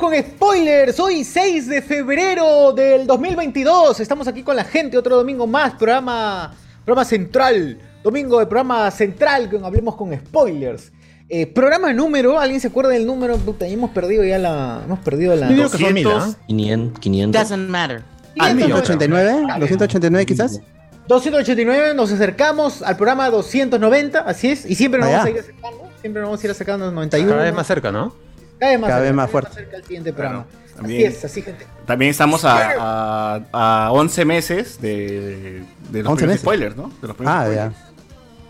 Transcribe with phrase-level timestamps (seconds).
[0.00, 0.98] Con spoilers.
[0.98, 4.00] Hoy 6 de febrero del 2022.
[4.00, 6.54] Estamos aquí con la gente, otro domingo más, programa,
[6.86, 7.78] programa central.
[8.02, 10.90] Domingo de programa central con Hablemos con spoilers.
[11.28, 13.36] Eh, programa número, ¿alguien se acuerda del número?
[13.36, 14.80] Puta, ya hemos perdido ya la...
[14.86, 15.50] Hemos perdido la...
[15.50, 16.44] Yo digo que son mil, 200, ¿ah?
[16.46, 17.42] 500, 500.
[17.42, 18.02] Doesn't matter.
[18.38, 18.70] Ah, mil.
[18.70, 20.62] 289, 289 quizás.
[21.08, 25.88] 289, nos acercamos al programa 290, así es, y siempre nos vamos a ir acercando,
[26.00, 27.30] siempre nos vamos a ir acercando al 91.
[27.32, 28.29] Cada vez más cerca, ¿no?
[28.60, 29.54] Cada vez más, Cada cerca, vez más fuerte.
[29.54, 30.44] cerca al siguiente programa.
[30.44, 31.08] Claro, también.
[31.08, 31.66] Así es, así gente.
[31.86, 36.40] También estamos a, a, a 11 meses de, de los 11 primeros meses.
[36.40, 36.92] spoilers, ¿no?
[37.00, 37.72] De los primeros Ah, ya.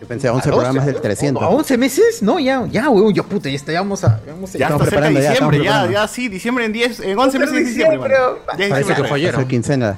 [0.01, 0.93] Yo pensé 11 ¿A programas 12?
[0.93, 1.43] del 300.
[1.43, 2.23] ¿A 11 meses?
[2.23, 4.19] No, ya, ya, weón, yo puta, ya está, ya vamos a...
[4.25, 5.91] Ya vamos a Ya Estamos está cerca de preparando, ya, diciembre, ya, preparando.
[5.93, 8.13] ya, sí, diciembre en 10, en 11 meses de Diciembre,
[8.57, 9.97] Ya que quincena.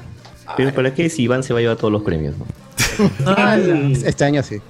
[0.57, 2.45] Pero para qué si Iván se va a llevar todos los premios, ¿no?
[4.05, 4.61] Este año sí.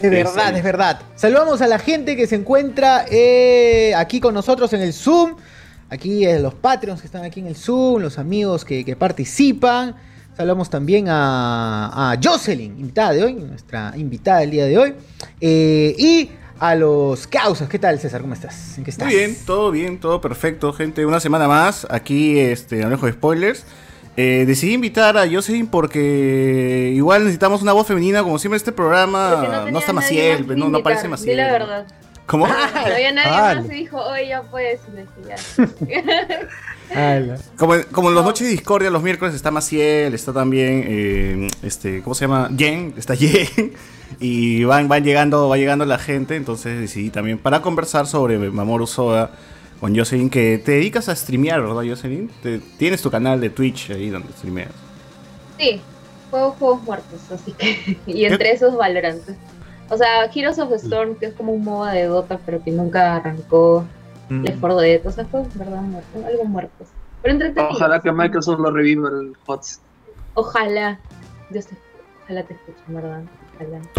[0.00, 1.00] Es verdad, es verdad.
[1.14, 5.36] Saludamos a la gente que se encuentra eh, aquí con nosotros en el Zoom.
[5.90, 9.94] Aquí eh, los Patreons que están aquí en el Zoom, los amigos que, que participan.
[10.36, 14.94] Saludamos también a, a Jocelyn, invitada de hoy, nuestra invitada del día de hoy.
[15.40, 17.68] Eh, y a los causas.
[17.68, 18.20] ¿Qué tal, César?
[18.20, 18.78] ¿Cómo estás?
[18.78, 19.06] ¿En qué estás?
[19.06, 21.06] Muy bien, todo bien, todo perfecto, gente.
[21.06, 23.64] Una semana más, aquí, este, Alejo de Spoilers.
[24.16, 29.30] Eh, decidí invitar a Jocelyn porque igual necesitamos una voz femenina, como siempre este programa
[29.30, 31.36] no, tenía está Maciel, no, no aparece Maciel.
[31.36, 31.86] La verdad.
[32.26, 32.46] ¿Cómo?
[32.46, 32.54] No
[32.94, 33.60] había nadie Vale.
[33.62, 34.80] más y dijo, oye, ya puedes.
[36.94, 37.38] Ala.
[37.58, 41.48] Como, en- como en las noches de discordia, los miércoles está Maciel, está también, eh,
[41.62, 42.50] este, ¿cómo se llama?
[42.56, 43.72] Jen, está Jen.
[44.20, 48.86] Y van, van llegando, va llegando la gente, entonces decidí también para conversar sobre Mamoru
[48.86, 49.30] Soda
[49.84, 52.30] con Jocelyn, que te dedicas a streamear, ¿verdad, Jocelyn?
[52.42, 54.70] Te- tienes tu canal de Twitch ahí donde streameas.
[55.58, 55.78] Sí,
[56.30, 57.98] juego juegos muertos, así que.
[58.06, 59.20] Y entre esos Valorant.
[59.90, 62.70] O sea, Heroes of the Storm, que es como un MOBA de Dota, pero que
[62.70, 63.84] nunca arrancó.
[64.30, 65.82] Left 4 Dead, o sea, juegos, ¿verdad?
[65.82, 66.88] Muertos, algo muertos.
[67.20, 67.76] Pero entretenidos.
[67.76, 69.80] Ojalá que Microsoft lo reviva el HOTS.
[70.32, 70.98] Ojalá.
[71.50, 71.76] Dios te,
[72.22, 73.22] ojalá te escuchen, ¿verdad?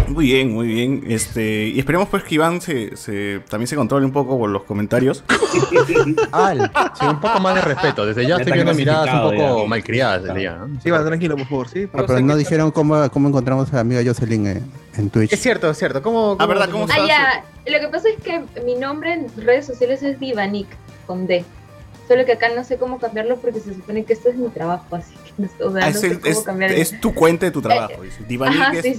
[0.08, 1.04] Muy bien, muy bien.
[1.08, 4.62] Este, y esperemos pues que Iván se, se- también se controle un poco con los
[4.64, 5.24] comentarios.
[6.32, 6.70] Al.
[6.98, 8.06] Sí, un poco más de respeto.
[8.06, 9.68] Desde ya Ya estoy viendo miradas un poco ya.
[9.68, 10.56] malcriadas desde ya.
[10.56, 10.80] ¿no?
[10.80, 11.88] Sí, va, tranquilo, por favor, sí.
[11.92, 15.32] Ah, pero no dijeron cómo, cómo encontramos a la amiga Jocelyn en, en Twitch.
[15.32, 16.02] Es cierto, es cierto.
[16.02, 16.68] ¿Cómo, Ah, ¿verdad?
[16.70, 17.44] ¿Cómo Ah, ya.
[17.70, 20.68] Lo que pasa es que mi nombre en redes sociales es Divanik,
[21.06, 21.44] con D.
[22.08, 24.94] Solo que acá no sé cómo cambiarlo porque se supone que esto es mi trabajo,
[24.94, 25.12] así
[25.60, 28.02] o sea, Ah, no es, sé el- cómo es- es tu cuenta de tu trabajo.
[28.02, 28.24] dice.
[28.26, 28.94] Divanik es sí.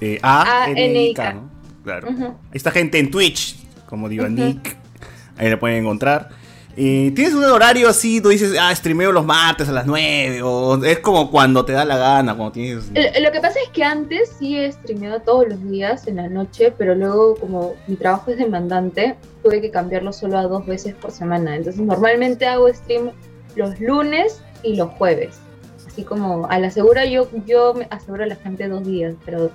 [0.00, 1.50] D-I-V-A-N-I-K, ¿no?
[1.84, 2.08] Claro.
[2.10, 2.24] Ujú.
[2.24, 3.56] Ahí está gente en Twitch,
[3.86, 4.76] como Divanik.
[5.36, 6.28] Ahí la pueden encontrar.
[6.80, 10.42] Y tienes un horario así, tú dices, ah, streameo los martes a las 9.
[10.42, 12.84] O es como cuando te da la gana, cuando tienes.
[12.94, 16.28] Lo, lo que pasa es que antes sí he streameado todos los días en la
[16.28, 20.94] noche, pero luego como mi trabajo es demandante, tuve que cambiarlo solo a dos veces
[20.94, 21.56] por semana.
[21.56, 23.10] Entonces normalmente hago stream
[23.56, 25.38] los lunes y los jueves.
[25.86, 29.50] Así como a la segura yo, yo me aseguro a la gente dos días, pero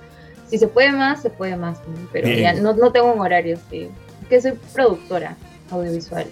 [0.48, 1.78] si se puede más, se puede más.
[1.88, 2.08] ¿no?
[2.12, 2.40] Pero Bien.
[2.40, 3.88] ya no, no tengo un horario, sí.
[4.22, 5.36] Es que soy productora
[5.70, 6.26] audiovisual,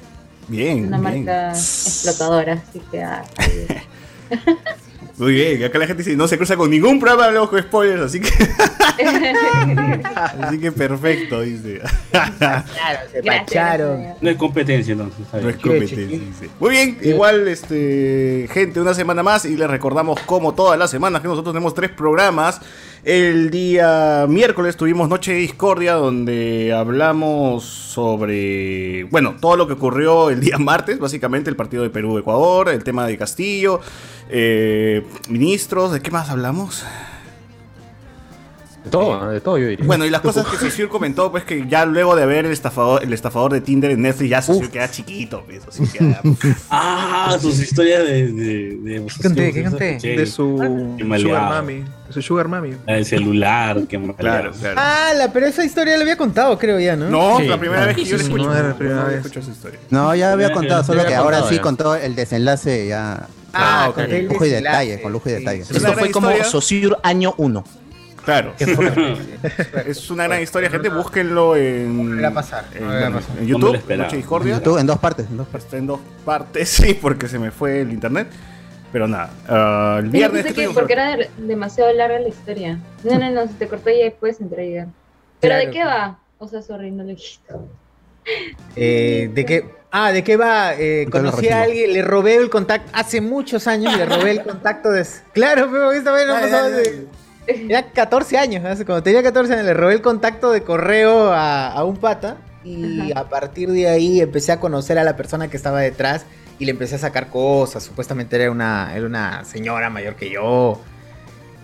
[0.49, 1.25] Bien, una bien.
[1.25, 3.03] marca explotadora, así que...
[3.03, 3.25] ah.
[5.23, 8.03] Muy bien, acá la gente dice, no se cruza con ningún programa de con spoilers,
[8.03, 8.29] así que,
[10.41, 11.81] así que perfecto, dice.
[12.11, 12.65] Claro,
[13.13, 14.05] se Gracias, pacharon.
[14.21, 15.25] No hay competencia, entonces.
[15.33, 16.51] No es competencia, dice.
[16.59, 21.23] Muy bien, igual, este, gente, una semana más y les recordamos como todas las semanas
[21.23, 22.61] que nosotros tenemos tres programas.
[23.05, 30.31] El día miércoles tuvimos Noche de Discordia donde hablamos sobre, bueno, todo lo que ocurrió
[30.31, 33.81] el día martes, básicamente el partido de Perú-Ecuador, el tema de Castillo,
[34.29, 36.85] eh, ministros, ¿de qué más hablamos?
[38.85, 39.87] De todo, de todo yo diría.
[39.87, 43.03] Bueno, y las cosas que Saussure comentó, pues que ya luego de ver el estafador,
[43.05, 46.21] el estafador de Tinder en Netflix, ya Saussure queda chiquito, pues, así queda-
[46.69, 48.33] Ah, sus historias de.
[48.33, 50.17] de, de ¿Qué.
[50.17, 50.59] De su
[50.99, 51.43] Sugar.
[51.51, 51.75] Mami.
[52.09, 52.73] De su Sugar Mami.
[52.87, 54.77] La del celular, que Claro, claro.
[54.77, 57.09] Ah, la, pero esa historia la había contado, creo ya, ¿no?
[57.09, 57.47] No, Sí.
[57.47, 58.47] la primera vez que yo le Sí, escucho.
[58.49, 59.17] no era la primera no vez.
[59.19, 59.79] escucho esa historia.
[59.91, 63.29] No, ya había contado, solo que ahora sí con todo el desenlace ya.
[63.55, 63.95] Ah, ok.
[63.97, 65.39] conté el Lujo y detalle, con lujo y Sí.
[65.39, 65.61] detalle.
[65.61, 66.31] Esto fue como.
[66.45, 67.63] Sociur año 1.
[68.25, 68.55] Claro.
[69.87, 70.89] es una gran historia, gente.
[70.89, 73.39] Búsquenlo en, a pasar, en, a pasar.
[73.39, 73.97] en YouTube.
[73.97, 74.57] Noche Discordia.
[74.59, 75.65] YouTube en dos partes, en dos partes.
[75.65, 78.29] Está en dos partes, sí, porque se me fue el internet.
[78.93, 80.45] Pero nada, ah, el viernes.
[80.75, 82.79] porque era de- demasiado larga la historia.
[83.05, 84.87] No, no, no, se te cortó y después entrega.
[85.41, 85.67] ¿Pero Claro.
[85.67, 86.19] de qué va?
[86.39, 87.55] O sea, sorry, no lo dijiste.
[88.77, 89.65] Eh, ¿De qué?
[89.91, 90.75] Ah, ¿de qué va?
[90.75, 94.91] Eh, conocí a alguien, le robé el contacto, hace muchos años le robé el contacto
[94.91, 95.07] de...
[95.33, 97.22] Claro, pero esta vez no Dale, pasó
[97.69, 101.69] Ya 14 años, hace- cuando tenía 14 años le robé el contacto de correo a,
[101.69, 103.21] a un pata y Ajá.
[103.23, 106.25] a partir de ahí empecé a conocer a la persona que estaba detrás
[106.59, 110.81] y le empecé a sacar cosas, supuestamente era una, era una señora mayor que yo.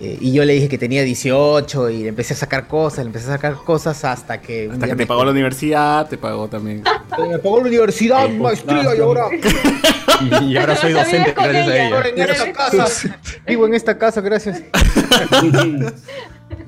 [0.01, 3.07] Eh, y yo le dije que tenía 18 y le empecé a sacar cosas, le
[3.07, 4.69] empecé a sacar cosas hasta que...
[4.73, 6.83] Hasta que te pagó la universidad, te pagó también.
[7.31, 9.25] Me pagó la universidad, Eh, maestría y ahora...
[10.43, 11.87] Y ahora soy docente gracias a ella.
[11.87, 11.97] ella.
[11.97, 13.19] Ahora en esta casa.
[13.47, 14.63] Vivo en esta casa, gracias.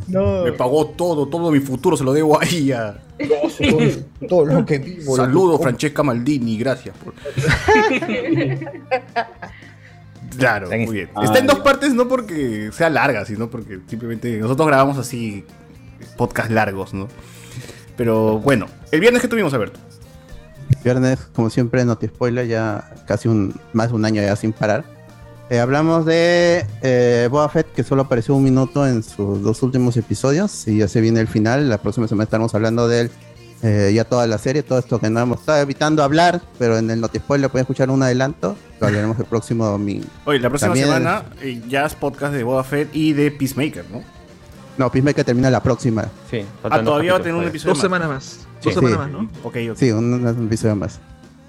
[0.09, 0.43] No.
[0.44, 2.97] Me pagó todo, todo mi futuro se lo debo a ella.
[3.19, 5.15] todo, todo lo que vivo.
[5.17, 6.94] Saludos, Francesca Maldini, gracias.
[6.97, 7.15] por-
[10.40, 11.10] Claro, Está en- muy bien.
[11.14, 11.62] Ah, Está en dos ya.
[11.64, 15.44] partes, no porque sea larga, sino porque simplemente nosotros grabamos así
[16.16, 17.06] podcast largos, ¿no?
[17.96, 19.78] Pero bueno, el viernes que tuvimos, Alberto.
[20.84, 24.52] Viernes, como siempre, no te spoiler, ya casi un más de un año ya sin
[24.52, 24.84] parar.
[25.50, 29.96] Eh, hablamos de eh, Boba Fett, que solo apareció un minuto en sus dos últimos
[29.96, 31.69] episodios, y ya se viene el final.
[31.69, 33.10] La próxima semana estaremos hablando de él,
[33.62, 36.90] eh, ya toda la serie, todo esto que no hemos estado evitando hablar, pero en
[36.90, 40.06] el Notispoiler pueden escuchar un adelanto, lo hablaremos el próximo domingo.
[40.24, 43.84] Oye, la próxima También- semana eh, ya es podcast de Boba Fett y de Peacemaker,
[43.90, 44.02] ¿no?
[44.78, 46.06] No, Peacemaker termina la próxima.
[46.30, 47.82] Sí, Ah, todavía va a tener un episodio Dos más.
[47.82, 48.38] semanas más.
[48.62, 48.78] Dos Sí.
[48.80, 49.18] semanas más, ¿no?
[49.44, 49.76] Ok, ok.
[49.76, 50.98] Sí, un, un episodio más.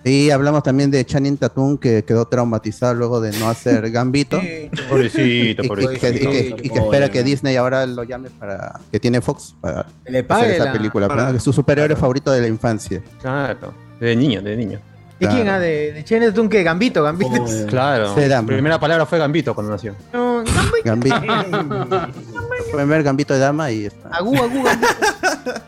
[0.04, 4.42] Y hablamos también de Channing Tatum, que quedó traumatizado luego de no hacer Gambito.
[4.90, 5.94] Pobrecito, y, pobrecito.
[5.96, 7.24] y que, y que- y que Pobre, espera que.
[7.24, 11.08] Disney ahora lo llame para que tiene Fox para Le hacer pague esa la- película,
[11.08, 13.02] para- su superhéroe favorito de la infancia.
[13.22, 14.80] Claro, de niño, de niño.
[15.20, 15.44] ¿De quién?
[15.44, 15.58] Claro.
[15.58, 17.30] Ah, de, de Chen Tung, que Gambito, Gambito.
[17.36, 17.66] Pobre.
[17.68, 18.16] Claro.
[18.18, 19.96] La primera palabra fue Gambito cuando nació.
[20.12, 20.44] No,
[20.84, 21.16] Gambito.
[22.72, 24.10] Pueden ver Gambito de Dama y está.
[24.10, 24.88] agú, agú, Gambito.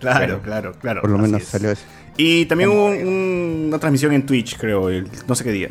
[0.00, 1.02] Claro, claro, claro.
[1.02, 1.48] Por lo menos es.
[1.48, 1.82] salió eso.
[2.22, 5.70] Y también hubo un- una transmisión en Twitch, creo, el, no sé qué día.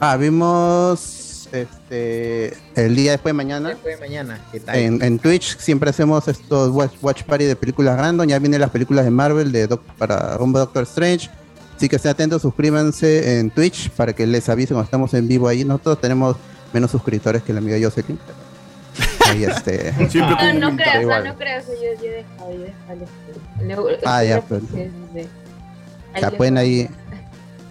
[0.00, 3.68] Ah, vimos este el día después de mañana.
[3.70, 4.76] Después de mañana, ¿qué tal?
[4.76, 8.26] En, en Twitch siempre hacemos estos watch, watch party de películas random.
[8.28, 11.30] Ya vienen las películas de Marvel de Doc- para Rumbo Doctor Strange.
[11.76, 15.48] Así que estén atentos, suscríbanse en Twitch para que les avisen cuando estamos en vivo
[15.48, 15.64] ahí.
[15.64, 16.36] Nosotros tenemos
[16.74, 18.18] menos suscriptores que la amiga Jocelyn.
[19.26, 19.92] Ahí este.
[20.10, 21.72] Siempre No, no creas, ah, no creas, yo,
[22.02, 23.88] yo he dejado, yo he dejado.
[23.90, 24.60] Le- Ah, ya, pero-
[26.14, 26.88] Ahí le- pueden ahí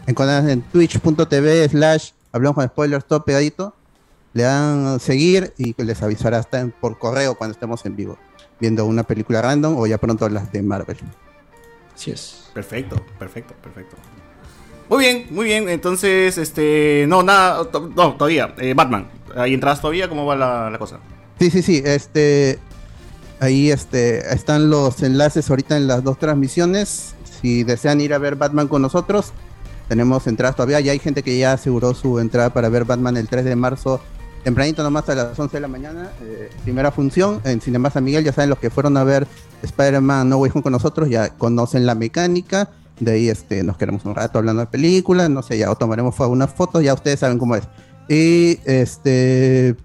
[0.08, 3.74] encontrar en twitch.tv slash hablamos con spoilers todo pegadito.
[4.34, 8.18] Le dan seguir y les avisará hasta en- por correo cuando estemos en vivo.
[8.60, 10.98] Viendo una película random o ya pronto las de Marvel.
[11.96, 12.50] Así es.
[12.54, 13.96] Perfecto, perfecto, perfecto.
[14.90, 15.70] Muy bien, muy bien.
[15.70, 17.06] Entonces, este.
[17.08, 17.70] No, nada.
[17.72, 18.54] to- No, todavía.
[18.58, 19.08] Eh, Batman.
[19.36, 20.08] ¿Hay entradas todavía?
[20.10, 21.00] ¿Cómo va la, la cosa?
[21.40, 21.82] Sí, sí, sí.
[21.86, 22.60] Este,
[23.40, 27.16] ahí este, están los enlaces ahorita en las dos transmisiones.
[27.44, 29.34] Si desean ir a ver Batman con nosotros,
[29.90, 30.80] tenemos entradas todavía.
[30.80, 34.00] Ya hay gente que ya aseguró su entrada para ver Batman el 3 de marzo,
[34.46, 36.10] tempranito nomás a las 11 de la mañana.
[36.22, 38.24] eh, primera función en Cinema San Miguel.
[38.24, 39.28] Ya saben, los que fueron a ver
[39.62, 42.70] Spider-Man No Way Home con nosotros ya conocen la mecánica.
[43.02, 45.30] De ahí este, nos quedamos un rato hablando de películas.
[45.30, 46.82] No sé, ya o tomaremos unas fotos.
[46.82, 47.64] Ya ustedes saben cómo es.
[48.08, 49.76] Y este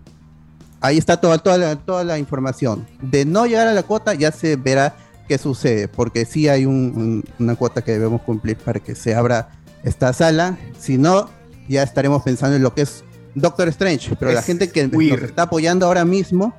[0.80, 2.86] ahí está toda, toda, toda la información.
[3.02, 4.94] De no llegar a la cuota ya se verá
[5.28, 9.14] qué sucede, porque sí hay un- un- una cuota que debemos cumplir para que se
[9.14, 9.50] abra
[9.84, 10.58] esta sala.
[10.78, 11.28] Si no,
[11.68, 13.04] ya estaremos pensando en lo que es
[13.34, 14.16] Doctor Strange.
[14.18, 15.20] Pero la gente que weird.
[15.20, 16.54] nos está apoyando ahora mismo,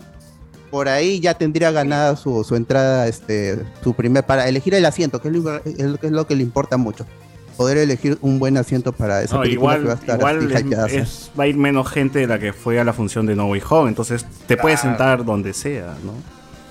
[0.71, 5.19] por ahí ya tendría ganada su, su entrada, este, su primer, para elegir el asiento,
[5.21, 7.05] que es lo, es lo que es lo que le importa mucho.
[7.57, 10.51] Poder elegir un buen asiento para esa No, película igual que va a estar igual
[10.87, 13.35] es- es- va a ir menos gente de la que fue a la función de
[13.35, 13.89] No Way Home.
[13.89, 14.95] Entonces, te puedes Claro.
[14.97, 16.13] sentar donde sea, ¿no?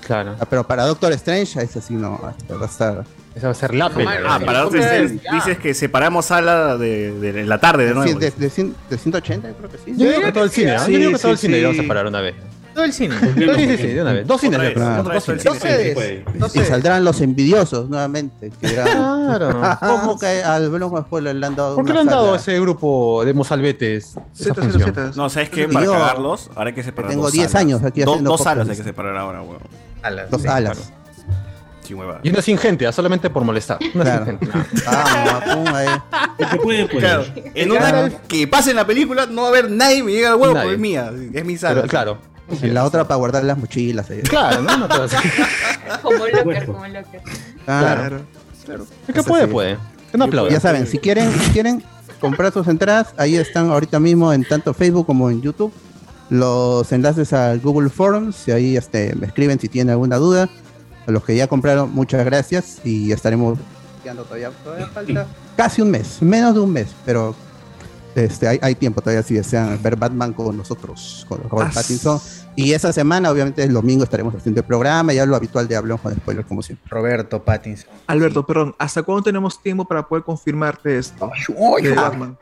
[0.09, 0.35] Claro.
[0.39, 3.03] Ah, Pero para Doctor Strange, ese sí no, va a estar...
[3.35, 4.11] Esa va a ser la pena.
[4.27, 8.19] Ah, para Doctor Strange, dices que separamos sala de, de la tarde de Sí, nuevo.
[8.19, 9.93] de, de de 180 creo que sí.
[9.95, 11.63] Yo digo que todo el cine, Yo digo que todo el cine sí.
[11.63, 12.35] vamos a parar una vez.
[12.73, 13.15] Todo el cine.
[13.19, 13.27] Sí,
[13.67, 14.25] sí, sí, de una vez.
[14.27, 15.03] Dos cines, vez, ¿no?
[15.03, 15.43] Dos cines.
[15.93, 16.25] puede.
[16.55, 18.51] Y saldrán los envidiosos nuevamente.
[18.61, 19.61] Que Claro.
[19.79, 22.59] ¿Cómo que al Blanco Spoiler le han dado ¿Por qué le han dado a ese
[22.59, 24.81] grupo de mozalbetes esa Z, función?
[24.83, 25.11] Z, Z.
[25.15, 25.67] No, ¿sabes qué?
[25.67, 27.61] Para cagarlos, ahora hay que separar tengo dos 10 salas.
[27.61, 29.59] años aquí Dos- haciendo Dos salas hay que separar ahora, weón.
[30.01, 30.47] Alas, Dos sí.
[30.47, 30.91] alas.
[32.21, 33.79] Y una sin gente, ah, solamente por molestar.
[33.95, 34.25] Una Claro.
[34.25, 34.51] sin gente.
[34.85, 35.87] Ah, pum, ahí.
[36.37, 36.99] El que puede, puede.
[36.99, 40.29] Claro, en una que pase en la película no va a haber nadie me llega
[40.29, 41.75] al huevo porque es mía, es mi sala.
[41.77, 42.17] Pero, claro.
[42.61, 44.07] En la otra para guardar las mochilas.
[44.11, 44.21] ahí.
[44.21, 44.77] Claro, ¿no?
[44.77, 47.21] No te vas a- Como locker, como locker.
[47.65, 48.21] Claro.
[49.07, 49.51] El que Eso puede, sí.
[49.51, 49.77] puede.
[50.11, 50.51] Que no aplauda.
[50.51, 51.83] Ya saben, si quieren, si quieren
[52.19, 55.71] comprar sus entradas, ahí están ahorita mismo en tanto Facebook como en YouTube
[56.29, 60.49] los enlaces al Google Forums y ahí este, me escriben si tienen alguna duda.
[61.07, 63.57] A los que ya compraron, muchas gracias y estaremos
[64.03, 65.25] quedando todavía, todavía falta
[65.57, 67.33] casi un mes, menos de un mes, pero
[68.15, 72.19] este, hay, hay tiempo todavía si desean ver Batman con nosotros, con Robert As- Pattinson.
[72.55, 76.01] Y esa semana, obviamente, el domingo estaremos haciendo el programa, ya lo habitual de Hablamos
[76.01, 76.85] con Spoilers, como siempre.
[76.89, 77.89] Roberto Pattinson.
[78.07, 81.31] Alberto, perdón, ¿hasta cuándo tenemos tiempo para poder confirmarte esto?
[81.81, 82.37] De Batman.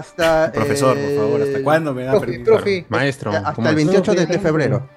[0.00, 0.52] Hasta.
[0.52, 2.52] Profesor, por favor, ¿hasta el- cuándo me da Profe, permiso?
[2.52, 3.32] profe, Maestro.
[3.32, 3.84] Hasta ¿cómo el es?
[3.86, 4.88] 28 de, de febrero.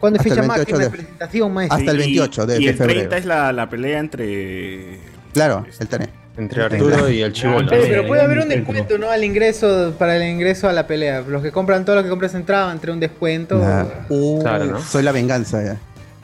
[0.00, 1.78] ¿cuándo es hasta el fecha 28 máxima de presentación, maestro?
[1.78, 3.16] hasta el Y- 28 de- y de el 30 febrero.
[3.16, 4.98] es la, la pelea entre.
[5.32, 6.10] Claro, el tren.
[6.36, 7.68] Entre Arturo y el chivolo.
[7.70, 8.98] Pero, pero puede haber un descuento.
[8.98, 9.08] ¿no?
[9.10, 11.20] Al ingreso, para el ingreso a la pelea.
[11.20, 13.60] Los que compran, todos los que compran esa entrada entre un descuento.
[13.64, 14.80] Ah, uh, Claro, ¿no?
[14.82, 15.76] Soy la venganza ya.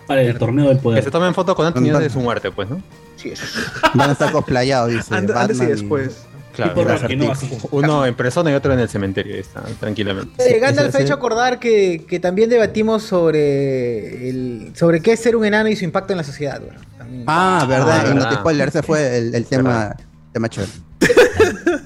[0.08, 1.04] Para el torneo del Que poder.
[1.04, 2.82] se tomen foto con antes de su muerte, pues, ¿no?
[3.14, 3.44] Sí, eso.
[3.94, 5.14] Van a estar cosplayados, dice.
[5.14, 6.26] Antes, antes y Batman después.
[6.52, 6.75] Claro.
[7.71, 9.35] Uno en persona y otro en el cementerio.
[9.37, 10.42] Está, tranquilamente.
[10.42, 15.45] Ese- ha hecho acordar que, que también debatimos sobre el, sobre qué es ser un
[15.45, 16.61] enano y su impacto en la sociedad.
[16.61, 17.25] Bueno, también.
[17.26, 18.00] Ah, verdad.
[18.00, 18.30] Ah, y no verdad.
[18.30, 19.97] te spoiler, ese fue el, el tema,
[20.33, 20.73] tema chévere.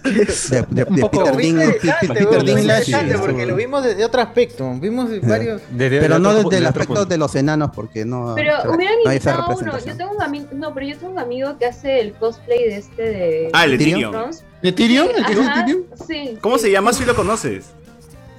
[0.04, 2.90] De, de- Un de poco- Peter interesante, Peter Dinklage.
[2.90, 4.70] interesante, sí, porque lo vimos desde otro aspecto.
[4.78, 5.62] Vimos varios.
[5.70, 7.06] Desde- Pero de no otro- desde el aspecto punto.
[7.06, 8.34] de los enanos, porque no.
[8.34, 9.78] Pero no hubieran hay esa invitado a uno.
[9.78, 12.76] Yo tengo un amigo, no, pero yo tengo un amigo que hace el cosplay de
[12.76, 14.30] este de Ah, el de ¿Tyrion?
[14.62, 15.06] ¿De Tyrion?
[15.08, 15.84] Sí, ¿El que es ajá, Tyrion?
[16.06, 16.38] Sí.
[16.40, 17.64] ¿Cómo se llama si lo conoces?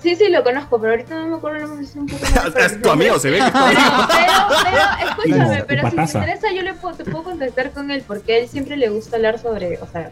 [0.03, 1.83] Sí, sí, lo conozco, pero ahorita no me acuerdo el nombre.
[1.87, 4.07] es un poco más Es tu amigo, se ve que es tu Pero, amigo.
[4.07, 4.31] pero,
[4.63, 8.33] pero, escúchame, pero si te interesa, yo le puedo, te puedo contactar con él porque
[8.35, 10.11] a él siempre le gusta hablar sobre, o sea,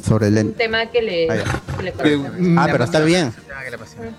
[0.00, 1.76] Sobre el un tema que le, Ah, ya.
[1.76, 2.38] que le Que, conecta.
[2.38, 3.32] mm, Ah, pero está bien.
[3.74, 4.10] Apasiona.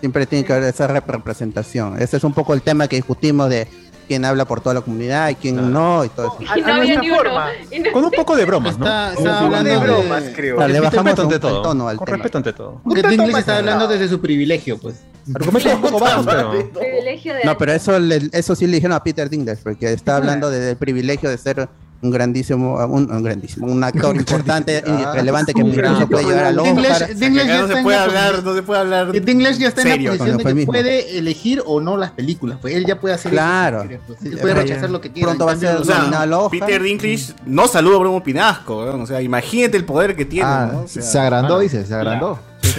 [0.00, 2.00] Siempre tiene que haber esa rep- representación.
[2.00, 3.66] Ese es un poco el tema que discutimos de
[4.06, 6.36] quién habla por toda la comunidad y quién no y todo eso.
[6.56, 7.16] Y no a había nuestra ni uno.
[7.18, 7.48] forma.
[7.70, 8.86] Y no- Con un poco de bromas, ¿no?
[8.86, 10.56] Está, está Un poco hablando de de bromas, creo.
[10.56, 11.62] Claro, le bajamos respeto un- ante el todo.
[11.62, 12.16] tono al Con tema.
[12.16, 12.80] respeto ante todo.
[12.84, 14.96] Porque más está hablando desde su privilegio, pues.
[15.34, 16.50] Argumentos un poco bajos, pero.
[16.72, 20.16] privilegio de No, pero eso, le- eso sí le dijeron a Peter Dinklage, porque está
[20.16, 21.68] hablando de- del privilegio de ser
[22.00, 26.44] un grandísimo, un, un grandísimo, un actor importante y relevante que incluso gran- puede llegar
[26.44, 26.78] al Oscar.
[27.02, 29.12] Acá ya no está se en puede la hablar, posición- no se puede hablar.
[29.12, 30.12] Dinklage ya está en serio.
[30.12, 30.72] la posición de que eufemismo.
[30.72, 32.58] puede elegir o no las películas.
[32.60, 33.82] Pues él ya puede hacer Claro.
[33.82, 33.98] eso.
[34.06, 34.22] pues.
[34.24, 35.28] Él puede rechazar lo que quiera.
[35.28, 36.60] pronto va a ser O sea, al Oscar.
[36.60, 38.76] Peter Dinklage no saluda a Bruno Pinasco.
[38.76, 40.80] O sea, imagínate el poder que tiene, Ah, ¿no?
[40.82, 42.38] O sea, se agrandó, dice, se agrandó.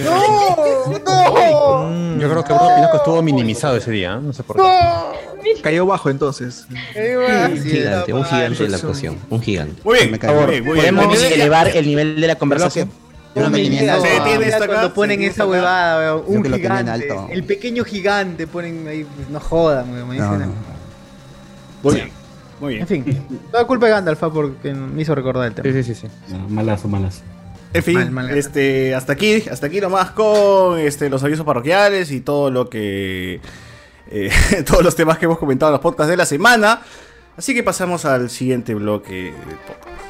[2.20, 4.20] Yo creo que Bruno Pinasco estuvo minimizado ese día, ¿eh?
[4.22, 4.62] no sé por qué.
[5.62, 6.66] Cayó bajo entonces.
[6.70, 9.16] Un gigante, un gigante de la actuación.
[9.28, 9.80] Un gigante.
[9.84, 10.46] Muy bien, Me muy cae.
[10.46, 10.94] bien, muy bien.
[10.94, 12.90] Podemos elevar el nivel de la conversación.
[13.34, 14.24] Yo no me tenía en Se alto.
[14.24, 17.28] detiene esto acá, cuando ponen esa huevada, weón, un gigante, alto.
[17.30, 20.52] el pequeño gigante ponen ahí, no jodan, weón, No, no.
[21.82, 22.10] Muy bien,
[22.58, 22.82] muy bien.
[22.82, 25.72] En fin, toda culpa de Gandalf ah, porque me hizo recordar el tema.
[25.72, 26.08] Sí, sí, sí.
[26.08, 26.32] sí.
[26.34, 27.20] No, malazo, malazo.
[27.72, 32.10] En fin, Mal, mal, este, hasta aquí, hasta aquí nomás con este, los avisos parroquiales
[32.10, 33.40] y todo lo que.
[34.10, 34.30] Eh,
[34.66, 36.82] todos los temas que hemos comentado en los podcasts de la semana.
[37.36, 40.09] Así que pasamos al siguiente bloque del podcast.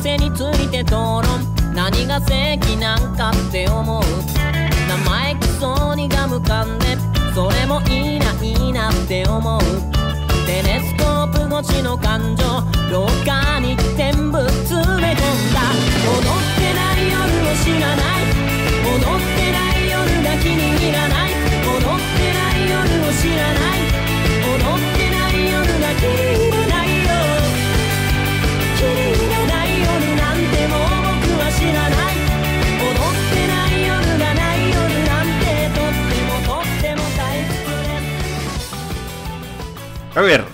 [0.00, 1.22] せについて討論。
[1.74, 4.02] 何が正義なんかって思う。
[4.88, 6.96] 生意気そうにがむかんで
[7.34, 9.60] それもいいないいなって思う。
[10.46, 12.44] テレスコープ越しの感情
[12.90, 15.60] 廊下に全部詰め込んだ。
[16.08, 18.24] 踊ってない夜を知らない。
[18.82, 21.29] 踊ってない夜が気に入らない。
[40.14, 40.44] A ver,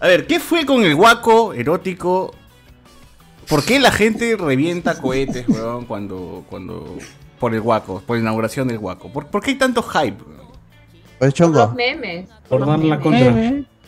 [0.00, 2.34] a ver, ¿qué fue con el guaco erótico?
[3.48, 6.96] ¿Por qué la gente revienta cohetes, weón, cuando, cuando,
[7.38, 9.10] por el guaco, por la inauguración del guaco?
[9.12, 10.22] ¿Por, por qué hay tanto hype?
[11.18, 12.28] Pues Por los memes.
[12.48, 13.34] Por dar la contra.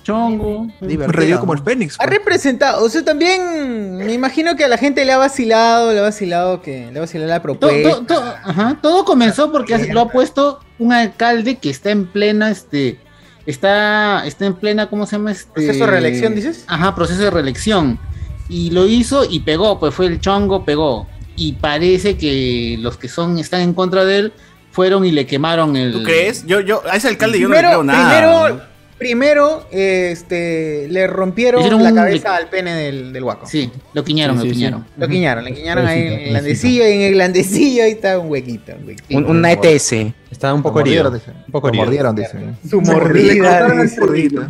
[0.03, 0.67] Chongo.
[0.81, 1.97] Revió como el Fénix.
[2.01, 6.01] Ha representado, o sea, también me imagino que a la gente le ha vacilado, le
[6.01, 7.91] ha vacilado que le ha vacilado la To- propuesta.
[7.91, 12.51] to- to- ajá, todo comenzó porque lo ha puesto un alcalde que está en plena,
[12.51, 12.99] este,
[13.47, 15.33] está, está en plena, ¿cómo se llama?
[15.33, 16.65] Este, ¿Proceso de reelección, dices?
[16.67, 17.99] Ajá, proceso de reelección.
[18.49, 21.07] Y lo hizo y pegó, pues fue el chongo, pegó.
[21.37, 24.33] Y parece que los que son, están en contra de él,
[24.71, 25.93] fueron y le quemaron el.
[25.93, 26.47] ¿Tú crees?
[26.47, 28.41] Yo, yo, a ese alcalde yo no primero, le creo nada.
[28.49, 28.72] primero.
[29.03, 33.47] Primero, este, le rompieron Hicieron la un- cabeza al pene del, del guaco.
[33.47, 34.87] Sí, lo quiñaron, Sí, lo sí, quiñaron.
[34.97, 38.31] Lo quiñaron, le quiñaron ahí en el glandecillo y en el glandecillo ahí está un
[38.31, 38.73] huequito.
[38.81, 39.19] Un huequito.
[39.19, 39.93] Un- una ETS.
[40.31, 41.05] Estaba un Lo poco herido.
[41.05, 41.45] mordieron, dice.
[41.47, 41.85] Un poco Lo herido.
[41.85, 42.39] mordieron, dice.
[42.69, 43.45] Su Le mordida.
[43.51, 44.01] cortaron el dice.
[44.01, 44.43] zurdito.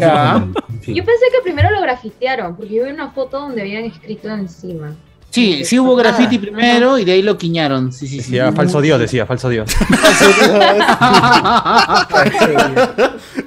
[0.00, 0.46] Ya.
[0.86, 4.94] Yo pensé que primero lo grafitearon, porque yo vi una foto donde habían escrito encima.
[5.28, 7.92] Sí, sí hubo graffiti Ah, primero y de ahí lo quiñaron.
[7.92, 8.32] Sí, sí, sí.
[8.32, 9.70] Decía falso Dios, decía falso Dios.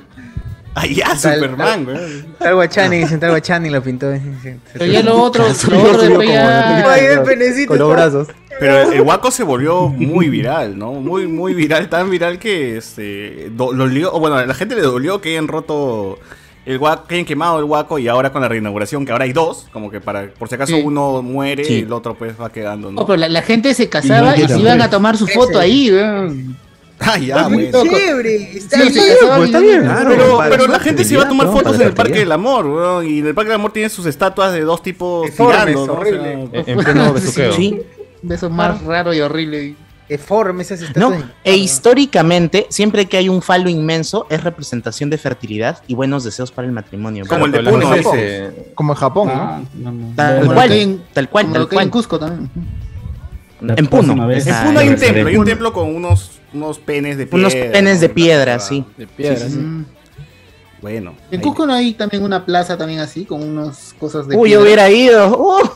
[0.73, 2.25] Tal- Superman, weón.
[2.39, 4.11] Tal Guachani, tal Guachani lo pintó.
[4.73, 6.91] Pero ya lo otro, lo otro después ya.
[6.93, 7.67] Ay, el penecito.
[7.69, 8.27] Con los está- brazos.
[8.59, 10.93] Pero el, guaco se volvió muy viral, ¿no?
[10.93, 14.75] Muy, muy viral, tan viral que este, do- lo lió- o bueno, a la gente
[14.75, 16.19] le dolió que hayan roto
[16.65, 19.33] el guaco, que hayan quemado el guaco y ahora con la reinauguración, que ahora hay
[19.33, 20.81] dos, como que para, por si acaso Sí.
[20.85, 21.73] uno muere Sí.
[21.73, 24.47] y el otro pues va quedando, No, pero la, la gente se casaba Y y
[24.47, 26.55] se iban a tomar su foto ahí, weón.
[27.05, 27.83] Ah, ya, Muy bueno.
[27.91, 28.57] chévere.
[28.57, 29.05] Está Sí, bien.
[29.19, 29.81] casaban pues, y está no- bien.
[29.83, 31.53] Claro, Pero, para pero su la gente se iba a tomar ¿no?
[31.53, 34.05] fotos en el Parque del Amor, weón, y en el Parque del Amor tiene sus
[34.05, 35.81] estatuas de dos tipos tirando, ¿no?
[35.81, 36.33] O sea, horrible.
[36.33, 37.53] En, en pleno besuqueo.
[37.53, 37.79] Sí.
[38.21, 39.75] De esos más raro y horrible.
[40.09, 41.23] Deforme esas No, estatuas.
[41.43, 46.51] e históricamente, siempre que hay un falo inmenso, es representación de fertilidad y buenos deseos
[46.51, 47.25] para el matrimonio.
[47.27, 48.03] Como el de Puno, ¿no?
[48.75, 49.27] Como en Japón.
[49.29, 49.33] ¿no?
[49.33, 50.13] Ah, no, no.
[50.15, 51.89] Tal cual, tal cual, tal hay en cual.
[51.89, 52.49] Cusco también.
[53.61, 54.13] La En Puno.
[54.31, 57.37] En Ah, Puno hay un templo, hay un templo con unos, unos penes de piedra.
[57.47, 58.85] Unos penes de piedra, sí.
[58.97, 59.59] De piedra, sí.
[60.81, 61.15] Bueno.
[61.31, 64.51] En ahí- Cusco no hay también una plaza también así, con unas cosas de Uy,
[64.51, 65.37] yo hubiera ido.
[65.37, 65.69] ¡Uh!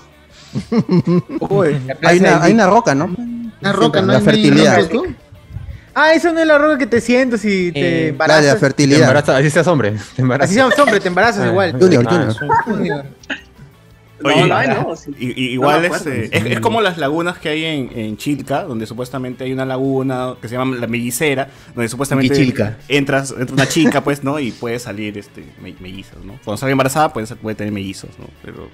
[1.50, 3.06] Uy, Hay una, hay una roca, ¿no?
[3.62, 4.14] Una roca, ¿no?
[4.14, 4.80] La fertilidad.
[6.00, 8.46] Ah, eso no es la roca que te sientas y te Eh, La de embarazas.
[8.46, 9.02] la Te fertilidad.
[9.02, 9.94] embaraza- así seas hombre.
[10.16, 10.50] Te embarazas.
[10.52, 11.72] Así seas hombre, te embarazas Ah, igual.
[11.80, 12.34] Junior, ah,
[12.66, 13.06] Junior.
[14.24, 15.12] Oye, no, no, no, sí.
[15.20, 18.18] Y- y- igual No me es, es, es como las lagunas que hay en, en
[18.18, 22.36] Chilca, donde supuestamente hay una laguna que se llama la mellicera, donde supuestamente
[22.88, 24.40] entras, entra una chica, pues, ¿no?
[24.40, 26.34] Y puede salir este, me- mellizos, ¿no?
[26.44, 28.26] Cuando sale embarazada puede, ser- puede tener mellizos, ¿no?
[28.44, 28.70] Pero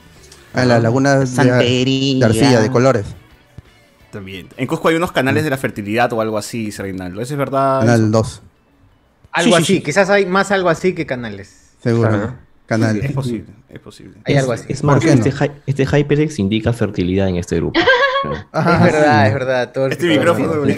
[0.54, 2.20] A la laguna de, Santería.
[2.20, 3.06] de arcilla, de colores.
[4.12, 4.48] también.
[4.58, 7.20] En Cusco hay unos canales de la fertilidad o algo así, Reinaldo.
[7.22, 7.80] ¿Eso es verdad?
[7.82, 8.42] Canal 2,
[9.32, 9.82] Algo Sí, sí, así, sí.
[9.84, 11.72] quizás hay más algo así que canales.
[11.82, 12.10] seguro.
[12.10, 12.36] Claro.
[12.66, 12.98] Canal.
[13.04, 14.14] Es posible, es posible.
[14.26, 14.66] Hay algo así.
[14.70, 15.14] Es ¿Por más, qué no?
[15.24, 17.78] este, hy- este HyperX indica fertilidad en este grupo.
[18.24, 19.72] es verdad, es verdad.
[19.74, 20.78] Todo Este micrófono de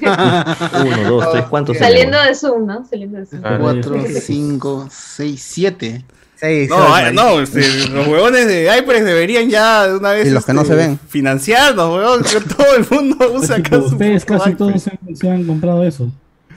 [0.00, 2.84] Uno, dos, tres, ¿cuántos Saliendo de Zoom, ¿no?
[2.88, 3.42] Saliendo de Zoom.
[3.42, 6.04] 4, 5, 6, 7.
[6.40, 10.46] Sí, No, no, este, los huevones de HyperX deberían ya de una vez Y los
[10.46, 10.98] que no este, se ven.
[11.08, 14.56] financiarnos, huevón, que todo el mundo usa acá su Ustedes casi HyperX.
[14.58, 16.08] todos se, se han comprado eso.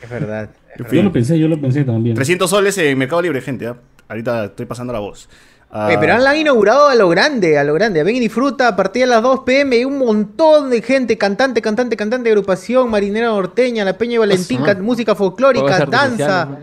[0.04, 0.52] Es verdad.
[0.92, 2.16] Yo lo pensé, yo lo pensé también.
[2.16, 3.68] 300 soles en Mercado Libre, gente.
[3.68, 3.76] ¿ah?
[4.12, 5.30] Ahorita estoy pasando la voz.
[5.74, 8.04] Ah, Oye, pero han inaugurado a lo grande, a lo grande.
[8.04, 9.78] Ven y disfruta a partir de las 2 pm.
[9.78, 14.60] Hay un montón de gente, cantante, cantante, cantante, agrupación, marinera norteña, la Peña de Valentín,
[14.82, 16.46] música folclórica, danza.
[16.46, 16.58] ¿no?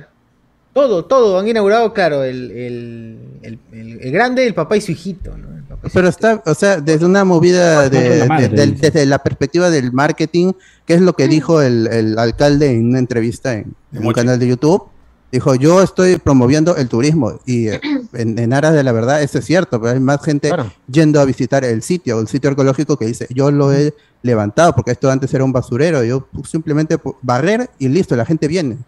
[0.75, 1.39] Todo, todo.
[1.39, 5.35] Han inaugurado, claro, el, el, el, el- el grande, el papá y su hijito.
[5.39, 5.57] ¿no?
[5.57, 6.29] El papá y su Pero hijito.
[6.29, 10.53] está, o sea, desde una movida de, la desde la perspectiva del marketing,
[10.85, 14.39] que es lo que dijo el, el alcalde en una entrevista en, en un canal
[14.39, 14.85] de YouTube.
[15.31, 17.81] Dijo, yo estoy promoviendo el turismo y eh,
[18.15, 20.73] en, en aras de la verdad, eso es cierto, pero hay más gente Claro.
[20.91, 24.91] yendo a visitar el sitio, el sitio arqueológico que dice, yo lo he levantado porque
[24.93, 28.79] esto antes era un basurero, yo simplemente barrer y listo, la gente viene.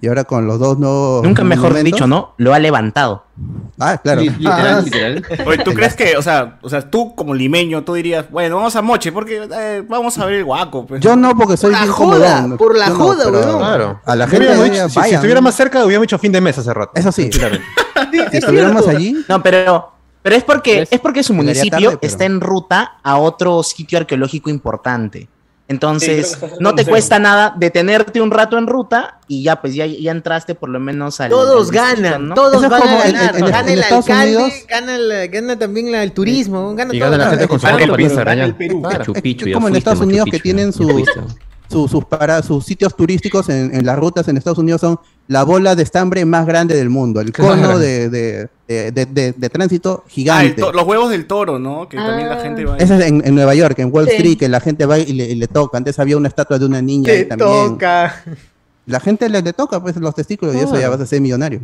[0.00, 1.22] Y ahora con los dos nuevos.
[1.22, 2.34] Nunca mejor dicho, ¿no?
[2.38, 3.24] Lo ha levantado.
[3.78, 4.22] Ah, claro.
[4.22, 5.24] Li- literal, Ah, literal.
[5.46, 8.74] Oye, ¿tú crees que, o sea, o sea, tú como limeño, tú dirías, bueno, vamos
[8.76, 10.86] a Moche, porque eh, vamos a ver el guaco?
[10.86, 11.00] pues.
[11.02, 12.56] Yo no, porque soy Por la bien joda, comodón.
[12.58, 13.58] por la no, joda, weón.
[13.58, 14.00] Claro.
[14.06, 15.14] A la Si gente dicho- si, si vayan.
[15.16, 16.92] estuviera más cerca, hubiéramos hecho fin de mes hace rato.
[16.94, 17.28] Eso sí.
[17.28, 17.66] Tranquilamente.
[18.30, 22.24] Si estuviéramos allí, No, pero, pero es porque es porque su municipio tarde, pero- está
[22.24, 25.28] en ruta a otro sitio arqueológico importante.
[25.68, 29.84] Entonces, Sí, no te cuesta nada detenerte un rato en ruta y ya, pues ya,
[29.86, 31.30] ya entraste por lo menos al.
[31.30, 32.34] Todos al distrito, ganan, ¿no?
[32.36, 33.06] todos Eso es van a ganar.
[33.08, 36.72] en- en- gana en el Estados alcalde, Unidos- gana, el- gana también la- el turismo,
[36.76, 37.10] gana Y todo.
[37.10, 38.54] gana la gente con su Claro, ropa pero para gana el.
[38.54, 38.80] Perú.
[38.82, 39.12] Claro.
[39.14, 40.84] Es como en Estados Unidos que tienen ya
[41.68, 41.74] su- fuiste.
[41.74, 44.98] su- sus, para, sus sitios turísticos en, en las rutas en Estados Unidos son
[45.28, 47.20] la bola de estambre más grande del mundo.
[47.20, 50.60] El cono de, de, de, de- de- de tránsito Ah, gigante.
[50.62, 51.88] to- los huevos del toro, ¿no?
[51.88, 52.42] Que también la Ah.
[52.42, 52.76] gente va.
[52.76, 54.12] Ese es en, en Nueva York, en Wall Sí.
[54.16, 55.78] Street, que la gente va y le, y le toca.
[55.78, 57.48] Antes había una estatua de una niña ahí también.
[57.50, 58.22] toca.
[58.86, 60.92] La gente le, le toca pues los testículos y eso ya Claro.
[60.92, 61.60] vas a ser millonario.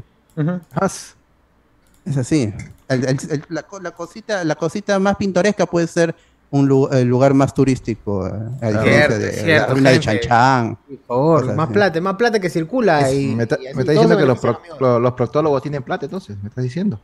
[2.04, 2.52] Es así.
[2.88, 6.14] El- el- el- la, co- la cosita, la cosita más pintoresca puede ser
[6.52, 8.26] un lu- el lugar más turístico.
[8.26, 10.20] eh, A diferencia Cierto, de cierto, la ruina de gente.
[10.20, 10.78] Chan Chan.
[10.86, 11.72] Por favor, Cosas más así.
[11.74, 13.10] plata, más plata que circula.
[13.12, 15.82] y, me está, y así me está todos diciendo que los, pro- los proctólogos tienen
[15.82, 17.00] plata, entonces, me estás diciendo.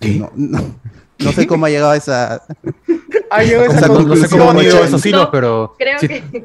[0.00, 0.60] No, no,
[1.18, 2.42] no sé cómo ha llegado a esa.
[3.30, 4.86] A sea, No, sé conclusión, cómo han ido Moche.
[4.88, 5.74] esos hilos, pero.
[5.78, 6.44] Creo si, que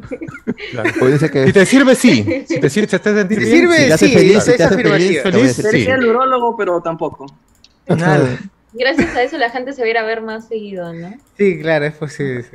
[0.71, 0.89] claro.
[1.45, 2.43] Si te sirve, sí.
[2.47, 3.83] Si te sirve, si te sentir Si bien, sirve, sí.
[3.87, 5.61] te hace sí, feliz, esa si te hace feliz, a Feliz, sí.
[5.61, 7.25] Sería el urólogo, pero tampoco.
[7.87, 8.39] Nada.
[8.73, 11.13] Gracias a eso la gente se va a ir a ver más seguido, ¿no?
[11.37, 12.45] Sí, claro, es posible.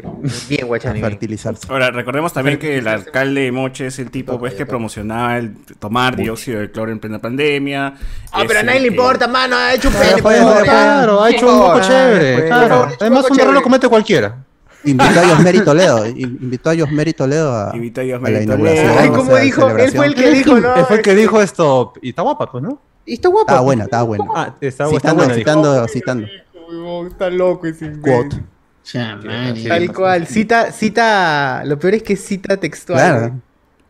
[0.48, 1.00] Bien, Guachani.
[1.00, 1.66] fertilizarse.
[1.70, 5.54] Ahora, recordemos también que el alcalde de Moche es el tipo pues, que promocionaba el
[5.78, 7.94] tomar dióxido de cloro en plena pandemia.
[8.32, 9.56] Ah, pero a nadie le que- importa, mano.
[9.56, 10.22] Ha hecho un pene.
[10.62, 12.50] Claro, ha hecho un poco chévere.
[12.50, 14.36] Además, un error lo comete cualquiera.
[14.84, 16.06] Invitó a Yosmeri Toledo.
[16.06, 18.92] in- Invitó a Yosmeri Toledo a, Invitó a a la inauguración.
[18.96, 20.74] Ay, o como sea, dijo, él fue el que dijo, ¿no?
[20.76, 21.92] Él fue el que Este, dijo esto.
[22.02, 22.80] Y está guapa, pues, ¿no?
[23.06, 23.42] Y está guapo.
[23.42, 24.24] Estaba buena, estaba buena.
[24.34, 26.28] Ah, está, está Citando, dijo.
[26.68, 28.36] Huevón, Está loco ese Quote.
[28.36, 28.44] imbécil.
[28.82, 29.64] Chamani.
[29.64, 30.26] Tal cual.
[30.26, 31.62] Cita, cita.
[31.64, 32.98] Lo peor es que cita textual.
[32.98, 33.40] Claro.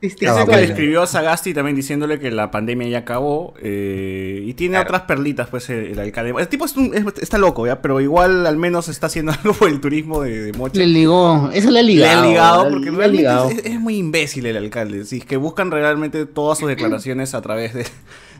[0.02, 4.42] Es Dice que le escribió a Sagasti también diciéndole que la pandemia ya acabó eh,
[4.44, 6.35] y tiene otras perlitas pues el, el alcalde.
[6.38, 7.80] El tipo es un- es- está loco, ¿ya?
[7.80, 10.70] pero igual al menos está haciendo algo por el turismo de, de.
[10.74, 12.64] Le ligó, eso le ha Le ligado.
[12.64, 13.50] le- porque le ha realmente ligado.
[13.50, 15.04] es, es muy imbécil el alcalde.
[15.06, 17.87] Si es que buscan realmente todas sus declaraciones a través de,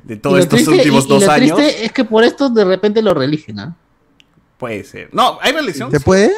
[0.05, 2.51] de todos estos triste- últimos y- y dos lo años, triste es que por esto
[2.51, 3.77] de repente lo reeligen, ¿ah?
[4.59, 5.09] puede ser.
[5.13, 5.91] No, hay reelección.
[5.91, 6.31] ¿Se puede?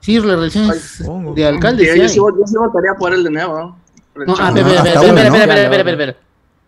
[0.00, 1.02] Sí, la reelección es
[1.36, 1.92] de alcalde.
[1.92, 2.18] Sí, yo sí
[2.56, 3.76] votaría por él de nuevo.
[4.26, 4.34] ¿No?
[4.36, 5.36] No, ah, espera, espera, espera, espera, ¿no?
[5.36, 6.16] espera, espera, espera, espera.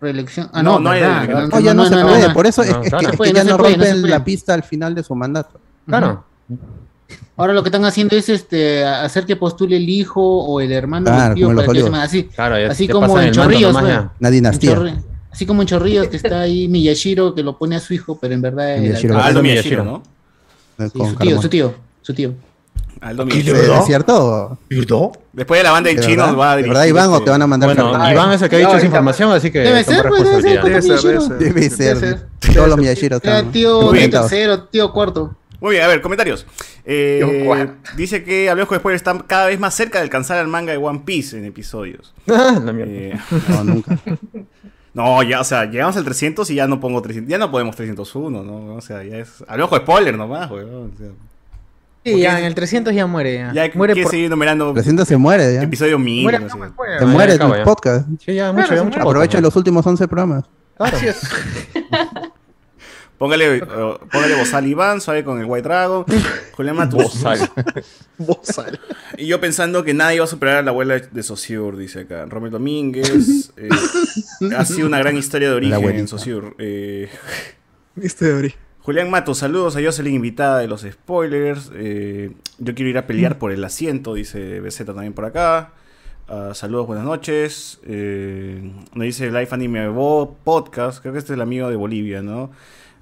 [0.00, 0.48] Reelección.
[0.52, 2.28] Ah, No, no, no no, ya no, se no, puede.
[2.28, 2.32] no.
[2.34, 3.32] Por eso es, es que, es ya no no se puede,
[3.76, 5.60] no se rompen la pista al final de su mandato.
[5.86, 6.24] Claro.
[7.36, 11.06] Ahora lo que están haciendo es este hacer que postule el hijo o el hermano
[11.06, 13.74] Claro, del tío para que se así, Claro, así como en Chorrillos.
[13.74, 14.74] Una dinastía.
[14.76, 18.18] Chorri- así como en Chorrillos que está ahí Miyashiro que lo pone a su hijo,
[18.20, 19.18] pero en verdad el Miyashiro.
[19.20, 19.84] Aldo Miyashiro.
[19.84, 20.02] ¿no?
[20.78, 22.34] eh, sí, su tío, su tío, su tío.
[23.00, 23.74] Aldo ¿Es Miyashiro.
[23.80, 24.58] es cierto?
[25.32, 26.38] Después de la banda de ¿De chinos verdad?
[26.38, 26.74] va a ¿De dirigir.
[26.74, 28.10] verdad, Iván, o este- te van a mandar Bueno?
[28.12, 30.62] Iván es el que ha dicho esa información, así que Debe ser, pues, debe ser,
[30.62, 31.28] Debe ser, Miyashiro.
[31.38, 32.26] debe Debe ser.
[32.54, 35.34] Todos los Miyachiros Era están tío tercero, tío cuarto.
[35.60, 36.46] Muy bien, a ver, comentarios.
[36.84, 40.78] Eh, dice que Hablemos después está cada vez más cerca de alcanzar al manga de
[40.78, 42.14] One Piece en episodios.
[42.28, 42.92] Ah, la mierda.
[42.92, 43.98] Eh, No, nunca.
[44.94, 47.30] no, ya, o sea, llegamos al 300 y ya no pongo 300.
[47.30, 48.74] Ya no podemos 301, ¿no?
[48.74, 49.42] O sea, ya es.
[49.46, 50.92] De spoiler nomás, weón.
[50.94, 51.08] O sea,
[52.04, 53.50] Sí, ya en el 300 ya muere.
[53.52, 54.10] Ya, ya muere por...
[54.10, 55.62] seguir numerando 300 se muere ya.
[55.62, 56.30] episodio mínimo.
[56.30, 56.98] Muere, no no sé.
[56.98, 57.64] Se muere acaba, el ya.
[57.64, 58.08] podcast.
[58.24, 58.96] Sí, ya, Claro, mucho, se ya, mucho.
[59.00, 60.44] Aprovecha podcast, los últimos 11 programas.
[60.76, 60.96] Claro.
[60.96, 61.20] Así es.
[63.20, 63.62] Póngale, eh,
[64.10, 66.06] póngale bozal Iván, suave con el White Dragon.
[66.52, 67.02] Julián Matus.
[67.02, 67.50] Bozal.
[68.16, 68.80] Bozal.
[69.18, 72.24] Y yo pensando que nadie iba a superar a la abuela de Saussure, dice acá.
[72.24, 73.52] Romel Domínguez.
[73.58, 73.68] eh,
[74.56, 76.08] ha sido una gran historia de origen en.
[76.08, 76.54] Saussure.
[76.58, 77.10] Eh,
[77.94, 78.54] Viste, Ori.
[78.82, 81.70] Julián Matos, saludos a Jocelyn, invitada de los spoilers.
[81.74, 85.72] Eh, yo quiero ir a pelear por el asiento, dice BZ también por acá.
[86.28, 87.78] Ah, saludos, buenas noches.
[87.84, 92.22] Eh, me dice Life Anime Bo Podcast, creo que este es el amigo de Bolivia,
[92.22, 92.50] ¿no?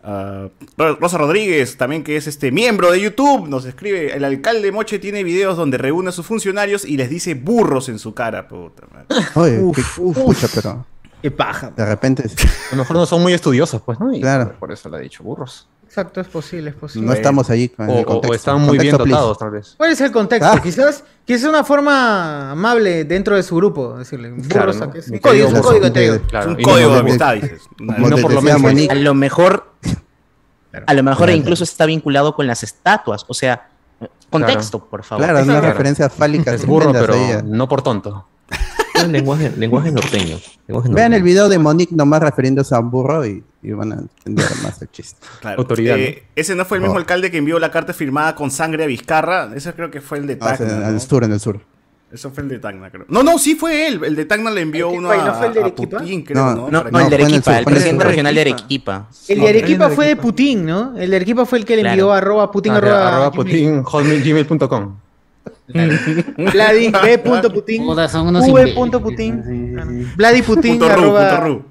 [0.02, 4.72] Ah, Ro- Rosa Rodríguez, también que es este miembro de YouTube, nos escribe, el alcalde
[4.72, 8.48] Moche tiene videos donde reúne a sus funcionarios y les dice burros en su cara,
[8.48, 9.06] puta madre.
[9.34, 10.86] Oye, Uf, qué- uf, pucha, pero
[11.22, 11.70] Qué paja.
[11.76, 12.24] de repente
[12.70, 14.12] A lo mejor no son muy estudiosos, pues, ¿no?
[14.14, 14.54] Y Claro.
[14.58, 15.68] Por eso le ha dicho burros.
[15.84, 17.06] Exacto, es posible, es posible.
[17.08, 19.10] no estamos allí O, el o están muy bien please.
[19.10, 19.74] dotados, tal vez.
[19.78, 20.46] ¿Cuál es el contexto?
[20.52, 20.60] Ah.
[20.62, 24.28] Quizás, quizás una forma amable dentro de su grupo, decirle.
[24.28, 27.62] Es un código, es un código es un código de amistad, dices.
[27.80, 28.60] Una- no por lo decía menos.
[28.60, 29.72] Monique, A lo mejor,
[30.86, 31.32] a lo mejor Claro.
[31.32, 33.24] incluso está vinculado con las estatuas.
[33.26, 33.70] O sea,
[34.30, 35.24] contexto, por favor.
[35.24, 35.68] Claro, una Claro.
[35.68, 36.52] referencia fálica.
[36.52, 38.26] Es burro, pero no por tonto.
[39.02, 40.36] Es lenguaje, lenguaje norteño.
[40.66, 43.96] lenguaje Vean el video de Monique nomás refiriéndose a un burro y, y van a
[43.96, 45.18] entender más el chiste.
[45.40, 45.66] Claro.
[45.78, 46.98] Eh, ese no fue el mismo Oh.
[46.98, 49.50] alcalde que envió la carta firmada con sangre a Vizcarra.
[49.54, 50.72] Ese creo que fue el de Ah, Tacna.
[50.72, 50.88] en ¿no?
[50.88, 51.60] el sur, en el sur.
[52.10, 53.04] Eso fue el de Tacna, creo.
[53.08, 54.00] No, no, sí fue él.
[54.02, 55.18] El de Tacna le envió uno fue?
[55.18, 55.98] a, ¿No fue el de Arequipa?
[55.98, 56.70] Putin, creo, No, ¿no?
[56.70, 59.08] No, Para no, el de en Arequipa, sur, el en presidente regional de Arequipa.
[59.28, 60.96] El de Arequipa fue de Putin, ¿no?
[60.96, 61.92] El de Arequipa fue el que le Claro.
[61.92, 63.82] envió arroba Putin Ah, arroba, arroba Gmail.
[63.82, 64.96] putin, hotmail.com.
[66.36, 67.18] Vladi B.
[67.18, 67.86] Putin.
[67.86, 68.74] Todas son unos V.
[69.00, 70.12] Putin.
[70.16, 71.62] Vladi Putin Punto ru, arroba punto ru.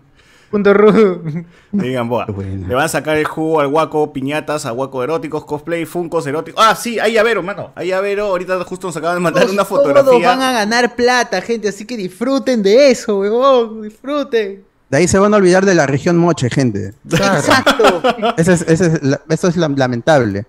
[0.49, 1.43] punto ru.
[1.71, 2.25] Digan, boa.
[2.27, 6.63] Le van a sacar el jugo al guaco, piñatas, a guaco eróticos, cosplay, funcos eróticos.
[6.65, 7.71] Ah, sí, hay llavero, mano.
[7.75, 8.27] Hay llavero.
[8.27, 10.27] Ahorita justo nos acaban de mandar una Todos fotografía.
[10.29, 13.81] van a ganar plata, gente, así que disfruten de eso, weón.
[13.81, 14.63] Disfruten.
[14.89, 16.93] De ahí se van a olvidar de la región Moche, gente.
[17.11, 18.01] Exacto.
[18.37, 20.45] Eso es, eso es, la- eso es la- lamentable.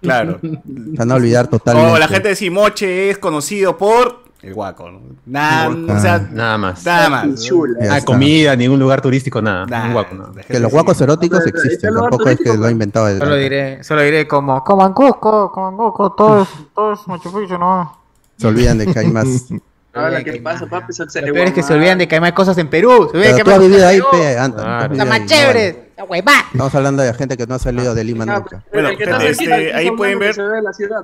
[0.00, 0.38] Claro.
[0.42, 1.92] Van a olvidar totalmente.
[1.92, 5.00] O la gente de Simoche es conocido por el guaco, ¿no?
[5.26, 6.84] Nada, o sea, nada más.
[6.86, 7.42] nada más.
[7.42, 9.66] Ya Ah, comida, ningún lugar turístico, nada.
[9.66, 10.30] Nah, Un guaco, nada.
[10.46, 14.02] Que los guacos eróticos existen, tampoco es que lo ha inventado el Solo diré, solo
[14.02, 17.98] diré como, como en Cusco, como en Cusco, todo es, todo es Machu Picchu, ¿no?
[18.36, 19.26] Se olvidan de que hay más.
[19.98, 20.92] Ahora, ¿qué pasa, papi?
[20.92, 23.08] Se Lo peor es que se olvidan de que hay más cosas en Perú.
[23.10, 24.22] Se olvidan que tú hay has más vivido cosas ahí, en Perú.
[24.22, 25.88] pe, has Está más chévere.
[25.98, 28.62] Estamos hablando de gente que no ha salido de Lima nunca.
[28.72, 30.34] Bueno, que gente, este, ahí son pueden que ver,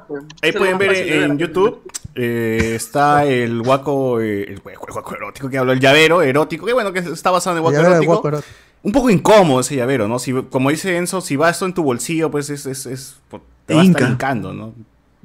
[0.06, 0.22] pues.
[0.42, 1.38] ahí pueden ver en.
[1.38, 1.82] YouTube.
[2.14, 6.64] eh, está el guaco, eh, el, guaco- el guaco erótico que habló, el llavero erótico,
[6.66, 8.12] que bueno, que está basado en el guaco erótico.
[8.12, 8.48] guaco erótico.
[8.84, 10.18] Un poco incómodo ese llavero, ¿no?
[10.20, 13.16] Si, como dice Enzo, si va esto en tu bolsillo, pues es, es, es-
[13.66, 14.12] te va a estar Inca.
[14.12, 14.74] hincando, ¿no?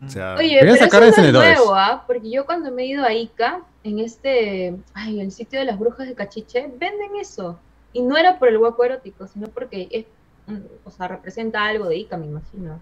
[0.06, 1.58] O sea, Oye, pero eso sacar no es encendedores.
[1.58, 2.04] nuevo, ¿ah?
[2.08, 5.78] Porque yo cuando me he ido a Ica, en este, ay, el sitio de las
[5.80, 7.60] brujas de Cachiche, venden eso.
[7.92, 10.06] Y no era por el guapo erótico, sino porque es,
[10.48, 12.80] mm, o sea, representa algo de Ica, me imagino.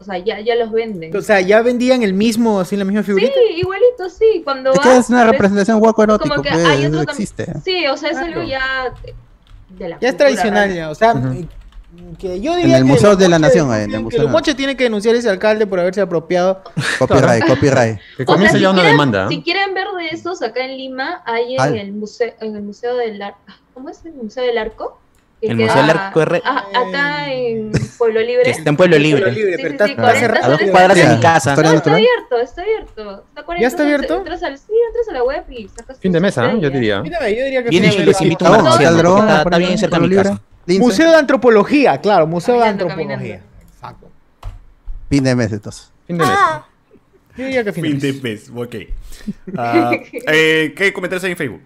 [0.00, 1.16] O sea, ya, ya los venden.
[1.16, 3.32] O sea, ya vendían el mismo, así la misma figurita.
[3.34, 4.42] Sí, igualito, sí.
[4.44, 7.46] Cuando Es que vas, es una representación guaco erótico, como que pues, hay eso existe.
[7.64, 8.32] Sí, o sea, es Claro.
[8.32, 8.94] algo ya
[9.70, 10.90] de la Ya es tradicional, ya.
[10.90, 11.14] O sea,
[12.18, 14.54] que yo diría el que Museo de la Nación, ahí, en el que Museo Moche
[14.54, 16.62] tiene que denunciar a ese alcalde por haberse apropiado.
[16.98, 17.98] Copyright, copyright.
[18.16, 19.28] Que O sea, comience si ya una quieren, demanda.
[19.28, 22.96] si quieren ver de esos, acá en Lima hay en el museo, en el museo
[22.96, 23.38] del Arco.
[23.74, 25.00] ¿Cómo es el museo del Arco?
[25.40, 28.42] Que El Museo del Arco R- acá en Pueblo Libre.
[28.42, 29.22] Que está en Pueblo Libre.
[29.22, 30.44] Pueblo Libre, Sí, pero sí, está- sí, está 40 cerrado.
[30.46, 31.54] A dos cuadras de mi casa.
[31.54, 33.24] No, está abierto, está abierto.
[33.28, 34.16] Está 40 ¿Ya está abierto?
[34.16, 36.58] Entras al, sí, entras a la web y sacas Fin de mesa, ¿eh?
[36.60, 37.00] yo diría.
[37.02, 40.40] Mírame, yo diría que y les invito bueno, cena, está bien cerca de mi casa.
[40.68, 40.80] Lince.
[40.84, 43.42] Museo de Antropología, claro, Museo de Caminando, Antropología.
[43.74, 44.10] Exacto.
[45.08, 45.90] Fin de mes, entonces.
[46.06, 46.34] Fin de mes.
[47.36, 48.50] Yo diría que fin de fin de mes.
[48.50, 48.74] mes, ok.
[49.56, 49.90] Ah,
[50.32, 51.62] eh, ¿Qué comentarios hay en Facebook?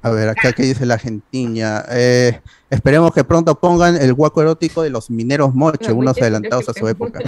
[0.00, 1.84] A ver, acá que dice la Argentina.
[1.90, 6.68] Eh, esperemos que pronto pongan el guaco erótico de los mineros Moche, No, unos adelantados
[6.68, 7.20] a su época.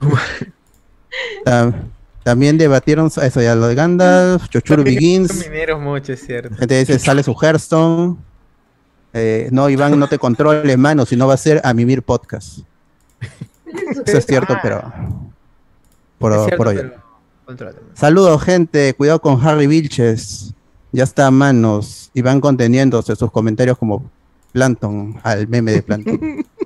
[1.44, 1.90] Tam-
[2.22, 5.48] También debatieron eso ya, lo de Gandalf, Chochuru Begins.
[5.48, 6.54] Mineros Moche, cierto.
[6.56, 8.18] Gente dice, sale su Hearthstone.
[9.12, 12.60] Eh, no, Iván, no te controles, mano, si no va a ser a mimir podcast.
[14.06, 14.82] Eso es cierto, pero
[16.18, 16.76] por, Es cierto, por hoy.
[16.76, 17.00] pero.
[17.94, 18.94] Saludos, gente.
[18.94, 20.54] Cuidado con Harry Vilches.
[20.92, 24.08] Ya está a manos y van conteniéndose sus comentarios como
[24.52, 26.46] Planton al meme de Planton.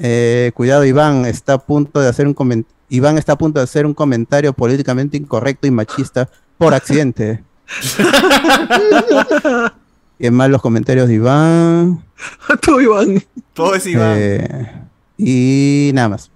[0.00, 3.64] Eh, cuidado, Iván está a punto de hacer un comen- Iván está a punto de
[3.64, 7.42] hacer un comentario políticamente incorrecto y machista por accidente.
[10.18, 12.04] y más los comentarios de Iván.
[12.62, 13.22] Tú, Iván.
[13.52, 14.16] Todo es Iván.
[14.18, 14.72] Eh,
[15.16, 16.30] y nada más.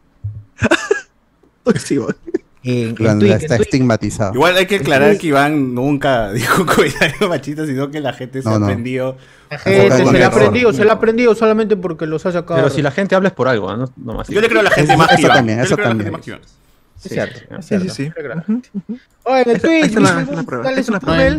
[1.64, 2.16] Todo es Iván.
[2.64, 4.34] En, Twitch, está en estigmatizado.
[4.34, 8.48] Igual hay que aclarar que Iván nunca dijo comentario machista, sino que la gente se
[8.48, 8.66] No, ha no.
[8.66, 9.16] aprendido.
[9.50, 12.60] La gente se le ha aprendido, se le ha aprendido solamente porque los ha sacado.
[12.62, 14.28] Pero si la gente habla es por algo, no, no más.
[14.28, 16.12] Yo le creo a la gente más que eso también, eso la también.
[17.10, 17.28] Iván.
[17.28, 17.94] Es cierto, es Sí, cierto.
[17.94, 18.96] sí, sí.
[19.24, 19.94] Oye, en el Twitch,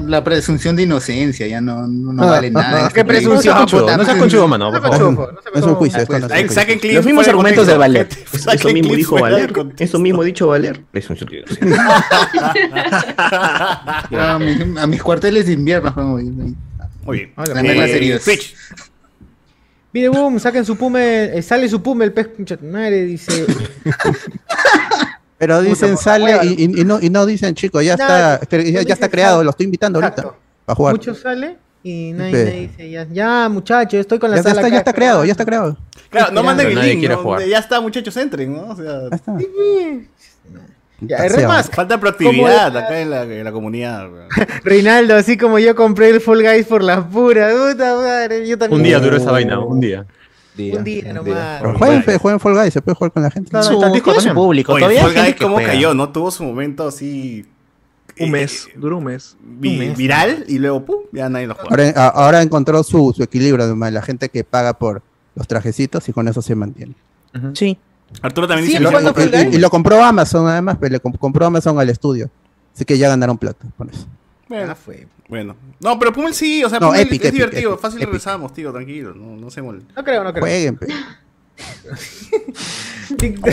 [0.07, 2.69] la- presunción de inocencia ya no, no, no Ah, vale nada.
[2.71, 4.97] ah, Este qué presunción, No seas conchudo, mano, por No favor.
[4.97, 5.75] seas conchudo, no seas No es un conchudo.
[5.75, 5.99] juicio,
[6.31, 6.53] Ah, es.
[6.53, 8.07] Saquen clips Los mismos argumentos de contexto, Valer.
[8.59, 9.53] Eso mismo dijo Valer.
[9.79, 10.81] Eso mismo dicho Valer.
[10.91, 12.05] Presunción de inocencia.
[14.81, 15.91] A, mis- cuarteles de invierno.
[15.95, 17.33] Muy bien.
[17.35, 18.23] Las reglas Eh, heridas.
[18.23, 18.55] Twitch.
[19.91, 22.29] Mire, boom, saquen su pume, eh, sale su pume, el pez
[22.63, 23.45] madre, dice.
[25.45, 28.71] Pero dicen sale y, y- y no, y no dicen, chicos, ya Nada, está, ya,
[28.71, 29.43] no ya está creado, sale.
[29.45, 30.33] lo estoy invitando ahorita
[30.65, 30.93] para jugar.
[30.93, 32.59] Mucho sale y nadie, Sí.
[32.67, 35.31] dice, ya, ya muchachos, estoy con la Ya, ya sala está, ya está creado, ya
[35.31, 35.77] está creado.
[36.09, 37.17] Claro, no manden el link, ¿no?
[37.17, 37.45] jugar.
[37.45, 38.67] Ya está, muchachos, entren, ¿no?
[38.69, 39.37] O sea, Ya está.
[41.01, 44.07] Ya, es más, falta proactividad acá en la, en la comunidad.
[44.63, 48.79] Reinaldo, así como yo compré el Fall Guys por las puras, puta madre, yo también.
[48.79, 50.05] Un día duró esa vaina, un día.
[50.57, 51.61] Un día nomás.
[51.61, 53.49] Pero jueguen, fe, jueguen Fall Guys, se puede jugar con la gente.
[53.63, 54.35] Su, está el disco su también.
[54.35, 54.73] público.
[54.73, 55.67] Oye, Todavía Fall Guys juega.
[55.69, 56.09] cayó, ¿no?
[56.09, 57.45] Tuvo su momento así
[58.19, 59.35] Un mes, duró un mes.
[59.41, 61.69] vi- viral y luego, pum, ya nadie lo juega.
[61.69, 65.01] Ahora, ahora encontró su, su equilibrio, además, la gente que paga por
[65.35, 66.93] los trajecitos y con eso se mantiene.
[67.53, 67.77] Sí.
[68.21, 71.47] Arturo también Y dice lo, y- y lo compró Amazon, además, pero le comp- compró
[71.47, 72.29] Amazon al estudio.
[72.75, 74.05] Así que ya ganaron plata con eso.
[74.57, 74.75] Bueno,
[75.29, 75.55] Bueno.
[75.79, 77.71] No, pero Pummel sí, o sea, No, Pummel Epic, es Epic, divertido.
[77.71, 78.07] Epic, Fácil Epic.
[78.07, 79.13] regresamos, tío, tranquilo.
[79.15, 79.85] No, no se molen.
[79.95, 80.43] No creo, no creo.
[80.43, 80.87] Jueguen, pe.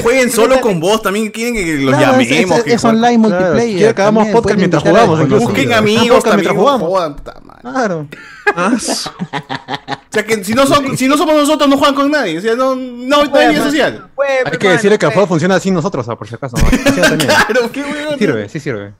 [0.03, 2.59] Jueguen solo con vos, también quieren que los Claro, es- llamemos.
[2.59, 5.29] es- que es online multiplayer, hagamos también, podcast mientras jugamos.
[5.29, 6.37] Busquen Ah, amigos también.
[6.37, 6.89] mientras jugamos.
[6.89, 7.61] jodan, puta madre.
[7.63, 8.09] Claro.
[10.11, 12.39] O sea que si no, son, si no somos nosotros, no juegan con nadie.
[12.39, 14.09] O sea, no, no, no hay vida social.
[14.45, 16.57] Hay que decirle que el juego funciona sin nosotros, ah, por si acaso.
[16.57, 18.19] Claro, qué bueno.
[18.19, 18.93] Sirve, sí sirve.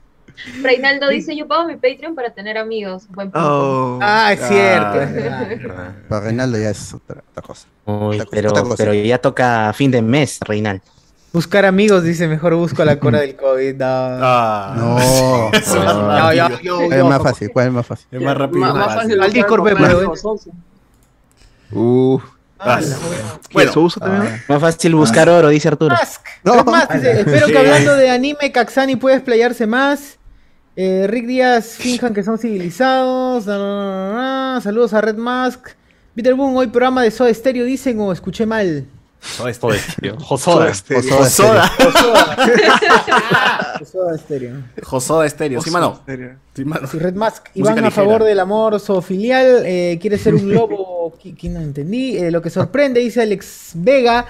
[0.61, 3.03] Reinaldo dice, yo pago mi Patreon para tener amigos.
[3.09, 3.95] Buen punto.
[3.97, 3.99] Oh.
[4.01, 4.99] Ah, es cierto.
[5.71, 5.93] Ah.
[6.09, 7.67] Para Reinaldo ya es otra, otra cosa.
[7.85, 8.75] Uy, Otra cosa, pero, otra cosa.
[8.77, 10.81] pero ya toca fin de mes, Reinal.
[11.33, 13.75] Buscar amigos, dice, mejor busco la cura del COVID.
[13.75, 13.85] No.
[13.85, 14.73] Ah.
[14.77, 15.49] No.
[15.53, 16.49] Es más No, rápido.
[16.49, 18.07] yo- yo- Es yo- más fácil, ¿cuál es más fácil?
[18.11, 18.59] Es más rápido.
[18.59, 19.21] Más, fácil.
[19.21, 20.13] Al Discord, buscar pero-.
[21.71, 22.19] Uh.
[22.63, 22.79] Ah,
[23.53, 24.43] Bueno, también?
[24.47, 25.95] Más fácil buscar oro, dice Arturo.
[25.95, 26.19] Es
[26.65, 30.19] más, dice, espero que hablando de anime, Kaxani pueda explayarse más.
[30.75, 33.45] Eh, Rick Díaz finjan que son civilizados.
[33.45, 34.61] Na, na, na, na, na.
[34.61, 35.69] Saludos a Red Mask.
[36.15, 38.85] Peter Boom, hoy programa de Soda Stereo dicen o escuché mal.
[39.19, 40.17] Soda Stereo.
[40.19, 40.71] Josoda.
[40.89, 41.71] Josoda.
[43.85, 44.63] Soda Stereo.
[44.83, 45.61] Josoda Estéreo.
[45.63, 46.01] Sí, mano.
[46.55, 46.87] Sí, mano.
[46.87, 47.47] Sí, Red Mask.
[47.53, 47.91] Iván a ligera.
[47.91, 49.63] favor del amor zoofilial.
[49.65, 51.13] Eh, quiere ser un lobo.
[51.23, 52.17] ¿Qui- ¿Quién no entendí?
[52.17, 54.25] Eh, lo que sorprende, dice Alex Vega,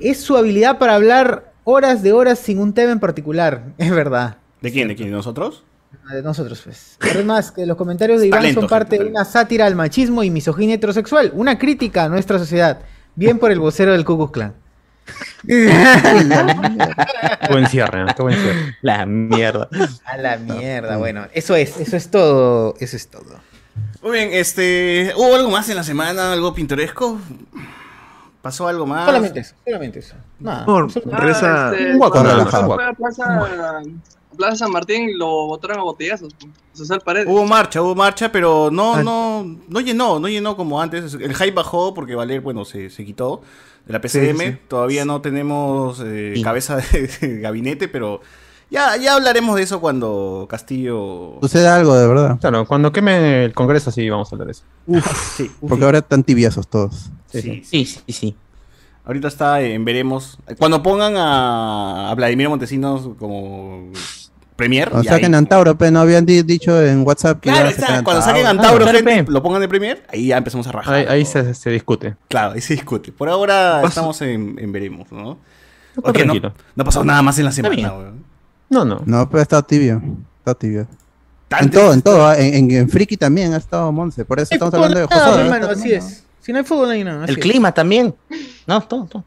[0.00, 3.62] es su habilidad para hablar horas de horas sin un tema en particular.
[3.78, 4.36] Es verdad.
[4.60, 4.88] ¿De quién?
[4.88, 5.08] ¿De quién?
[5.08, 5.62] ¿De nosotros?
[6.10, 6.98] De nosotros, pues.
[7.24, 10.22] Mask, que los comentarios de Iván Talento, son parte gente, de una sátira al machismo
[10.22, 11.30] y misoginia heterosexual.
[11.34, 12.80] Una crítica a nuestra sociedad.
[13.14, 14.54] Bien por el vocero del Ku Klux Klan.
[17.50, 18.06] Buen cierre.
[18.16, 18.76] Qué buen cierre.
[18.82, 19.68] La mierda.
[20.04, 21.26] A la mierda, bueno.
[21.32, 22.74] Eso es, eso es todo.
[22.78, 23.40] Eso es todo.
[24.02, 25.12] Muy bien, este.
[25.16, 26.32] ¿Hubo algo más en la semana?
[26.32, 27.18] ¿Algo pintoresco?
[28.40, 29.06] ¿Pasó algo más?
[29.06, 30.14] Solamente eso, solamente eso.
[30.40, 30.64] Nada.
[30.64, 31.68] Por, absolutamente- regresa.
[31.68, 32.22] Ah, este, Un guaco,
[34.36, 36.34] Plaza, San Martín lo botaron a botellazos.
[36.76, 37.28] pues, Paredes.
[37.28, 39.02] Hubo marcha, hubo marcha, pero no, Ah.
[39.02, 41.14] no, no llenó, no llenó como antes.
[41.14, 43.42] El hype bajó porque Valer, bueno, se, se quitó
[43.86, 44.38] de la PCM.
[44.38, 44.58] Sí, sí.
[44.68, 46.42] Todavía no tenemos eh, Sí.
[46.42, 48.20] cabeza de, de gabinete, pero
[48.70, 51.36] ya, ya hablaremos de eso cuando Castillo.
[51.42, 52.38] Sucede algo de verdad.
[52.40, 54.62] Claro, cuando queme el congreso sí vamos a hablar de eso.
[55.36, 57.10] Sí, Porque ahora están tibiazos todos.
[57.30, 58.36] sí, Sí, sí, sí.
[59.04, 60.38] Ahorita está en veremos.
[60.60, 63.90] Cuando pongan a, a Vladimir Montesinos como
[64.62, 64.88] Premier.
[64.94, 67.72] O ya saquen ahí- Antauro, pero no habían di- dicho en WhatsApp que Claro, iban
[67.72, 68.86] a sacar está, cuando saquen Antauro.
[68.86, 71.08] Ah, gente, lo pongan de Premier, ahí ya empezamos a rajar.
[71.08, 72.16] Ahí, se, se discute.
[72.28, 73.12] Claro, ahí se discute.
[73.12, 75.38] Por ahora Vas- estamos en, en veremos, ¿no?
[75.96, 76.52] Está Ok, no, tranquilo.
[76.76, 78.24] no ha pasado nada más en la semana, weón.
[78.70, 79.02] No, no.
[79.04, 80.00] No, pero ha estado tibio.
[80.38, 80.86] Está tibio.
[81.60, 82.32] En todo, en todo.
[82.32, 84.24] En, en, en Friki también ha estado Monse.
[84.24, 85.04] Por eso estamos hablando de
[85.40, 86.24] hermano, así es.
[86.40, 87.24] Si no hay fútbol, no hay nada.
[87.26, 87.38] El es.
[87.38, 88.14] clima también.
[88.66, 89.24] No, todo, todo.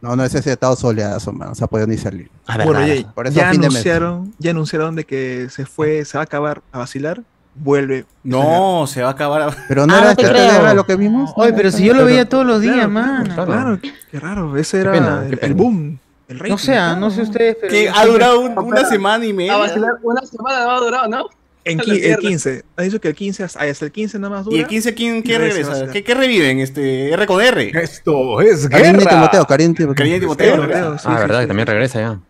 [0.00, 1.48] No, no, ese ha estado soleazo, man.
[1.48, 2.30] No se ha podido ni salir.
[2.64, 3.12] Bueno, ya.
[3.12, 3.76] Por eso ya fin de mes.
[3.76, 7.22] anunciaron, ya anunciaron de que se fue, se va a acabar a vacilar,
[7.54, 8.04] vuelve.
[8.22, 9.42] No, se va a acabar.
[9.42, 10.52] a- Pero no Ah, era no te este creo.
[10.60, 11.32] era lo que vimos.
[11.36, 13.34] Oye, pero si yo lo Pero- veía todos los días, Claro, mano.
[13.34, 13.46] claro.
[13.52, 13.78] Claro,
[14.10, 15.46] qué raro, ese era pena, qué el, pena.
[15.48, 15.98] el boom.
[16.28, 17.72] El No rating, sé, ah, no sé ustedes, pero.
[17.72, 19.56] Que ha durado un- una semana y A media.
[19.56, 21.26] vacilar una semana va a durar, ¿no?
[21.72, 22.16] En el mierda.
[22.18, 22.64] 15.
[22.76, 24.56] Han dicho que el 15, hasta hasta el 15 nada más dura.
[24.56, 25.90] ¿Y el 15 quién, a regresa?
[25.90, 26.60] ¿Qué, qué reviven?
[26.60, 27.72] Este, R con R.
[27.82, 29.94] Esto es Karim y Timoteo, Karim y Timoteo.
[29.96, 30.54] Karina y Timoteo.
[30.54, 30.98] Timoteo, regresa.
[30.98, 31.42] sí, ah, sí, verdad, sí.
[31.42, 32.20] que también regresa ya.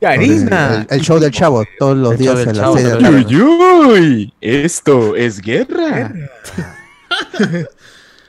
[0.00, 0.86] Karina.
[0.88, 2.84] El, el show del chavo, todos los El días show del a las Chavo, 6
[2.86, 3.42] de la los tarde.
[4.00, 6.12] Uy, esto es guerra.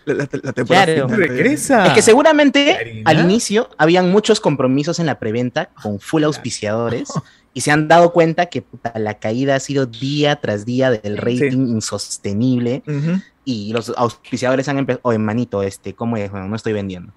[0.03, 1.09] La, la- la temporada Claro.
[1.09, 1.85] final, Regresa.
[1.87, 3.01] Es que seguramente Karina.
[3.09, 7.09] al inicio habían muchos compromisos en la preventa con full auspiciadores
[7.53, 11.17] y se han dado cuenta que puta, la caída ha sido día tras día del
[11.17, 12.83] rating insostenible
[13.43, 16.31] y los auspiciadores han empezado, oye manito, este, ¿cómo es?
[16.31, 17.13] Bueno, no estoy vendiendo.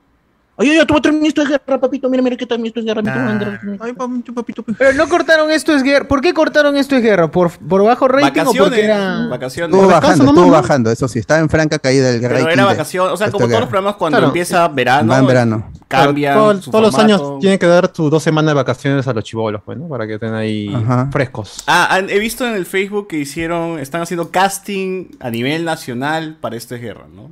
[0.57, 3.03] Oye, oye, tú terminé esto es guerra, papito, mira, mira que también esto es guerra.
[3.03, 3.59] Nah.
[3.81, 4.63] Ay, papito, papito.
[4.79, 6.07] Pero no cortaron esto es guerra.
[6.07, 7.29] ¿Por qué cortaron esto es guerra?
[7.29, 8.79] ¿Por, por bajo rating o porque Vacaciones.
[8.79, 9.27] era.?
[9.29, 9.75] Vacaciones.
[9.75, 13.11] Estuvo bajando, estuvo bajando, eso sí, estaba en franca caída el Pero rating era vacación.
[13.11, 13.69] O sea, como todos los guerra.
[13.69, 14.27] programas cuando Claro.
[14.29, 15.11] empieza verano.
[15.13, 15.71] Va en verano.
[15.89, 19.23] Todo- su todos los años tienen que dar tus dos semanas de vacaciones a los
[19.25, 19.89] chivolos, pues, ¿no?
[19.89, 21.09] Para que estén ahí Ajá.
[21.13, 21.63] frescos.
[21.67, 26.37] Ah, han- he visto en el Facebook que hicieron, están haciendo casting a nivel nacional
[26.41, 27.31] para esta guerra, ¿no?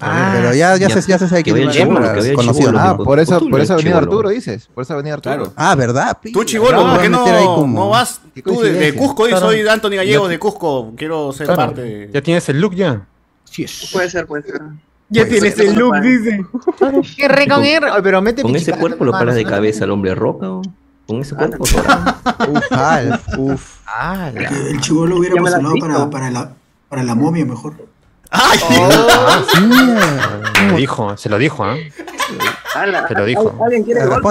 [0.00, 1.00] Ah, pero ya, ya, ya.
[1.00, 2.66] se, ya se sabe Que el es chibolo, el conocido.
[2.70, 2.78] chibolo.
[2.78, 4.12] Ah, por eso, por eso ha venido chibolo.
[4.12, 4.68] Arturo, dices.
[4.72, 5.34] Por eso ha venido Arturo.
[5.36, 5.52] Claro.
[5.56, 6.16] Ah, ¿verdad?
[6.32, 7.24] Tú, chivolo, Claro, ¿por qué no,
[7.56, 8.20] como- no vas?
[8.34, 8.94] Qué Tú de.
[8.94, 9.40] Cusco, Claro.
[9.46, 11.62] soy Anthony Gallegos Ya- de Cusco, quiero ser Claro.
[11.66, 12.10] parte de...
[12.12, 13.06] Ya tienes el look ya.
[13.92, 14.60] Puede ser, puede ser.
[15.10, 16.44] Ya Pues, tienes el look, dice.
[17.16, 17.92] Guerra con guerra.
[17.94, 20.50] Oye, Pero mete Con ese cuerpo lo paras de cabeza al hombre roca.
[20.50, 20.62] ¿o?
[21.06, 21.64] Con ese cuerpo.
[21.64, 21.82] todo.
[22.52, 23.76] Uf, Alf, uf.
[24.68, 25.40] El chivo lo hubiera
[26.30, 26.52] la,
[26.88, 27.74] para la momia mejor.
[28.30, 28.58] ¡Ay!
[28.70, 29.42] Ah,
[30.56, 31.76] Se lo dijo, se lo dijo, ¿ah?
[33.08, 33.58] Se lo dijo.
[33.64, 34.28] Alguien quiere golpe.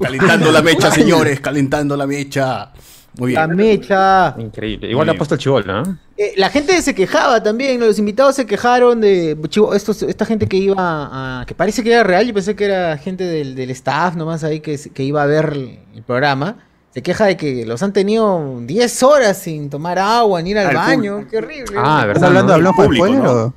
[0.00, 2.70] Calentando la mecha, señores, calentando la mecha.
[3.18, 3.56] Muy La bien.
[3.56, 4.34] mecha.
[4.38, 4.88] Increíble.
[4.90, 5.98] Igual le ha puesto el chivol, ¿no?
[6.16, 10.46] Eh, la gente se quejaba también, los invitados se quejaron de chivo, estos, esta gente
[10.46, 13.70] que iba a, que parece que era real, yo pensé que era gente del, del
[13.70, 16.56] staff nomás ahí que, que iba a ver el, el programa.
[16.94, 20.68] Se queja de que los han tenido 10 horas sin tomar agua ni ir al
[20.68, 21.12] Al baño.
[21.14, 21.30] público.
[21.30, 21.76] Qué horrible.
[21.78, 22.24] Ah, ¿Estás ¿verdad?
[22.52, 22.70] hablando ¿no?
[22.88, 23.32] de Spoiler ¿no?
[23.32, 23.54] o?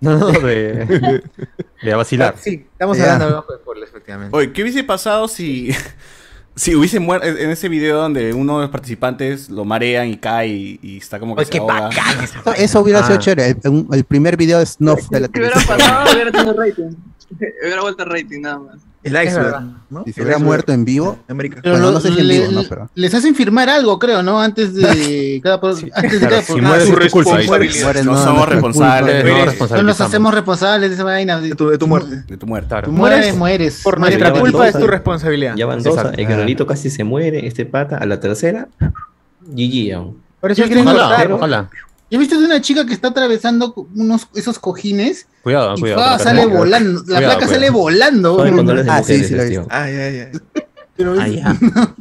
[0.00, 1.22] No, no, de,
[1.82, 2.36] de vacilar.
[2.38, 4.36] Sí, estamos hablando de de spoilers, efectivamente.
[4.36, 5.70] Oye, ¿qué hubiese pasado si,
[6.54, 10.46] si hubiese muerto en ese video donde uno de los participantes lo marean y cae
[10.48, 11.90] y, y está como que Oye, se qué ahoga?
[12.22, 13.20] Eso, eso hubiera sido Ah.
[13.20, 13.56] chévere.
[13.64, 15.78] El, el primer video de Snuff de la ¿Qué hubiera televisión.
[15.78, 16.12] pasado?
[16.14, 16.96] Hubiera tenido rating.
[17.62, 18.76] Hubiera vuelto el rating nada más.
[19.08, 19.56] El iceberg.
[20.04, 21.60] Si se hubiera muerto en vivo, América.
[21.62, 23.98] Pero Bueno, lo- no sé si en le- vivo, no, pero- Les hacen firmar algo,
[23.98, 24.40] creo, ¿no?
[24.40, 27.82] Antes de cada, pro- antes de Claro, cada si mueres Su responsabilidad.
[27.84, 29.70] mueren, No no, somos responsables.
[29.70, 31.40] No nos hacemos responsables de esa vaina.
[31.40, 32.22] De tu, de tu muerte.
[32.28, 32.68] De tu muerte.
[32.68, 32.86] Claro.
[32.86, 33.80] Tú Mueres, mueres mueres.
[33.82, 35.54] por nuestra culpa, es tu responsabilidad.
[35.56, 35.98] Ya van dos.
[36.16, 37.46] El granolito casi se muere.
[37.46, 38.68] Este pata a la tercera.
[39.46, 40.22] GG aún.
[40.40, 41.32] Por eso quieren cortar.
[41.32, 41.68] ojalá.
[42.10, 46.18] ¿Ya viste de una chica que está atravesando unos esos cojines Cuidado, y cuidado.
[46.18, 47.00] sale volando?
[47.00, 47.52] La Cuidado, placa cuidado.
[47.54, 48.44] sale volando.
[48.90, 49.66] Ah, sí, sí lo he visto.
[49.70, 50.40] Ay, ay, ay.
[50.96, 51.56] Pero- Ah, ya.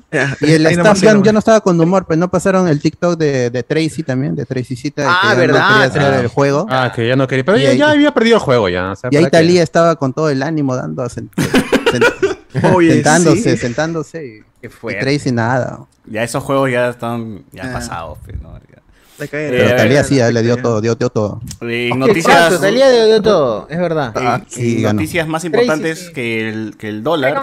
[0.42, 3.52] Y el staff ya, ya no estaba con humor, pero no pasaron el TikTok de,
[3.52, 5.60] de Tracy también, de Tracy Cita, de Ah, que ya verdad.
[5.60, 6.20] no quería hacer Ah.
[6.22, 6.66] el juego.
[6.70, 7.46] Ah, que ya no quería.
[7.46, 8.92] Pero Y ya, ahí- ya había perdido el juego ya.
[8.92, 9.30] o sea, y ahí.
[9.30, 11.30] Talía estaba con todo el ánimo dando, sent-
[11.92, 13.58] sent- Oye, sentándose, sí.
[13.58, 15.02] sentándose y, Qué y fuerte.
[15.02, 15.82] Tracy nada.
[16.06, 17.74] Ya esos juegos ya están ya Ah.
[17.74, 18.18] pasados.
[18.26, 18.58] pues, ¿no?
[18.58, 18.82] Ya.
[19.20, 21.42] Eh, Pero Talía sí, le dio todo, dio, dio todo.
[21.62, 24.14] Eh, Exacto, noticias, Talía dio, dio todo, es verdad.
[24.16, 24.94] eh, Ah, sí, eh, ganó.
[25.00, 26.14] noticias más importantes sí.
[26.14, 27.36] que el, que el dólar.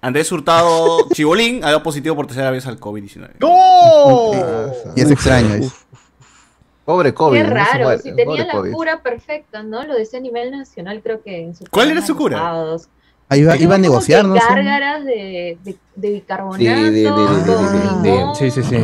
[0.00, 3.30] Andrés Hurtado Chibolín ha dado positivo por tercera vez al COVID-19.
[3.40, 4.92] ¡No!
[4.94, 5.54] Y es extraño.
[5.54, 5.72] es-
[6.84, 7.36] Pobre COVID.
[7.38, 8.72] Qué no raro, muere, si tenía la COVID.
[8.72, 9.82] cura perfecta, ¿no?
[9.84, 12.38] Lo decía a nivel nacional, creo que en su ¿Cuál era su cura?
[13.28, 14.34] Ahí iba, iba a negociar, ¿no?
[14.34, 18.76] Gárgaras de, de, de bicarbonato, Sí, de- de- de- de- de- Sí, sí,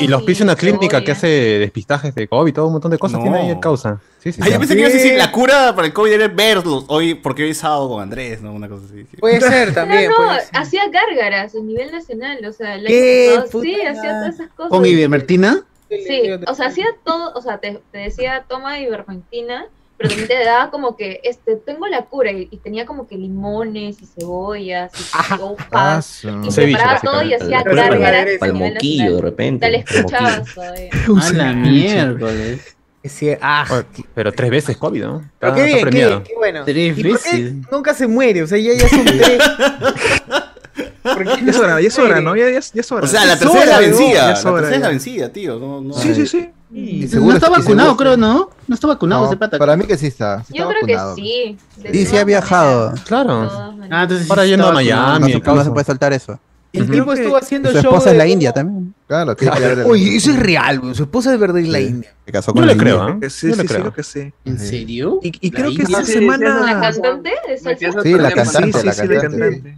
[0.00, 2.98] Y, y los pisa una clínica que hace despistajes de COVID, todo un montón de
[2.98, 3.24] cosas No.
[3.24, 4.00] tiene ahí en causa.
[4.20, 4.50] Sí, sí, sí.
[4.50, 7.42] yo pensé que ibas a decir la cura para el COVID era verlos hoy, porque
[7.42, 8.52] hoy es sábado con Andrés, ¿no?
[8.54, 9.04] Una cosa así.
[9.20, 10.10] Puede ser también.
[10.10, 13.40] No, no, hacía gárgaras a nivel nacional, o sea, el ¿Qué?
[13.50, 14.70] sí, hacía todas esas cosas.
[14.70, 15.64] Con ivermectina.
[15.90, 19.66] Sí, o sea, hacía todo, o sea, te, te decía toma ivermectina,
[20.02, 23.16] pero también te daba como que, este, tengo la cura, y, y tenía como que
[23.16, 28.26] limones y cebollas y hojas, y Ceviche, preparaba todo y hacía La cura para- gárgaras
[28.34, 29.66] a Para el nivel moquillo, de repente.
[29.66, 30.58] Te la escuchabas.
[30.58, 32.76] A la miércoles.
[33.04, 33.82] Sí, ah,
[34.14, 35.16] Pero tres veces COVID, ¿no?
[35.22, 36.22] Está, pero qué bien, qué, premiado.
[36.22, 36.64] qué bueno.
[36.64, 37.52] Tres ¿Y por qué veces.
[37.72, 38.42] nunca se muere?
[38.44, 39.42] O sea, ya, ya son tres.
[41.02, 42.36] ¿Por qué Ya es hora, ya es hora, ¿no?
[42.36, 43.04] Ya, ya, ya es hora.
[43.04, 44.14] O sea, la tercera es la vencida.
[44.14, 44.88] ya La tercera es la ya.
[44.88, 45.58] vencida, tío.
[45.58, 45.94] No, no.
[45.94, 46.48] Sí, sí, sí.
[46.74, 48.50] Y No seguro- está vacunado, seguro- creo, ¿no?
[48.66, 49.58] No está vacunado No, ese pata.
[49.58, 50.42] para mí que sí está.
[50.44, 51.16] sí Yo está creo que vacunado.
[51.16, 51.58] sí.
[51.92, 52.94] Sí, sí ha viajado.
[53.04, 53.42] Claro.
[53.90, 55.02] Ah, entonces sí Ahora yendo a está vacunado.
[55.04, 55.32] No Miami.
[55.32, 56.38] el no se puede soltar eso.
[56.72, 58.94] El tipo estuvo haciendo Su el show esposa es de- la India también.
[59.06, 60.94] Claro, tiene que ver el- Oye, eso es real, güey.
[60.94, 61.84] Su esposa es verdad es la Sí.
[61.84, 62.14] India.
[62.24, 63.20] Se casó Yo con le la creo.
[63.20, 63.80] Que sí, Yo sí, le sí, creo.
[63.82, 64.32] creo que sí.
[64.46, 65.18] ¿En serio?
[65.22, 66.80] Y, y creo que esta sí, ¿La semana.
[66.80, 69.76] cantante Sí, la cantante, sí, la sí, la cantante.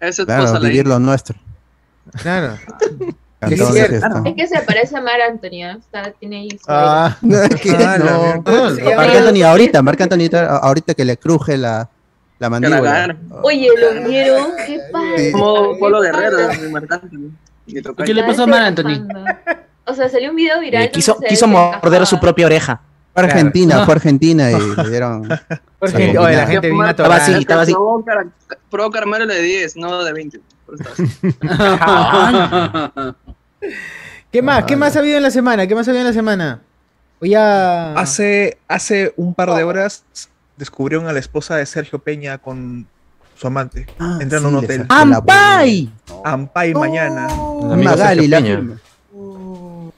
[0.00, 1.36] Esa Claro, esposa la vivir lo nuestro.
[2.22, 2.56] Claro.
[3.40, 3.72] De cierto.
[3.72, 4.22] fiesta.
[4.26, 5.76] Es que se parece a Mar Anthony, ¿eh?
[5.78, 7.16] Está, tiene ahí su Ah,
[7.62, 7.70] ¿Qué?
[7.78, 8.42] Ah, No.
[8.76, 10.28] llama- Marc Anthony ahorita, Marc Anthony
[10.62, 11.88] ahorita que le cruje la,
[12.38, 13.16] la mandíbula.
[13.42, 14.46] Oye, ¿lo vieron?
[14.66, 15.06] ¿Qué pasa?
[15.16, 15.32] Sí.
[15.32, 16.38] Como Polo ¿Qué Guerrero,
[17.82, 18.04] tocayo.
[18.04, 19.06] ¿Qué le pasó a Mar Anthony?
[19.86, 20.84] O sea, salió un video viral.
[20.84, 22.80] Eh, quiso quiso morder su propia oreja.
[23.12, 25.28] Fue Argentina, fue Argentina y le dieron.
[25.80, 27.74] Oye, la gente vino a Estaba así, estaba así.
[28.70, 30.40] Probó Carmelo de 10, no de 20.
[34.32, 34.64] ¿Qué más?
[34.64, 35.66] ¿Qué más ha habido en la semana?
[35.66, 36.60] ¿Qué más ha habido en la semana?
[37.20, 37.92] O ya.
[37.94, 40.04] Hace, hace un par de horas
[40.56, 42.86] descubrieron a la esposa de Sergio Peña con
[43.36, 43.86] su amante.
[43.98, 44.86] Ah, Entrando a un hotel.
[44.88, 45.90] ¡Ampay!
[46.24, 47.26] Ampay mañana.
[47.26, 48.74] El amigo Magali, la firme.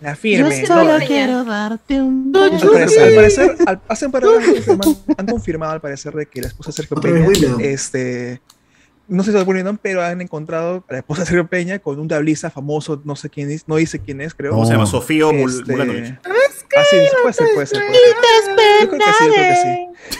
[0.00, 0.60] La firme.
[0.62, 4.46] Yo solo al quiero darte un parecer, al parecer, al- hace un par de horas
[5.16, 7.26] han confirmado, al parecer de que la esposa de Sergio Peña,
[7.60, 8.40] este,
[9.12, 11.98] no sé si lo ponen, pero han encontrado a la esposa de Sergio Peña con
[12.00, 14.52] un tablista famoso, no sé quién es, no dice quién es, creo.
[14.52, 14.86] ¿Cómo se llama?
[14.86, 16.14] Sofía Mul- Este, Mulanovich.
[16.74, 17.82] Ah, sí, puede ser, puede ser.
[17.86, 18.56] Puede ser.
[18.82, 20.18] Yo creo que sí, yo creo que sí.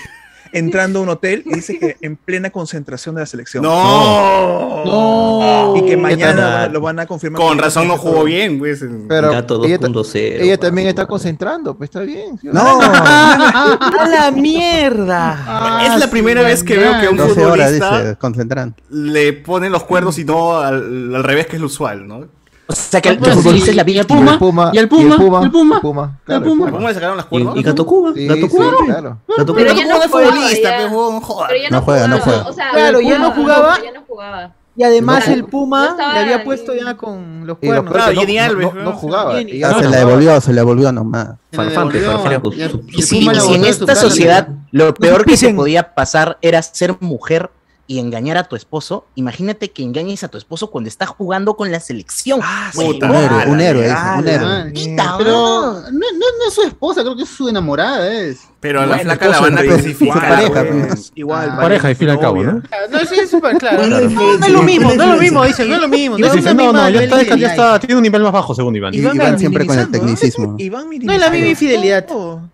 [0.53, 3.63] Entrando a un hotel y dice que en plena concentración de la selección.
[3.63, 4.85] No.
[4.85, 5.75] No.
[5.77, 7.41] Y que mañana lo van a confirmar.
[7.41, 8.85] Con razón no jugó bien, pues.
[9.09, 10.15] Pero ella, ta- 2.0.
[10.41, 12.39] ella también está concentrando, pues está bien.
[12.39, 12.81] ¿sí o No.
[12.83, 15.81] ¡A la mierda!
[15.87, 18.75] es la primera vez que veo que un 12 horas, futbolista dice, concentran.
[18.91, 22.27] le pone los cuernos y no al, al revés que es lo usual, ¿no?
[22.69, 24.21] O sea que el, futbolista y- es la y el víctima.
[24.21, 26.71] Puma, Puma, y el Puma, y el Puma, el Puma, el Puma, claro, el Puma.
[26.71, 27.57] ¿Cómo le sacaron las ¿Y, cuernos?
[27.57, 28.13] y Gato Cuba?
[28.15, 28.71] Sí, Gato sí, Cuba.
[28.87, 29.19] claro.
[29.37, 29.81] Gato Pero Cuba.
[29.83, 31.47] ya no es futbolista, pero joda.
[31.49, 32.43] Pero ya No juega, no juega.
[32.49, 33.79] O sea, Claro, ya no jugaba.
[33.83, 34.53] Ya no jugaba.
[34.75, 37.93] Y además No, el Puma le había puesto ya con los Y lo cuernos.
[37.93, 38.93] Claro, Jenny no, Alves, no, no ¿no?
[38.97, 39.41] jugaba.
[39.43, 39.97] Y Ya se no le jugaba.
[40.07, 41.29] devolvió, se le devolvió nomás.
[41.53, 42.49] Farfante, farfante.
[42.57, 46.63] Y y Y si, y en esta sociedad lo peor que se podía pasar era
[46.63, 47.51] ser mujer
[47.93, 51.71] y engañar a tu esposo, imagínate que engañes a tu esposo cuando está jugando con
[51.71, 52.41] la selección.
[52.73, 53.07] puta.
[53.11, 54.73] Un héroe, un Ah, héroe, un héroe.
[55.19, 55.73] Pero ¿no?
[55.75, 58.39] no, no, no es su esposa, creo que es su enamorada, es.
[58.61, 60.15] Pero a la Bueno, flaca la van a pero crucificar.
[60.23, 60.87] su pareja, pues.
[60.87, 61.13] pues.
[61.17, 61.49] Igual.
[61.51, 62.53] Ah, Pareja, al fin y al cabo, ¿no?
[62.53, 63.77] No, sí, es súper claro.
[63.79, 65.69] ¿Cuál es la No, no es lo mismo, ¿Cuál es no es lo mismo, dicen,
[65.69, 66.17] no es lo mismo.
[66.19, 68.95] Y No no, no, ya está, ya está, tiene un nivel más bajo, según Iván.
[68.95, 69.89] Y Iván Iván siempre con el ¿eh?
[69.91, 70.55] tecnicismo.
[70.59, 72.07] Iván No es la misma infidelidad.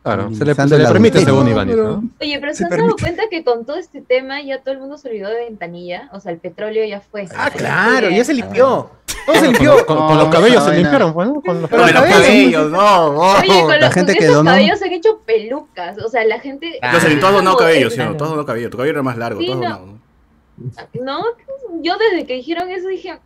[0.02, 1.76] Claro, se le, permite, según Iván.
[1.76, 2.02] ¿no?
[2.20, 4.80] Oye, pero Se ¿se han dado cuenta que con todo este tema ya todo el
[4.80, 6.08] mundo se olvidó de ventanilla?
[6.12, 7.26] O sea, el petróleo ya fue.
[7.36, 8.90] Ah, claro, ya se limpió.
[9.26, 9.86] Todo se Con, limpió.
[9.86, 11.40] con- con los cabellos se limpiaron, pues, ¿no?
[11.42, 13.12] Con los Con los cabellos, no.
[13.12, 13.18] no.
[13.38, 15.98] Oye, con, La los, gente que esos donó- cabellos se han hecho pelucas.
[16.02, 16.78] O sea, la gente.
[16.80, 18.16] Pero se le- tú has donado Como cabello, el- ¿sí o no?
[18.16, 18.70] Tú has donado cabello.
[18.70, 19.40] Tu cabello era más largo.
[19.40, 19.62] Sí, has no.
[19.62, 19.98] donado, ¿no?
[21.02, 21.22] No,
[21.82, 23.18] yo desde que dijeron eso dije.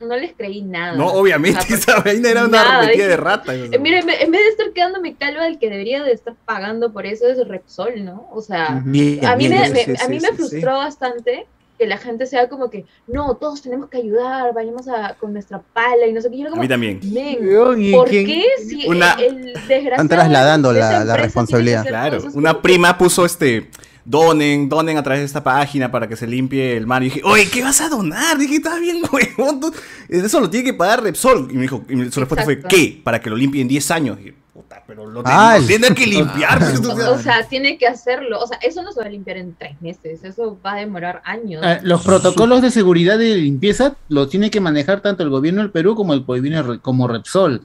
[0.00, 0.94] No les creí nada.
[0.94, 3.54] No, obviamente, O sea, esa vaina era una nada, repetida dije- de rata.
[3.54, 6.34] Eh, mira, en vez en vez de estar quedándome calva, el que debería de estar
[6.44, 8.28] pagando por eso es Repsol, ¿no?
[8.32, 10.76] O sea, Bien, a mí, bien, me, me- sí, a mí sí, me sí, frustró
[10.76, 11.46] bastante
[11.78, 15.60] que la gente sea como que, no, todos tenemos que ayudar, vayamos a, con nuestra
[15.74, 16.36] pala y no sé qué.
[16.38, 17.00] Yo era A como, mí también.
[17.12, 21.84] "Men, Weón, ¿y ¿por quién- qué si Una- el desgraciado Están trasladando la- la responsabilidad.
[21.86, 23.68] Claro, una como- prima puso este.
[24.08, 27.02] Donen, donen a través de esta página para que se limpie el mar.
[27.02, 28.38] Y dije, oye, ¿qué vas a donar?
[28.38, 29.60] Dije, está bien, huevón.
[30.08, 31.48] Eso lo tiene que pagar Repsol.
[31.50, 32.62] Y me dijo, y su respuesta fue.
[32.62, 33.00] ¿qué?
[33.02, 34.18] Para que lo limpie en 10 años.
[34.20, 36.58] Y dije, puta, pero lo, Ah, lo tiene que limpiar.
[36.58, 38.40] pues, O sea, tiene que hacerlo.
[38.40, 40.24] O sea, eso no se va a limpiar en tres meses.
[40.24, 41.62] Eso va a demorar años.
[41.64, 45.70] Eh, los protocolos de seguridad de limpieza los tiene que manejar tanto el gobierno del
[45.70, 47.62] Perú como el gobierno re- como Repsol.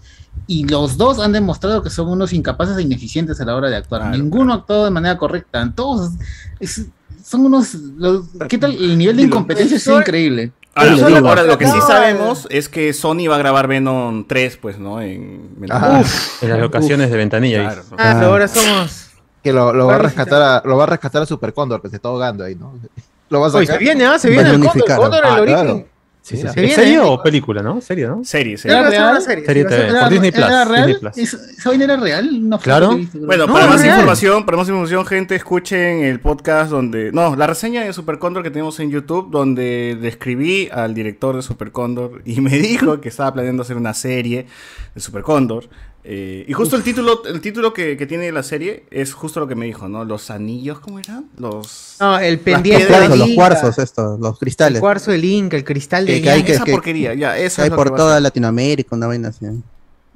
[0.48, 3.76] Y los dos han demostrado que son unos incapaces e ineficientes a la hora de
[3.78, 4.02] actuar.
[4.02, 5.72] Claro, Ninguno ha actuado de manera correcta.
[5.76, 6.12] Todos
[6.60, 6.88] es-
[7.24, 7.74] son unos.
[7.74, 8.72] los- ¿Qué tal?
[8.76, 10.52] El nivel de incompetencia es increíble.
[10.74, 14.26] Ahora, solo- ahora, lo que sí No, sabemos es que Sony va a grabar Venom
[14.26, 15.02] 3, pues, ¿no?
[15.02, 16.02] En Ah,
[16.42, 17.64] En las locaciones de ventanilla.
[17.64, 17.84] Claro.
[17.98, 18.26] Ah, Ah.
[18.26, 19.08] ahora somos.
[19.44, 21.90] Que lo, lo va a rescatar a, lo va a rescatar a Super Cóndor, que
[21.90, 22.74] se está ahogando ahí, ¿no?
[23.30, 24.20] Lo va a Oye, se viene, ¿ah?
[24.20, 24.60] Se viene el.
[24.62, 25.46] Cóndor, el Ah, origen.
[25.64, 25.86] claro.
[26.32, 26.42] Sí, sí.
[26.44, 27.82] Se ¿Es viene, serie o película, no?
[27.82, 28.24] Serie, ¿no?
[28.24, 28.78] Serie, serie.
[28.78, 29.22] Era ¿Era una real?
[29.22, 29.46] serie.
[29.46, 30.00] Sí, TV.
[30.00, 30.88] Por Disney Plus, ¿Era real?
[30.88, 31.18] Disney Plus.
[31.18, 32.30] ¿Es- ¿Esa vaina era real?
[32.50, 32.96] Foto Claro.
[32.96, 33.20] visto.
[33.20, 33.96] Bueno, No, para más real.
[33.96, 37.12] información, para más información, gente, escuchen el podcast donde.
[37.12, 41.42] No, la reseña de Super Cóndor que tenemos en YouTube, donde describí al director de
[41.42, 44.48] Super Cóndor y me dijo que estaba planeando hacer una serie
[44.96, 45.70] de Super Cóndor.
[46.04, 49.48] Eh, y justo el título, el título que, que tiene la serie es justo lo
[49.48, 50.04] que me dijo, ¿no?
[50.04, 51.26] Los anillos, ¿cómo eran?
[51.38, 51.98] Los.
[52.00, 54.80] No, el Los pendiente piedras, cuarzos, los cuarzos estos, los El cristales.
[54.80, 57.74] cuarzo del Inca, el cristal Que- del que que- esa porquería, ya, eso Hay es
[57.76, 58.20] por toda.
[58.20, 59.46] Latinoamérica, una vaina así.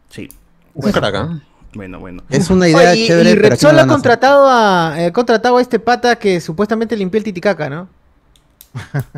[0.10, 0.30] Sí.
[0.74, 1.40] Un crack, ¿ah?
[1.76, 2.24] Bueno, bueno.
[2.30, 5.58] Es una idea Oye, y- chévere, y aquí Repsol no ha contratado a, eh, contratado
[5.58, 7.88] a este pata que supuestamente limpió el Titicaca, ¿no?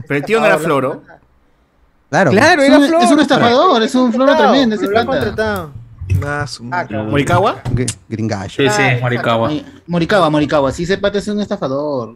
[0.07, 1.01] Pero el tío no era Floro.
[2.09, 2.31] Claro.
[2.31, 3.03] Claro, Es era un- Flor.
[3.03, 5.17] es un estafador, es un floro tremendo, ese lo ha pata.
[5.19, 5.71] contratado.
[6.25, 6.45] Ah.
[7.09, 7.61] ¿Morikawa?
[7.73, 8.49] Gr- Gringallo.
[8.49, 9.49] Sí, sí, Morikawa.
[9.49, 12.15] Mori- Morikawa, Morikawa, sí, ese pata es un estafador.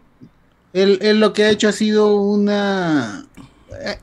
[0.73, 3.25] Él, él lo que ha hecho ha sido una...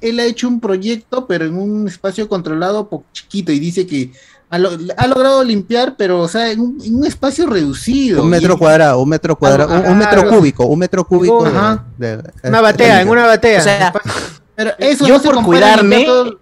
[0.01, 4.11] Él ha hecho un proyecto, pero en un espacio controlado po- chiquito, y dice que
[4.51, 8.22] ha, lo- ha logrado limpiar, pero, o sea, en un, en un espacio reducido.
[8.22, 11.44] Un metro Y- cuadrado, un metro cuadrado, un, un metro cúbico, un metro cúbico.
[11.44, 11.84] de- Ajá.
[11.96, 13.61] de- Una batea, en una batea.
[13.61, 13.92] O sea,
[14.57, 16.38] Pero eso yo no se por cuidarme todo-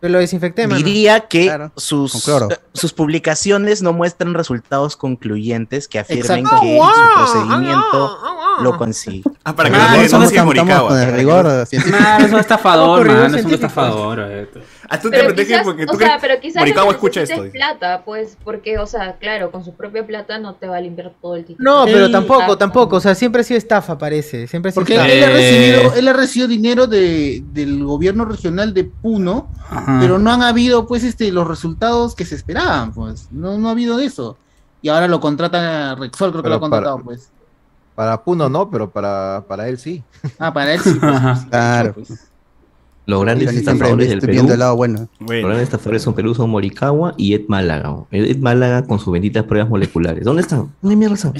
[0.00, 0.76] Lo desinfecté, mano.
[0.82, 2.30] diría que Claro, sus,
[2.72, 6.60] sus publicaciones no muestran resultados concluyentes que afirmen Exacto.
[6.62, 8.18] que Ah, su procedimiento
[8.62, 9.22] lo consigue.
[9.44, 10.88] Ah, para que Ah, Estamos, no estamos Morikawa.
[10.88, 11.98] con el rigor científico.
[12.00, 14.20] Nah, es un estafador, man, es un estafador.
[14.20, 14.48] eh.
[14.90, 16.94] Ah, tú te proteges quizás, porque tú o sea, crees- pero quizás Morikawa lo que
[16.96, 17.44] escucha esto.
[17.44, 20.80] es plata, pues, porque, o sea, claro, con su propia plata no te va a
[20.80, 21.70] limpiar todo el título.
[21.70, 22.96] No, pero tampoco, tampoco.
[22.96, 24.46] O sea, siempre ha sido estafa, parece.
[24.46, 25.12] Siempre ha sido Porque estafa.
[25.12, 25.34] él, ha Eh.
[25.34, 29.98] recibido, él ha recibido dinero de, del gobierno regional de Puno, Ajá.
[30.00, 33.28] pero no han habido pues este los resultados que se esperaban, pues.
[33.30, 34.38] No, no ha habido de eso.
[34.80, 37.30] Y ahora lo contrata Rexol, creo que Pero lo ha contratado, para- pues.
[37.98, 40.04] Para Puno no, pero para, para él sí.
[40.38, 40.94] Ah, para él sí.
[41.00, 41.94] pues, sí, Claro.
[41.94, 42.28] pues.
[43.06, 44.32] Los grandes estafadores del Perú.
[44.34, 45.08] viendo el lado bueno.
[45.18, 48.04] Los grandes estafadores son Perú, son Morikawa y Ed Málaga.
[48.12, 50.22] Ed Málaga con sus benditas pruebas moleculares.
[50.24, 50.72] ¿Dónde están?
[50.80, 51.32] ¿Dónde mierda están?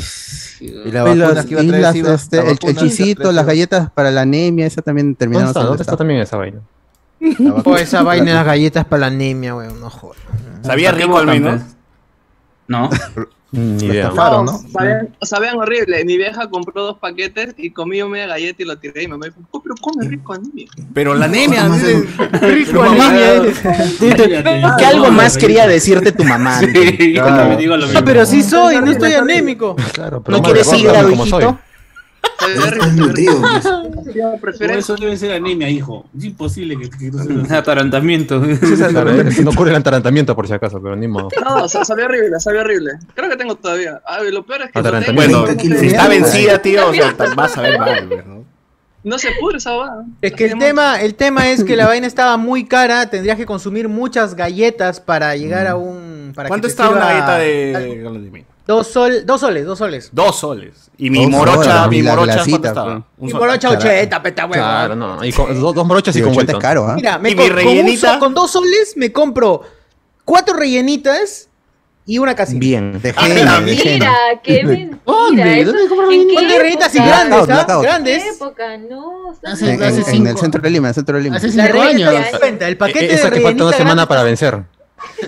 [0.60, 3.26] Y la Y vacuna las- que iba a y traer las, iba- este, la el,
[3.28, 5.52] a las galletas para la anemia, esa también terminaron.
[5.52, 5.68] ¿Dónde está?
[5.68, 6.58] ¿Dónde está también esa vaina?
[7.64, 10.18] O esa vaina de las galletas para la anemia, weón, no jodas.
[10.62, 11.62] ¿Sabía rico al menos?
[12.66, 12.90] No.
[13.50, 14.04] Ni idea.
[14.08, 14.58] estafaron, ¿no?
[14.70, 16.04] Sabían, sabían horrible.
[16.04, 19.04] Mi vieja compró dos paquetes y comí media galleta y lo tiré.
[19.04, 20.66] Y mamá dijo, "Oh, pero come rico anemia.
[20.92, 21.66] Pero la anemia.
[21.68, 22.04] Dice-
[22.42, 24.76] Rico Pero mamá, anemia.
[24.78, 26.60] ¿Qué algo más quería decirte tu mamá?
[26.60, 28.04] Sí, cuando me digo lo No, mismo.
[28.04, 29.76] pero sí soy, no estoy anémico.
[29.92, 31.58] Claro, pero ¿No quieres ir a hijito?
[32.46, 33.40] Estás nutrido,
[34.40, 34.60] pues.
[34.78, 36.06] Eso debe ser anemia, hijo.
[36.16, 38.44] Es imposible que, que tú seas Atarantamiento.
[38.44, 38.52] Sí,
[39.26, 41.28] es que no ocurre el atarantamiento por si acaso, pero ni modo.
[41.44, 42.92] No, sa- sabía horrible, sabía horrible.
[43.14, 44.00] Creo que tengo todavía.
[44.06, 45.42] Ah, lo peor es que Atarantamiento.
[45.42, 48.44] Bueno, si está vencida, tío, o sea, vas a ver mal, ¿no?
[49.04, 50.04] no se pudre esa va.
[50.20, 53.46] Es que el tema, el tema es que la vaina estaba muy cara, tendrías que
[53.46, 56.32] consumir muchas galletas para llegar a un...
[56.34, 58.02] Para que ¿Cuánto te está una galleta de
[58.68, 60.10] Dos, sol, dos soles, dos soles.
[60.12, 60.90] Dos soles.
[60.98, 63.02] Y mi Dos morocha, soles, mi la morocha, ¿cuánto glasita, estaba?
[63.18, 63.30] pues.
[63.30, 63.40] Sol.
[63.40, 64.52] morocha 80, peta huevo.
[64.62, 65.24] Claro, no.
[65.24, 66.94] Y con, dos, dos morochas y con 80 es caro, ¿ah?
[66.94, 68.12] Mira, me Y co- mi con, un rellenita.
[68.14, 69.62] so- con dos soles me compro
[70.22, 71.48] cuatro rellenitas
[72.04, 72.58] y una casita.
[72.60, 73.00] Bien.
[73.00, 74.12] De Ah, mira, de Mira,
[74.42, 74.98] qué mentira.
[75.06, 75.60] ¿Dónde?
[75.62, 76.94] eso- ¿Dónde compras ¿En rellenitas?
[76.94, 77.66] y grandes, ¿ah?
[77.70, 78.24] ¿En qué Grandes.
[78.34, 78.76] época?
[78.76, 81.16] No, estás Hace- En, en- en- hace en el centro de Lima, en el centro
[81.16, 81.36] de Lima.
[81.36, 82.14] Hace La cinco años.
[82.60, 84.62] el paquete E- Esa de que falta una rellenita semana para vencer.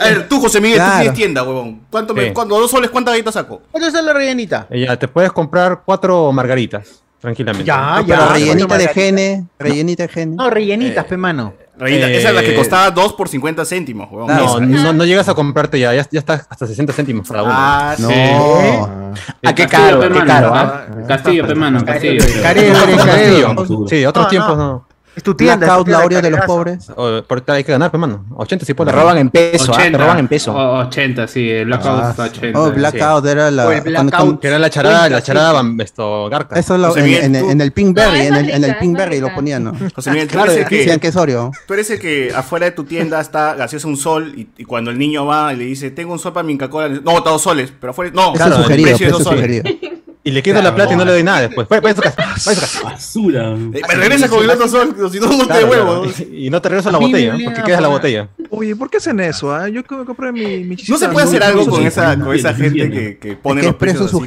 [0.00, 1.00] A ver, tú, José Miguel, tú Claro.
[1.00, 1.80] tienes tienda, huevón.
[1.90, 2.32] ¿Cuánto me, Sí.
[2.34, 3.62] dos soles, cuántas galletas saco?
[3.70, 4.66] ¿Cuánto es la rellenita?
[4.70, 7.66] Y ya, te puedes comprar cuatro margaritas, tranquilamente.
[7.66, 8.16] Ya, Ah, ya.
[8.18, 10.36] pero rellenita de gene, rellenita de gene.
[10.36, 11.54] No, rellenitas, pe mano.
[11.82, 14.26] Eh, Esa es la que costaba 2 por 50 céntimos, huevón.
[14.36, 14.60] No, Esa.
[14.60, 17.52] no, no llegas a comprarte ya, ya, ya está hasta 60 céntimos para uno.
[17.54, 18.08] Ah, No.
[18.08, 18.14] sí.
[18.14, 20.54] Ah, qué Castillo, caro, qué caro.
[20.54, 20.84] ¿ah?
[20.90, 20.94] ¿ah?
[21.08, 22.22] Castillo, pe, mano, Castillo.
[22.42, 22.74] Carero.
[22.96, 23.86] Castillo.
[23.88, 24.86] Sí, otros tiempos no.
[25.16, 25.66] Es tu tienda.
[25.66, 26.88] Blackout, la Oreo de los pobres.
[26.96, 28.24] O- Porque hay que ganar, pe, mano.
[28.36, 29.82] 80 sí Te puede roban en peso, ¿ah?
[29.82, 30.54] Te roban en peso.
[30.54, 32.58] O- 80, sí, el blackout está 80.
[32.60, 33.64] Oh, Blackout era la.
[33.64, 34.40] Cuando- Blackout.
[34.40, 35.76] Que era la charada, la Cuenta, charada sí.
[35.80, 36.58] esto, garca.
[36.58, 39.64] Eso lo, en, en- en el Pinkberry, No, en el, en el Pinkberry lo ponían,
[39.64, 39.72] ¿no?
[39.94, 41.50] José Miguel, Claro, el decían que, que es Oreo.
[41.66, 44.90] tú eres el que afuera de tu tienda está gaseosa un sol y, y cuando
[44.90, 47.42] el niño va y le dice, tengo un sol para mi Coca-Cola, no, está dos
[47.42, 49.40] soles, pero afuera, no, Claro, es el sugerido, precio es dos soles.
[49.62, 49.90] sugerido.
[50.22, 51.66] Y le quito la plata y no le doy nada después.
[51.68, 52.16] Vaya, vaya a su casa.
[52.18, 52.82] Vaya a su casa.
[52.84, 53.52] basura.
[53.52, 56.02] Eh, Me regresa con el otro sol, si no, no te Claro, devuelvo.
[56.02, 56.30] claro.
[56.34, 58.28] Y no te regreso la botella, porque a quedas la botella.
[58.50, 59.54] Oye, ¿por qué hacen eso?
[59.54, 59.68] ah?
[59.68, 62.90] Yo que compré mi, mi No se puede hacer algo con esa, con esa gente
[62.90, 64.18] que, que Es pone los precios precio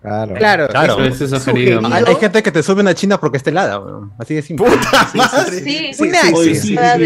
[0.00, 0.34] Claro.
[0.36, 0.68] Claro.
[0.68, 1.04] Claro.
[1.04, 1.80] eso Eso es sugerido.
[1.80, 2.08] sugerido.
[2.08, 4.12] Hay, gente que te sube una china porque está helada, weón.
[4.18, 4.66] Así de simple.
[4.70, 5.60] Puta madre.
[5.62, 6.10] Sí, sí.
[6.34, 7.00] Oye, sí, sí, ¿verdad?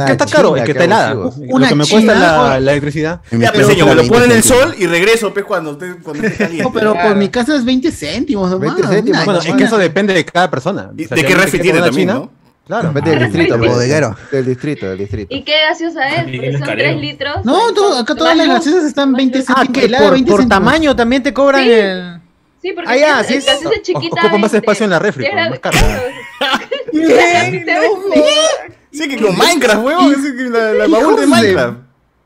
[0.00, 0.04] Es.
[0.06, 0.56] ¿Qué está caro?
[0.56, 1.14] Es que está helada.
[1.14, 3.20] Una Lo que me cuesta china, la, la electricidad.
[3.30, 5.94] Ya, pero señor, me lo 20 ponen en el sol y regreso, pues, cuando esté,
[6.02, 6.64] cuando esté caliente.
[6.64, 8.74] No, pero por mi casa es 20 céntimos nomás.
[8.74, 9.16] 20 céntimos.
[9.18, 10.90] Una Bueno, es que eso depende de cada persona.
[10.96, 12.30] ¿Y O sea, ¿De qué refri que tiene también, china, no?
[12.66, 12.88] Claro.
[12.92, 13.54] Depende del distrito.
[13.54, 13.72] El pues.
[13.72, 14.16] bodeguero.
[14.32, 15.34] Del distrito, del distrito.
[15.34, 16.14] ¿Y qué gaseosa es?
[16.16, 16.90] Porque Miguel son Careo.
[16.92, 17.44] 3 litros.
[17.44, 19.68] No, todo- acá todas las gaseosas están 20 Ah, céntimos.
[19.78, 20.64] que helada, por, 20 por céntimos.
[20.64, 21.70] tamaño también te cobran Sí.
[21.70, 22.20] el...
[22.62, 23.98] Sí, porque Ah, ya, es, sí es- es chiquita.
[24.20, 24.56] Ocupa más 20.
[24.58, 25.78] espacio en la refri, Sí, pues, era- más caro.
[28.92, 30.52] Sí, que con Minecraft, huevón.
[30.52, 31.78] La, la baúl de Hijos Minecraft.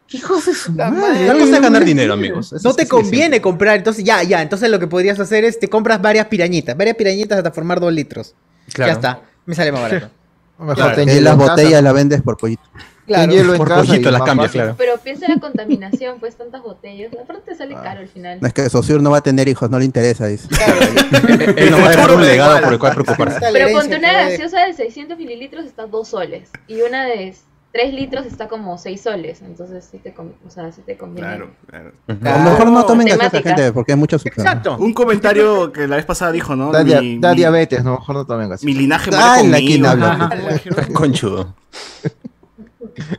[0.08, 1.26] ¿Qué cosa es madre?
[1.26, 2.52] La cosa es ganar dinero, amigos.
[2.52, 5.68] Eso No te conviene comprar, entonces ya, ya, entonces lo que podrías hacer es te
[5.68, 8.34] compras varias pirañitas, varias pirañitas hasta formar dos litros.
[8.72, 8.90] Claro.
[8.92, 10.10] Ya está, me sale más barato.
[10.58, 10.94] Mejor Claro.
[10.96, 12.62] ten las en botellas las vendes por pollito.
[13.06, 14.74] Hielo en Por casa pollito las cambias, claro.
[14.76, 17.12] Pero piensa la contaminación, pues tantas botellas.
[17.22, 17.56] Aparte te Ah.
[17.56, 18.40] sale caro al final.
[18.42, 20.48] Es que Sosur no va a tener hijos, no le interesa, dice.
[21.56, 23.38] Él nos va a dejar un legado por el cual preocuparse.
[23.52, 26.50] Pero ponte una gaseosa de 600 mililitros está 2 soles.
[26.66, 27.28] Y una de
[27.72, 29.42] 3 litros está como 6 soles.
[29.42, 31.28] Entonces sí te, o sea, sí te conviene.
[31.28, 31.92] Claro, claro.
[32.08, 34.38] A lo mejor no tomen gaseosa, gente, porque hay mucho azúcar.
[34.46, 34.76] Exacto.
[34.78, 36.72] Un comentario que la vez pasada dijo, ¿no?
[36.72, 38.64] Da, Mi- da mi- diabetes, no, mejor no tomen gas.
[38.64, 39.88] Mi linaje Ah, muere la quien conmigo.
[40.06, 40.26] habla.
[40.26, 40.92] Ajá.
[40.94, 41.54] Conchudo.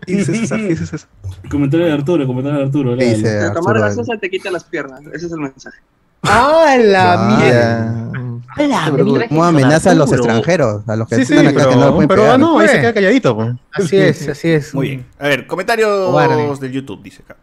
[0.06, 0.58] ¿Qué dices, César?
[0.60, 1.10] ¿Qué dices, César?
[1.44, 2.90] El comentario de Arturo, el comentario de Arturo.
[2.92, 3.16] ¿Qué léalo.
[3.18, 3.90] dice Pero tomar Arturo?
[3.90, 5.02] gaseosa te quita las piernas.
[5.14, 5.78] Ese es el mensaje.
[6.24, 8.12] ¡Ah, la Ah, mierda!
[9.30, 10.88] ¿Cómo amenaza a los extranjeros?
[10.88, 13.36] A los que Sí, sí, están acá pero que no lo ahí se queda calladito.
[13.36, 13.56] pues.
[13.72, 14.74] Así es, así es.
[14.74, 15.06] Muy bien.
[15.20, 16.58] A ver, comentarios Cobarde.
[16.60, 17.38] del YouTube, dice acá.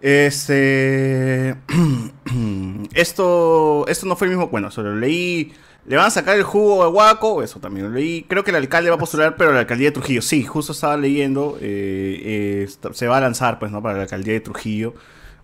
[0.00, 1.56] Este.
[2.94, 4.48] esto, esto no fue el mismo.
[4.48, 5.52] Bueno, solo leí.
[5.86, 7.42] Le van a sacar el jugo a Huaco.
[7.42, 8.22] Eso también lo leí.
[8.28, 10.22] Creo que el alcalde va a postular, pero la alcaldía de Trujillo.
[10.22, 11.58] Sí, justo estaba leyendo.
[11.60, 13.82] eh, eh, se va a lanzar, pues, ¿no?
[13.82, 14.94] Para la alcaldía de Trujillo.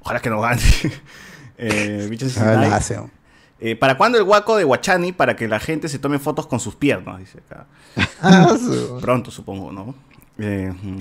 [0.00, 0.62] Ojalá que no gane.
[1.58, 2.08] eh,
[3.66, 5.10] Eh, ¿Para cuándo el Huaco de Huachani?
[5.10, 7.66] Para que la gente se tome fotos con sus piernas, dice acá.
[8.22, 8.54] Ah,
[9.00, 9.92] Pronto, supongo, ¿no?
[10.38, 10.98] Eh, mm.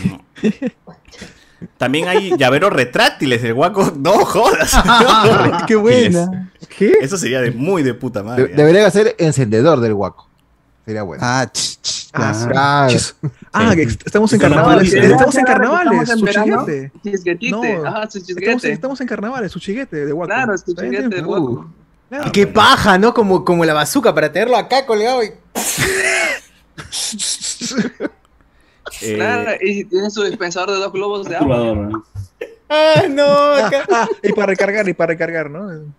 [1.78, 3.94] también hay llaveros retráctiles del guaco.
[3.96, 4.74] No jodas.
[5.68, 6.52] Qué buena.
[6.80, 8.48] Eso sería de muy de puta de- madre.
[8.48, 10.28] debería ser encendedor del guaco.
[10.86, 11.22] Sería bueno.
[11.24, 12.54] Ah, ch, ch, Ah, claro.
[12.56, 13.98] Ah, Sí.
[14.06, 14.92] estamos en no carnavales.
[14.92, 16.92] Estamos en carnavales, su chiguete.
[17.52, 20.28] No, Estamos, en carnavales, su chiguete de Waco.
[20.34, 21.28] Claro, su chiguete de está
[22.16, 22.32] Claro.
[22.32, 23.14] Qué paja, ¿no?
[23.14, 25.32] Como, como la bazooka para tenerlo acá colgado y.
[29.02, 31.58] Eh, Claro, y tiene su dispensador de dos globos de agua.
[31.58, 32.06] ¿no?
[32.70, 33.26] ¡Ah, no!
[33.26, 34.08] Acá.
[34.24, 35.92] y para recargar, y para recargar, ¿no?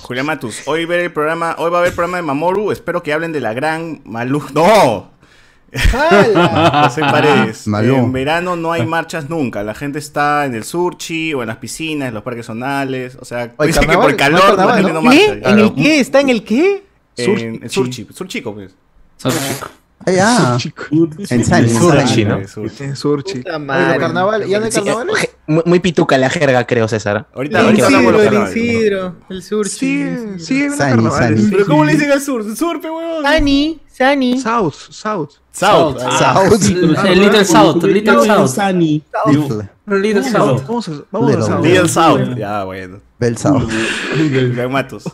[0.00, 3.12] Julián Matus, hoy ver el programa, hoy va a haber programa de Mamoru, espero que
[3.12, 4.42] hablen de la gran Malú.
[4.54, 5.10] ¡No!
[5.72, 7.66] José Paredes.
[7.66, 7.96] Malú.
[7.96, 9.62] En verano no hay marchas nunca.
[9.62, 13.16] La gente está en el surchi o en las piscinas, en los parques zonales.
[13.20, 15.02] O sea, Oye, dice que por no hay calor la carnaval, gente no, ¿no?
[15.02, 15.20] marcha.
[15.20, 15.32] ¿Qué?
[15.32, 15.64] ¿En Claro.
[15.64, 16.00] el qué?
[16.00, 16.84] ¿Está en el qué?
[17.16, 18.06] En el surchi.
[18.12, 18.74] Surchico, pues.
[20.06, 20.58] Ah, ya.
[21.28, 22.24] En Sani, Surchi.
[22.24, 22.46] ¿no?
[22.46, 22.84] Surchi.
[22.84, 23.42] En Surchi.
[23.42, 25.08] Carnaval, ¿ya no hay carnaval?
[25.22, 27.26] eh, muy, muy pituca la jerga, creo, César.
[27.34, 28.48] Ahorita, El Isidro, el.
[28.48, 29.70] Isidro, el surchi.
[29.70, 31.40] Sí, el sí, hay una Sani, carnavales.
[31.40, 31.50] Sani.
[31.50, 32.56] Pero ¿cómo le dicen al sur?
[32.56, 33.22] Surpe, weón.
[33.22, 34.40] Sani, Sani.
[34.40, 35.30] South, South.
[35.52, 35.98] South.
[35.98, 36.68] South.
[36.68, 38.56] Little South, Little South.
[39.86, 40.62] Little South.
[40.66, 41.64] Vamos a, vamos a Little South.
[41.64, 42.36] Little South.
[42.38, 43.00] Ya, bueno.
[44.16, 45.04] Julián Matus.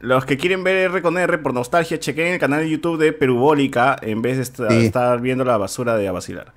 [0.00, 3.12] Los que quieren ver R con R por nostalgia, chequen el canal de YouTube de
[3.12, 4.84] Perubólica en vez de Sí.
[4.86, 6.52] estar viendo la basura de Abacilar.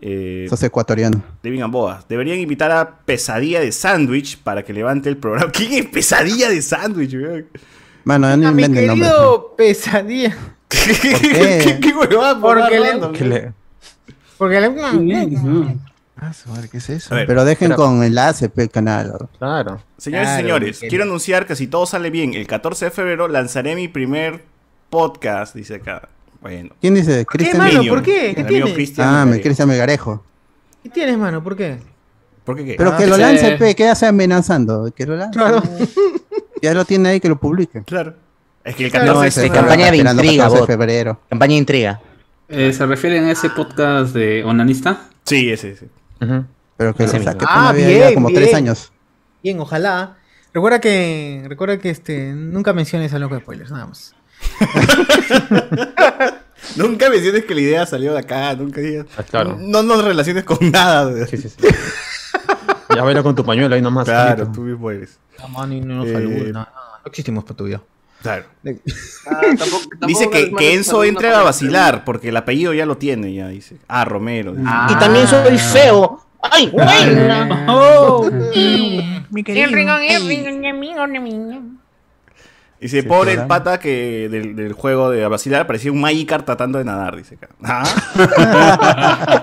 [0.00, 1.22] Eh, Sos ecuatoriano.
[1.42, 2.04] Gamboa.
[2.08, 5.50] Deberían invitar a Pesadilla de Sándwich para que levante el programa.
[5.52, 7.46] ¿Quién es Pesadilla de Sándwich, weón?
[8.04, 8.86] Mano, no A mi nombre.
[8.88, 10.36] querido pesadilla.
[10.68, 11.78] ¿Qué, qué?
[11.80, 12.40] ¿Qué huevada?
[12.40, 13.52] Porque le- random, ¿Qué le-
[14.36, 15.82] Porque le...
[16.24, 17.12] Ah, su madre, ¿qué es eso?
[17.12, 17.88] A ver, Pero dejen Espera.
[17.88, 19.28] con enlace, el canal.
[19.38, 19.82] Claro.
[19.98, 22.90] Señores Claro, y señores, que- quiero anunciar que si todo sale bien, el 14 de
[22.92, 24.44] febrero lanzaré mi primer
[24.88, 26.08] podcast, dice acá.
[26.40, 26.70] Bueno.
[26.80, 27.18] ¿Quién dice?
[27.18, 27.58] ¿Qué, Cristian.
[27.58, 27.82] mano?
[27.88, 28.34] ¿Por qué?
[28.36, 28.72] ¿Qué?
[28.74, 29.40] Cristian Ah, me.
[29.40, 30.24] Cristian Melgarejo.
[30.84, 31.42] ¿Qué tienes, mano?
[31.42, 31.78] ¿Por qué?
[32.44, 32.74] ¿Por qué qué?
[32.78, 34.92] Pero Ah, que lo lance, pe, ¿qué hace amenazando?
[34.94, 35.38] Que lo lance.
[36.62, 37.82] Ya lo tiene ahí, que lo publique.
[37.84, 38.14] Claro.
[38.64, 40.66] Es que el Claro, 14 No, es de campaña de intriga, 14 de bot.
[40.68, 41.20] febrero.
[41.28, 42.00] Campaña de intriga.
[42.48, 45.08] Eh, ¿Se refieren a ese podcast de Onanista?
[45.24, 45.88] Sí, ese, ese.
[46.76, 47.04] Pero que
[47.46, 48.40] Ah, ya bien, como bien.
[48.42, 48.92] tres años.
[49.42, 50.16] Bien, ojalá.
[50.54, 54.14] Recuerda que, recuerda que este, nunca menciones a loco de spoilers, nada más.
[56.76, 59.06] Nunca menciones que la idea salió de acá, nunca digas.
[59.16, 59.56] Ah, claro.
[59.60, 61.26] No nos relaciones con nada.
[61.26, 61.56] Sí, sí, sí.
[62.94, 64.04] Ya baila con tu pañuelo ahí nomás.
[64.04, 65.18] Claro, tú mismo eres.
[65.38, 67.82] No, mano, y no nos Eh, saluda, no, no, no existimos para tu vida.
[68.22, 68.44] Claro.
[68.64, 72.96] Ah, tampoco- tampoco Dice que, que Enzo una a vacilar, porque el apellido ya lo
[72.96, 73.76] tiene, ya dice.
[73.88, 74.52] Ah, Romero.
[74.54, 74.68] dice.
[74.90, 76.20] Y también soy feo.
[76.42, 77.66] ¡Ay, bueno!
[77.68, 78.30] Oh.
[79.30, 79.66] Mi querido.
[82.82, 86.78] Dice, Sí, pobre el pata que del, del juego de vacilar parecía un Magikarp tratando
[86.78, 87.48] de nadar, dice acá.
[87.62, 87.84] Ah,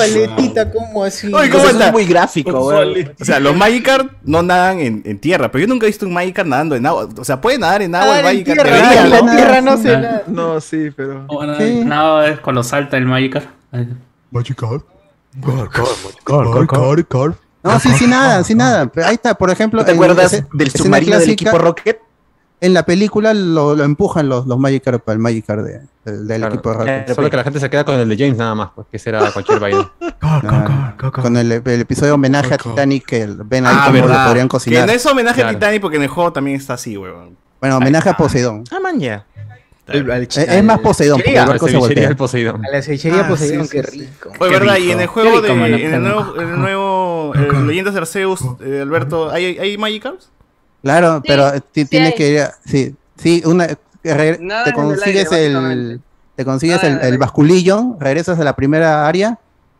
[0.00, 1.32] aletita, ¿cómo así?
[1.32, 1.86] Oye, ¿cómo está?
[1.86, 3.10] es muy gráfico, güey.
[3.20, 6.12] O sea, los Magikarp no nadan en, en tierra, pero yo nunca he visto un
[6.12, 7.08] Magikarp nadando en agua.
[7.18, 8.62] O sea, puede nadar en agua Ah, el en Magikarp.
[8.62, 9.32] tierra, debería, en la ¿no?
[9.36, 9.98] tierra no se Ah.
[9.98, 10.22] nada.
[10.26, 11.24] No, sí, pero.
[11.28, 11.82] Oh, no, Sí.
[11.84, 13.46] no, es cuando salta el Magikarp.
[13.72, 13.88] Ay.
[17.66, 18.90] No, sí, sí, nada, sí, nada.
[19.04, 19.80] Ahí está, por ejemplo.
[19.80, 22.00] ¿No te en acuerdas ese- del submarino del equipo Rocket?
[22.58, 26.54] En la película lo, lo empujan los, los Magikarp al Magikarp de- del, del Claro.
[26.54, 27.14] equipo de Rocket.
[27.14, 29.30] Solo que la gente se queda con el de James nada más, pues que será
[29.30, 29.60] cualquier.
[30.22, 34.06] Ah, con el, el episodio de homenaje a Titanic que el- ven ahí Ah, cómo
[34.06, 34.86] lo podrían Que cocinar.
[34.86, 35.50] no es homenaje a.
[35.50, 37.36] Titanic porque en el juego también está así, weón.
[37.60, 38.64] Bueno, homenaje a Poseidón.
[38.70, 39.26] Ah, man, ya.
[39.88, 42.08] Es, es más Poseidón, porque el barco se voltea.
[42.08, 42.64] del Poseidón.
[42.66, 44.30] A la cevichería Ah, Poseidón, sí, qué rico.
[44.40, 44.86] Oye, Qué verdad, rico.
[44.86, 45.48] y en el juego de.
[45.52, 50.28] En el nuevo, en el nuevo eh, Leyendas de Arceus, eh, Alberto, ¿hay, hay Magikarps?
[50.82, 53.66] Claro, pero sí tienes que ir a- sí, sí, una
[54.04, 56.00] re- te consigues aire, el
[56.36, 59.38] te consigues Nada el, basculillo, regresas a la primera área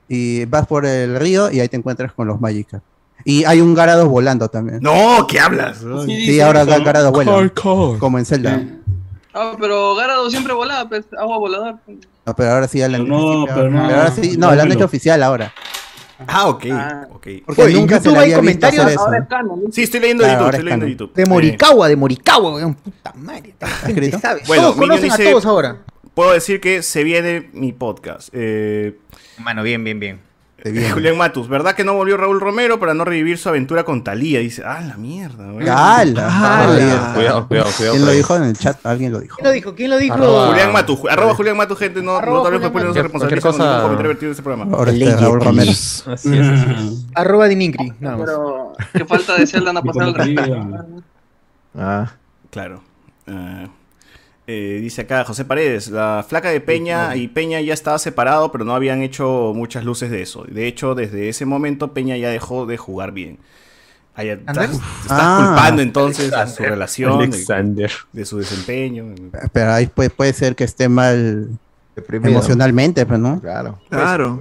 [0.09, 2.83] y vas por el río y ahí te encuentras con los Magikarp.
[3.25, 4.79] Y hay un Garados volando también.
[4.81, 5.79] No, ¿qué hablas?
[6.07, 7.51] Sí, ahora Ga- Garados vuela,
[7.99, 8.63] como en Zelda.
[9.37, 11.77] Ah, pero Garado siempre volaba, pues, agua volador.
[12.25, 13.85] No, pero ahora sí ya la Pero no, pero no.
[13.85, 15.53] ahora sí, no, lo han hecho oficial ahora.
[16.27, 16.65] Ah, ok.
[16.73, 17.07] Ah.
[17.11, 17.27] ok.
[17.45, 19.05] Porque Oye, nunca se hay visto comentarios hacer eso.
[19.05, 19.65] Ahora es canon.
[19.65, 19.71] ¿no?
[19.73, 20.99] Sí, estoy leyendo Claro, YouTube, ahora estoy es leyendo canon.
[21.11, 21.15] YouTube.
[21.15, 22.75] De Morikawa, de Morikawa, weón.
[22.75, 23.55] Puta madre.
[23.59, 24.19] tanta gente escrito?
[24.21, 24.43] sabe.
[24.47, 25.77] Bueno, todos Minion conocen dice- a todos ahora.
[26.15, 28.31] Puedo decir que se viene mi podcast.
[28.33, 28.99] Eh,
[29.39, 30.21] Mano, bien, bien, bien.
[30.67, 30.91] Te viene.
[30.91, 34.41] Julián Matus, ¿verdad que no volvió Raúl Romero para no revivir su aventura con Talía?
[34.41, 35.69] Dice, ah, la mierda, güey.
[35.69, 36.27] ¡Hala!
[36.27, 37.13] ¡Hala!
[37.15, 37.95] Cuidado, cuidado, cuidado.
[37.95, 38.85] ¿Quién lo dijo en el chat?
[38.85, 39.37] Alguien lo dijo.
[39.37, 39.75] ¿Quién lo dijo?
[39.77, 40.15] ¿Quién lo dijo?
[40.17, 43.03] Arroba- Julián Matus, arroba Julián Matus, gente, no, Arroba no tal vez después no se
[43.05, 44.77] responsabiliza Cualquier con ningún cosa- comentario vertido en este programa.
[44.77, 45.17] Ahora este.
[45.17, 45.71] Raúl Romero.
[45.71, 47.05] Así es.
[47.15, 48.27] Arroba Dinincri, nada más.
[48.27, 50.95] Pero qué falta de Zelda no ha pasado el.
[51.79, 52.13] Ah,
[52.51, 52.83] Claro.
[53.29, 53.67] Ah,
[54.47, 58.65] eh, dice acá José Paredes, la flaca de Peña y Peña ya estaba separado, pero
[58.65, 60.45] no habían hecho muchas luces de eso.
[60.49, 63.39] De hecho, desde ese momento Peña ya dejó de jugar bien.
[64.15, 64.71] Ahí estás,
[65.11, 65.45] Ah.
[65.49, 69.15] culpando entonces a su relación, de, su desempeño.
[69.53, 71.51] Pero ahí puede, puede ser que esté mal
[71.95, 72.31] Deprimido.
[72.31, 73.41] emocionalmente, pues, ¿no?
[73.41, 73.79] Claro.
[73.91, 74.41] Claro.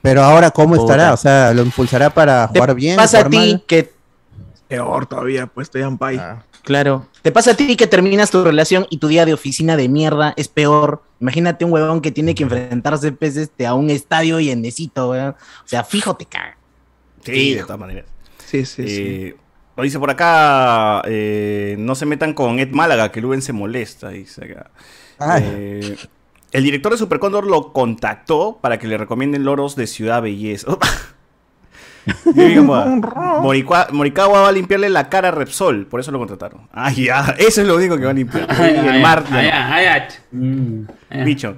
[0.00, 0.92] Pero ahora, ¿cómo Puta.
[0.92, 1.12] estará?
[1.12, 2.94] O sea, ¿lo impulsará para Te jugar bien?
[2.96, 3.64] pasa a ti mal?
[3.66, 3.90] que
[4.68, 6.18] Peor todavía, pues estoy en pay.
[6.18, 6.44] Ah.
[6.66, 7.06] Claro.
[7.22, 10.34] Te pasa a ti que terminas tu relación y tu día de oficina de mierda
[10.36, 11.00] es peor.
[11.20, 15.30] Imagínate un huevón que tiene que enfrentarse pues, este, a un estadio llenecito, weón.
[15.30, 16.58] O sea, fijo te caga.
[17.24, 18.06] Sí, de todas maneras.
[18.44, 19.02] Sí, sí, sí.
[19.04, 19.36] Eh,
[19.76, 24.08] Lo dice por acá, eh, no se metan con Ed Málaga, que Luven se molesta,
[24.08, 24.70] dice acá.
[25.20, 25.44] Ay.
[25.46, 25.96] Eh,
[26.50, 30.76] el director de Super Cóndor lo contactó para que le recomienden loros de Ciudad Belleza.
[33.42, 36.68] Moricua- Morikawa va a limpiarle la cara a Repsol, por eso lo contrataron.
[36.72, 38.46] Ah, ya, eso es lo único que va a limpiar.
[38.60, 39.38] El mar, no.
[41.24, 41.56] Bicho.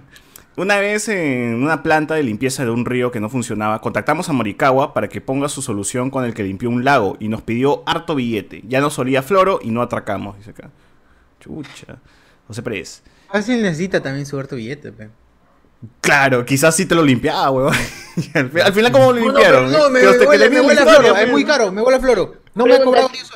[0.56, 4.32] Una vez en una planta de limpieza de un río que no funcionaba, contactamos a
[4.32, 7.84] Morikawa para que ponga su solución con el que limpió un lago y nos pidió
[7.86, 8.62] harto billete.
[8.66, 10.70] Ya nos olía floro y no atracamos, dice acá.
[11.38, 11.98] Chucha.
[12.48, 13.02] José Pérez.
[13.30, 15.10] Fácil necesita también su harto billete, pe.
[16.00, 17.74] Claro, quizás sí te lo limpiaba, weón.
[18.16, 19.66] Y al, fi- al final, ¿cómo lo No, limpiaron?
[19.70, 22.34] pero no, me, me huele, me a floro, es muy caro, me huele a floro.
[22.54, 23.34] No me ha cobrado ni eso.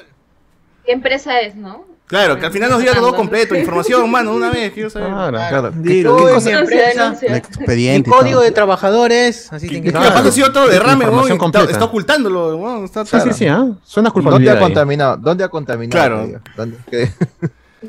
[0.85, 1.85] ¿Qué empresa es, no?
[2.07, 5.09] Claro, que al final nos diga todo completo, información, mano, una vez, quiero saber.
[5.09, 5.71] Claro, claro.
[5.77, 6.51] Dilo, ¿Qué cosa?
[6.51, 8.11] mi empresa, mi expediente.
[8.11, 8.43] y código todo.
[8.43, 11.71] de trabajadores, así Que capaz ha sido otro derrame, weón, está, completa.
[11.71, 13.67] está ocultándolo, weón, está- Sí, sí, sí, ¿ah?
[13.85, 14.57] Suena ¿Dónde culpabilidad.
[14.57, 15.17] ha contaminado?
[15.17, 15.91] ¿Dónde ha contaminado?
[16.57, 16.67] Claro.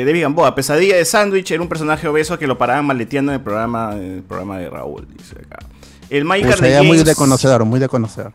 [0.00, 3.36] Eh, David Gamboa, Pesadilla de Sándwich era un personaje obeso que lo paraban maleteando en
[3.38, 5.58] el programa, en el programa de Raúl, dice acá.
[6.10, 8.32] El Mike Pucha, ya muy de conocedor, muy de conocedor.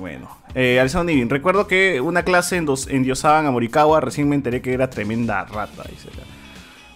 [0.00, 4.62] Bueno, eh, Alessandro Nivin, recuerdo que una clase endos- endiosaban a Morikawa, recién me enteré
[4.62, 6.22] que era tremenda rata, dice acá.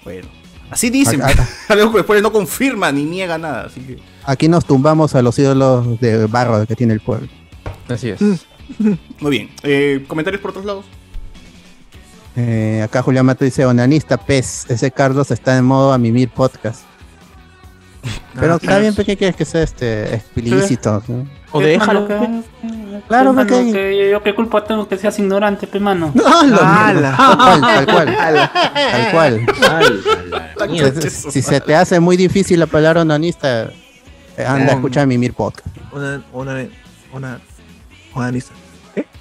[0.04, 0.28] Bueno,
[0.70, 1.20] así dicen,
[1.68, 3.98] algo que después no confirma ni niega nada, así que...
[4.24, 7.28] Aquí nos tumbamos a los ídolos de barro que tiene el pueblo.
[7.88, 8.20] Así es.
[9.20, 10.84] Muy bien, eh, comentarios por otros lados.
[12.36, 16.82] Eh, acá Julián Mato dice, onanista, pez, ese Carlos está en modo a mimir podcast.
[18.34, 21.02] Pero Ah, está bien, ¿por qué quieres que sea este explícito?
[21.08, 21.26] ¿no?
[21.52, 22.14] O déjalo, Que,
[23.08, 26.12] Claro, mano, porque- que yo qué culpa tengo que seas ignorante, pe mano.
[26.24, 27.14] ¡Hala!
[27.16, 28.50] Tal cual, tal cual.
[28.74, 30.70] Tal cual.
[30.70, 31.00] Mierda.
[31.02, 33.64] Si, si se te hace muy difícil la palabra onanista,
[34.36, 35.66] eh, anda a escuchar Mimir Podcast.
[35.92, 36.66] Una, una,
[37.12, 37.40] una,
[38.14, 38.52] onanista.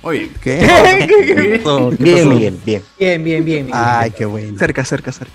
[0.01, 0.33] Muy bien.
[0.41, 1.05] ¿Qué?
[1.07, 1.89] ¿Qué pasó?
[1.91, 2.37] ¿Qué Bien, pasó?
[2.39, 2.83] bien, bien.
[2.99, 3.65] Bien, bien, bien.
[3.65, 3.77] bien.
[3.77, 4.57] Ay, qué bueno.
[4.57, 5.33] Cerca, cerca, cerca.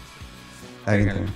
[0.80, 1.34] Está bien, está bien.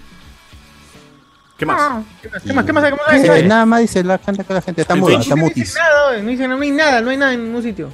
[1.59, 2.05] ¿Qué más?
[2.22, 2.43] ¿Qué más?
[2.43, 2.64] ¿Qué más?
[2.64, 2.85] ¿Qué más?
[2.85, 3.01] ¿Qué más?
[3.18, 3.45] Eh, ¿Qué más?
[3.45, 5.57] nada más dice la gente que la gente está muda, está No mutis.
[5.64, 7.91] dicen nada, oye, no no hay nada, no hay nada en ningún sitio.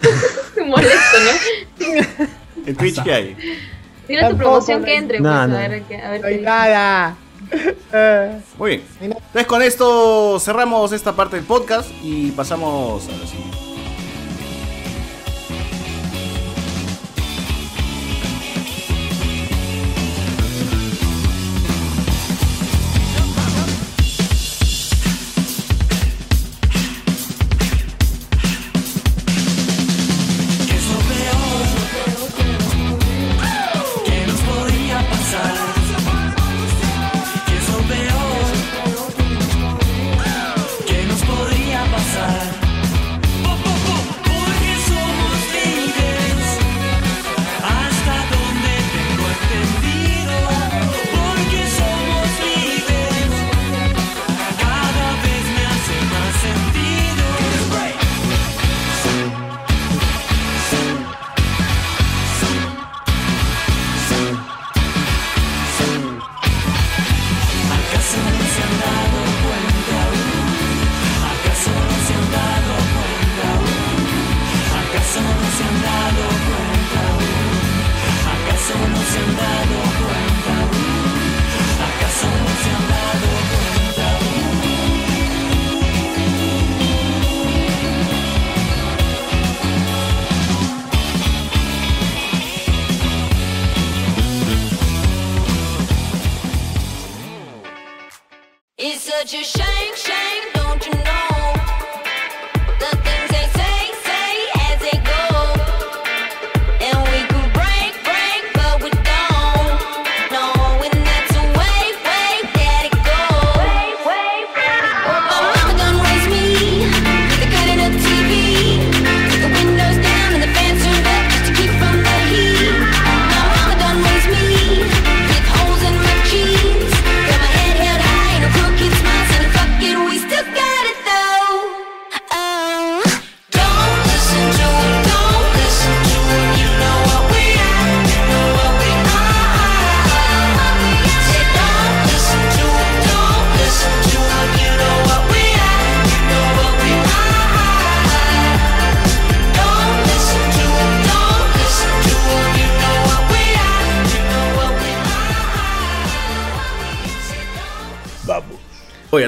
[0.66, 1.18] Molesto,
[1.78, 2.26] ¿no?
[2.66, 3.36] ¿En Twitch qué hay?
[4.08, 5.68] Dile tu promoción no que entre, Nada, pues, a nada.
[5.68, 7.16] ver, qué- a ver No hay qué nada.
[8.58, 8.82] Muy bien.
[9.00, 13.58] Entonces con esto cerramos esta parte del podcast y pasamos a la siguiente.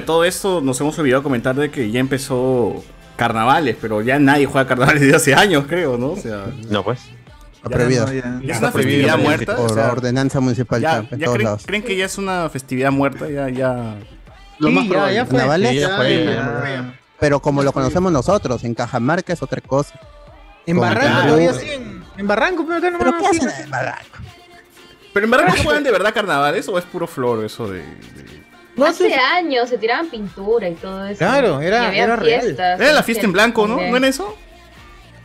[0.05, 2.83] Todo esto nos hemos olvidado comentar de que ya empezó
[3.17, 6.13] carnavales, pero ya nadie juega carnavales desde hace años, creo, ¿no?
[6.13, 7.01] O sea, No, pues.
[7.55, 8.13] Está prohibido.
[8.13, 9.55] ya es una festividad muerta.
[9.57, 11.63] Por o sea, ordenanza municipal ya, en ya todos creen, lados.
[11.65, 13.95] creen que ya es una festividad muerta, ya, ya.
[14.59, 15.15] Lo más probable.
[15.15, 15.41] ya fue.
[15.71, 16.33] Sí, ya fue, Ya.
[16.35, 16.95] ya.
[17.21, 19.95] Pero como lo conocemos nosotros, en Cajamarca es otra cosa.
[20.67, 22.03] En Con Barranco todavía siguen.
[22.17, 24.19] En Barranco, pero acá no ¿Pero qué hacen en Barranco?
[25.13, 27.79] Pero en Barranco juegan de verdad carnavales o es puro flor eso de.
[27.79, 28.42] de-
[28.81, 31.19] Hace años se tiraban pintura y todo eso.
[31.19, 32.57] Claro, era- Y había era real.
[32.59, 33.77] Era la fiesta en blanco, ¿no?
[33.77, 34.37] ¿No era eso?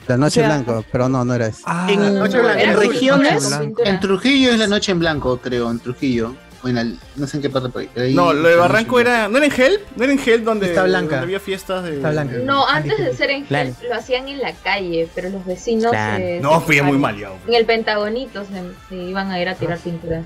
[0.08, 1.66] La noche O sea- blanco, pero no, no era eso.
[1.90, 2.62] en, Noche Blanca.
[2.62, 3.60] en regiones.
[3.84, 6.34] En Trujillo es la noche en blanco, creo, en Trujillo.
[6.64, 8.14] O en el- no sé en qué parte por ahí.
[8.16, 9.28] No, lo de Barranco era.
[9.28, 9.82] ¿No era en Help?
[9.96, 11.18] ¿No era en Help donde, Está blanca.
[11.18, 11.98] donde había fiestas de.
[11.98, 12.38] Está blanca.
[12.44, 13.46] No, antes de ser en.
[13.46, 17.36] Gel, lo hacían en la calle, pero los vecinos se- No, se fui muy maleado.
[17.48, 20.24] En el Pentagonito se, se iban a ir a tirar pintura.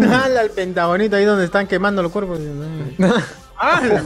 [0.00, 2.38] Ala, al pentagonito ahí donde están quemando los cuerpos.
[3.58, 4.02] ¡Ala!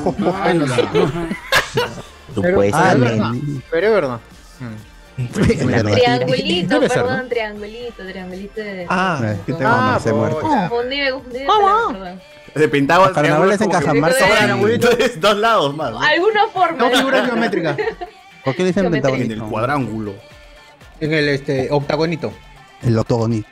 [2.34, 2.74] Pero, Supuestamente.
[2.74, 3.32] ah, es verdad,
[3.70, 4.20] pero es verdad.
[5.95, 8.87] Triangulito, perdón, triangulito, triangulito de...
[8.89, 10.41] Ah, ¿qué te Ah, vamos a hacer muerto?
[10.41, 11.39] Confundí, me confundí
[12.57, 13.12] de Pentágono.
[13.12, 14.57] Carnavales en Cajamarca.
[15.20, 15.93] Dos lados más.
[16.03, 16.78] Alguna forma.
[16.78, 17.76] No figura geométrica.
[18.45, 19.34] ¿Por qué dicen En pentagonito?
[19.34, 20.14] el cuadrángulo.
[21.01, 22.32] En el este, octagonito.
[22.82, 23.49] El octogonito.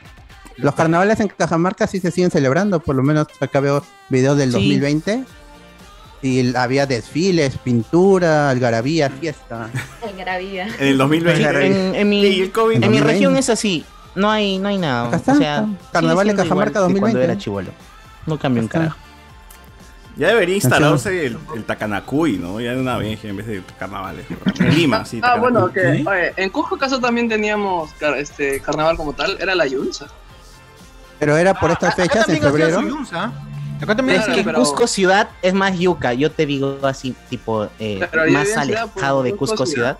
[0.57, 4.49] Los carnavales en Cajamarca sí se siguen celebrando, por lo menos acá veo videos del
[4.51, 4.53] Sí.
[4.57, 5.23] 2020.
[6.21, 9.69] Y había desfiles, pintura, algarabía, fiesta.
[10.01, 10.67] Algarabía.
[10.79, 11.65] En el 2020.
[11.67, 12.75] En, en mi, el COVID.
[12.75, 13.13] en mi 2020.
[13.13, 13.85] región es así.
[14.15, 15.07] No hay, no hay nada.
[15.09, 15.91] Acá está, o sea, está.
[15.91, 16.99] Carnaval siendo Cajamarca igual que 2020.
[17.19, 17.71] Cuando era chivolo.
[18.25, 18.97] No cambió un carajo.
[20.17, 22.61] Ya debería instalarse el, el Takanakuy, ¿no?
[22.61, 24.25] Ya de una vez en vez de carnavales.
[24.59, 25.19] En Lima, sí.
[25.21, 29.67] Ah, bueno, oye, en Cusco caso también teníamos car- este carnaval como tal, era la
[29.67, 30.07] Yunza.
[31.19, 32.81] Pero era por estas fechas, en febrero.
[33.81, 37.67] Acá también Es que pero- Cusco ciudad es más yuca, yo te digo así, tipo,
[37.79, 37.99] eh,
[38.31, 39.97] más alejado de Cusco Cusco ciudad.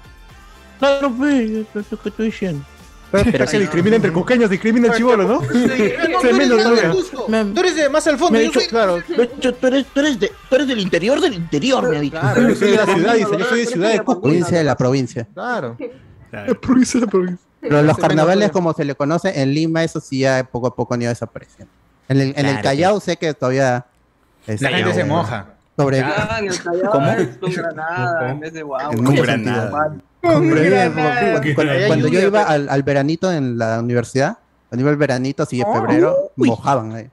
[0.80, 2.66] Claro, pues, es lo que estoy diciendo.
[3.12, 5.40] Pero se discrimina entre cusqueños, discrimina el chivolo, ¿no?
[6.20, 6.92] Tremendo todavía.
[7.54, 8.38] Tú eres de más al fondo.
[8.40, 11.34] Yo dicho, soy- claro, tú, tú eres, tú, eres de, tú eres del interior del
[11.34, 12.20] interior, me ha dicho.
[12.20, 14.22] Claro, yo soy de la ciudad, dice, yo soy de ciudad de Cusco.
[14.22, 15.28] Provincia de la provincia.
[15.34, 15.78] Claro.
[16.62, 17.45] provincia de la provincia.
[17.70, 20.76] Pero los carnavales, menos- como se le conoce en Lima, eso sí ya poco a
[20.76, 21.72] poco han ido desapareciendo.
[22.08, 23.86] En el, en el Claro, Callao sé que todavía...
[24.48, 25.48] La gente se moja.
[25.78, 26.02] Sobre...
[26.02, 27.08] Ah, en el Callao ¿Cómo?
[27.12, 28.92] es con Granada en vez de guau.
[28.94, 29.72] Granada.
[30.22, 30.58] Cuando,
[31.88, 34.38] cuando yo iba al, al veranito en la universidad,
[34.70, 37.10] cuando iba al veranito así en febrero, mojaban ahí.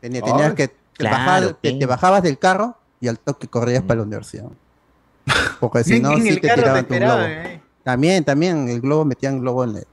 [0.00, 1.78] Tenía- tenías que, te, Claro, bajar- te- sí.
[1.78, 4.44] te bajabas del carro y al toque corrías para la universidad.
[5.60, 7.12] Porque si En- no, en sí el te carro te tiraban tu globo.
[7.20, 7.62] esperaban, eh.
[7.84, 9.86] También, también, el globo metían globo en el,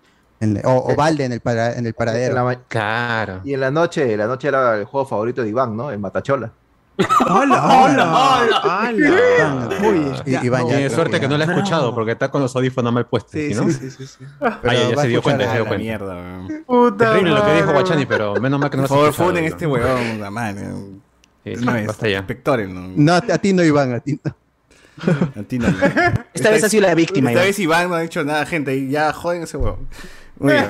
[0.44, 2.38] en o, o balde en el, para- en el paradero.
[2.38, 3.41] En la Claro.
[3.44, 5.89] Y en la noche, la noche era el juego favorito de Iván, ¿no?
[5.91, 6.52] El Matachola.
[10.26, 11.54] Y- y bañar, Tiene creo suerte que no lo ha ya.
[11.54, 13.32] escuchado porque está con los audífonos mal puestos.
[13.32, 13.70] Sí, ¿sí, no?
[13.72, 14.26] sí, sí, sí.
[14.41, 15.84] Ah, ya, se a dio cuenta, se dio la cuenta.
[15.84, 16.48] Mierda,
[16.98, 19.44] Terrible lo que dijo Guachani, pero menos mal que no Por lo favor, escuchado, funden
[19.46, 19.50] ¿no?
[19.50, 20.62] este huevón, la madre.
[21.44, 21.88] Sí, No es,
[22.70, 22.91] ¿no?
[22.96, 24.36] No, a ti no, Iván, a ti no.
[25.36, 25.68] A ti no.
[26.34, 27.48] Esta vez ha sido la víctima, Esta Iván.
[27.50, 28.76] vez Iván no ha dicho nada, gente.
[28.76, 29.80] Y ya joden ese huevo.
[30.39, 30.65] Muy bien.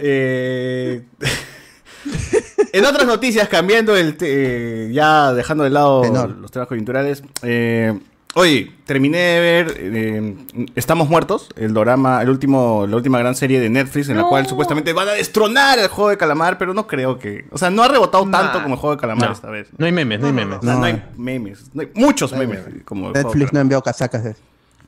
[0.00, 1.02] Eh,
[2.72, 4.16] en otras noticias, cambiando el.
[4.16, 6.02] te- eh, ya dejando de lado
[6.40, 7.22] los temas coyunturales.
[7.42, 7.98] Eh,
[8.34, 10.34] oye, terminé de ver eh,
[10.76, 14.46] Estamos Muertos, el dorama, el último, la última gran serie de Netflix, en la cual
[14.46, 17.46] supuestamente van a destronar el juego de calamar, pero no creo que.
[17.50, 19.34] O sea, no ha rebotado tanto como el juego de calamar No.
[19.34, 19.68] esta vez.
[19.76, 20.62] No hay memes, no hay memes.
[20.62, 20.84] No, No.
[20.84, 21.70] hay memes.
[21.74, 22.60] no hay muchos memes.
[22.84, 24.40] Como Netflix no envió casacas de eso.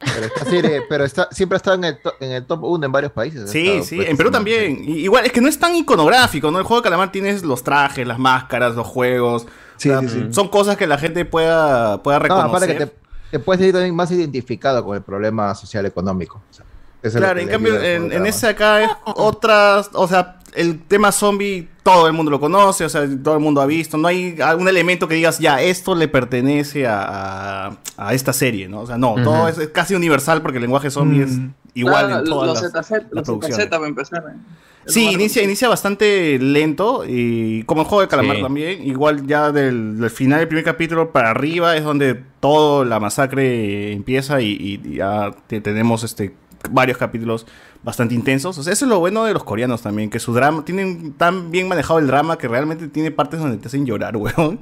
[0.04, 2.86] Pero, esta serie- pero está, siempre ha estado en el, to- en el top 1
[2.86, 3.50] en varios países.
[3.50, 4.82] Sí, sí, pues, en Perú también.
[4.84, 6.58] Y- Igual, es que no es tan iconográfico, ¿no?
[6.58, 9.46] El juego de calamar tienes los trajes, las máscaras, los juegos.
[9.76, 10.28] Sí, O sea, sí, sí.
[10.32, 12.48] Son cosas que la gente pueda, pueda No, reconocer.
[12.50, 12.92] aparte que te,
[13.32, 16.40] te puedes sentir también más identificado con el problema social económico.
[16.50, 16.64] O sea,
[17.02, 22.06] Claro, en cambio, en, en ese acá es otras, o sea, el tema zombie todo
[22.06, 25.08] el mundo lo conoce, o sea, todo el mundo ha visto, no hay algún elemento
[25.08, 28.80] que digas, ya, esto le pertenece a, a- a esta serie, ¿no?
[28.82, 31.38] O sea, no, todo es, es casi universal porque el lenguaje zombie es
[31.74, 33.56] igual Ah, en todas los las, ZZ, las los producciones.
[33.66, 34.24] ZZ para empezar.
[34.28, 34.38] eh.
[34.86, 38.42] Sí, inicia, inicia bastante lento y como el juego de calamar Sí.
[38.42, 42.98] también, igual ya del, del final del primer capítulo para arriba es donde toda la
[43.00, 46.34] masacre empieza y, y ya te- tenemos este
[46.70, 47.46] varios capítulos
[47.82, 48.56] bastante intensos.
[48.58, 51.50] O sea, eso es lo bueno de los coreanos también, que su drama, tienen tan
[51.50, 54.60] bien manejado el drama que realmente tiene partes donde te hacen llorar, weón.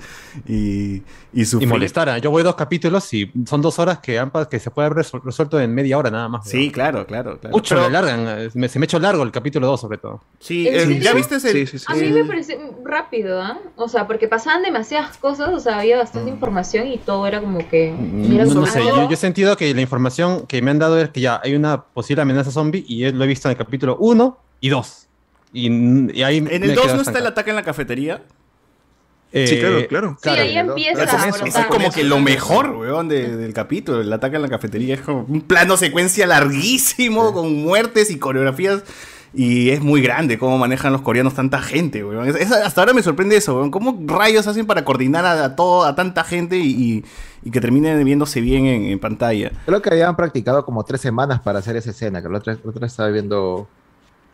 [0.48, 1.02] Y,
[1.32, 2.08] y Y molestar.
[2.08, 2.18] ¿ah?
[2.18, 5.60] Yo voy dos capítulos y son dos horas que, han que se puede haber resuelto
[5.60, 6.48] en media hora nada más.
[6.48, 7.38] Sí, claro, claro.
[7.38, 7.54] claro.
[7.56, 8.20] Mucho Pero- le largan.
[8.40, 10.22] eh, me- se me hecho largo el capítulo 2 sobre todo.
[10.38, 11.02] Sí, ¿En el- serio?
[11.02, 11.82] ¿ya viste ese?
[11.86, 13.58] A mí me pareció rápido, ¿ah?
[13.76, 17.58] O sea, porque pasaban demasiadas cosas, o sea, había bastante información y todo era como
[17.68, 17.94] que...
[17.98, 18.48] Mira, Mm.
[18.48, 20.98] No, no como sé, yo, yo he sentido que la información que me han dado
[21.00, 23.96] es que ya hay una posible amenaza zombie y lo he visto en el capítulo
[24.00, 25.06] 1 y 2.
[25.52, 25.66] Y,
[26.18, 28.22] y ahí En el 2 no está el ataque en la cafetería.
[29.32, 30.18] Sí, claro, claro.
[30.20, 31.68] Sí, ahí empieza Eso es, eso es brotar.
[31.68, 34.00] como que lo mejor, weón, de- del capítulo.
[34.00, 38.82] El ataque en la cafetería es como un plano secuencia larguísimo con muertes y coreografías.
[39.32, 42.28] Y es muy grande cómo manejan los coreanos tanta gente, weón.
[42.28, 43.70] Es- es- hasta ahora me sorprende eso, weón.
[43.70, 47.04] ¿Cómo rayos hacen para coordinar a, a todo, a tanta gente y, y-
[47.44, 49.52] y que terminen viéndose bien en, en pantalla?
[49.66, 52.70] Creo que habían practicado como tres semanas para hacer esa escena, que la otra, la
[52.70, 53.68] otra estaba viendo...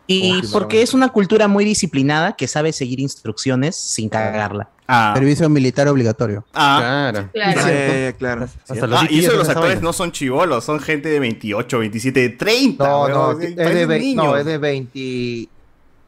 [0.09, 4.69] Y porque es una cultura muy disciplinada que sabe seguir instrucciones sin cagarla.
[5.15, 6.45] Servicio militar obligatorio.
[6.53, 7.29] Ah, claro.
[7.33, 7.61] Claro.
[7.69, 8.47] Eh, claro.
[8.69, 12.29] Ah, y eso de los actores no son chivolos, son gente de 28, 27, de
[12.29, 12.83] 30.
[12.87, 15.49] No, no, es de, ve- no, es de 20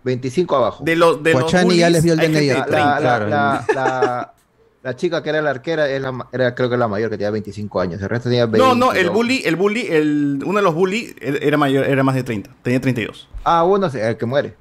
[0.03, 0.83] 25 abajo.
[0.83, 2.47] De los de los Guachani ya les vio el DNI.
[2.47, 2.85] La, 30.
[2.85, 3.27] la- claro.
[3.27, 4.33] la- la-
[4.81, 7.17] la chica que era la arquera es la ma- era, creo que la mayor, que
[7.17, 8.01] tenía 25 años.
[8.01, 8.59] El resto tenía 20.
[8.65, 12.15] No, no, el bully, el bully, el, uno de los bully era mayor, era más
[12.15, 13.27] de 30, tenía 32.
[13.43, 14.55] Ah, uno, es el que muere.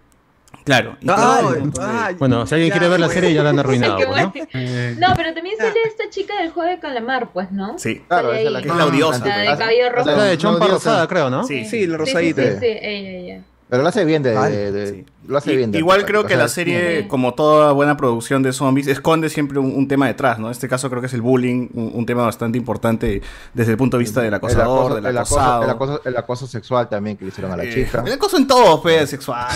[0.68, 0.96] Claro.
[1.00, 1.40] y Ah,
[1.80, 3.14] ah, Bueno, si alguien ya, quiere ver la pues.
[3.14, 4.32] serie ya la han arruinado, pues, ¿no?
[4.54, 7.78] Eh, No, pero también sale esta chica del juego de calamar, pues, ¿no?
[7.78, 8.02] Sí.
[8.06, 9.26] Claro, esa es la que Es la odiosa.
[9.26, 10.10] La de Hace- cabello rojo.
[10.10, 11.44] la de Chompa Rosada, creo, ¿no?
[11.44, 11.64] Sí.
[11.64, 12.42] Sí, la Sí, sí, rosadita.
[12.42, 13.42] sí, sí, ella, ella.
[13.70, 15.04] Pero lo hace bien de, Ah, de- de- sí.
[15.26, 15.70] lo hace I- bien.
[15.70, 17.08] de- Igual creo o que sea, la serie, Sí.
[17.08, 20.46] como toda buena producción de zombies, esconde siempre un, un tema detrás, ¿no?
[20.46, 23.20] En este caso creo que es el bullying, un, un tema bastante importante
[23.52, 25.64] desde el punto de vista del el acosador, acoso, del el acoso- acosado.
[25.64, 28.02] el acoso- el acoso sexual también que le hicieron a la Eh, chica.
[28.06, 29.48] El acoso en todo, pues, sexual,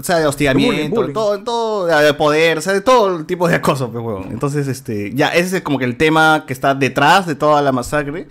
[0.00, 1.12] o sea, de hostigamiento, Bullying, bullying.
[1.12, 4.28] todo, en todo, de poder, o sea, de todo el tipo de acoso, pues, huevón.
[4.30, 7.72] Entonces, este, ya, ese es como que el tema que está detrás de toda la
[7.72, 8.28] masacre.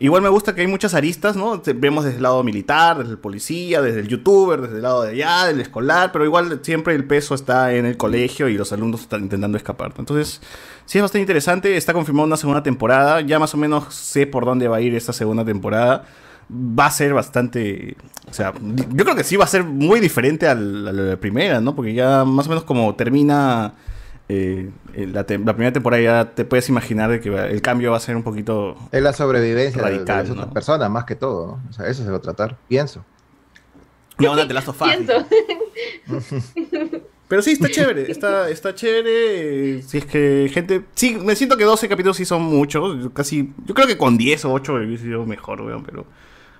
[0.00, 1.60] Igual me gusta que hay muchas aristas, ¿no?
[1.74, 5.10] Vemos desde el lado militar, desde el policía, desde el youtuber, desde el lado de
[5.10, 9.00] allá, del escolar, pero igual siempre el peso está en el colegio y los alumnos
[9.00, 9.92] están intentando escapar.
[9.98, 10.40] Entonces,
[10.86, 11.76] sí es bastante interesante.
[11.76, 13.22] Está confirmada una segunda temporada.
[13.22, 16.04] Ya más o menos sé por dónde va a ir esta segunda temporada.
[16.48, 17.96] Va a ser bastante.
[18.30, 21.60] O sea, yo creo que sí va a ser muy diferente al- a la primera,
[21.60, 21.74] ¿no?
[21.74, 23.74] Porque ya más o menos como termina
[24.28, 27.90] eh, la, te- la primera temporada, ya te puedes imaginar de que va- el cambio
[27.92, 28.76] va a ser un poquito.
[28.92, 30.52] Es la sobrevivencia de- Radical, de las otras ¿no?
[30.54, 31.62] personas, más que todo, ¿no?
[31.70, 33.04] O sea, eso se va a tratar, pienso.
[34.18, 35.12] Ya onda Us, Siento.
[37.28, 39.78] Pero sí, está chévere, está, está chévere.
[39.78, 40.82] eh, Si es que gente.
[40.94, 43.02] Sí, me siento que 12 capítulos sí son muchos.
[43.02, 43.52] yo Casi.
[43.66, 45.82] Yo creo que con 10 o 8 hubiese sido mejor, weón.
[45.84, 46.06] Pero.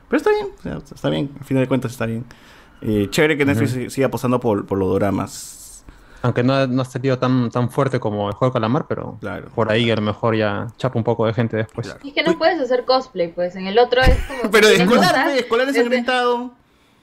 [0.08, 1.30] Pero está bien, o sea, está bien.
[1.38, 2.24] Al final de cuentas está bien.
[2.82, 5.57] Eh, chévere que Netflix siga apostando por, por los dramas.
[6.22, 9.16] Aunque no, ha- no ha salido tan, tan fuerte como el juego de calamar, pero
[9.20, 9.48] Claro.
[9.54, 11.94] por ahí a lo mejor ya chapa un poco de gente después.
[12.04, 13.54] Es que no puedes hacer cosplay, pues.
[13.56, 14.50] En el otro es como.
[14.50, 16.52] Pero escolar, pe, escolar Este- ensangrentado.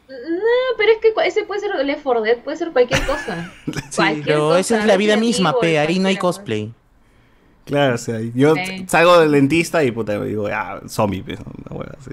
[0.07, 3.51] No, pero es que ese puede ser Left 4 Dead, puede ser cualquier cosa.
[3.95, 6.21] Cualquier Pero cosa, esa es la vida misma, pe, ahí no hay pues.
[6.35, 6.71] cosplay.
[7.65, 8.85] Claro, o sea, yo Sí.
[8.87, 12.11] salgo del dentista y puta, digo, ah, zombie, pues, una hueá así.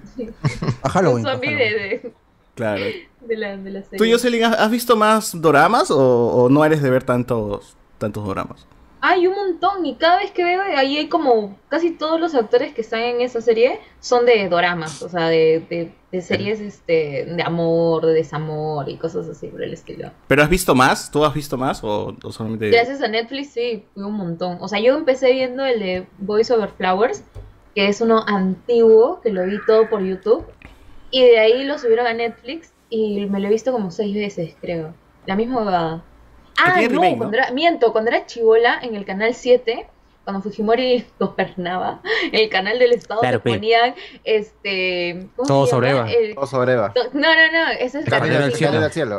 [0.83, 1.19] A Halloween.
[1.25, 1.69] Un a zombie Halloween.
[1.83, 2.13] de, de,
[2.55, 2.83] Claro.
[3.27, 3.99] De la, de la serie.
[3.99, 8.25] ¿Tú, Jocelyn, has has visto más doramas o, o no eres de ver tantos, tantos
[8.25, 8.67] doramas?
[9.05, 12.73] Hay un montón y cada vez que veo ahí hay como casi todos los actores
[12.73, 17.25] que están en esa serie son de doramas, o sea, de, de, de series este
[17.25, 20.13] de amor, de desamor y cosas así por el estilo.
[20.29, 21.11] ¿Pero has visto más?
[21.11, 22.71] ¿Tú has visto más o, o solamente...?
[22.71, 24.59] Gracias a Netflix sí, fui un montón.
[24.61, 27.25] O sea, yo empecé viendo el de Voice Over Flowers,
[27.75, 30.45] que es uno antiguo, que lo vi todo por YouTube,
[31.11, 34.55] y de ahí lo subieron a Netflix y me lo he visto como seis veces,
[34.61, 34.95] creo.
[35.27, 36.03] La misma huevada.
[36.63, 37.19] Ah, no, remake, ¿no?
[37.19, 39.87] cuando era- miento, cuando era chivola en el canal 7,
[40.25, 43.95] cuando Fujimori gobernaba, el canal del Estado Claro, ponían
[44.25, 45.29] este.
[45.37, 45.91] ¿cómo Todo sobre?
[45.91, 46.11] Eva.
[46.11, 46.93] El- Todo sobre Eva.
[47.15, 48.91] no, no, no, ese es Carrera la del cielo.
[48.91, 49.19] Cielo.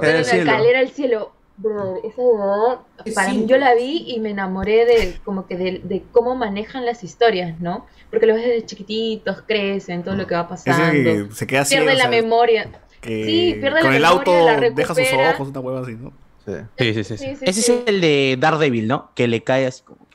[0.52, 1.32] Calera al cielo.
[1.56, 2.82] Bro, esa huevada,
[3.14, 6.84] para mí yo la vi y me enamoré de como que de, de cómo manejan
[6.84, 7.86] las historias, ¿no?
[8.10, 10.91] Porque los ves desde chiquititos, crecen, todo lo que va pasando.
[10.91, 12.70] que se queda ciego, pierde o la sea, memoria.
[13.04, 16.14] Que Sí, pierde con la el auto la deja sus ojos, una hueva así, ¿no?
[16.46, 16.54] Sí.
[16.78, 17.18] Sí, sí, sí.
[17.18, 17.26] sí.
[17.26, 17.72] Sí, sí, Ese sí.
[17.72, 19.12] es el de Daredevil, ¿no?
[19.16, 20.08] Que le cae así como.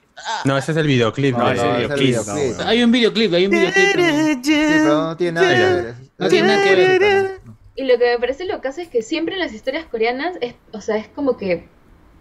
[0.44, 1.36] No, ese es el videoclip.
[1.36, 1.44] No, ¿no?
[1.44, 2.60] no, Ese es el videoclip.
[2.66, 3.92] Hay un videoclip, hay un videoclip.
[3.92, 4.44] también.
[4.44, 5.94] Sí, pero no tiene nada que ver.
[6.18, 7.40] No tiene nada que ver.
[7.76, 10.34] Y lo que me parece lo que hace es que siempre en las historias coreanas
[10.40, 11.68] es, o sea, es como que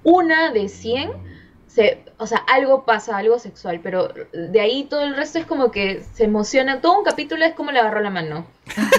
[0.03, 1.09] una de 100
[1.77, 5.69] se, o sea, algo pasa, algo sexual, pero de ahí todo el resto es como
[5.69, 6.81] que se emociona.
[6.81, 8.47] Todo un capítulo es como le agarró la mano.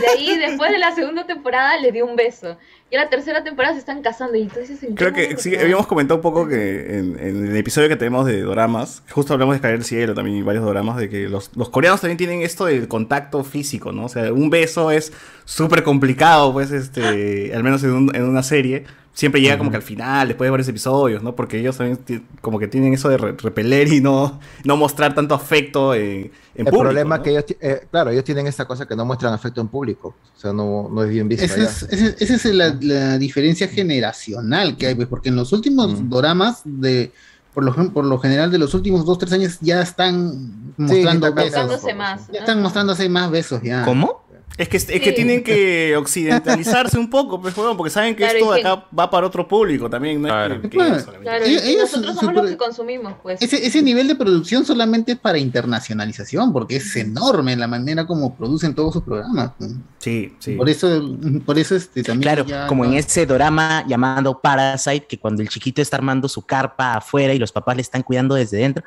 [0.00, 2.56] De ahí, después de la segunda temporada, le dio un beso.
[2.90, 4.36] Y en la tercera temporada se están casando.
[4.36, 7.88] Y entonces, ¿en Creo que sí, habíamos comentado un poco que en, en el episodio
[7.88, 11.10] que tenemos de doramas, justo hablamos de Caer del Cielo también y varios doramas, de
[11.10, 14.04] que los, los coreanos también tienen esto del contacto físico, ¿no?
[14.04, 15.12] O sea, un beso es
[15.44, 18.84] súper complicado, pues, este, al menos en, un- en una serie.
[19.18, 21.34] Siempre llega como que al final, después de varios episodios, ¿no?
[21.34, 21.98] Porque ellos también
[22.40, 26.30] como que tienen eso de re- repeler y no, no mostrar tanto afecto en, en
[26.54, 26.78] El público.
[26.82, 27.22] problema ¿no?
[27.22, 30.14] es que ellos, eh, claro, ellos tienen esta cosa que no muestran afecto en público.
[30.36, 31.44] O sea, no, no es bien visto.
[31.44, 35.52] Esa es, ese- esa es la, la diferencia generacional que hay, pues, porque en los
[35.52, 37.10] últimos doramas de
[37.54, 41.42] por lo, por lo general de los últimos dos, tres años ya están mostrando está
[41.42, 41.58] besos.
[41.66, 42.28] Mostrándose más.
[42.32, 43.84] Ya están mostrándose más besos ya.
[43.84, 44.22] ¿Cómo?
[44.58, 48.38] Es que, es que tienen que occidentalizarse un poco, pues, huevón, porque saben que Claro,
[48.38, 50.28] esto de y que- acá va para otro público también, ¿no?
[50.46, 51.46] Es que- que Claro.
[51.46, 53.40] y nosotros somos los que consumimos, pues.
[53.40, 58.36] Ese, ese nivel de producción solamente es para internacionalización, porque es enorme la manera como
[58.36, 59.52] producen todos sus programas.
[59.98, 60.56] Sí, sí.
[60.56, 61.16] Por eso,
[61.46, 62.22] por eso este, también.
[62.22, 66.28] Claro, ya como no- en ese drama llamado Parasite, que cuando el chiquito está armando
[66.28, 68.82] su carpa afuera y los papás le están cuidando desde dentro.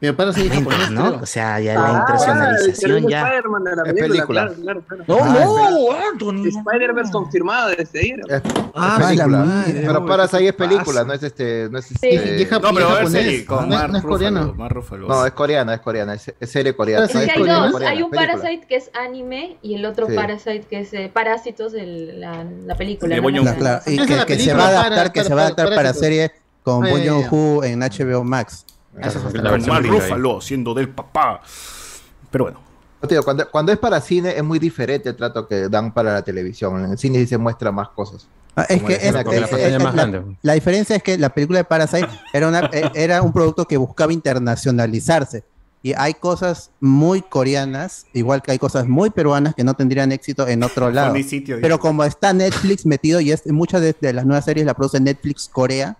[0.00, 1.08] Pero Parasite es Tremendo, japonés, ¿no?
[1.10, 1.22] creo.
[1.22, 3.22] O sea, ya Ah, la internacionalización el ya.
[3.26, 4.06] Spider-Man de la Es película.
[4.46, 4.54] película.
[4.62, 5.04] Claro, claro, claro.
[5.08, 6.46] No, Ah, no, Anthony.
[6.48, 8.20] Spider-Verse confirmado desde ayer.
[8.28, 8.42] Es,
[8.74, 9.38] Ah, es película.
[9.38, 9.82] la madre.
[9.86, 11.68] Pero Parasite es película, no es este.
[11.70, 13.96] No es, este, es jap- No, pero y va a es serie con no, no
[13.96, 14.02] es
[14.72, 15.08] Ruffalo.
[15.08, 17.06] No, es coreana, es coreana, es, es serie coreana.
[17.06, 18.36] Es sí, que hay coreana, dos, coreana, hay un película.
[18.40, 20.12] Parasite que es anime y el otro Sí.
[20.14, 23.16] Parasite que es eh, Parásitos, el- la, la película.
[23.16, 23.28] ¿no?
[23.28, 25.76] Y que, se película va a para- adaptar, que para- se va a adaptar para
[25.76, 26.30] para serie
[26.62, 28.64] con Ah, Bong Joon-ho en HBO Max.
[29.02, 31.40] Eso es la versión siendo del papá.
[32.30, 32.60] Pero bueno.
[33.00, 36.14] No, tío, cuando, cuando es para cine es muy diferente el trato que dan para
[36.14, 36.84] la televisión.
[36.84, 38.26] En el cine sí se muestra más cosas.
[38.56, 40.36] Ah, es que es- la la es- pantalla es más la, grande.
[40.42, 43.76] la diferencia es que la película de Parasite era, una, eh, era un producto que
[43.76, 45.44] buscaba internacionalizarse.
[45.80, 50.48] Y hay cosas muy coreanas, igual que hay cosas muy peruanas que no tendrían éxito
[50.48, 51.14] en otro lado.
[51.22, 54.74] sitio, Pero como está Netflix metido y es, muchas de, de las nuevas series la
[54.74, 55.96] produce Netflix Corea,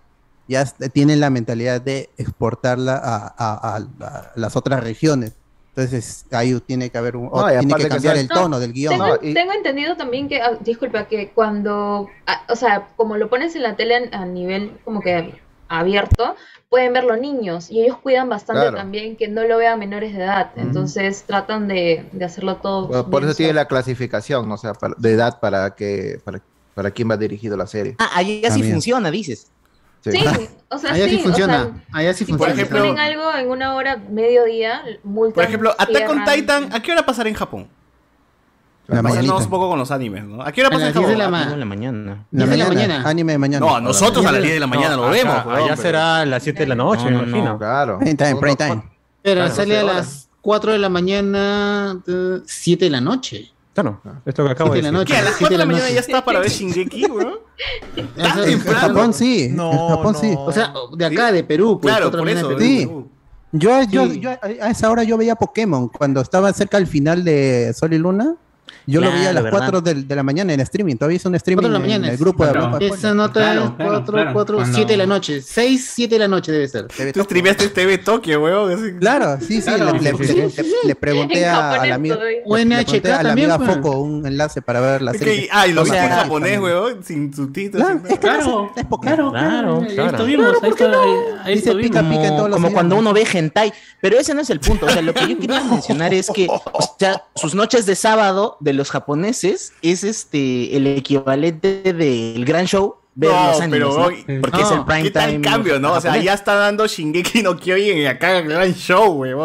[0.49, 5.33] ya tienen la mentalidad de exportarla a, a- a- a las otras regiones.
[5.75, 8.73] Entonces ahí tiene que haber un, No, tiene que que cambiar sea- el tono del
[8.73, 8.91] guion.
[8.93, 13.15] Tengo, No, y- tengo entendido también que, ah, disculpa, que cuando, ah, o sea, como
[13.15, 15.39] lo pones en la tele a nivel como que
[15.69, 16.35] abierto,
[16.67, 18.77] pueden verlo niños y ellos cuidan bastante Claro.
[18.77, 22.87] también que no lo vean menores de edad, entonces tratan de, de hacerlo todo.
[22.87, 26.41] Bueno, por eso tiene la clasificación, o sea, para- de edad para que para,
[26.73, 27.95] para quién va dirigido la serie.
[27.99, 28.73] Ah, ahí ya sí También.
[28.73, 29.51] funciona, dices.
[30.01, 30.11] Sí.
[30.11, 30.19] Sí,
[30.69, 31.61] o sea, Allá sí sí, funciona.
[31.61, 32.53] o sea, Allá sí si funciona.
[32.53, 36.23] Por ejemplo- ponen algo en una hora, mediodía, multan, Por ejemplo, Attack on.
[36.25, 37.67] Titan, ¿a qué hora pasará en Japón?
[38.87, 39.35] La mañanita.
[39.35, 40.41] un poco con los animes, ¿no?
[40.41, 41.17] ¿A qué hora A pasa en las 10 de Japón?
[41.19, 42.25] la ma- Diez de la mañana.
[42.31, 43.09] La Diez de la mañana, mañana.
[43.09, 43.65] Anime de mañana.
[43.67, 45.45] No, a nosotros a las 10 de la mañana lo acá- vemos.
[45.45, 47.27] Allá será a las 7 de la noche, No, me no, no.
[47.27, 47.57] imagino.
[47.59, 47.99] Claro.
[47.99, 48.83] Prime time, prime time.
[49.21, 52.01] Pero Claro, sale a 12 las 4 de la mañana,
[52.47, 53.51] 7 de la noche.
[53.81, 55.05] Claro, esto que acabo de decir.
[55.05, 55.15] ¿Qué?
[55.17, 55.93] ¿A las Siete 4 de la mañana noche.
[55.95, 57.33] ya está para ver Shingeki, weón?
[58.15, 60.31] Sea, En Japón sí, en No, Japón sí.
[60.31, 60.43] no.
[60.45, 61.93] O sea, de acá, de Perú, pues.
[61.93, 62.49] Claro, otra por eso.
[62.49, 62.65] de Perú.
[62.65, 62.89] Sí.
[63.51, 64.19] Yo, yo, Sí.
[64.19, 67.97] yo a esa hora yo veía Pokémon cuando estaba cerca al final de Sol y
[67.97, 68.35] Luna.
[68.89, 69.59] Yo lo Claro, veía a las ¿verdad?
[69.59, 70.95] 4 de, de la mañana en streaming.
[70.95, 72.11] Todavía hice un streaming Cuatro de la en mañana.
[72.13, 72.77] el grupo de Claro.
[72.79, 74.33] Esa nota Claro, es claro, 4, claro.
[74.33, 75.41] 4, Cuando- 7 de la noche.
[75.41, 76.87] 6, 7 de la noche debe ser.
[76.87, 78.97] TV Tú streameaste TV Tokio, weón.
[78.99, 79.61] Claro, sí, sí.
[79.61, 80.51] Claro, le, le- le-
[80.85, 82.15] le- pregunté En a, a la amiga.
[82.15, 82.37] todavía.
[82.39, 83.69] le- O le NHK pregunté a la amiga pues.
[83.75, 85.47] Foco un enlace para ver la serie.
[85.51, 87.85] ah, y lo viste en japonés, weón, sin subtítulos.
[87.87, 88.71] Claro, sin es que Claro,
[89.01, 89.85] claro, claro.
[90.75, 90.99] Claro,
[91.43, 93.71] Ahí está- pica, pica en todos los como cuando uno ve hentai,
[94.01, 94.85] pero ese no es el punto.
[94.85, 98.57] O sea, lo que yo quería mencionar es que, o sea, sus noches de sábado
[98.59, 103.89] de los japoneses es este el equivalente del gran show ver No, los animes, pero,
[103.89, 104.39] ¿no?
[104.41, 105.41] porque es el no, prime ¿Qué tal time.
[105.41, 105.93] cambio, no?
[105.93, 109.35] O sea, ya está dando Shingeki no Kyojin y acá el gran show, El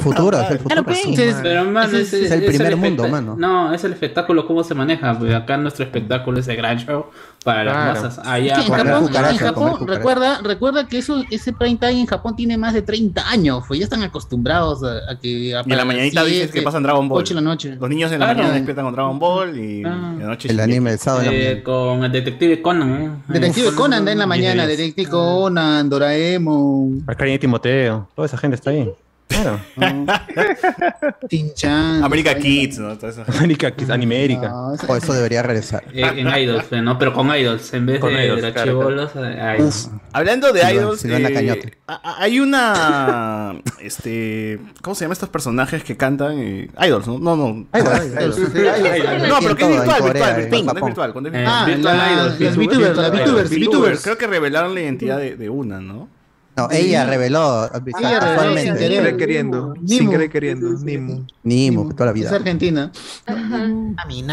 [0.00, 0.66] futuro, es el futuro.
[0.66, 0.98] Claro, pues.
[1.04, 3.34] Entonces, Pero, mano, ese ese- es el primer espectá- mundo, mano.
[3.38, 5.18] No, es el espectáculo, cómo se maneja.
[5.18, 7.06] pues, acá nuestro espectáculo es el gran show
[7.42, 7.78] para Claro.
[7.94, 8.18] las masas.
[8.24, 12.36] Es Allá, que en Japón, en recuerda, recuerda que eso, ese prime time en Japón
[12.36, 15.84] tiene más de 30 años, pues ya están acostumbrados a, a que Y en la
[15.84, 17.18] mañanita dices que pasan Dragon Ball.
[17.20, 17.76] 8 de la noche.
[17.80, 18.38] Los niños en la Claro.
[18.40, 19.88] mañana despiertan con Dragon Ball y Ah.
[20.14, 23.02] en la noche El anime del sábado eh, con el detective Conan.
[23.02, 23.10] ¿eh?
[23.28, 24.66] Detective Conan da en la mañana.
[24.66, 28.90] Detective Conan, Doraemon, Akari y Timoteo, toda esa gente está ahí.
[29.28, 29.60] Claro.
[31.28, 32.02] Tin-chan.
[32.04, 32.92] América Kids, ¿no?
[32.92, 33.24] Eso.
[33.26, 34.48] América, Kids, Animérica.
[34.48, 35.84] No, eso- O eso debería regresar.
[35.92, 36.98] Eh, en Idols, eh, ¿no?
[36.98, 39.90] Pero con Idols, en vez Con de, Idols, de los claro, chibolos, eh, Idols.
[40.12, 41.58] Hablando de Silvana- idols, Silvana eh,
[41.88, 46.38] hay una, este, ¿cómo se llaman estos personajes que cantan?
[46.38, 47.18] eh, idols, ¿no?
[47.18, 47.66] No, no.
[47.74, 48.38] Idols.
[48.38, 51.56] No, pero que es virtual, virtual, Corea, virtual, virtual, es virtual, cuando es Eh, virtual.
[51.62, 54.02] Ah, Virtual la- Idols, VTubers, VTubers, las Virtual VTubers, VTubers, VTubers.
[54.02, 56.08] Creo que revelaron la identidad de, de una, ¿no?
[56.54, 57.64] No, ella reveló.
[57.64, 57.80] Ella
[58.20, 58.78] reveló casualmente.
[58.78, 59.74] sin querer queriendo.
[59.74, 59.88] Nimu.
[59.88, 60.68] Sin querer queriendo.
[60.72, 61.26] Nimu.
[61.44, 62.36] Nimo, toda la Es vida.
[62.36, 62.92] argentina.
[63.24, 63.68] Ajá.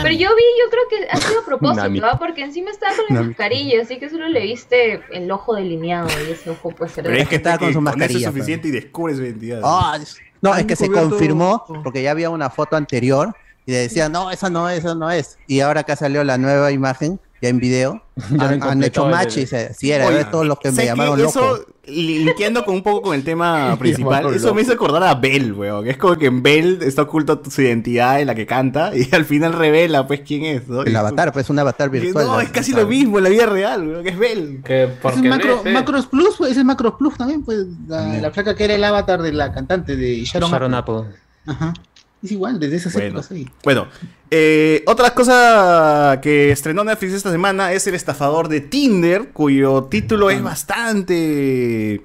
[0.03, 2.01] Pero yo vi, yo creo que ha sido a propósito, Nami.
[2.19, 3.27] porque encima estaba con la Nami.
[3.29, 7.15] mascarilla, así que solo le viste el ojo delineado y ese ojo puede ser Pero
[7.15, 9.61] es que estaba con su Con mascarilla, eso es suficiente y descubre su identidad.
[9.63, 9.97] Ah,
[10.41, 13.33] no, es que se confirmó porque ya había una foto anterior
[13.65, 15.37] y le decían, no, esa no es, esa no es.
[15.47, 18.01] Y ahora acá salió la nueva imagen, ya en video,
[18.39, 21.39] han, hecho match y se, sí, era Oye, de todos los que me llamaron Eso,
[21.57, 21.65] loco.
[21.87, 24.55] linkeando con un poco con el tema principal, eso loco.
[24.55, 25.87] me hizo acordar a Bell, weón.
[25.87, 29.25] Es como que en Bell está oculta su identidad en la que canta y al
[29.25, 30.81] final revela, pues, quién es, ¿no?
[30.83, 32.25] El Y- avatar, pues un avatar virtual.
[32.25, 34.61] No, es casi lo mismo en la vida real, weón, que es Bell.
[34.63, 35.73] Que Es el macro, ves, eh.
[35.73, 38.83] Macros Plus, pues, es el Macros Plus también, pues, la, la flaca que era el
[38.83, 40.95] avatar de la cantante de Sharon, Sharon Apple.
[40.99, 41.15] Apple.
[41.45, 41.73] Ajá.
[42.21, 43.07] Es igual, desde esas Bueno.
[43.09, 43.47] épocas ahí.
[43.63, 43.87] Bueno,
[44.29, 50.29] eh, otra cosa que estrenó Netflix esta semana es El estafador de Tinder, cuyo título
[50.29, 52.01] es bastante...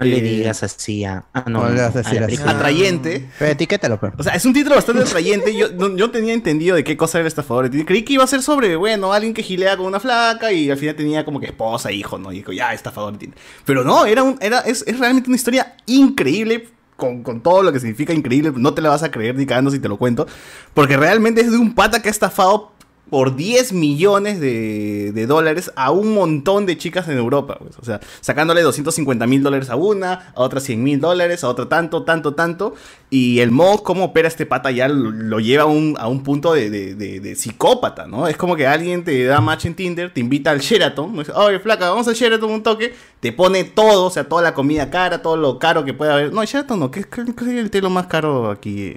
[0.00, 1.24] No le eh, digas así a.
[1.32, 1.62] Ah, no.
[1.62, 2.16] No le a a la así.
[2.18, 2.50] película.
[2.50, 3.28] atrayente.
[3.38, 4.12] Pero etiquétalo, pues.
[4.18, 5.54] O sea, es un título bastante atrayente.
[5.56, 7.64] Yo, no- yo tenía entendido de qué cosa era el estafador.
[7.66, 7.86] de Tinder.
[7.86, 10.78] Creí que iba a ser sobre, bueno, alguien que gilea con una flaca y al
[10.78, 12.32] final tenía como que esposa, hijo, ¿no?
[12.32, 13.38] Y dijo, ya, estafador de Tinder.
[13.64, 16.68] Pero no, era un, era, es, es realmente una historia increíble.
[16.96, 19.70] Con, con todo lo que significa increíble, no te la vas a creer ni cagando
[19.70, 20.26] si te lo cuento.
[20.74, 22.70] Porque realmente es de un pata que ha estafado
[23.14, 27.56] por 10 millones de, de dólares a un montón de chicas en Europa.
[27.60, 27.78] pues.
[27.78, 31.68] O sea, sacándole 250 mil dólares a una, a otra 100 mil dólares, a otra
[31.68, 32.74] tanto, tanto, tanto.
[33.10, 36.24] Y el modo cómo opera este pata ya lo, lo lleva a un, a un
[36.24, 38.26] punto de, de- de- de psicópata, ¿no?
[38.26, 41.20] Es como que alguien te da match en Tinder, te invita al Sheraton, ¿no?
[41.20, 44.54] Dice, oye, flaca, vamos al Sheraton un toque, te pone todo, o sea, toda la
[44.54, 46.32] comida cara, todo lo caro que pueda haber.
[46.32, 48.96] No, Sheraton no, ¿qué, qué, qué sería el telo más caro aquí?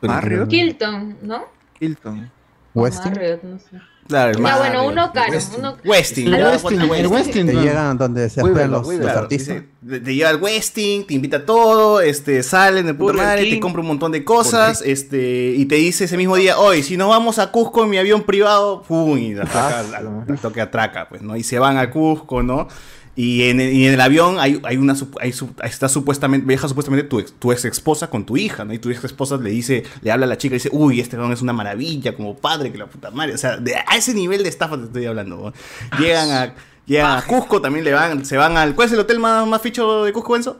[0.00, 0.48] Marriott.
[0.48, 1.42] Kilton, ¿no?
[1.78, 2.30] Hilton.
[2.74, 3.12] Westin.
[3.12, 3.66] Marriott, no sé.
[4.06, 5.58] Claro, el Ya, Marriott, bueno, uno caro, Westin.
[5.60, 7.62] uno- Westin, El ya, Westin, ponte el Westin, Te ¿no?
[7.62, 9.02] llegan donde se hospedan los, wíbelo.
[9.04, 9.62] los Claro, artistas.
[9.80, 13.60] dice, te lleva al Westing, te invita a todo, este, salen de puta madre, te
[13.60, 17.08] compra un montón de cosas, este, y te dice ese mismo día, hoy, si nos
[17.08, 20.60] vamos a Cusco en mi avión privado, pum, y la, atraca, Ah, la- la toque
[20.60, 21.34] atraca, pues, ¿no?
[21.34, 22.68] Y se van a Cusco, ¿no?
[23.16, 25.32] Y en, el- y en el avión hay, hay una hay
[25.62, 28.72] está supuestamente, viaja supuestamente tu ex, tu ex esposa con tu hija, ¿no?
[28.74, 31.16] Y tu ex esposa le dice, le habla a la chica y dice, uy, este
[31.16, 33.34] don es una maravilla como padre, que la puta madre.
[33.34, 35.98] O sea, de- a ese nivel de estafa te estoy hablando, ¿no?
[36.00, 36.54] Llegan a,
[36.86, 38.74] llegan a Cusco, también le van, se van al.
[38.74, 40.58] ¿Cuál es el hotel más, más ficho de Cusco, Enzo?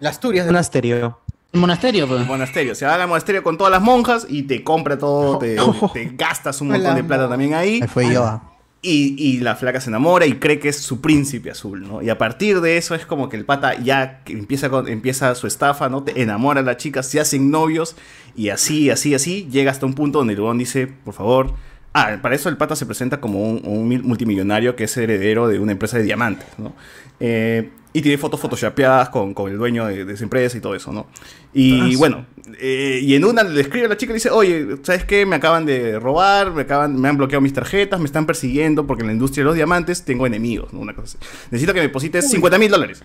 [0.00, 0.46] La Asturias.
[0.46, 1.20] Monasterio.
[1.52, 2.26] El monasterio, pues.
[2.26, 2.74] Monasterio.
[2.74, 5.56] Se van al monasterio con todas las monjas y te compra todo, te,
[5.92, 7.78] te gastas un montón de plata también ahí.
[7.82, 8.40] Ahí fue yo.
[8.84, 12.02] Y, y la flaca se enamora y cree que es su príncipe azul, ¿no?
[12.02, 15.46] Y a partir de eso es como que el pata ya empieza, con- empieza su
[15.46, 16.02] estafa, ¿no?
[16.02, 17.94] Te enamora a la chica, se hacen novios
[18.34, 21.54] y así, así, así, llega hasta un punto donde el huevón dice, por favor...
[21.94, 25.46] Ah, para eso el pata se presenta como un, un mil- multimillonario que es heredero
[25.46, 26.72] de una empresa de diamantes, ¿no?
[27.20, 30.74] Eh, y tiene fotos photoshopeadas con, con el dueño de, de esa empresa y todo
[30.74, 31.06] eso, ¿no?
[31.52, 32.24] Y bueno,
[32.60, 35.26] eh, y en una le escribe a la chica y le dice, oye, ¿sabes qué?
[35.26, 39.02] Me acaban de robar, me, acaban, me han bloqueado mis tarjetas, me están persiguiendo porque
[39.02, 40.80] en la industria de los diamantes tengo enemigos, ¿no?
[40.80, 41.28] Una cosa así.
[41.50, 43.02] Necesito que me deposites 50 mil dólares.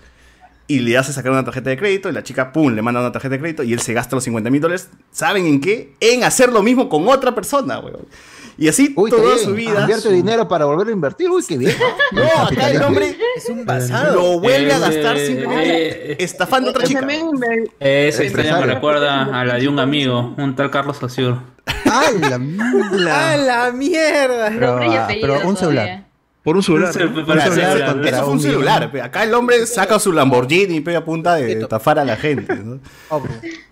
[0.70, 3.12] Y le hace sacar una tarjeta de crédito y la chica, pum, le manda una
[3.12, 4.90] tarjeta de crédito y él se gasta los 50 mil dólares.
[5.12, 5.94] ¿Saben en qué?
[6.02, 8.06] En hacer lo mismo con otra persona, weón.
[8.58, 9.38] Y así Uy, toda bien.
[9.40, 9.82] su vida.
[9.82, 11.30] Invierte dinero para volver a invertir.
[11.30, 11.76] Uy, qué bien.
[12.12, 14.16] No, acá el hombre Es un basado.
[14.16, 17.08] lo vuelve a Eh, gastar eh, simplemente eh, estafando a otra Ese chica.
[17.80, 21.38] Esa historia me recuerda a la de un amigo, un tal Carlos Osur.
[21.86, 23.32] ¡Ay, la mierda!
[23.34, 24.50] ¡A la mierda!
[24.50, 25.58] Pero, ah, pero un todavía.
[25.60, 26.07] celular.
[26.48, 26.96] Por un celular.
[26.96, 27.08] ¿no?
[27.10, 27.52] un celular.
[27.52, 27.86] celular.
[27.92, 28.90] contra Eso fue un celular.
[28.90, 29.02] pe.
[29.02, 32.56] Acá el hombre saca su Lamborghini y pega punta de, estafar a la gente.
[32.56, 32.80] ¿no?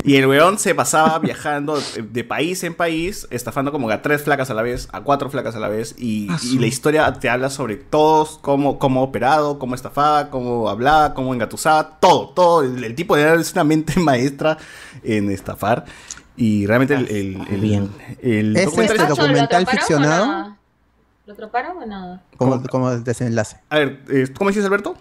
[0.04, 4.24] Y el weón se pasaba viajando de país en país, estafando como que a tres
[4.24, 5.96] flacas a la vez, a cuatro flacas a la vez.
[5.98, 11.14] Y, y la historia te habla sobre todos, cómo, cómo operado, cómo estafaba, cómo hablaba,
[11.14, 12.62] cómo engatusaba, todo, todo.
[12.64, 14.58] El, el tipo de es una mente maestra
[15.02, 15.86] en estafar.
[16.36, 17.90] Y realmente el, el, el- Bien.
[18.22, 20.58] el ¿Es documental este está- ¿Lo documental ficcionado?
[21.26, 22.24] ¿Lo atraparon o nada?
[22.38, 23.58] Como, como el desenlace.
[23.70, 24.96] A ver, eh, ¿cómo dices, Alberto?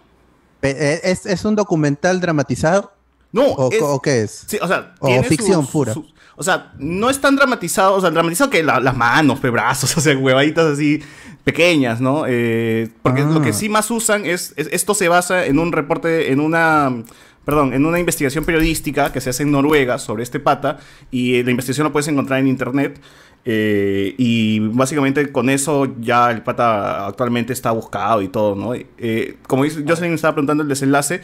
[0.62, 2.92] Eh, ¿Es, ¿Es un documental dramatizado?
[3.32, 4.44] No, ¿O, es- o qué es?
[4.46, 5.92] Sí, o sea, O tiene ficción pura.
[6.36, 10.00] o sea, no es tan dramatizado, o sea, dramatizado que la- las manos, brazos, o
[10.00, 11.02] sea, huevaditas así
[11.42, 12.24] pequeñas, ¿no?
[12.26, 13.26] Eh, porque Ah.
[13.26, 17.02] lo que sí más usan es, es- esto se basa en un reporte, en una,
[17.44, 20.78] perdón, en una investigación periodística que se hace en Noruega sobre este pata
[21.10, 22.98] y eh, la investigación la puedes encontrar en internet.
[23.44, 28.74] Eh, y básicamente con eso ya el pata actualmente está buscado y todo, ¿no?
[28.74, 31.20] Eh, como dice, Jocelyn estaba preguntando el desenlace,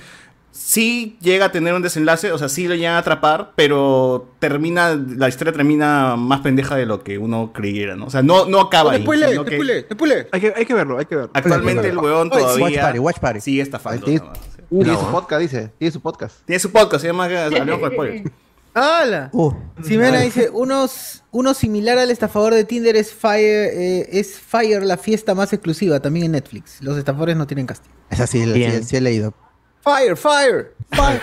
[0.52, 4.94] sí llega a tener un desenlace, o sea, sí lo llegan a atrapar, pero termina,
[4.94, 8.06] la historia termina más pendeja de lo que uno creyera, ¿no?
[8.06, 9.02] O sea, no, no acaba ahí.
[9.02, 10.28] Spoiler, sino que spoiler, spoiler.
[10.32, 11.30] Hay que, hay que verlo, hay que verlo.
[11.32, 13.40] Actualmente el huevón todavía Watch Party, Watch Party.
[13.40, 14.04] sigue estafando.
[14.04, 14.32] Tiene, ¿no?
[14.68, 15.72] tiene No, su podcast, dice.
[15.78, 16.44] Tiene su podcast.
[16.44, 18.30] Tiene su podcast, se llama Hablemos con Spoilers.
[18.74, 19.30] ¡Hala!
[19.32, 19.52] Uh,
[19.82, 24.96] Ximena dice, unos, uno similar al estafador de Tinder es Fire, eh, es Fire la
[24.96, 26.80] fiesta más exclusiva, también en Netflix.
[26.80, 27.94] Los estafadores no tienen castigo.
[28.10, 29.34] Esa sí, sí, sí he leído.
[29.82, 31.20] Fire, fire, fire.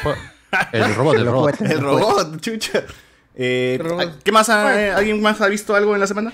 [0.73, 1.55] El robot, el robot.
[1.57, 1.71] juguetes.
[1.71, 2.83] El robot, chucha.
[3.35, 4.23] Eh, robot.
[4.23, 4.49] ¿Qué más?
[4.49, 6.33] ha- eh, ¿Alguien más ha visto algo en la semana?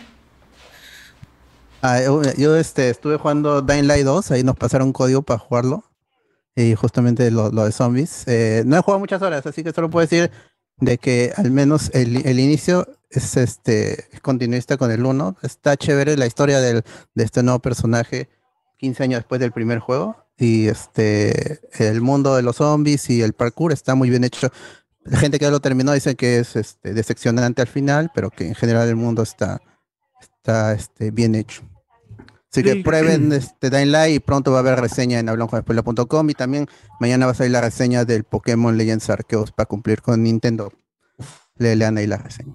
[1.81, 5.37] Ah, yo, yo, este, estuve jugando Dying Light 2, ahí nos pasaron un código para
[5.39, 5.83] jugarlo.
[6.55, 8.23] Y justamente lo, lo de zombies.
[8.27, 10.31] Eh, no he jugado muchas horas, así que solo puedo decir
[10.85, 15.37] de que al menos el, el inicio es este es continuista con el 1.
[15.41, 16.83] Está chévere la historia del,
[17.13, 18.29] de este nuevo personaje
[18.77, 20.17] 15 años después del primer juego.
[20.37, 24.49] Y este el mundo de los zombies y el parkour está muy bien hecho.
[25.05, 28.47] La gente que ya lo terminó dice que es este, decepcionante al final, pero que
[28.47, 29.61] en general el mundo está,
[30.21, 31.63] está este, bien hecho.
[32.53, 32.83] Así que Sí.
[32.83, 36.67] prueben este Dying Light y pronto va a haber reseña en hablonconespela.com y también
[36.99, 40.71] mañana va a salir la reseña del Pokémon Legends Arceus para cumplir con Nintendo.
[41.57, 42.53] Le lean ahí la reseña.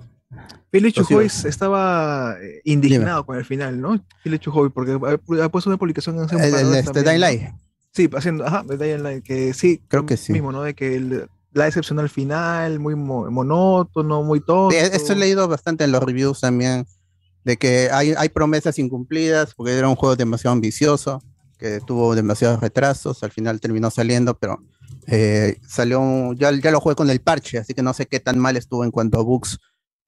[0.93, 1.49] Chujoy sigo.
[1.49, 4.01] estaba eh, indignado con el final, ¿no?
[4.23, 4.93] Philly Chujoy, porque
[5.43, 7.21] ha, puesto una publicación hace un El, par de este Dying.
[7.21, 7.43] Light.
[7.93, 10.33] Sí, haciendo, ajá, de Dying Light, que sí, Creo que sí.
[10.33, 10.63] mismo, ¿no?
[10.63, 14.71] De que el- la decepción al final, muy mo- monótono, muy tonto.
[14.71, 16.87] Sí, Esto he leído bastante en los reviews también,
[17.45, 21.23] de que hay, hay promesas incumplidas, porque era un juego demasiado ambicioso,
[21.59, 24.63] que tuvo demasiados retrasos, al final terminó saliendo, pero
[25.07, 28.21] eh, salió, un- ya, ya lo jugué con el parche, así que no sé qué
[28.21, 29.59] tan mal estuvo en cuanto a bugs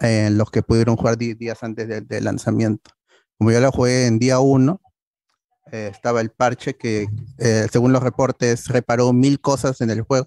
[0.01, 2.90] eh, en los que pudieron jugar días antes del del lanzamiento.
[3.39, 4.81] Como yo lo jugué en día 1,
[5.73, 7.09] estaba el parche que,
[7.39, 10.27] eh, según los reportes, reparó mil cosas en el juego.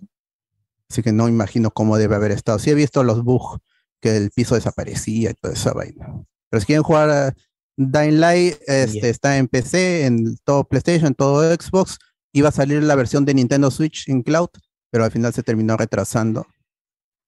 [0.90, 2.60] Así que no imagino cómo debe haber estado.
[2.60, 3.60] Sí he visto los bugs,
[4.02, 6.24] que el piso desaparecía y toda esa vaina.
[6.54, 7.36] Pero si quieren jugar a
[7.78, 11.98] Dying Light, este, está en PC, en todo PlayStation, en todo Xbox.
[12.32, 14.50] Iba a salir la versión de Nintendo Switch en Cloud,
[14.92, 16.46] pero al final se terminó retrasando.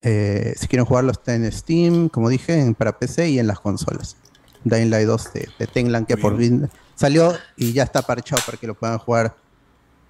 [0.04, 3.60] Eh, si quieren jugarlo, está en Steam, como dije, en- para PC y en las
[3.60, 4.16] consolas.
[4.64, 8.58] Dying Light 2 de, de Tenlan, que por fin salió y ya está parchado para
[8.60, 9.36] que lo puedan jugar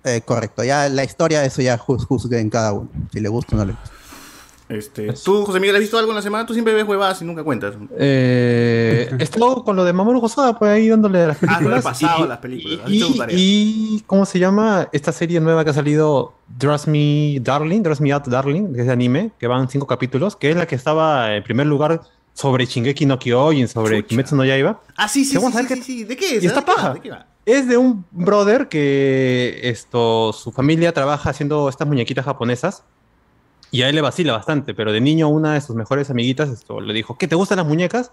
[0.03, 0.63] eh, correcto.
[0.65, 3.71] Ya la historia, eso ya juz- juzguen cada uno, si le gusta o no le
[3.71, 3.91] gusta.
[4.67, 6.45] Este, ¿Tú, José Miguel, has visto algo en la semana?
[6.45, 7.75] Tú siempre ves huevadas y nunca cuentas.
[7.97, 11.79] Eh, he estado con lo de Mamoru Hosoda, pues ahí dándole a las Ah, películas.
[11.79, 12.79] he pasado y- las películas.
[12.89, 16.33] Y, y- ¿cómo se llama esta serie nueva que ha salido?
[16.47, 20.35] Dress Me Darling, Dress Me Out Darling, que es de anime, que van cinco capítulos,
[20.35, 22.01] que es la que estaba en primer lugar
[22.33, 24.81] sobre Shingeki no Kyojin, sobre Kimetsu no Yaiba.
[24.95, 25.37] Ah, sí, sí,
[25.83, 26.03] sí.
[26.03, 26.43] ¿De qué es?
[26.43, 26.93] Y está paja.
[26.95, 27.27] ¿De qué va?
[27.45, 32.83] Es de un brother que esto, su familia trabaja haciendo estas muñequitas japonesas
[33.71, 36.79] y a él le vacila bastante, pero de niño una de sus mejores amiguitas esto,
[36.79, 38.11] le dijo, ¿qué te gustan las muñecas?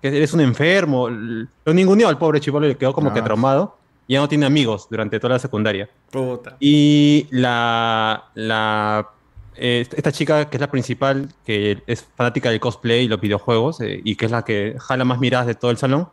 [0.00, 1.08] Que eres un enfermo.
[1.10, 3.24] Lo ninguneó al pobre chivolo le quedó como que Ah.
[3.24, 3.76] traumado.
[4.06, 5.88] Ya no tiene amigos durante toda la secundaria.
[6.10, 6.56] Puta.
[6.60, 9.08] Y la, la
[9.56, 13.80] eh, esta chica que es la principal, que es fanática del cosplay y los videojuegos,
[13.80, 16.08] eh, y que es la que jala más miradas de todo el salón,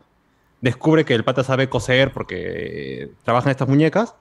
[0.62, 4.14] descubre que el pata sabe coser porque eh, trabaja en estas muñecas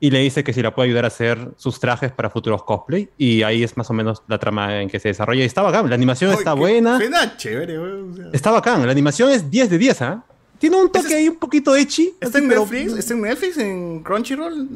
[0.00, 3.08] y le dice que si la puede ayudar a hacer sus trajes para futuros cosplay.
[3.18, 5.42] Y ahí es más o menos la trama en que se desarrolla.
[5.42, 6.98] Y está bacán, la animación está buena.
[6.98, 8.26] Suena chévere, o sea.
[8.32, 10.24] Está bacán, la animación es 10 de 10, ¿ah?
[10.58, 12.14] Tiene un toque ahí un poquito ecchi.
[12.20, 12.92] ¿Está en pero- Netflix?
[12.98, 13.58] ¿Está en Netflix?
[13.58, 14.68] ¿En Crunchyroll?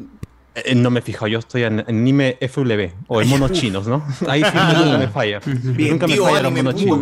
[0.55, 4.05] Eh, no me fijo, yo estoy en anime FW o en monos chinos, ¿no?
[4.27, 5.39] Ahí sí nunca me falla.
[5.45, 6.99] Bien, nunca me tío falla los monos chinos.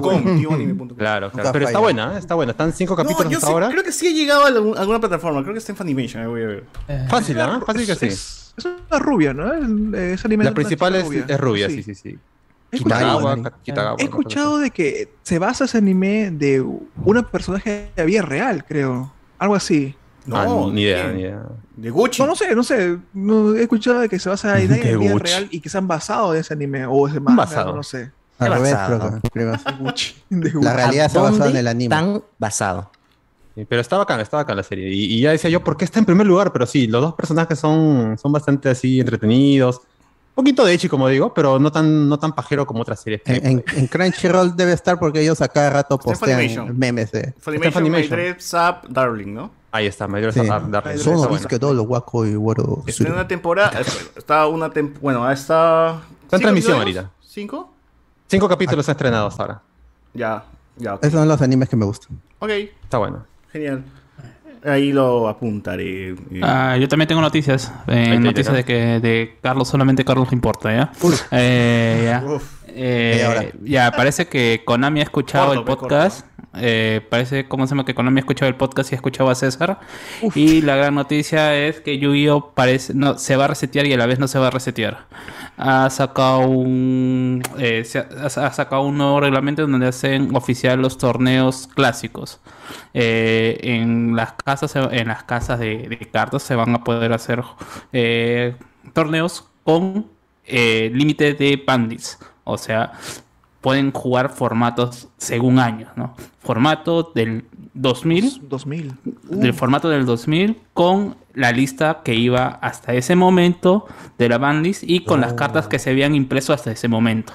[0.98, 1.52] Claro, claro.
[1.52, 2.19] Pero está buena, ¿eh?
[2.19, 2.52] está buena.
[2.52, 3.69] Están cinco capítulos No, yo hasta sé- ahora.
[3.69, 4.48] creo que sí ha llegado a
[4.82, 5.41] alguna plataforma.
[5.41, 6.23] Creo que está en Funimation.
[6.23, 6.64] ahí voy a ver.
[7.10, 7.61] Fácil, ¿ah?
[7.65, 8.06] Fácil que sí.
[8.07, 9.53] Es, es una rubia, ¿no?
[9.98, 12.18] Es, anime de La principal es, es rubia, sí, sí, sí.
[12.73, 16.65] He Kitagawa, escuchado, Kitagawa, he escuchado de que se basa ese anime de
[17.03, 19.11] una personaje de la vida real, creo.
[19.40, 19.94] Algo así.
[20.26, 21.43] No, Ah, ni- ni idea, ni idea.
[21.76, 22.22] De Gucci.
[22.22, 22.98] No, no sé, no sé.
[23.14, 25.23] No, he escuchado de que se basa en De la vida Gucci.
[25.26, 27.76] real y que se han basado en ese anime o ese manga, basado.
[27.76, 28.11] no sé.
[28.38, 28.99] Al revés, basado.
[28.99, 29.53] creo que- creo
[29.95, 31.89] que- De La realidad se ha basado en el anime.
[31.89, 32.91] Tan basado.
[33.56, 34.89] Sí, pero está bacán, está bacán la serie.
[34.93, 36.53] Y, y ya decía yo, ¿por qué está en primer lugar?
[36.53, 39.81] Pero sí, los dos personajes son, son bastante así entretenidos.
[40.34, 43.22] Un poquito de Echi, como digo, pero no tan, no tan pajero como otras series.
[43.22, 47.34] que En, en- en Crunchyroll debe estar porque ellos a cada rato postean memes de.
[47.40, 49.52] Funimation, Zap, Darling, ¿no?
[49.74, 50.41] Ahí está, Mayor Sí.
[50.45, 50.98] Darling.
[50.98, 52.84] Son los que todo lo guaco y güero.
[52.88, 53.80] Está en una temporada.
[54.16, 55.02] Está una temporada.
[55.02, 56.02] Bueno, está.
[56.24, 57.10] Está en transmisión ahorita.
[57.22, 57.74] ¿Cinco?
[58.28, 59.62] Cinco capítulos estrenados ahora.
[60.14, 60.44] Ya,
[60.78, 60.98] ya.
[61.02, 62.18] Esos son los animes que me gustan.
[62.40, 62.49] Ok,
[62.84, 63.26] Está bueno.
[63.52, 63.84] genial.
[64.63, 66.09] Ahí lo apuntaré.
[66.09, 66.15] eh.
[66.41, 67.71] Ah, yo también tengo noticias.
[67.88, 70.91] Eh, noticias de que de Carlos solamente Carlos importa, ¿ya?
[71.31, 72.23] Eh, ya.
[72.73, 76.25] Eh, ya, parece que Konami ha escuchado Corto, el pe, podcast.
[76.53, 77.86] Eh, parece, ¿cómo se llama?
[77.86, 79.80] Que Konami ha escuchado el podcast y ha escuchado a César.
[80.36, 82.52] Y la gran noticia es que Yu-Gi-Oh!
[82.53, 85.06] parece, no, se va a resetear y a la vez no se va a resetear.
[85.57, 90.98] Ha sacado un, eh, se ha, ha sacado un nuevo reglamento donde hacen oficial los
[90.98, 92.41] torneos clásicos.
[92.94, 97.44] Eh, en las casas, en las casas de, de cartas se van a poder hacer
[98.94, 100.07] torneos con
[100.48, 102.19] límite de bandits.
[102.44, 102.94] O sea,
[103.61, 106.15] pueden jugar formatos según años, ¿no?
[106.39, 108.49] Formato del 2000.
[108.49, 108.93] 2000.
[109.29, 113.85] Del formato del 2000 con la lista que iba hasta ese momento
[114.17, 117.33] de la bandlist y con las cartas que se habían impreso hasta ese momento.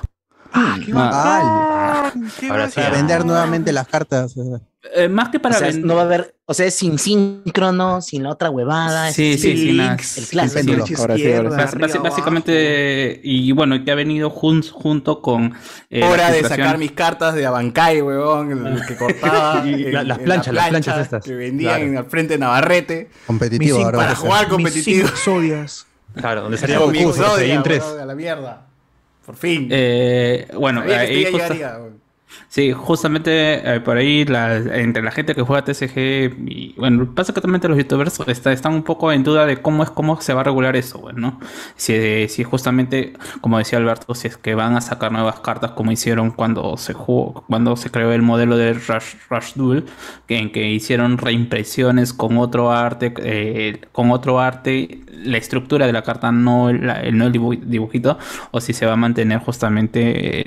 [0.58, 2.12] Ah, qué Ah.
[2.50, 4.34] Ahora sí, a vender nuevamente las cartas.
[4.94, 6.98] Eh, más que para o sea, vender- no va a haber, o sea, es sin
[6.98, 9.10] síncrono, sin la otra huevada.
[9.12, 9.92] Sí, es- sí, sí, nada.
[9.94, 10.72] el clásico.
[10.72, 15.54] Basi- basi- básicamente, y bueno, que ha venido jun- junto con.
[15.90, 19.62] eh, Hora de sacar mis cartas de Abancay, weón, el, el que cortaba.
[19.66, 21.24] Y en- la- las planchas, las planchas estas.
[21.24, 22.00] Que vendían Claro.
[22.00, 23.10] el frente de Navarrete.
[23.26, 25.08] Competitivo, Mis ahora para jugar Mis competitivo.
[25.08, 25.86] Exodias.
[26.14, 28.65] Claro, donde salía Goku, se la mierda.
[29.26, 29.68] Por fin.
[29.72, 31.90] Eh, bueno, ahí este justa-.
[32.48, 37.78] Sí, justamente eh, por ahí entre la gente que juega TCG y bueno, básicamente los
[37.78, 40.74] youtubers está- están un poco en duda de cómo es cómo se va a regular
[40.76, 41.40] eso, bueno, ¿no?
[41.76, 45.92] Si, si justamente, como decía Alberto, si es que van a sacar nuevas cartas como
[45.92, 49.84] hicieron cuando se jugó, cuando se creó el modelo de Rush, Rush Duel,
[50.26, 55.92] que, en que hicieron reimpresiones con otro arte, eh, con otro arte, la estructura de
[55.92, 56.80] la carta, no el,
[57.16, 58.18] no el dibu- dibujito,
[58.50, 60.44] o si se va a mantener justamente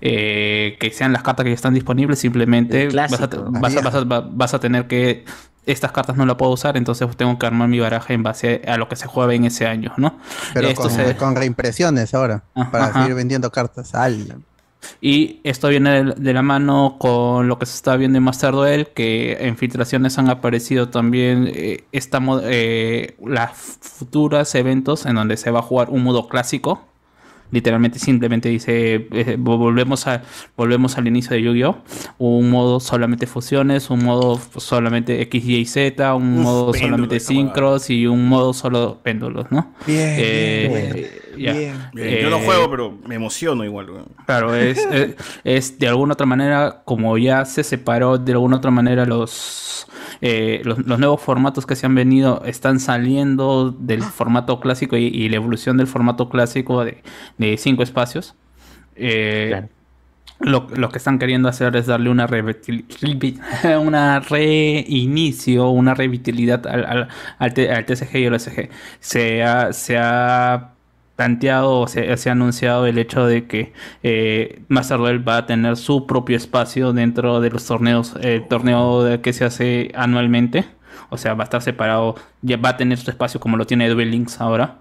[0.00, 3.44] eh, que sean las cartas que ya están disponibles, simplemente vas a, clásico.
[3.50, 5.24] vas a- vas a- va- vas a tener que
[5.66, 8.76] estas cartas no las puedo usar, entonces tengo que armar mi baraja en base a
[8.76, 10.18] lo que se juega en ese año, ¿no?
[10.54, 12.42] Pero Esto con, se- con reimpresiones ahora.
[12.72, 13.02] para ajá.
[13.02, 13.94] seguir vendiendo cartas.
[13.94, 14.36] Al.
[15.02, 18.88] Y esto viene de, la mano con lo que se está viendo en Master Duel,
[18.88, 25.50] que en filtraciones han aparecido también eh, esta eh, las futuras eventos en donde se
[25.50, 26.82] va a jugar un modo clásico.
[27.50, 30.22] Literalmente simplemente dice, eh, volvemos, a,
[30.56, 31.78] volvemos al inicio de Yu-Gi-Oh!
[32.18, 37.20] Un modo solamente fusiones, un modo solamente X, Y Z, un Uf, modo péndulo, solamente
[37.20, 39.74] sincros y un modo solo péndulos, ¿no?
[39.86, 41.78] Bien, Eh, bien.
[41.92, 44.08] Bien, Yo no Eh, juego, pero me emociono igual, weón.
[44.26, 45.14] Claro, es, es,
[45.44, 49.86] es de alguna otra manera, como ya se separó de alguna otra manera los,
[50.20, 55.06] eh, los, los nuevos formatos que se han venido, están saliendo del formato clásico y,
[55.06, 57.02] y la evolución del formato clásico de,
[57.38, 58.34] de cinco espacios.
[58.96, 59.66] Eh,
[60.40, 62.26] lo, lo que están queriendo hacer es darle una,
[63.80, 67.54] una reinicio, una revitalizidad al, al, al
[67.86, 68.70] TCG y al SG.
[69.00, 70.74] Se ha, se ha
[71.20, 75.44] planteado o se, se ha anunciado el hecho de que eh, Master Duel va a
[75.46, 80.64] tener su propio espacio dentro de los torneos, el torneo que se hace anualmente.
[81.10, 83.90] O sea, va a estar separado, ya va a tener su espacio como lo tiene
[83.90, 84.78] Duel Links ahora.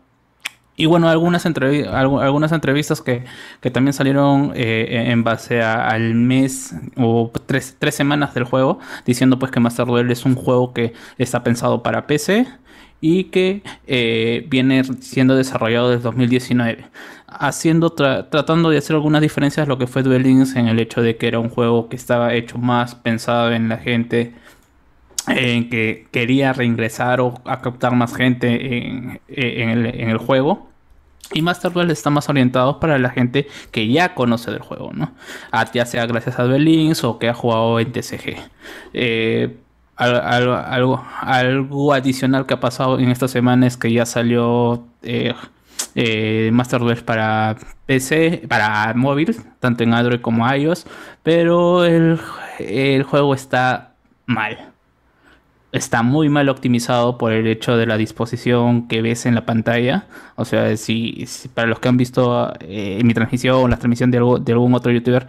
[0.77, 3.25] Y bueno, algunas, entrevi- algu- algunas entrevistas que,
[3.73, 9.51] también salieron eh, en base al mes o tres, tres semanas del juego, diciendo pues
[9.51, 12.47] que Master Duel es un juego que está pensado para PC
[13.01, 16.85] y que eh, viene siendo desarrollado desde 2019.
[17.27, 21.15] Haciendo, tra- tratando de hacer algunas diferencias lo que fue Duel en el hecho de
[21.17, 24.33] que era un juego que estaba hecho más pensado en la gente
[25.27, 30.69] en que quería reingresar o a captar más gente en, el, juego.
[31.31, 35.11] Y Master Duel está más orientado para la gente que ya conoce del juego, ¿no?
[35.51, 38.37] Ah, Ya sea gracias a Duel o que ha jugado en TCG.
[38.93, 39.57] Eh,
[39.99, 44.85] al- al- algo, algo adicional que ha pasado en esta semana es que ya salió
[45.03, 45.33] eh,
[45.95, 46.51] eh,
[47.05, 47.55] para
[47.85, 50.85] PC, para móvil, tanto en Android como iOS,
[51.23, 52.19] pero el,
[52.59, 53.91] el juego está
[54.25, 54.68] mal
[55.71, 60.07] está muy mal optimizado por el hecho de la disposición que ves en la pantalla.
[60.35, 64.17] O sea, si, para los que han visto eh, mi transmisión o la transmisión de,
[64.17, 65.27] algún otro youtuber,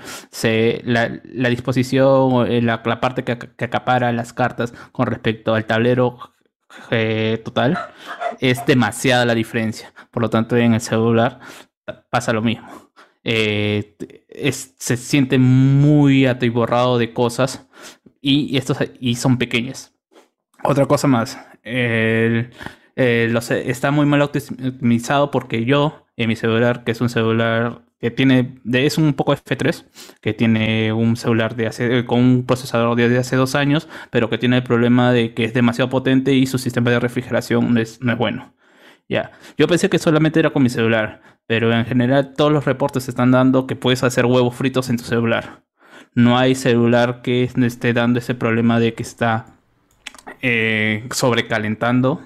[0.84, 3.32] la, disposición, eh, la, la parte que,
[3.64, 6.18] acapara las cartas con respecto al tablero
[6.90, 7.78] eh, total,
[8.40, 9.92] es demasiada la diferencia.
[10.10, 11.40] Por lo tanto, en el celular
[12.10, 12.68] pasa lo mismo.
[13.22, 13.96] Eh,
[14.78, 17.66] se siente muy atiborrado de cosas
[18.20, 19.94] y estos, y son pequeñas.
[20.62, 21.38] Otra cosa más.
[21.62, 22.50] Eh,
[22.96, 28.60] está muy mal optimizado porque yo, en mi celular, que es un celular que tiene,
[28.72, 29.86] es un poco F3,
[30.20, 34.30] que tiene un celular de hace, con un procesador de, de hace dos años, pero
[34.30, 37.80] que tiene el problema de que es demasiado potente y su sistema de refrigeración no
[37.80, 38.54] es, no es bueno.
[39.08, 43.08] Ya, yo pensé que solamente era con mi celular, pero en general todos los reportes
[43.08, 45.64] están dando que puedes hacer huevos fritos en tu celular.
[46.14, 49.59] No hay celular que esté dando ese problema de que está
[50.42, 52.20] eh, sobrecalentando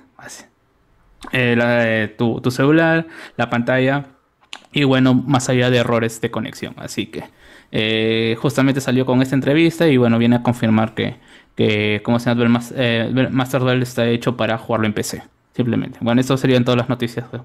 [1.33, 3.07] eh, la- eh, tu, tu celular,
[3.37, 4.07] la pantalla
[4.73, 6.75] y bueno, más allá de errores de conexión.
[6.77, 7.25] Así que
[7.73, 11.17] eh, justamente salió con esta entrevista y bueno, viene a confirmar que,
[11.57, 12.61] que como se llama,
[13.31, 15.23] Master Duel está hecho para jugarlo en PC.
[15.55, 15.99] Simplemente.
[16.03, 17.39] Bueno, estas serían todas las noticias de,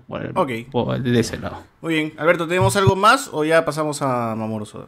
[0.97, 1.61] de ese lado.
[1.81, 2.13] Muy bien.
[2.17, 4.85] Alberto, ¿tenemos algo más o ya pasamos a Mamoru Soda?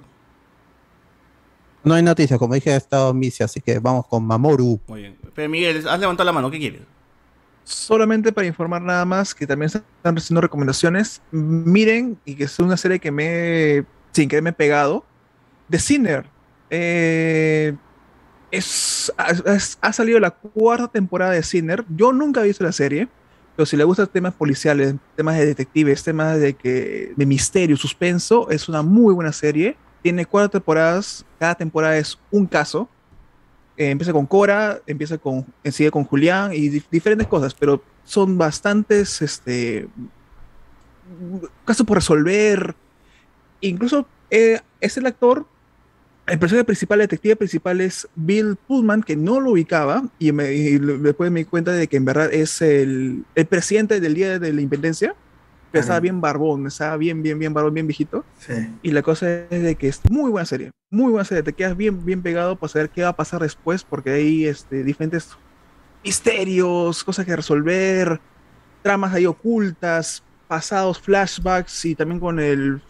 [1.84, 4.80] No hay noticias, como dije, ha estado Misia, así que vamos con Mamoru.
[4.88, 5.18] Muy bien.
[5.34, 6.82] Pero Miguel, has levantado la mano, ¿qué quieres?
[7.64, 11.22] Solamente para informar nada más que también están recibiendo recomendaciones.
[11.32, 13.26] Miren, y que es una serie que me
[13.78, 15.06] he- sin querer me he pegado.
[15.70, 16.26] The Sinner.
[16.70, 17.76] Eh,
[18.52, 21.86] es, ha, es- ha salido la cuarta temporada de Sinner.
[21.96, 23.08] Yo nunca he visto la serie,
[23.56, 28.50] pero si le gustan temas policiales, temas de detectives, temas de, que, de misterio, suspenso,
[28.50, 29.78] es una muy buena serie.
[30.02, 32.90] Tiene cuatro temporadas, cada temporada es un caso.
[33.78, 38.38] Eh, empieza con Cora, empieza con, sigue con Julián y dif- diferentes cosas, pero son
[38.38, 39.88] bastantes este,
[41.66, 42.76] casos por resolver.
[43.62, 45.46] Incluso eh, es el actor,
[46.28, 50.54] el personaje principal, el detective principal es Bill Pullman, que no lo ubicaba y, me-
[50.54, 54.40] y después me di cuenta de que en verdad es el, el presidente del Día
[54.40, 55.16] de la Independencia.
[55.72, 58.26] Que estaba bien barbón, estaba bien, bien, bien barbón, bien viejito.
[58.40, 58.54] Sí.
[58.84, 61.44] Y la cosa es de que es muy buena serie, muy buena serie.
[61.44, 64.84] Te quedas bien, bien pegado para saber qué va a pasar después, porque hay este,
[64.84, 65.30] diferentes
[66.04, 68.20] misterios, cosas que resolver,
[68.82, 72.82] tramas ahí ocultas, pasados, flashbacks y también con el,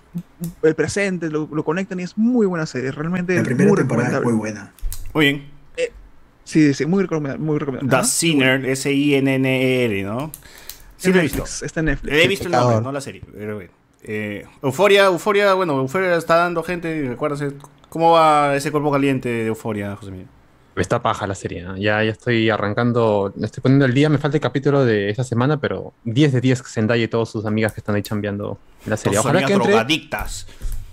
[0.63, 2.91] el presente, lo, lo conectan y es muy buena serie.
[2.91, 4.31] Realmente La primera muy temporada es recomendable.
[4.31, 4.73] muy buena.
[5.13, 5.51] Muy bien.
[6.43, 7.45] Sí, sí, muy recomendable.
[7.45, 8.01] Muy recomendable.
[8.03, 8.07] The.
[8.09, 10.31] Sinner, S-I-N-N-E-R, ¿no?
[11.01, 11.43] Sí lo he visto.
[11.43, 12.13] Está en Netflix.
[12.13, 13.21] He visto el nombre, no la serie.
[13.33, 13.71] Pero bueno.
[14.03, 17.53] Eh, Euforia, Euforia, bueno, Euforia está dando gente, recuérdase.
[17.89, 20.27] ¿Cómo va ese cuerpo caliente de Euforia, José Miguel?
[20.75, 21.75] Está paja la serie, ¿no?
[21.75, 25.25] ya, ya estoy arrancando, me estoy poniendo el día, me falta el capítulo de esta
[25.25, 28.95] semana, pero 10 de 10 Zendaya y todas sus amigas que están ahí chambeando la
[28.95, 29.19] serie.
[29.19, 30.47] Ojalá que entre, drogadictas.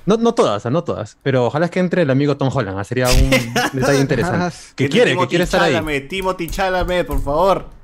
[0.04, 3.30] no, no todas, no todas, pero ojalá que entre el amigo Tom Holland, sería un
[3.72, 4.56] detalle interesante.
[4.74, 6.08] que quiere, que quiere estar ahí.
[6.08, 7.77] Timothy Chalamet, por favor.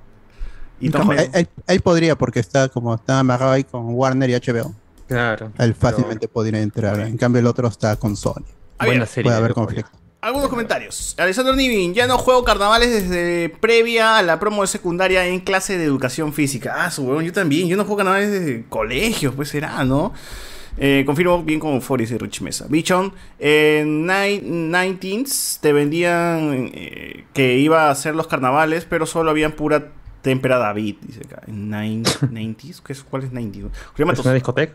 [0.81, 1.37] Y Tom Ahí, Holland.
[1.37, 4.73] ahí- ahí podría, porque está como está amarrado ahí con Warner y HBO.
[5.07, 5.53] Claro.
[5.59, 6.99] Él fácilmente podría entrar.
[7.01, 8.45] En cambio, el otro está con Sony.
[8.81, 9.91] Buena serie Puede de haber conflicto.
[10.21, 11.15] Algunos comentarios.
[11.19, 15.77] Alessandro Nivin, ya no juego carnavales desde previa a la promo de secundaria en clase
[15.77, 16.75] de educación física.
[16.79, 17.69] Ah, su huevón, yo también.
[17.69, 20.15] Yo no juego carnavales desde colegio, pues será, ¿no?
[20.79, 22.65] Eh, confirmo bien con Euphoria y Rich Mesa.
[22.69, 29.31] Bichon, en Nine- 19s te vendían eh, que iba a hacer los carnavales, pero solo
[29.31, 29.93] habían pura
[30.25, 31.43] témpera David, dice acá.
[31.47, 33.71] En nine- 90s, ¿Qué es, ¿cuál es 90s?
[33.95, 34.75] Julián ¿Es una discoteca?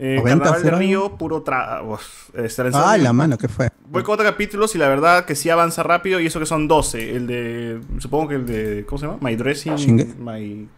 [0.00, 0.70] Eh, 90 Carnaval de.
[0.78, 1.82] Río, puro tra...
[1.82, 3.68] uf, este, Ah, la mano, ¿qué fue?
[3.90, 6.66] Voy con otro capítulo y la verdad que sí avanza rápido y eso que son
[6.68, 7.16] 12.
[7.16, 7.80] El de.
[7.98, 8.84] Supongo que el de.
[8.86, 9.18] ¿Cómo se llama?
[9.20, 9.74] My Dressing.
[9.74, 10.68] Shinge- My.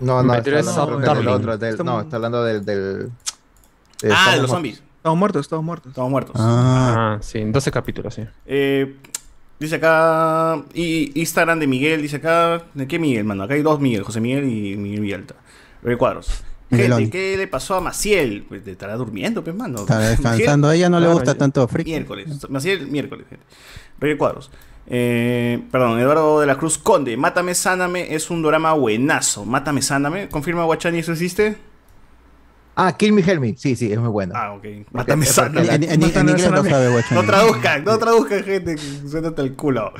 [0.00, 0.50] No, no, Me está
[0.82, 2.64] hablando que del otro, del- no, está hablando del...
[2.64, 4.82] del ah, de de Estamos los zombies.
[4.96, 5.90] Estamos muertos, estamos muertos.
[5.90, 6.34] Estamos muertos.
[6.38, 8.22] Ah, Ah, sí, 12 capítulos, sí.
[8.46, 8.96] Eh,
[9.58, 10.62] dice acá.
[10.74, 12.02] Y Instagram de Miguel.
[12.02, 12.64] Dice acá.
[12.74, 13.44] ¿De qué Miguel, mano?
[13.44, 15.34] Acá hay dos Miguel: José Miguel y Miguel Villalta.
[15.98, 16.42] Cuadros.
[16.70, 17.08] Gente.
[17.08, 18.44] ¿qué le pasó a Maciel?
[18.46, 19.80] Pues te estará durmiendo, pues, mano.
[19.80, 20.68] está descansando.
[20.68, 21.92] A ella no le gusta tanto friki.
[21.92, 22.50] Miércoles.
[22.50, 23.44] Maciel, miércoles, gente.
[23.98, 24.50] Rey Cuadros.
[24.86, 27.16] Eh, perdón, Eduardo de la Cruz Conde.
[27.16, 29.44] Mátame, sáname es un drama buenazo.
[29.44, 30.28] Mátame, sáname.
[30.28, 31.56] ¿Confirma Guachani eso existe?
[32.80, 33.56] Ah, Kill Me Help Me.
[33.56, 34.34] Sí, sí, es muy bueno.
[34.36, 34.64] Ah, ok.
[34.92, 37.02] Mátame, En, en- en inglés no sabe.
[37.10, 38.76] No traduzcan, no traduzcan, gente.
[39.26, 39.92] hasta el culo.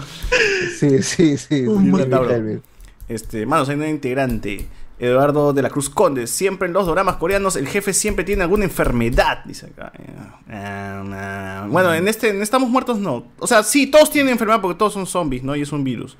[0.79, 1.63] Sí, sí, sí.
[1.67, 2.63] Un.
[3.09, 4.67] Este, manos, hay un integrante.
[5.01, 6.27] Eduardo de la Cruz Conde.
[6.29, 9.93] Siempre en los dramas coreanos el jefe siempre tiene alguna enfermedad, dice acá.
[11.69, 13.25] Bueno, en este en Estamos Muertos no.
[13.39, 15.55] O sea, sí, todos tienen enfermedad porque todos son zombies, ¿no?
[15.57, 16.17] Y es un virus.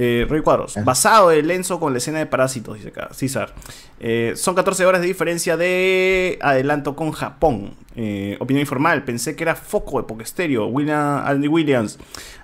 [0.00, 3.52] Eh, Rey Cuadros, basado en Lenzo con la escena de Parásitos, dice acá, César.
[3.98, 7.74] Eh, son 14 horas de diferencia de adelanto con Japón.
[7.96, 10.66] Eh, opinión informal, pensé que era foco de Pokestereo.
[10.68, 11.98] William, Andy Williams.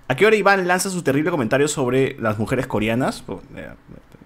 [0.09, 3.22] ¿A qué hora Iván lanza su terrible comentario sobre las mujeres coreanas?
[3.56, 3.68] Eh,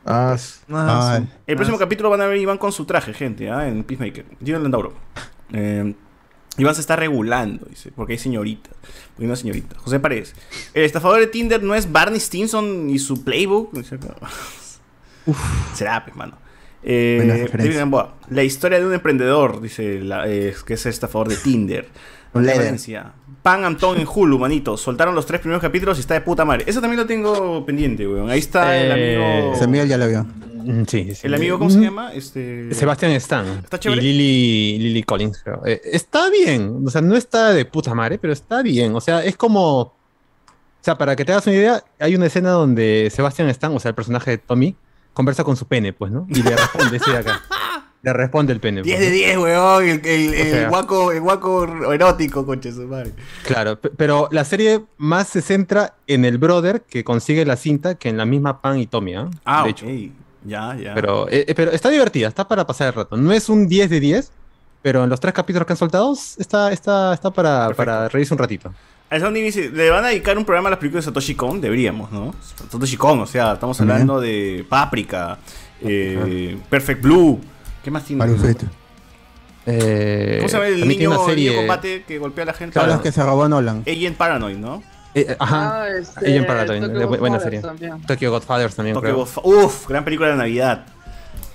[0.07, 0.35] Ah,
[0.73, 3.69] Ah, el próximo capítulo van a ver Iván con su traje, gente, ¿ah?
[3.69, 4.25] en Peacemaker.
[4.43, 4.95] Gino Landauro.
[6.59, 8.71] Iván se está regulando, dice, porque hay señorita.
[8.71, 9.77] Porque hay una señorita.
[9.79, 10.35] José Paredes.
[10.75, 13.77] El estafador de Tinder no es Barney Stinson y su playbook.
[13.93, 14.15] Acá.
[15.75, 16.39] Será, pues, mano.
[16.83, 17.49] Eh.
[17.53, 21.89] David Gamboa, la historia de un emprendedor, dice la, eh, que es estafador de Tinder.
[22.35, 23.13] Referencia.
[23.43, 24.77] Pan Antón en Hulu, manito.
[24.77, 26.65] Soltaron los tres primeros capítulos y está de puta madre.
[26.67, 28.31] Eso también lo tengo pendiente, weón.
[28.31, 29.57] Ahí está el Eh, amigo.
[29.57, 30.27] Samuel ya lo vio.
[30.65, 31.27] Mm, Sí, sí.
[31.27, 32.13] ¿El amigo cómo se llama?
[32.13, 32.73] Este.
[32.75, 33.47] Sebastián Stan.
[33.65, 34.03] ¿Está chévere?
[34.03, 35.63] Y Lily, Lily Collins, creo.
[35.67, 36.83] Eh, está bien.
[36.87, 38.95] O sea, no está de puta madre, pero está bien.
[38.95, 39.81] O sea, es como.
[39.81, 39.95] O
[40.81, 43.91] sea, para que te hagas una idea, hay una escena donde Sebastián Stan, o sea,
[43.91, 44.75] el personaje de Tommy,
[45.13, 46.27] conversa con su pene, pues, ¿no?
[46.31, 47.43] Y le responde, ese de acá.
[48.01, 48.83] Le responde el pene.
[48.83, 49.27] 10 pues, de ¿no?
[49.27, 49.83] 10, weón.
[49.89, 50.69] El, el, O el sea.
[50.69, 53.11] guaco, el guaco erótico, conche su madre.
[53.45, 57.97] Claro, pe- pero la serie más se centra en el brother que consigue la cinta
[57.97, 59.29] que en la misma Pan y Tommy, ¿ah?
[59.45, 59.85] Ah, de hecho.
[60.45, 60.95] Ya, ya.
[60.95, 63.17] Pero, eh, eh, pero está divertida, está para pasar el rato.
[63.17, 64.31] No es un 10 de 10,
[64.83, 68.39] pero en los tres capítulos que han soltado está, está, está para, para reírse un
[68.39, 68.73] ratito.
[69.11, 71.61] A Sony dice, ¿le van a dedicar un programa a las películas de Satoshi Kon?
[71.61, 72.35] Deberíamos, ¿no?
[72.71, 75.39] Satoshi Kon, o sea, estamos hablando de Paprika,
[75.81, 77.41] eh, Perfect Blue.
[77.83, 78.21] ¿Qué más tiene?
[78.21, 78.67] Parufeto.
[79.67, 82.53] Eh, ¿Cómo se llama el tiene niño, una serie- niño combate que golpea a la
[82.55, 82.75] gente?
[82.75, 83.83] Todos los que se robó Nolan.
[83.87, 84.83] Agent Paranoid, ¿no?
[85.15, 87.61] Eh, eh, ajá, Ah, este, Agent Paranoid, Tokyo eh, bu- buena Godfathers serie.
[87.61, 88.03] también.
[88.07, 89.43] Tokyo Godfathers también, Tokyo creo.
[89.65, 90.87] Uf, gran película de Navidad.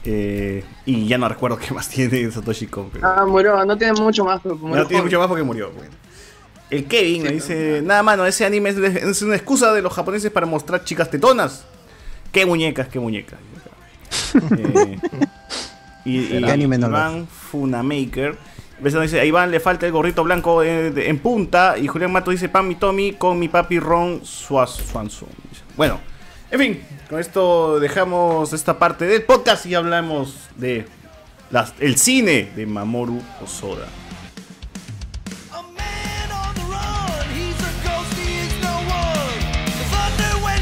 [0.05, 2.89] Eh, y ya no recuerdo qué más tiene Satoshi Kon.
[2.91, 3.07] Pero...
[3.07, 5.71] Ah, murió, no tiene mucho más, pero murió No tiene mucho más porque murió.
[6.69, 10.31] El Kevin me dice, nada mano, ese anime es, es una excusa de los japoneses
[10.31, 11.65] para mostrar chicas tetonas.
[12.31, 13.39] Qué muñecas, qué muñecas.
[14.57, 14.97] Eh,
[16.05, 18.35] y y ¿Qué anime no Iván Funamaker.
[18.83, 21.77] Ves, dice, a Iván le falta el gorrito blanco eh, en punta.
[21.77, 25.29] Y Julián Mato dice, pan mi Tommy con mi papi Ron Swanson.
[25.77, 26.01] Bueno,
[26.51, 30.85] en fin, con esto dejamos esta parte del podcast y hablamos de
[31.49, 33.87] las- el cine de Mamoru Osoda.
[39.91, 40.61] Thunder when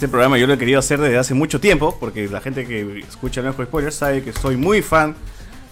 [0.00, 3.00] este programa yo lo he querido hacer desde hace mucho tiempo, porque la gente que
[3.06, 5.14] escucha Lejos Spoilers sabe que soy muy fan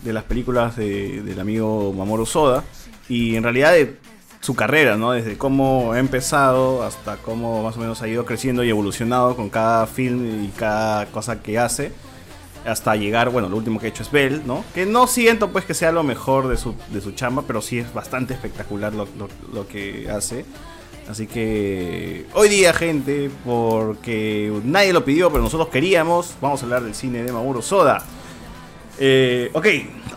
[0.03, 2.63] de las películas de- del amigo Mamoru Soda,
[3.09, 3.97] y en realidad de
[4.43, 5.13] su carrera, ¿no?
[5.13, 9.49] Desde cómo ha empezado hasta cómo más o menos ha ido creciendo y evolucionado con
[9.49, 11.93] cada film y cada cosa que hace,
[12.67, 14.63] hasta llegar, bueno, lo último que ha hecho es Bell, ¿no?
[14.75, 17.79] Que no siento pues que sea lo mejor de su, de su chamba, pero sí
[17.79, 19.09] es bastante espectacular lo-
[19.55, 20.45] lo que hace.
[21.09, 26.83] Así que hoy día, gente, porque nadie lo pidió, pero nosotros queríamos, vamos a hablar
[26.83, 28.05] del cine de Mamoru Soda.
[28.99, 29.67] Eh, ok,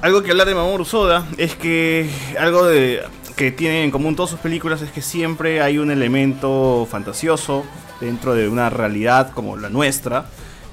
[0.02, 3.02] algo que hablar de Mamoru Soda es que algo de,
[3.38, 7.64] que tienen en común todas sus películas es que siempre hay un elemento fantasioso
[8.02, 10.26] dentro de una realidad como la nuestra,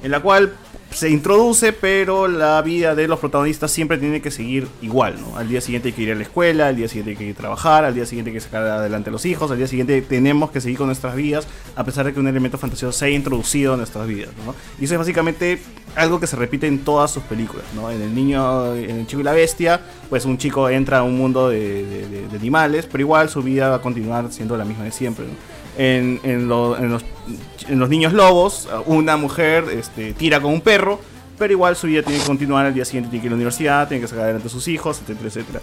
[0.02, 0.52] en la cual
[0.90, 5.36] se introduce, pero la vida de los protagonistas siempre tiene que seguir igual, ¿no?
[5.36, 7.34] Al día siguiente hay que ir a la escuela, al día siguiente hay que ir
[7.34, 10.00] a trabajar, al día siguiente hay que sacar adelante a los hijos, al día siguiente
[10.02, 11.46] tenemos que seguir con nuestras vidas,
[11.76, 14.54] a pesar de que un elemento fantasioso se haya introducido en nuestras vidas, ¿no?
[14.80, 15.60] Y eso es básicamente
[15.94, 17.90] algo que se repite en todas sus películas, ¿no?
[17.90, 21.16] En el niño, en el chico y la bestia, pues un chico entra a un
[21.18, 21.84] mundo de,
[22.30, 25.32] de- animales, pero igual su vida va a continuar siendo la misma de siempre, ¿no?
[25.78, 31.00] En, en lo- en los, niños lobos, una mujer este, tira con un perro,
[31.38, 33.36] pero igual su vida tiene que continuar, al día siguiente tiene que ir a la
[33.36, 35.60] universidad, tiene que sacar adelante a sus hijos, etcétera, etcétera.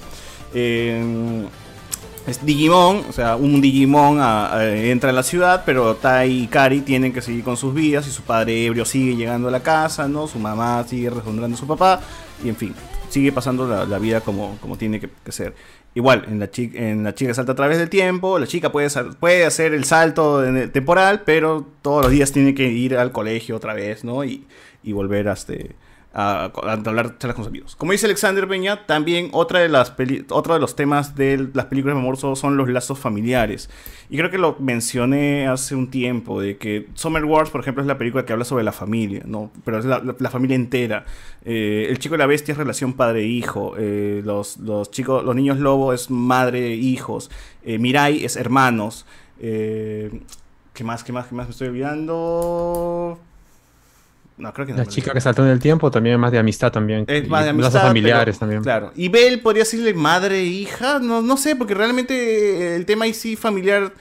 [0.54, 1.48] En-
[2.28, 6.48] es Digimon, o sea, un Digimon a- a- entra a la ciudad, pero Tai y
[6.48, 9.62] Kari tienen que seguir con sus vidas y su padre ebrio sigue llegando a la
[9.62, 10.28] casa, ¿no?
[10.28, 12.00] Su mamá sigue respondiendo a su papá
[12.44, 12.74] y en fin,
[13.10, 15.54] sigue pasando la, vida como, como tiene que ser.
[15.96, 18.90] Igual, en la, chica, en la chica salta a través del tiempo, la chica puede,
[19.18, 23.74] puede hacer el salto temporal, pero todos los días tiene que ir al colegio otra
[23.74, 24.26] vez, ¿no?
[24.26, 24.46] Y,
[24.84, 25.54] y volver hasta
[26.16, 26.52] a, a
[26.82, 27.76] con sus amigos.
[27.76, 31.66] Como dice Alexander Peña, también otra de las peli- otro de los temas de las
[31.66, 33.70] películas de Mamorzo son los lazos familiares.
[34.10, 37.88] Y creo que lo mencioné hace un tiempo, de que Summer Wars, por ejemplo, es
[37.88, 39.52] la película que habla sobre la familia, ¿no?
[39.66, 41.06] Pero es la, familia entera.
[41.44, 43.74] Eh, el chico y la bestia es relación padre-hijo.
[43.78, 44.58] Eh, los
[44.92, 47.30] chicos, los niños lobo es madre-hijos.
[47.64, 49.06] Eh, Mirai es hermanos.
[49.40, 50.22] Eh,
[50.74, 51.04] ¿Qué más?
[51.04, 51.28] ¿Qué más?
[51.28, 53.20] ¿Qué más me estoy olvidando?
[54.38, 54.80] No, creo que no.
[54.80, 57.06] La chica que saltó en el tiempo también es más de amistad también.
[57.07, 58.64] Es más de lazos amistad, familiares pero- también.
[58.64, 58.91] Claro.
[58.95, 60.99] Y Bell podría decirle madre e hija.
[60.99, 63.94] No, no sé, porque realmente el tema ahí sí familiar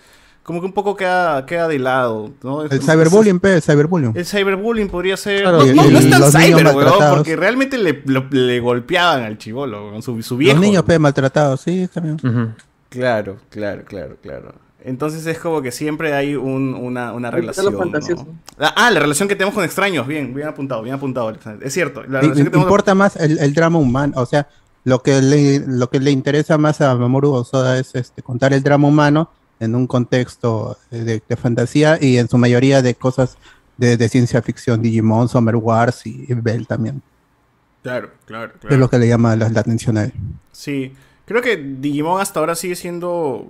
[0.43, 2.33] como que un poco queda, queda de lado.
[2.71, 4.13] El cyberbullying, pe, el cyberbullying.
[4.17, 5.43] El cyberbullying podría ser.
[5.43, 9.23] Claro, no, y- no, no es tan cyber, weón, porque realmente le, lo- le golpeaban
[9.23, 10.57] al chivolo, con su, su viejo.
[10.57, 12.19] Los niños, pe, maltratados, sí, también.
[12.91, 14.55] Claro, claro, claro, claro.
[14.85, 17.73] Entonces es como que siempre hay un- una, una relación.
[17.73, 17.81] ¿no?
[18.59, 20.07] Ah, ah, la relación que tenemos con extraños.
[20.07, 21.33] Bien, bien apuntado, bien apuntado.
[21.63, 22.03] Es cierto.
[22.05, 24.47] La que tenemos importa más el, el drama humano, o sea,
[24.85, 28.63] lo que le, lo que le interesa más a Mamoru Hosoda es este, contar el
[28.63, 33.39] drama humano en un contexto de, de fantasía y en su mayoría de cosas
[33.79, 37.01] de, de ciencia ficción, Digimon, Summer Wars y, y Bell también.
[37.83, 38.75] Claro, claro, claro.
[38.75, 40.13] Es lo que le llama la, la atención a él.
[40.53, 40.93] Sí,
[41.25, 43.47] creo que Digimon hasta ahora sigue siendo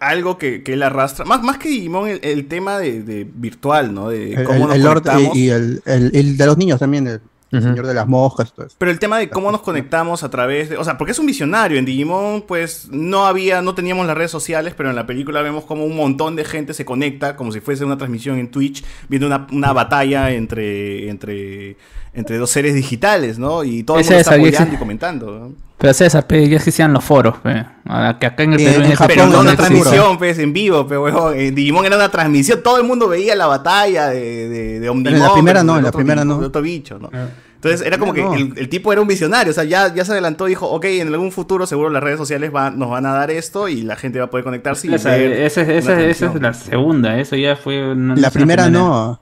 [0.00, 1.24] algo que, que él arrastra.
[1.24, 4.08] Más, más que Digimon, el, el tema de, de virtual, ¿no?
[4.10, 5.36] De El, cómo el- nos conectamos.
[5.36, 7.20] y, y el, el- el de los niños también, el,
[7.52, 8.74] el señor de las moscas, todo eso.
[8.78, 10.76] Pero el tema de cómo nos conectamos a través de.
[10.76, 11.78] O sea, porque es un visionario.
[11.78, 15.64] En Digimon, pues no había, no teníamos las redes sociales, pero en la película vemos
[15.64, 19.26] como un montón de gente se conecta, como si fuese una transmisión en Twitch, viendo
[19.28, 21.76] una, una batalla entre, entre,
[22.12, 23.64] entre dos seres digitales, ¿no?
[23.64, 25.38] Y todo el mundo es está apoyando y comentando.
[25.38, 25.65] ¿no?
[25.78, 27.64] Pero César, pe, ya existían los foros, pe.
[27.86, 29.74] Ahora, que acá en el Y Perú en en ese Pero no una existe.
[29.74, 31.38] transmisión, pues, en vivo, pero huevón.
[31.38, 32.62] En Digimon era una transmisión.
[32.62, 35.14] Todo el mundo veía la batalla de, de, de Omnimon.
[35.14, 36.38] en la primera no, en la primera bicho- no.
[36.38, 37.10] el otro bicho, ¿no?
[37.56, 38.34] Entonces era como que No.
[38.34, 39.50] el, el tipo era un visionario.
[39.50, 42.18] O sea, ya, ya se adelantó y dijo, ok, en algún futuro seguro las redes
[42.18, 44.94] sociales va- nos van a dar esto y la gente va a poder conectarse y
[44.94, 47.92] Esa, ver esa- esa- es la segunda, eso ya fue...
[47.92, 49.20] una- La es primera no.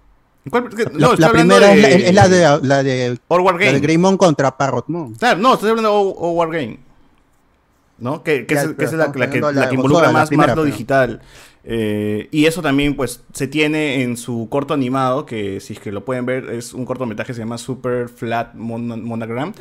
[0.51, 0.69] ¿Cuál?
[0.77, 3.81] La, No, la hablando primera es, la, de- es la de la de, la de
[3.81, 5.15] Greymon contra Parrotmon.
[5.15, 6.79] Claro, no, estoy hablando de O- O War Game.
[7.99, 8.23] ¿No?
[8.23, 10.07] Que, que Ya, es, que es la, la que, de la la que de involucra
[10.09, 11.23] la más, primera, más lo pero- digital.
[11.67, 15.93] Eh, y eso también, pues, se tiene en su corto animado, que si es que
[15.93, 19.55] lo pueden ver, es un cortometraje que se llama Super Flat Mon- Monogram,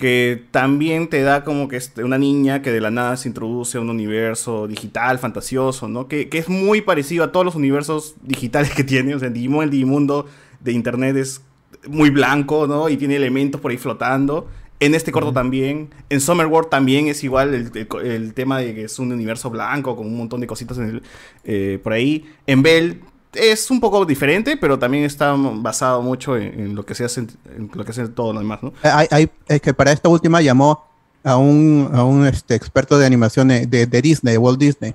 [0.00, 3.76] que también te da como que es una niña que de la nada se introduce
[3.76, 6.08] a un universo digital, fantasioso, ¿no?
[6.08, 9.14] Que, que es muy parecido a todos los universos digitales que tiene.
[9.14, 10.26] O sea, en Digimon, el Digimundo
[10.60, 11.42] de Internet es
[11.86, 12.88] muy blanco, ¿no?
[12.88, 14.48] Y tiene elementos por ahí flotando.
[14.80, 15.90] En este corto también.
[16.08, 19.50] En Summer World también es igual el, el- el tema de que es un universo
[19.50, 21.02] blanco con un montón de cositas en el-
[21.44, 22.24] eh, por ahí.
[22.46, 23.00] En Bell
[23.32, 27.20] es un poco diferente, pero también está basado mucho en, en lo que se hace
[27.20, 28.72] en, en lo que hace todo lo demás, ¿no?
[28.82, 30.84] Hay, hay- es que para esta última llamó
[31.22, 34.94] a un, a un este, experto de animación de, de- de Disney, de Walt Disney,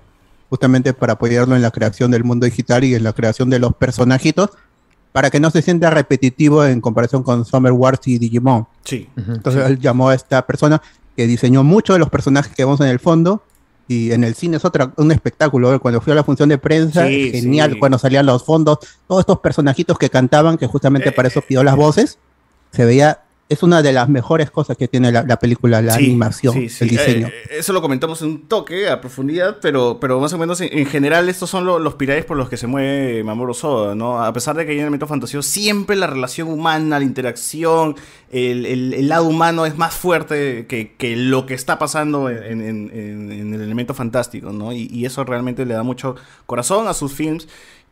[0.49, 3.74] justamente para apoyarlo en la creación del mundo digital y en la creación de los
[3.76, 4.49] personajitos,
[5.12, 8.68] para que no se sienta repetitivo en comparación con Summer Wars y Digimon.
[8.84, 9.07] Sí.
[9.16, 10.82] Entonces él llamó a esta persona
[11.16, 13.41] que diseñó muchos de los personajes que vemos en el fondo.
[13.88, 15.74] Y en el cine es otra, un espectáculo.
[15.74, 15.80] ¿eh?
[15.80, 17.74] Cuando fui a la función de prensa, Sí, genial.
[17.74, 17.80] sí.
[17.80, 21.64] Cuando salían los fondos, todos estos personajitos que cantaban, que justamente para Eh, eso pidió
[21.64, 22.18] las voces,
[22.72, 23.20] se veía.
[23.48, 26.68] Es una de las mejores cosas que tiene la, la película, la Sí, animación, sí,
[26.68, 26.84] sí.
[26.86, 27.28] el diseño.
[27.28, 30.76] Eh, eso lo comentamos en un toque a profundidad, pero, pero más o menos en,
[30.76, 34.24] en general estos son lo- los pilares por los que se mueve Mamoru Soda, ¿no?
[34.24, 37.96] A pesar de que hay elementos fantasiosos, siempre la relación humana, la interacción,
[38.32, 42.62] el, el- el lado humano es más fuerte que, que lo que está pasando en,
[42.62, 44.74] en- en- en el elemento fantástico, ¿no?
[44.74, 46.16] Y, y eso realmente le da mucho
[46.48, 47.48] corazón a sus films.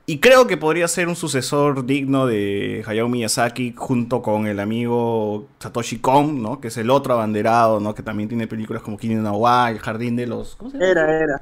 [0.06, 5.48] Y creo que podría ser un sucesor digno de Hayao Miyazaki junto con el amigo
[5.60, 6.60] Satoshi Kon, ¿no?
[6.60, 7.96] Que es el otro abanderado, ¿no?
[7.96, 10.58] Que también tiene películas como Kimi no Wa, El Jardín de los...
[10.58, 10.92] ¿Cómo se llama?
[10.92, 11.42] Era, era.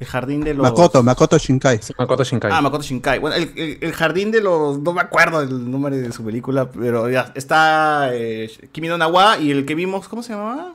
[0.00, 0.62] El Jardín de los...
[0.62, 1.80] Makoto, Makoto Shinkai.
[1.98, 2.50] Makoto Shinkai.
[2.50, 3.18] Ah, Makoto Shinkai.
[3.18, 4.78] Bueno, el, el- el Jardín de los...
[4.78, 7.30] No me acuerdo el nombre de su película, pero ya.
[7.34, 10.74] Está eh, Kimi no Wa y el que vimos, ¿cómo se llamaba?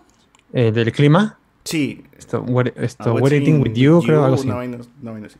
[0.53, 1.39] Eh, ¿Del clima?
[1.64, 2.03] Sí.
[2.15, 4.48] Esto, what, esto, Ah, what with You, creo, algo así.
[4.48, 5.38] vaina- una vaina así.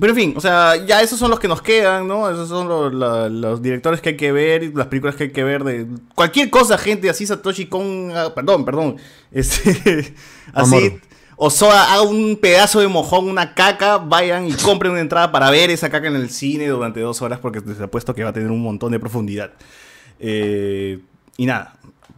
[0.00, 2.30] Pero en fin, o sea, ya esos son los que nos quedan, ¿no?
[2.30, 2.66] Esos son
[2.98, 6.78] los, directores que hay que ver, las películas que hay que ver de cualquier cosa,
[6.78, 8.96] gente, así Satoshi Kon, ah, perdón, perdón,
[9.30, 10.14] este,
[10.52, 11.00] así, Amor.
[11.36, 15.70] Osoda haga un pedazo de mojón, una caca, vayan y compren una entrada para ver
[15.70, 18.50] esa caca en el cine durante dos horas porque les apuesto que va a tener
[18.50, 19.52] un montón de profundidad.
[20.20, 21.00] Eh,
[21.36, 21.74] y nada,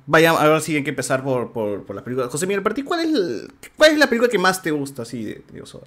[0.07, 2.31] vayan a ver si hay que empezar por, por, por las películas.
[2.31, 5.03] José Miguel, para ti, ¿cuál es, el- ¿cuál es la película que más te gusta
[5.03, 5.87] así de, de Osoda?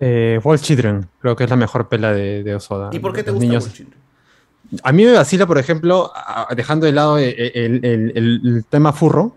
[0.00, 2.88] Eh, Wall Children, creo que es la mejor pela de, de Osoda.
[2.92, 4.00] ¿Y por qué te Los gusta niños- Wall Children?
[4.84, 6.12] A mí me vacila, por ejemplo,
[6.56, 9.34] dejando de lado el, el- el- el- tema furro,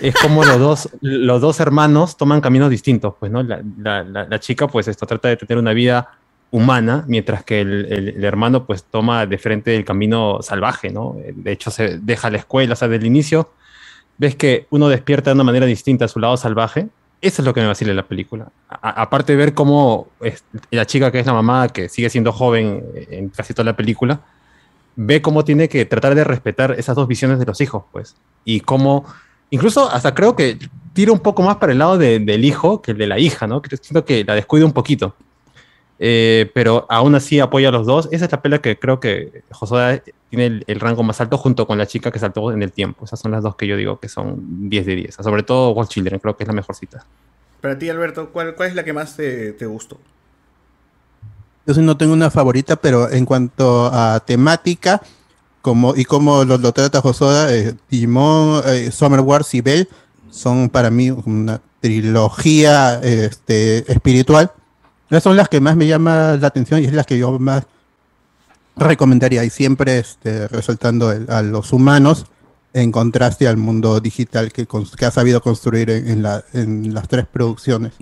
[0.00, 3.42] es como los dos, los dos hermanos toman caminos distintos, pues, ¿no?
[3.42, 6.12] La, la- la- la chica, pues, esto trata de tener una vida
[6.50, 11.16] humana, mientras que el, el- el hermano, pues, toma de frente el camino salvaje, ¿no?
[11.34, 13.50] De hecho, se deja la escuela, o sea, del inicio,
[14.18, 16.88] ves que uno despierta de una manera distinta a su lado salvaje.
[17.22, 18.48] Eso es lo que me vacila en la película.
[18.68, 20.08] Aparte de ver cómo
[20.70, 24.20] la chica que es la mamá, que sigue siendo joven en casi toda la película,
[24.96, 28.16] ve cómo tiene que tratar de respetar esas dos visiones de los hijos, pues.
[28.44, 29.04] Y cómo,
[29.50, 30.58] incluso hasta creo que
[30.92, 33.46] tira un poco más para el lado de- del hijo que el de la hija,
[33.46, 33.62] ¿no?
[33.80, 35.14] Siento que la descuida un poquito.
[35.98, 38.08] Eh, pero aún así apoya a los dos.
[38.10, 41.66] Esa es la pela que creo que Josué tiene el, el rango más alto junto
[41.66, 43.04] con la chica que saltó en el tiempo.
[43.04, 45.14] Esas son las dos que yo digo que son 10 de 10.
[45.14, 47.04] Sobre todo Wall Children, creo que es la mejor cita.
[47.60, 49.98] Para ti, Alberto, ¿cuál, cuál es la que más te, te gustó?
[51.64, 55.00] Yo sí no tengo una favorita, pero en cuanto a temática
[55.62, 59.88] como y cómo lo, lo trata Josoda, eh, Digimon, eh, Summer Wars y Bell
[60.28, 64.50] son para mí una trilogía este, espiritual.
[65.12, 67.64] Esas son las que más me llama la atención y es las que yo más
[68.76, 72.26] recomendaría y siempre este, resaltando el- a los humanos
[72.74, 74.66] en contraste al mundo digital que,
[74.96, 77.92] que ha sabido construir en, en la- en las tres producciones.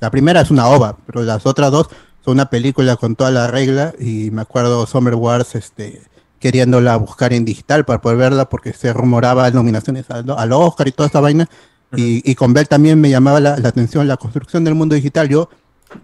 [0.00, 1.88] La primera es una ova, pero las otras dos
[2.24, 6.02] son una película con toda la regla y me acuerdo Summer Wars este,
[6.40, 10.92] queriéndola buscar en digital para poder verla porque se rumoraba nominaciones al, al Oscar y
[10.92, 11.48] toda esta vaina.
[11.94, 15.28] y, y con Bell también me llamaba la, la atención la construcción del mundo digital.
[15.28, 15.48] Yo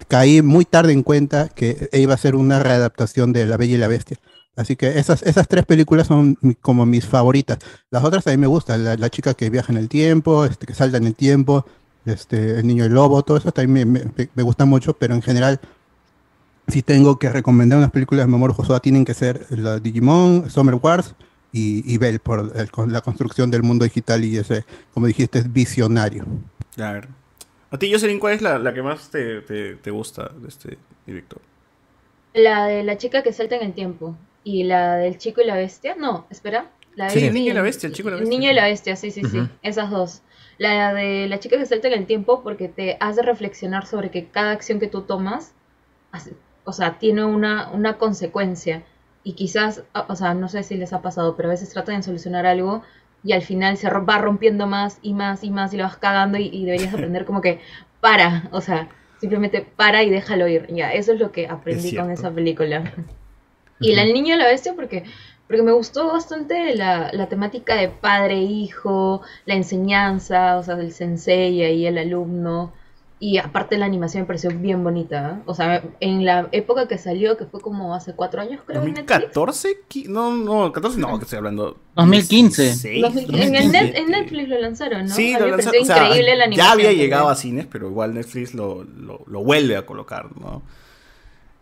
[0.08, 3.78] caí muy tarde en cuenta que iba a ser una readaptación de La Bella y
[3.78, 4.18] la Bestia.
[4.54, 7.58] Así que esas, esas tres películas son como mis favoritas.
[7.90, 8.84] Las otras a mí me gustan.
[8.84, 11.64] La, la chica que viaja en el tiempo, este, que salta en el tiempo,
[12.04, 15.14] este, el niño y el lobo, todo eso también me, me, me gusta mucho, pero
[15.14, 15.58] en general,
[16.68, 20.74] si tengo que recomendar unas películas de Mamoru Hosoda, tienen que ser la Digimon, Summer
[20.76, 21.14] Wars
[21.52, 25.38] y, y Bell, por el- con la construcción del mundo digital y ese, como dijiste,
[25.38, 26.24] es visionario.
[26.76, 27.08] Ver.
[27.72, 30.78] A ti, Jocelyn, ¿cuál es la, la que más te, te, te gusta de este
[31.06, 31.40] director?
[32.34, 34.16] La de la chica que salta en el tiempo.
[34.44, 35.94] Y la del chico y la bestia.
[35.96, 36.70] No, espera.
[36.94, 38.38] La Sí, de- el niño y la bestia, el chico y la El bestia.
[38.38, 39.38] niño y la bestia, sí, sí, sí.
[39.38, 39.48] Ujú.
[39.62, 40.22] Esas dos.
[40.58, 44.28] La de la chica que salta en el tiempo porque te hace reflexionar sobre que
[44.28, 45.54] cada acción que tú tomas,
[46.12, 46.34] hace-
[46.64, 48.84] o sea, tiene una, una consecuencia.
[49.24, 52.02] Y quizás, o sea, no sé si les ha pasado, pero a veces tratan de
[52.02, 52.82] solucionar algo
[53.24, 56.38] y al final se va rompiendo más y más y más y lo vas cagando
[56.38, 57.60] y, y deberías aprender como que
[58.00, 58.88] para, o sea,
[59.22, 60.66] simplemente para y déjalo ir.
[60.68, 62.92] Ya, eso es lo que aprendí con esa película.
[63.78, 65.04] Y la El niño y la bestia porque,
[65.46, 71.62] porque me gustó bastante la, la temática de padre-hijo, la enseñanza, o sea, del sensei
[71.62, 72.72] ahí, el alumno.
[73.24, 75.36] Y aparte la animación me pareció bien bonita.
[75.38, 75.42] ¿eh?
[75.46, 78.82] O sea, en la época que salió, que fue como hace cuatro años creo.
[78.82, 79.32] en Netflix.
[79.32, 79.68] ¿2014?
[79.88, 81.76] Qui- No, no, 14 no, que estoy hablando.
[81.94, 82.62] 2015.
[82.62, 83.98] 16, 2000 en, el net- 2017.
[84.00, 85.14] en Netflix lo lanzaron, ¿no?
[85.14, 85.64] Sí, lo me lanzaron.
[85.72, 86.66] pareció o sea, increíble la animación.
[86.66, 87.04] ya había también.
[87.04, 90.62] llegado a cines, pero igual Netflix lo, lo, lo vuelve a colocar, ¿no?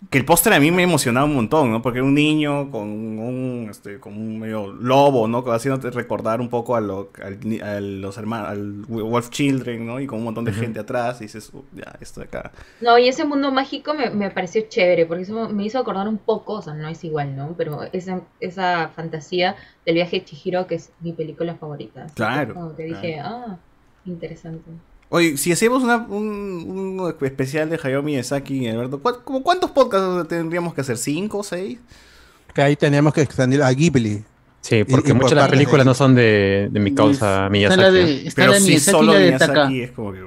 [0.09, 1.83] Que el póster a mí me emocionaba un montón, ¿no?
[1.83, 5.45] Porque era un niño con un, este, con un medio lobo, ¿no?
[5.45, 9.85] Que va haciéndote recordar un poco a, lo, al, a los hermanos, al Wolf Children,
[9.87, 10.01] ¿no?
[10.01, 12.51] Y con un montón de gente atrás, y dices, "Uh, ya, esto de acá.
[12.81, 16.19] No, y ese mundo mágico me, me pareció chévere, porque eso me hizo acordar un
[16.19, 17.55] poco, o sea, no es igual, ¿no?
[17.59, 19.55] Pero esa, esa fantasía
[19.85, 22.05] del viaje de Chihiro, que es mi película favorita.
[22.05, 23.59] Así que Claro, Como que dije, ah,
[24.07, 24.71] interesante.
[25.13, 30.29] Oye, si hacemos una, un, un especial de Hayao Miyazaki, Alberto, ¿cuál- como ¿cuántos podcasts
[30.29, 30.97] tendríamos que hacer?
[30.97, 31.79] ¿Cinco, seis?
[32.55, 34.23] Que ahí tenemos que expandir a Ghibli.
[34.63, 37.47] Sí, porque y por muchas de las películas de- no son de, de mi causa
[37.47, 37.81] Está Miyazaki.
[37.81, 39.71] la de, está la de Miyazaki y la de Taka.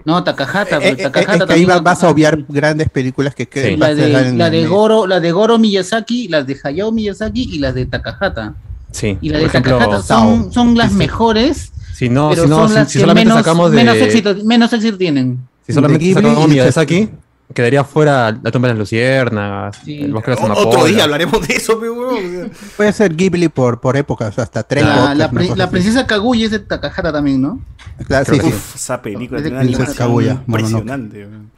[0.05, 0.77] No, Takahata.
[0.79, 3.79] Eh, eh, eh, Takahata es que ahí vas, vas a obviar grandes películas que queden.
[3.79, 7.73] La de, la de Goro, la de Goro Miyazaki, las de Hayao Miyazaki y las
[7.75, 8.55] de Takahata.
[8.91, 9.17] Sí.
[9.21, 10.97] Y las de ejemplo, Takahata son, son las Sí, sí.
[10.97, 11.71] mejores,
[12.03, 13.77] Si no, pero si no, son si, las si que solamente menos, sacamos de.
[13.77, 15.39] menos éxito, menos éxito tienen.
[15.65, 17.09] Si solamente de Ghibli sacamos Miyazaki,
[17.53, 21.55] quedaría fuera La tumba de las luciérnagas, El bosque de las Otro día hablaremos de
[21.55, 22.51] eso, pe, huevón.
[22.75, 27.11] Puede ser Ghibli por, por épocas, hasta tres La, pri- princesa Kaguya es de Takahata
[27.13, 27.59] también, ¿no?
[28.07, 28.57] Claro, Creo sí, que sí.
[28.57, 30.47] Uf, esa película Es de Kaguya, Mononoke.
[30.47, 31.17] impresionante.
[31.25, 31.51] weón.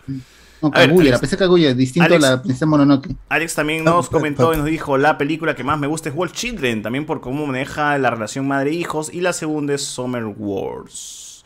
[0.69, 2.23] No, Kaguya, la princesa Kaguya, distinto Alex.
[2.23, 3.15] a la princesa Mononoke.
[3.29, 6.33] Alex también nos comentó y nos dijo, la película que más me gusta es Wolf
[6.33, 11.43] Children, también por cómo maneja la relación madre-hijos, y la segunda es Summer Wars.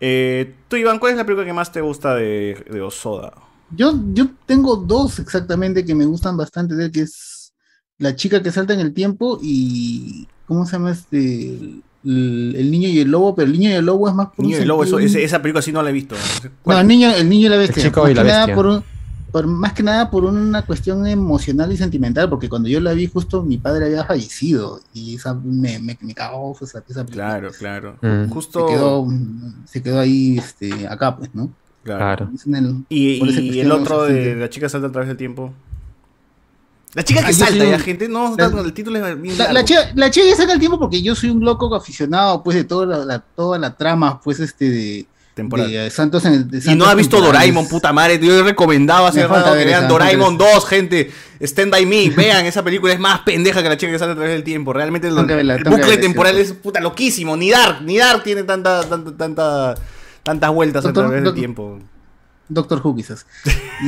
[0.00, 3.32] Eh, tú, Iván, ¿cuál es la película que más te gusta de, de Osoda?
[3.70, 7.52] Yo, yo tengo dos exactamente que me gustan bastante de él, que es
[7.98, 11.58] la chica que salta en el tiempo y ¿cómo se llama este?
[12.04, 14.44] El, el niño y el lobo, pero el niño y el lobo es más por
[14.44, 16.16] un Niño y Lobo, eso- sentido- ese- esa película sí no la he visto.
[16.66, 17.82] No, el niño, el niño y la bestia.
[17.82, 18.22] El chico y la
[18.56, 18.84] por un-
[19.30, 23.06] por- más que nada por una cuestión emocional y sentimental, porque cuando yo la vi
[23.06, 27.38] justo mi padre había fallecido y esa me, me, me cagó esa, esa película.
[27.38, 27.96] Claro, claro.
[28.02, 28.28] Mm.
[28.30, 28.66] Justo...
[28.68, 29.08] Se quedó,
[29.66, 31.50] se quedó ahí este, acá, pues, ¿no?
[31.84, 32.24] Claro.
[32.24, 35.52] El- Y, y el otro de la chica salta a través del tiempo.
[36.94, 39.64] La chica que Ah, salta, un- gente, no, la- el título es bien La, la
[39.64, 42.64] chica, la chica ya saca el tiempo porque yo soy un loco aficionado pues de
[42.64, 46.74] toda la, la- toda la trama pues este de, eh, Santos en el de Y
[46.74, 47.18] no ha visto.
[47.18, 48.18] Doraemon, puta madre.
[48.22, 51.10] Yo he recomendado hace rato que vean Doraemon ver 2, gente.
[51.40, 52.10] Stand by me.
[52.16, 54.74] Vean, esa película es más pendeja que la chica que sale a través del tiempo.
[54.74, 57.36] Realmente el, que verla, el que bucle temporal es puta loquísimo.
[57.38, 59.74] Ni Dark, ni Dark tiene tanta, tanta, tanta,
[60.22, 61.78] tantas vueltas Doctor- a través del tiempo.
[62.48, 63.24] Doctor Who quizás.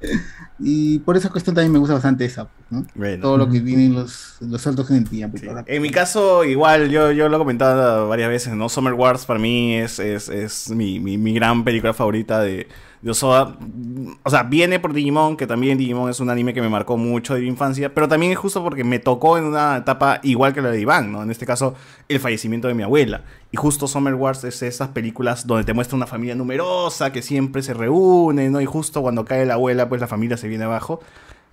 [0.00, 0.16] Este-
[0.58, 2.48] y por esa cuestión también me gusta bastante esa.
[2.70, 2.86] ¿no?
[2.94, 3.22] Bueno.
[3.22, 5.38] Todo lo que viene en los, los saltos en el tiempo.
[5.66, 8.68] En mi caso, igual, yo, yo lo he comentado varias veces, ¿no?
[8.68, 12.68] Summer Wars para mí es, es, es mi, mi, mi gran película favorita de,
[13.02, 13.10] de.
[13.10, 17.34] O sea, viene por Digimon, que también Digimon es un anime que me marcó mucho
[17.34, 20.62] de mi infancia, pero también es justo porque me tocó en una etapa igual que
[20.62, 21.22] la de Iván, ¿no?
[21.22, 21.74] En este caso,
[22.08, 23.22] el fallecimiento de mi abuela.
[23.52, 27.62] Y justo Summer Wars es esas películas donde te muestra una familia numerosa que siempre
[27.62, 28.60] se reúne, ¿no?
[28.60, 31.00] Y justo cuando cae la abuela, pues la familia se viene abajo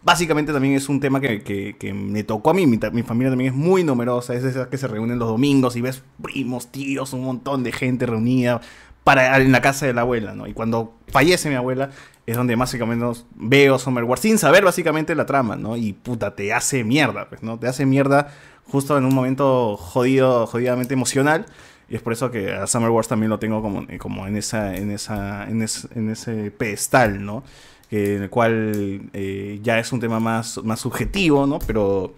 [0.06, 2.68] básicamente también es un tema que, que- me tocó a mí.
[2.68, 4.34] Mi, mi familia también es muy numerosa.
[4.34, 8.06] Es esa que se reúnen los domingos y ves primos, tíos, un montón de gente
[8.06, 8.60] reunida
[9.04, 10.48] para, en la casa de la abuela, ¿no?
[10.48, 11.90] Y cuando fallece mi abuela
[12.26, 13.06] es donde básicamente
[13.36, 15.76] veo Summer Wars sin saber básicamente la trama, ¿no?
[15.76, 17.60] Y puta, te hace mierda, pues, ¿no?
[17.60, 18.32] Te hace mierda
[18.68, 21.46] justo en un momento jodido, jodidamente emocional.
[21.90, 24.76] Y es por eso que a Summer Wars también lo tengo como, como en, esa,
[24.76, 27.44] en, esa, en, es- en ese pedestal, ¿no?
[27.92, 31.60] En el cual eh, ya es un tema más, más subjetivo, ¿no?
[31.60, 32.16] Pero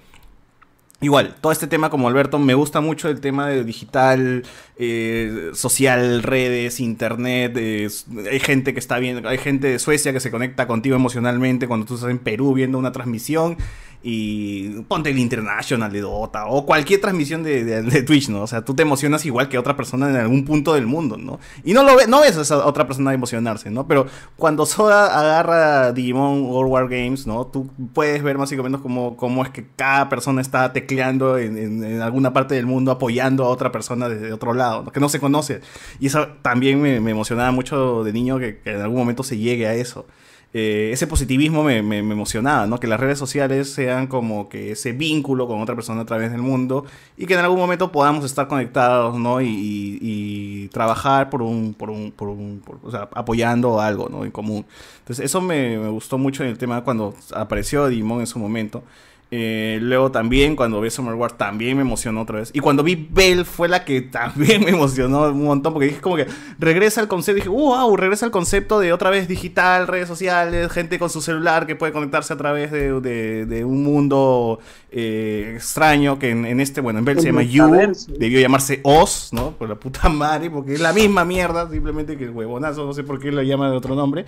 [1.05, 4.43] igual, todo este tema como Alberto, me gusta mucho el tema de digital,
[4.77, 7.53] eh, social, redes, internet.
[7.57, 7.87] eh,
[8.29, 11.85] hay gente que está viendo, hay gente de Suecia que se conecta contigo emocionalmente cuando
[11.85, 13.57] tú estás en Perú viendo una transmisión.
[14.03, 18.43] Y ponte el International de Dota o cualquier transmisión de, de- de Twitch, ¿no?
[18.43, 21.39] O sea, tú te emocionas igual que otra persona en algún punto del mundo, ¿no?
[21.63, 23.87] Y no lo ves, no ves a esa otra persona emocionarse, ¿no?
[23.87, 24.05] Pero
[24.37, 27.45] cuando Soda agarra Digimon World War Games, ¿no?
[27.47, 32.01] Tú puedes ver básicamente cómo, cómo es que cada persona está tecleando en, en- en
[32.01, 34.91] alguna parte del mundo apoyando a otra persona desde otro lado, ¿no?
[34.91, 35.61] que no se conoce.
[35.99, 39.37] Y eso también me, me emocionaba mucho de niño que, que en algún momento se
[39.37, 40.05] llegue a eso.
[40.57, 42.79] Eh, ese positivismo me, me- me emocionaba, ¿no?
[42.79, 46.41] Que las redes sociales sean como que ese vínculo con otra persona a través del
[46.41, 46.85] mundo
[47.17, 49.41] y que en algún momento podamos estar conectados, ¿no?
[49.41, 54.07] Y, y- y trabajar por un, por un, por un, por- o sea, apoyando algo,
[54.09, 54.23] ¿no?
[54.23, 54.65] En común.
[54.99, 58.81] Entonces, eso me, me gustó mucho en el tema cuando apareció Digimon en su momento.
[59.37, 62.51] Eh, luego también cuando vi Summer también me emocionó otra vez.
[62.53, 66.15] Y cuando vi Bell fue la que también me emocionó un montón porque dije como
[66.15, 66.25] que
[66.57, 70.97] regresa al concepto, dije, wow, regresa al concepto de otra vez digital, redes sociales, gente
[70.99, 74.59] con su celular que puede conectarse a través de, de- de un mundo
[74.89, 77.63] eh, extraño que en, en este, bueno, en Bell se llama You,
[78.17, 79.51] debió llamarse Oz, ¿no?
[79.51, 83.03] Por la puta madre, porque es la misma mierda, simplemente que el huevonazo, no sé
[83.03, 84.23] por qué lo llama de otro nombre.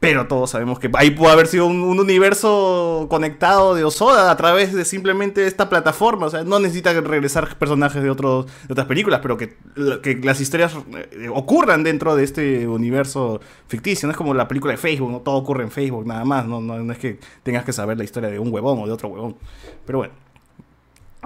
[0.00, 4.36] Pero todos sabemos que ahí pudo haber sido un, un universo conectado de Osoda a
[4.38, 6.24] través de simplemente esta plataforma.
[6.24, 9.58] O sea, no necesita regresar personajes de, otros, otras películas, pero que,
[10.02, 10.74] que las historias
[11.12, 14.06] eh, ocurran dentro de este universo ficticio.
[14.06, 15.22] No es como la película de Facebook.
[15.22, 16.46] Todo ocurre en Facebook nada más.
[16.46, 18.92] No, no, no es que tengas que saber la historia de un huevón o de
[18.92, 19.36] otro huevón.
[19.84, 20.14] Pero bueno.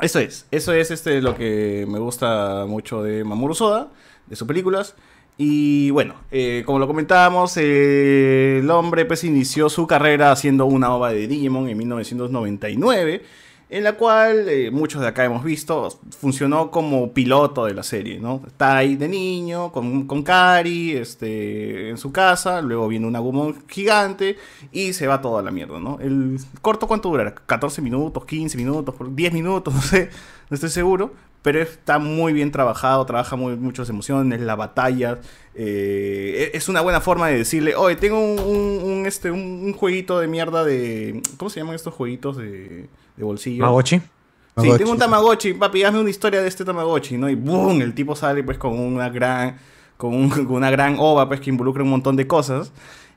[0.00, 3.92] Eso es, eso es este lo que me gusta mucho de Mamoru Soda,
[4.26, 4.96] de sus películas.
[5.36, 10.94] Y bueno, eh, como lo comentábamos, eh, el hombre pues inició su carrera haciendo una
[10.94, 13.22] ova de Digimon en 1999.
[13.70, 18.20] en la cual eh, muchos de acá hemos visto, funcionó como piloto de la serie,
[18.20, 18.42] ¿no?
[18.46, 23.64] Está ahí de niño, con, con Kari, este, en su casa, luego viene un agumón
[23.68, 24.36] gigante
[24.70, 25.98] y se va toda la mierda, ¿no?
[26.00, 27.34] El corto, ¿cuánto durará?
[27.34, 29.74] ¿14 minutos, 15 minutos, 10 minutos?
[29.74, 30.10] No sé,
[30.50, 31.12] no estoy seguro.
[31.44, 35.20] Pero está muy bien trabajado, trabaja muy, muchas emociones, la batalla.
[35.54, 39.72] eh, es una buena forma de decirle, oye, tengo un, un- un, este, un, un
[39.74, 41.20] jueguito de mierda de...
[41.36, 43.62] ¿Cómo se llaman estos jueguitos de, de bolsillo?
[43.62, 43.96] Tamagotchi.
[43.96, 47.28] Sí, tengo un Tamagotchi, papi, hazme una historia de este Tamagotchi, ¿no?
[47.28, 47.82] Y ¡boom!
[47.82, 49.56] El tipo sale pues con una gran,
[49.98, 52.72] con, un- con una gran ova pues que involucra un montón de cosas.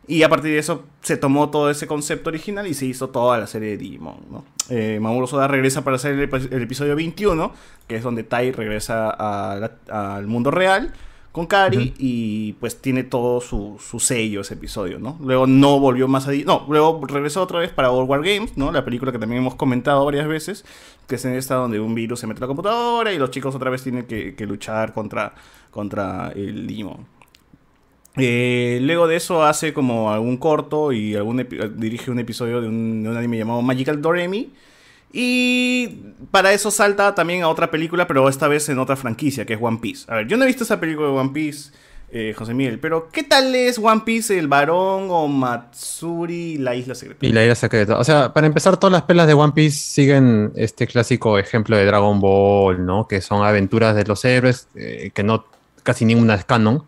[0.07, 3.37] Y a partir de eso se tomó todo ese concepto original y se hizo toda
[3.37, 4.45] la serie de Digimon, ¿no?
[4.69, 7.51] Eh, Mamoru Soda regresa para hacer el, el episodio 21,
[7.87, 10.93] que es donde Tai regresa al mundo real
[11.37, 15.19] con Kari y pues tiene todo su, su sello ese episodio, ¿no?
[15.21, 16.31] Luego no volvió más a...
[16.31, 18.71] No, luego regresó otra vez para World War Games, ¿no?
[18.71, 20.65] La película que también hemos comentado varias veces,
[21.05, 23.53] que es en esta donde un virus se mete en la computadora y los chicos
[23.53, 25.35] otra vez tienen que, que luchar contra,
[25.69, 27.16] contra el Digimon.
[28.17, 31.45] Eh, luego de eso hace como algún corto y algún
[31.75, 34.51] dirige un episodio de un, de un anime llamado Magical Doremi.
[35.13, 35.87] Y
[36.31, 39.59] para eso salta también a otra película, pero esta vez en otra franquicia, que es
[39.61, 40.05] One Piece.
[40.11, 41.71] A ver, yo no he visto esa película de One Piece,
[42.09, 46.93] eh, José Miguel, pero ¿qué tal es One Piece, el varón o Matsuri, la isla
[46.93, 47.25] secreta?
[47.25, 47.97] Y la isla secreta.
[47.97, 51.85] O sea, para empezar, todas las pelas de One Piece siguen este clásico ejemplo de
[51.85, 53.07] Dragon Ball, ¿no?
[53.07, 55.45] Que son aventuras de los héroes, eh, que no
[55.83, 56.83] casi ninguna es canon.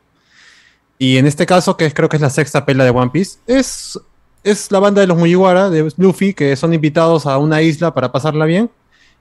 [1.00, 3.98] Y en este caso, que creo que es la sexta pela de One Piece, es,
[4.44, 8.12] es la banda de los Mugiwara, de Luffy, que son invitados a una isla para
[8.12, 8.70] pasarla bien.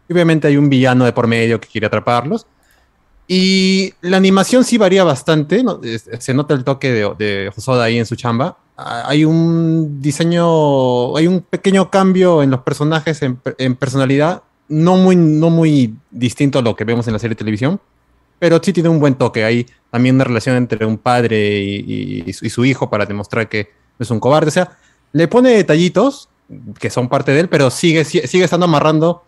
[0.09, 2.46] Y obviamente hay un villano de por medio que quiere atraparlos.
[3.28, 5.80] Y la animación sí varía bastante, ¿no?
[6.18, 8.56] Se nota el toque de, de Hosoda ahí en su chamba.
[8.76, 14.42] Ah, Hay un diseño, hay un pequeño cambio en los personajes en, per- en personalidad,
[14.68, 17.78] no muy, no muy distinto a lo que vemos en la serie de televisión,
[18.38, 19.44] pero sí tiene un buen toque.
[19.44, 23.70] Hay también una relación entre un padre y, y- y su, hijo para demostrar que
[23.98, 24.48] es un cobarde.
[24.48, 24.77] O sea,
[25.12, 26.28] le pone detallitos
[26.78, 29.24] que son parte de él, pero sigue, sigue estando amarrando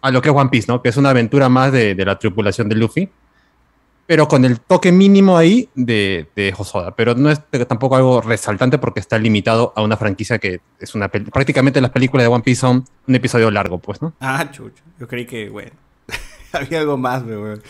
[0.00, 0.82] a lo que es One Piece, ¿no?
[0.82, 3.08] Que es una aventura más de, la tripulación de Luffy
[4.04, 6.54] pero con el toque mínimo ahí de, de.
[6.96, 11.08] Pero no es tampoco algo resaltante porque está limitado a una franquicia que es una
[11.08, 14.12] prácticamente las películas de One Piece son un episodio largo, pues, ¿no?
[14.20, 14.82] Ah, chucho.
[14.98, 15.70] Yo creí que, bueno,
[16.52, 17.62] había algo más, bueno.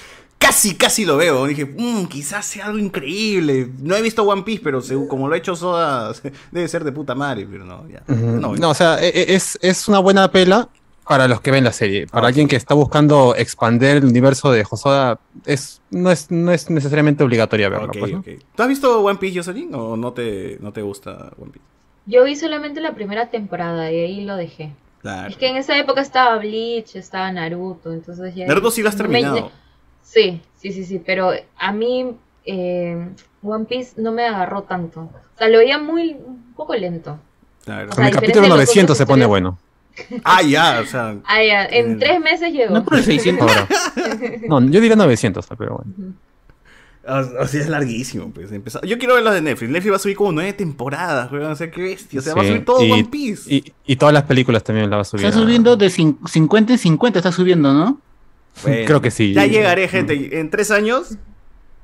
[0.43, 1.47] Casi, casi lo veo.
[1.47, 3.70] Dije, "Mm, quizás sea algo increíble.
[3.81, 6.12] No he visto One Piece, pero según- como lo ha hecho Soda,
[6.51, 8.02] debe ser de puta madre, pero no, ya.
[8.09, 10.69] No, No, o sea, e- e- es, es una buena pela
[11.06, 12.06] para los que ven la serie.
[12.06, 16.70] Para alguien que está buscando expander el universo de Hosoda, es, no, es, no es
[16.70, 17.90] necesariamente obligatoria verlo.
[17.93, 18.12] Pues.
[18.56, 21.66] ¿Tú has visto One Piece, Jocelyn, o no te, no te gusta One Piece?
[22.06, 24.73] Yo vi solamente la primera temporada y ahí lo dejé.
[25.02, 25.28] Claro.
[25.31, 28.47] Es que en esa época estaba Bleach, estaba Naruto, entonces ya...
[28.47, 29.51] Naruto sí lo has me- terminado.
[30.12, 32.14] Sí, sí, sí, sí, pero a mí
[32.44, 33.09] eh,
[33.43, 35.01] One Piece no me agarró tanto.
[35.01, 37.18] O sea, lo veía muy, un poco lento.
[37.64, 37.89] Claro.
[37.90, 39.59] O sea, el capítulo de los 900 otros se pone bueno.
[40.24, 41.16] Ah, ya, o sea.
[41.24, 42.74] Ah, ya, en tres meses llegó.
[42.74, 43.68] No, por el 600 ahora.
[44.48, 46.14] No, yo diría 900, pero bueno.
[47.06, 48.52] O, o sea, es larguísimo, pues.
[48.52, 49.70] empezó- Yo quiero ver las de Netflix.
[49.70, 51.51] Netflix va a subir como nueve temporadas, weón.
[51.52, 52.20] O sea, qué bestia.
[52.20, 53.52] O sea, va a subir todo y- One Piece.
[53.55, 55.26] Y, y todas las películas también las va a subir.
[55.26, 57.98] Está subiendo de cin- 50 en 50, está subiendo, ¿no?
[58.62, 59.32] Bueno, Creo que sí.
[59.34, 60.38] Ya llegaré, gente.
[60.38, 61.16] En tres años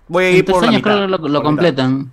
[0.07, 0.95] voy a ir En tres por la años mitad.
[0.97, 2.11] creo que lo, lo completan.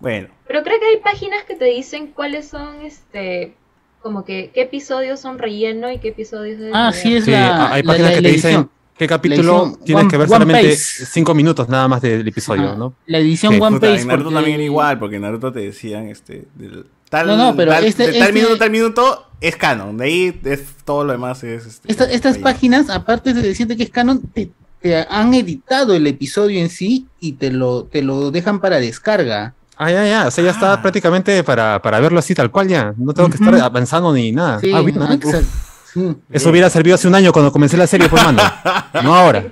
[0.00, 0.28] Bueno.
[0.46, 3.54] Pero creo que hay páginas que te dicen cuáles son, este,
[4.02, 7.72] como que qué episodios son relleno y qué episodios de Ah, sí, es Sí, la,
[7.72, 8.70] hay la- páginas la- que la te dicen edición.
[8.98, 10.76] qué capítulo tienes One- que ver solamente.
[10.76, 12.76] 5 minutos nada más del episodio, Ajá.
[12.76, 12.94] ¿no?
[13.06, 13.60] La edición Sí.
[13.60, 14.02] One Piece.
[14.02, 17.36] en Naruto porque- también era igual, porque en Naruto te decían, este, del- tal, No,
[17.36, 19.96] no, pero tal- este- de tal este- minuto tal minuto es canon.
[19.96, 21.66] De ahí es, todo lo demás es...
[21.66, 22.44] Este, Esta- estas relleno.
[22.44, 24.50] páginas, aparte de decirte que es canon, te,
[24.80, 29.54] te han editado el episodio en sí y te lo, te lo dejan para descarga.
[29.76, 30.26] Ah, ya, ya.
[30.28, 32.94] O sea, ya está prácticamente para, para verlo así tal cual ya.
[32.96, 34.60] No tengo que estar avanzando ni nada.
[34.60, 35.46] Sí, ah, bien, ah, exacto.
[35.94, 36.16] Sí.
[36.32, 38.42] Eso hubiera servido hace un año cuando comencé la serie, pues, mano.
[39.02, 39.44] No ahora.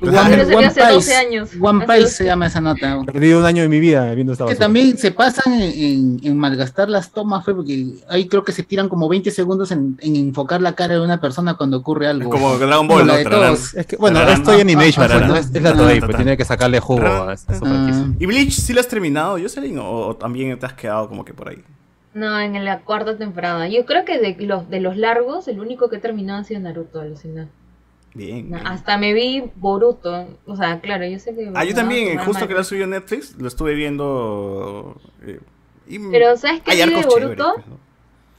[0.00, 0.18] One,
[0.54, 1.50] One hace Piece, 12 años.
[1.60, 2.14] One Piece 12.
[2.16, 2.98] se llama esa nota.
[3.00, 6.20] He perdido un año de mi vida viendo esta Que también se pasan en, en-
[6.24, 9.96] en malgastar las tomas, fue porque ahí creo que se tiran como 20 segundos en,
[10.00, 12.28] en enfocar la cara de una persona cuando ocurre algo.
[12.28, 13.74] Como Dragon Ball, la de todos.
[13.74, 14.40] Es que, bueno, Tararán.
[14.40, 15.26] estoy animation, Ah, pues, ¿no?
[15.28, 15.44] tararán.
[15.50, 18.06] es, es la Toei, pues tiene que sacarle jugo a esa esa franquicia.
[18.18, 19.78] ¿Y Bleach sí lo has terminado, Jocelyn?
[19.78, 21.62] ¿O, o también te has quedado como que por ahí?
[22.14, 23.68] No, en la cuarta temporada.
[23.68, 26.60] Yo creo que de los, de los largos, el único que he terminado ha sido
[26.60, 27.48] Naruto, alucinado.
[28.14, 28.48] Bien.
[28.50, 28.66] No, bien.
[28.68, 30.28] Hasta me vi Boruto.
[30.46, 31.50] O sea, claro, yo sé que.
[31.54, 32.56] Ah, yo también, justo mal.
[32.56, 34.96] que subido en Netflix, lo estuve viendo.
[35.26, 35.40] eh,
[35.88, 37.54] y Pero, ¿sabes qué de Boruto?
[37.56, 37.78] pues, ¿no?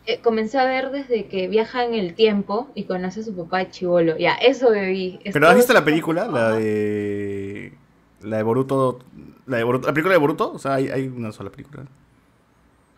[0.07, 3.59] eh, comencé a ver desde que viaja en el tiempo y conoce a su papá
[3.59, 4.17] de chivolo.
[4.17, 5.19] Ya, eso vi.
[5.31, 6.27] ¿Pero has visto la película?
[6.27, 7.73] La de.
[8.21, 8.99] La de Boruto.
[9.45, 10.53] La, de Boruto, la película de Boruto.
[10.53, 11.85] O sea, hay, hay una sola película.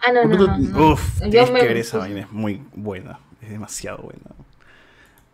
[0.07, 0.57] Ah, no, no, no.
[0.57, 0.91] no.
[0.93, 2.21] Uf, Yo me- que ver esa vaina.
[2.21, 3.19] Es muy buena.
[3.41, 4.21] Es demasiado buena.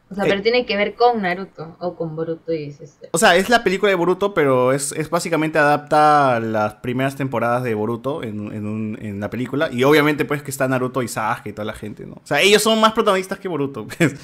[0.09, 0.27] O sea, Eh.
[0.29, 2.97] pero tiene que ver con Naruto o con Boruto y dices.
[3.11, 7.63] O sea, es la película de Boruto, pero es, es básicamente adapta las primeras temporadas
[7.63, 9.69] de Boruto en, en, un- en la película.
[9.71, 12.13] Y obviamente, pues, que está Naruto y Sasuke y toda la gente, ¿no?
[12.15, 14.15] O sea, ellos son más protagonistas que Boruto, pues,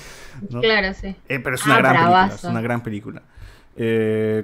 [0.51, 0.61] ¿no?
[0.61, 1.15] Claro, sí.
[1.27, 2.09] Eh, pero es una Ah, gran película.
[2.19, 2.35] bravazo.
[2.47, 3.21] Es una gran película.
[3.75, 4.43] Eh,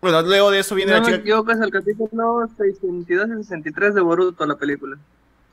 [0.00, 1.20] bueno, luego de eso viene no la me chica.
[1.20, 4.96] equivoco, es el capítulo 62 y 63 de Boruto, la película.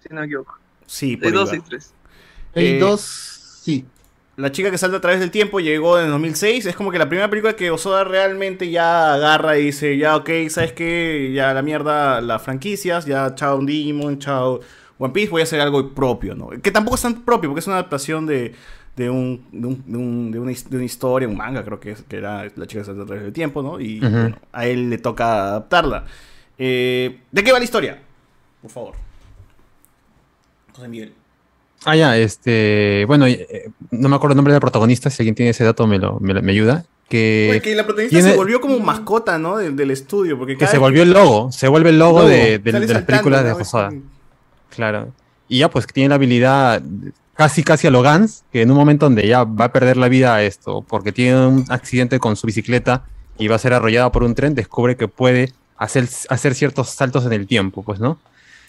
[0.07, 0.57] Si no me equivoco.
[0.85, 1.55] Sí, por ahí 62 va.
[1.55, 1.93] y 63.
[2.55, 3.01] Hay Eh, dos,
[3.63, 3.85] sí.
[4.37, 6.67] La chica que salta a través del tiempo llegó en el 2006.
[6.67, 10.29] Es como que la primera película que Osoda realmente ya agarra y dice, ya ok,
[10.49, 11.31] ¿sabes qué?
[11.33, 14.59] Ya la mierda, las franquicias, ya chao Digimon, chao
[14.99, 16.49] One Piece, voy a hacer algo propio, ¿no?
[16.49, 18.53] Que tampoco es tan propio, porque es una adaptación de,
[18.95, 21.79] de, un, de, un- de un- de una, his- de una historia, un manga, creo
[21.79, 23.79] que, es, que era la chica que salta a través del tiempo, ¿no?
[23.79, 26.05] Y bueno, a él le toca adaptarla.
[26.59, 27.99] Eh, ¿De qué va la historia?
[28.61, 28.93] Por favor.
[30.77, 31.13] José Miguel.
[31.85, 33.03] Ah, ya, este.
[33.07, 35.97] Bueno, eh, no me acuerdo el nombre del protagonista, si alguien tiene ese dato me,
[35.99, 36.85] lo, me, ayuda.
[37.09, 39.57] Que, Porque la protagonista tiene- se volvió como mascota, ¿no?
[39.57, 40.37] Del, del estudio.
[40.37, 43.03] Porque que se volvió el logo, se vuelve el logo, Logo, de, de- de las
[43.03, 43.57] películas de ¿no?
[43.57, 43.91] Hosoda.
[44.69, 45.13] Claro.
[45.47, 46.81] Y ya, pues tiene la habilidad
[47.35, 50.09] casi, casi a lo Gans, que en un momento donde ya va a perder la
[50.09, 53.05] vida esto, porque tiene un accidente con su bicicleta
[53.37, 57.25] y va a ser arrollada por un tren, descubre que puede hacer, hacer ciertos saltos
[57.25, 58.19] en el tiempo, pues, ¿no?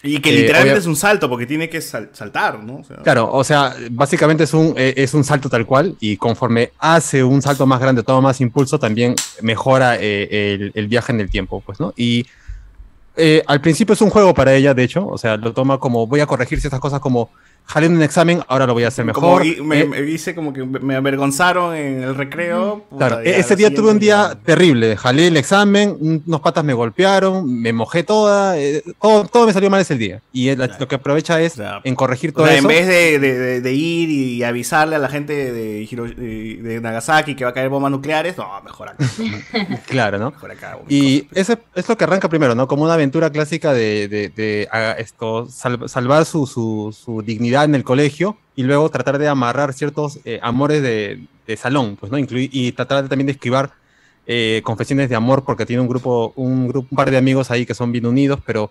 [0.01, 2.77] Y que Eh, literalmente obvia- es un salto, porque tiene que sal- saltar, ¿no?
[2.77, 6.15] O sea, Claro, o sea, básicamente es un, eh, es un salto tal cual y
[6.15, 11.11] conforme hace un salto más grande, toma más impulso, también mejora eh, el, el viaje
[11.11, 11.93] en el tiempo, pues, ¿no?
[11.97, 12.25] Y
[13.17, 16.07] eh, al principio es un juego para ella, de hecho, o sea, lo toma como
[16.07, 17.29] voy a corregir ciertas cosas como
[17.71, 19.43] jalé un examen, ahora lo voy a hacer mejor.
[19.63, 22.83] me, Eh, me dice como que me avergonzaron en el recreo.
[22.89, 24.97] puta, Claro, ese día tuve un día terrible.
[24.97, 29.53] Jalé el examen, un- unos patas me golpearon, me mojé toda, eh, todo, todo me
[29.53, 30.19] salió mal ese día.
[30.33, 32.63] Y lo que aprovecha es en corregir O todo sea, eso.
[32.69, 36.59] en vez de, de- de- de ir y avisarle a la gente de, Hiro- de-
[36.61, 38.97] de Nagasaki que va a caer bombas nucleares, no, mejor acá.
[39.87, 40.31] Claro, ¿no?
[40.31, 40.77] Mejor acá.
[40.87, 42.67] Y eso es lo que arranca primero, ¿no?
[42.67, 44.67] Como una aventura clásica de, de- de,
[44.97, 49.73] esto, sal- salvar su, su- su dignidad en el colegio y luego tratar de amarrar
[49.73, 52.17] ciertos eh, amores de, de salón, pues, ¿no?
[52.17, 53.71] Inclui- y tratar de- también de esquivar
[54.27, 57.65] eh, confesiones de amor porque tiene un grupo, un grupo, un par de amigos ahí
[57.65, 58.69] que son bien unidos, pero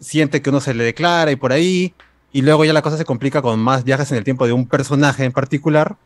[0.00, 1.94] siente que uno se le declara y por ahí,
[2.32, 4.66] y luego ya la cosa se complica con más viajes en el tiempo de un
[4.66, 5.96] personaje en particular,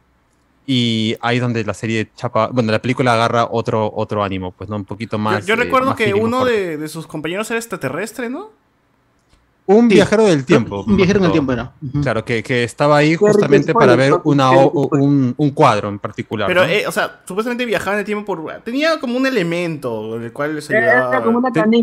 [0.66, 4.70] y ahí es donde la serie chapa, bueno, la película agarra otro, otro ánimo, pues,
[4.70, 4.76] ¿no?
[4.76, 5.46] Un poquito Yo, más.
[5.46, 8.50] yo eh, recuerdo más que uno de, de sus compañeros era extraterrestre, ¿no?
[9.66, 10.84] Un viajero del tiempo.
[10.86, 11.72] Un viajero en el más que tiempo era.
[12.02, 16.46] Claro, que, que estaba ahí justamente para ver una, o- un, un cuadro en particular.
[16.48, 16.70] Pero, ¿no?
[16.70, 18.60] eh, o sea, supuestamente viajaba en el tiempo por...
[18.62, 21.24] Tenía como un elemento en el cual se Era ayudaba...
[21.24, 21.78] como una que le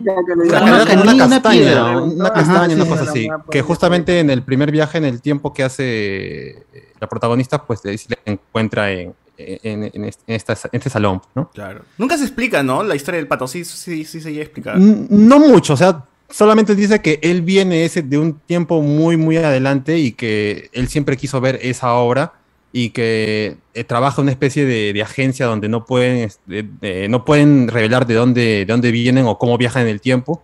[0.47, 0.87] Era llamaban.
[0.87, 1.99] como una castaña, piedra.
[2.01, 3.27] una Ajá, castaña, una sí, cosa era así.
[3.49, 7.79] Que justamente en el primer viaje en el tiempo que hace eh, la protagonista, pues
[7.81, 11.49] se le encuentra en, en, en este, en esta- en este salón, ¿no?
[11.49, 11.81] Claro.
[11.97, 12.83] Nunca se explica, ¿no?
[12.83, 13.47] La historia del pato.
[13.47, 14.77] Sí, sí, sí se llega a explicar.
[14.77, 19.37] No mucho, o sea, solamente dice que él viene ese de un tiempo muy, muy
[19.37, 22.33] adelante y que él siempre quiso ver esa obra
[22.73, 27.67] y que eh, trabaja una especie de, de agencia donde no pueden, este, no pueden
[27.67, 30.43] revelar de dónde, de dónde vienen o cómo viajan en el tiempo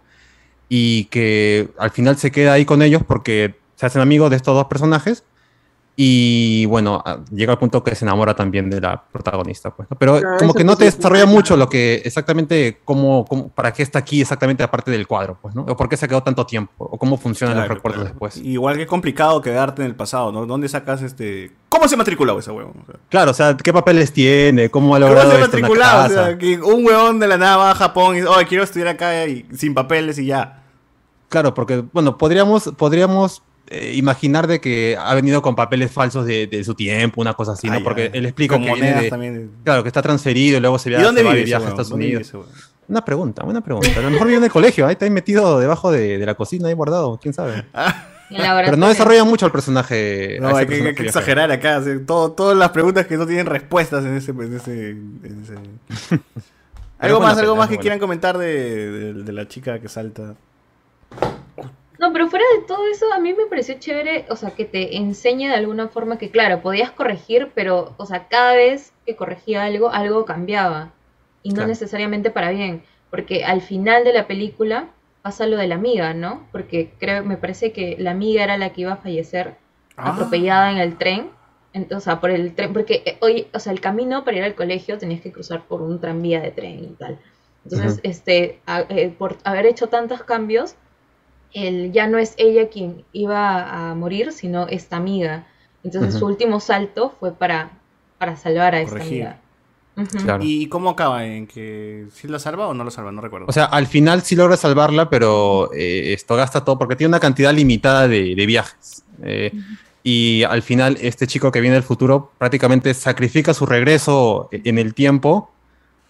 [0.69, 4.55] y que al final se queda ahí con ellos porque se hacen amigos de estos
[4.55, 5.23] dos personajes
[5.99, 9.97] y bueno, a- llega al punto que se enamora también de la protagonista, pues, ¿no?
[9.97, 13.49] Pero Claro, como que no sí te es desarrolla mucho lo que exactamente cómo, cómo-
[13.49, 15.63] para qué está aquí exactamente aparte del cuadro, pues, ¿no?
[15.63, 18.13] O por qué se quedó tanto tiempo, o cómo funcionan Claro, los recuerdos claro.
[18.13, 18.37] después.
[18.37, 20.45] Igual que complicado quedarte en el pasado, ¿no?
[20.45, 21.51] ¿Dónde sacas este...?
[21.67, 22.75] ¿Cómo se matriculó ese huevón?
[22.83, 24.69] O sea, Claro, o sea, ¿qué papeles tiene?
[24.69, 26.05] ¿Cómo ha ¿Cómo logrado se en la matriculado?
[26.05, 28.63] O sea, que un huevón de la nada va a Japón y dice, oh, quiero
[28.63, 30.61] estudiar acá y sin papeles y ya.
[31.29, 36.47] Claro, porque, bueno, podríamos, podríamos eh, imaginar de que ha venido con papeles falsos de,
[36.47, 37.73] de su tiempo, una cosa así, ¿no?
[37.73, 37.83] Ah, ya.
[37.83, 39.51] porque él explica Con que viene monedas de- también.
[39.63, 41.67] Claro, que está transferido y luego se, ¿Y viaja, dónde se va vive viaje a?
[41.69, 42.47] Estados ¿Dónde vive Unidos.
[42.87, 43.89] Una pregunta, buena pregunta.
[43.97, 46.35] A lo mejor vive en el colegio, ahí está ahí metido debajo de, de la
[46.35, 47.65] cocina, ahí guardado, quién sabe.
[48.29, 50.37] Pero no desarrolla mucho el personaje.
[50.41, 51.77] No, hay que, hay exagerar acá.
[51.79, 54.31] o sea, todo- todas las preguntas que no tienen respuestas en ese...
[54.31, 56.19] en ese- en ese-
[56.99, 57.81] ¿Algo más, algo pena, más que buena.
[57.81, 60.35] quieran comentar de, de- de la chica que salta?
[61.99, 64.97] No, pero fuera de todo eso, a mí me pareció chévere, o sea, que te
[64.97, 69.63] enseñe de alguna forma que, claro, podías corregir, pero, o sea, cada vez que corregía
[69.63, 70.93] algo, algo cambiaba.
[71.43, 71.69] Y no Claro.
[71.69, 72.83] necesariamente para bien.
[73.09, 74.89] Porque al final de la película
[75.23, 76.47] pasa lo de la amiga, ¿no?
[76.51, 79.55] Porque creo, me parece que la amiga era la que iba a fallecer.
[80.03, 81.31] atropellada en el tren.
[81.73, 84.43] Entonces, o sea, por el tren, porque eh, hoy, o sea, el camino para ir
[84.43, 87.19] al colegio tenías que cruzar por un tranvía de tren y tal.
[87.63, 90.75] Entonces, este, a- eh, por haber hecho tantos cambios,
[91.53, 95.47] el, ya no es ella quien iba a morir, sino esta amiga.
[95.83, 97.71] Entonces, su último salto fue para,
[98.17, 99.39] para salvar a esta amiga.
[100.41, 101.25] ¿Y cómo acaba?
[101.25, 103.11] ¿En que si la salva o no la salva?
[103.11, 103.47] No recuerdo.
[103.47, 107.19] O sea, al final sí logra salvarla, pero eh, esto gasta todo porque tiene una
[107.19, 109.03] cantidad limitada de, de viajes.
[109.23, 109.51] Eh,
[110.03, 114.93] y al final este chico que viene del futuro prácticamente sacrifica su regreso en el
[114.93, 115.49] tiempo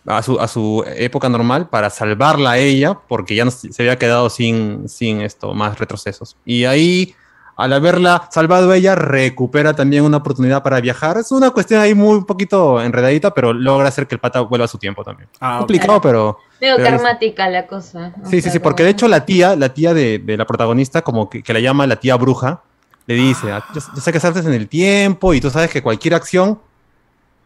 [0.07, 3.97] a su, a su época normal para salvarla a ella porque ya no se había
[3.97, 6.37] quedado sin, sin esto, más retrocesos.
[6.45, 7.13] Y ahí,
[7.57, 11.17] al haberla salvado ella, recupera también una oportunidad para viajar.
[11.17, 14.65] Es una cuestión ahí muy un poquito enredadita, pero logra hacer que el pata vuelva
[14.65, 15.27] a su tiempo también.
[15.41, 16.37] Ah, Complicado, pero...
[16.61, 18.13] Medio karmática la cosa.
[18.23, 21.01] o Sí, sí, sí, porque de hecho la tía, la tía de, de la protagonista,
[21.03, 22.61] como que, que la llama la tía bruja,
[23.05, 25.83] le dice, "Ah, yo, yo sé que saltes en el tiempo y tú sabes que
[25.83, 26.59] cualquier acción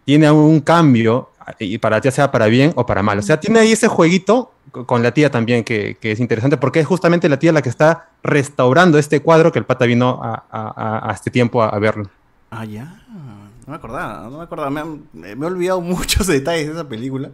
[0.05, 3.19] tiene un cambio y para ti sea para bien o para mal.
[3.19, 6.57] O sea, tiene ahí ese jueguito co- con la tía también que, que es interesante
[6.57, 10.19] porque es justamente la tía la que está restaurando este cuadro que el pata vino
[10.23, 12.09] a, a- a- este tiempo a, a verlo.
[12.49, 13.01] Ah, ya.
[13.09, 14.69] No me acordaba, no me acordaba.
[14.69, 17.29] Me, han- me he olvidado muchos detalles de esa película.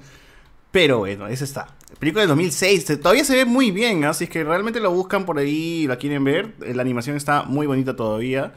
[0.71, 1.67] Pero bueno, esa está.
[1.97, 2.85] Película de 2006.
[2.85, 5.87] te- Todavía se ve muy bien, así es que realmente lo buscan por ahí y
[5.87, 6.53] la quieren ver.
[6.61, 8.53] eh, La animación está muy bonita todavía.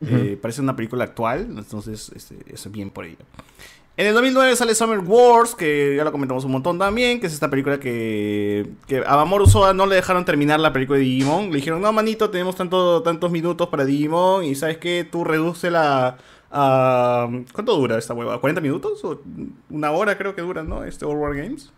[0.00, 0.14] Ujú.
[0.14, 3.16] Eh, parece una película actual, entonces este, eso es bien por ello.
[3.96, 7.32] En el 2009 sale Summer Wars, que ya lo comentamos un montón también, que es
[7.32, 11.50] esta película que, que a Mamoru Soda no le dejaron terminar la película de Digimon.
[11.50, 15.06] Le dijeron, no, manito, tenemos tanto, tantos minutos para Digimon y ¿sabes qué?
[15.08, 16.16] Tú reduce la...
[16.50, 18.40] a- ¿Cuánto dura esta hueva?
[18.40, 19.04] ¿40 minutos?
[19.04, 19.20] ¿O
[19.70, 20.82] una hora creo que dura, ¿no?
[20.82, 21.70] Este All War Games.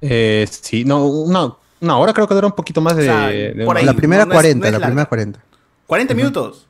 [0.00, 3.02] Eh, sí, no, una, una hora creo que dura un poquito más de...
[3.02, 5.06] O sea, de por una- ahí, La primera no es- 40, no es la primera
[5.08, 5.40] 40.
[5.86, 6.66] 40 minutos.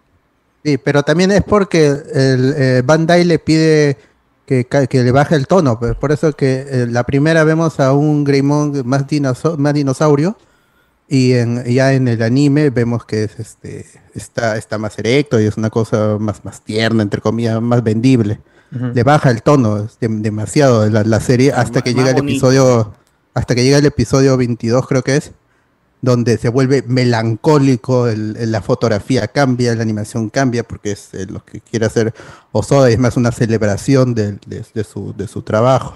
[0.63, 3.97] Sí, pero también es porque el eh, Bandai le pide
[4.47, 5.79] que, que le baje el tono.
[5.79, 10.37] pues, por eso que eh, la primera vemos a un Greymon más, dinoso- más dinosaurio
[11.09, 15.45] y en, ya en el anime vemos que es este está, está más erecto y
[15.45, 18.41] es una cosa más, más tierna, entre comillas, más vendible.
[18.95, 22.95] Le baja el tono es dem- demasiado la, la serie hasta que llega el episodio
[23.35, 25.31] hasta que llega el episodio 22 creo que es
[26.05, 31.27] donde se vuelve melancólico, el- el- la fotografía cambia, la animación cambia, porque es eh,
[31.29, 32.15] lo que quiere hacer
[32.53, 35.95] Osoda, y es más una celebración de, de- de su, de su trabajo.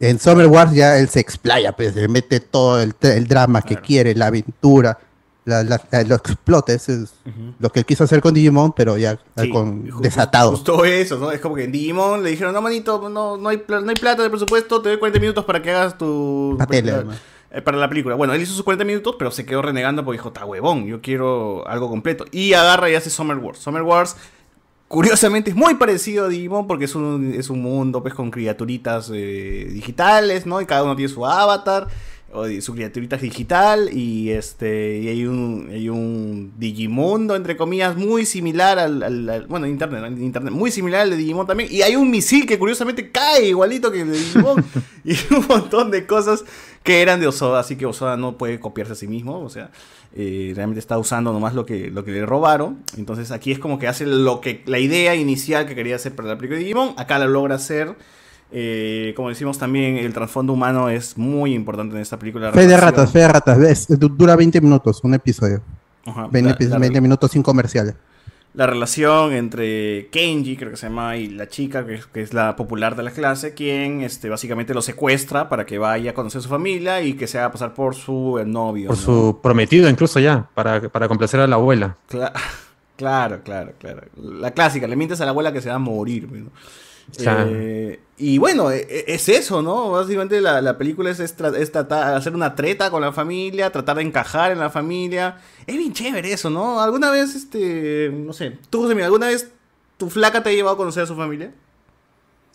[0.00, 3.76] En Summer Wars ya él se explaya, pues, le mete todo el, el drama que
[3.76, 4.98] quiere, la aventura,
[5.44, 7.10] la, la- la- lo explota, eso es
[7.58, 10.50] lo que él quiso hacer con Digimon, pero ya Sí, con desatado.
[10.50, 11.30] Justo eso, ¿no?
[11.32, 14.22] Es como que en Digimon le dijeron, no, manito, no, no, hay, no hay plata
[14.22, 16.54] de presupuesto, te doy 40 minutos para que hagas tu...
[16.58, 17.18] La tele, la- además.
[17.50, 18.14] Eh, para la película.
[18.14, 21.00] Bueno, él hizo sus 40 minutos, pero se quedó renegando porque dijo, está huevón, yo
[21.00, 22.26] quiero algo completo.
[22.30, 23.58] Y agarra y hace Summer Wars.
[23.58, 24.16] Summer Wars,
[24.86, 29.10] curiosamente, es muy parecido a Digimon porque es un, es un mundo pues con criaturitas
[29.14, 30.60] eh, digitales, ¿no?
[30.60, 31.88] Y cada uno tiene su avatar.
[32.60, 38.78] Su criaturita digital y este y hay un hay un Digimundo entre comillas muy similar
[38.78, 41.70] al, al- al- bueno en internet, internet muy similar al de Digimon también.
[41.72, 44.64] Y hay un misil que curiosamente cae igualito que el de Digimon.
[45.04, 46.44] Y un montón de cosas
[46.82, 49.70] que eran de Osoda así que Osoda no puede copiarse a sí mismo o sea
[50.14, 52.84] eh, realmente está usando nomás lo que lo que le robaron.
[52.98, 56.28] Entonces aquí es como que hace lo que la idea inicial que quería hacer para
[56.28, 57.96] la película de Digimon acá la logra hacer
[58.50, 62.46] eh, como decimos también, el trasfondo humano es muy importante en esta película.
[62.46, 65.60] la Fe de ratas, fe de ratas, du- dura 20 minutos, un episodio.
[66.06, 67.94] Ajá, 20, la- la- 20 minutos sin comerciales.
[68.54, 72.32] La relación entre Kenji, creo que se llama, y la chica, que es, que es
[72.32, 76.38] la popular de la clase, quien este, básicamente lo secuestra para que vaya a conocer
[76.38, 78.88] a su familia y que se haga pasar por su eh, novio.
[78.88, 79.02] Por ¿no?
[79.02, 81.98] su prometido incluso ya, para, para complacer a la abuela.
[82.10, 82.32] Cla-
[82.96, 84.02] claro, claro, claro.
[84.16, 86.26] La clásica, le mientes a la abuela que se va a morir.
[86.32, 86.50] ¿no?
[87.16, 89.92] Eh, y bueno, e- e- es eso, ¿no?
[89.92, 93.96] Básicamente la, la película es, es es tratar, hacer una treta con la familia, tratar
[93.96, 95.38] de encajar en la familia.
[95.66, 96.80] Es bien chévere eso, ¿no?
[96.80, 99.50] ¿Alguna vez, este, no sé, tú, José, ¿alguna vez
[99.96, 101.52] tu flaca te ha llevado a conocer a su familia?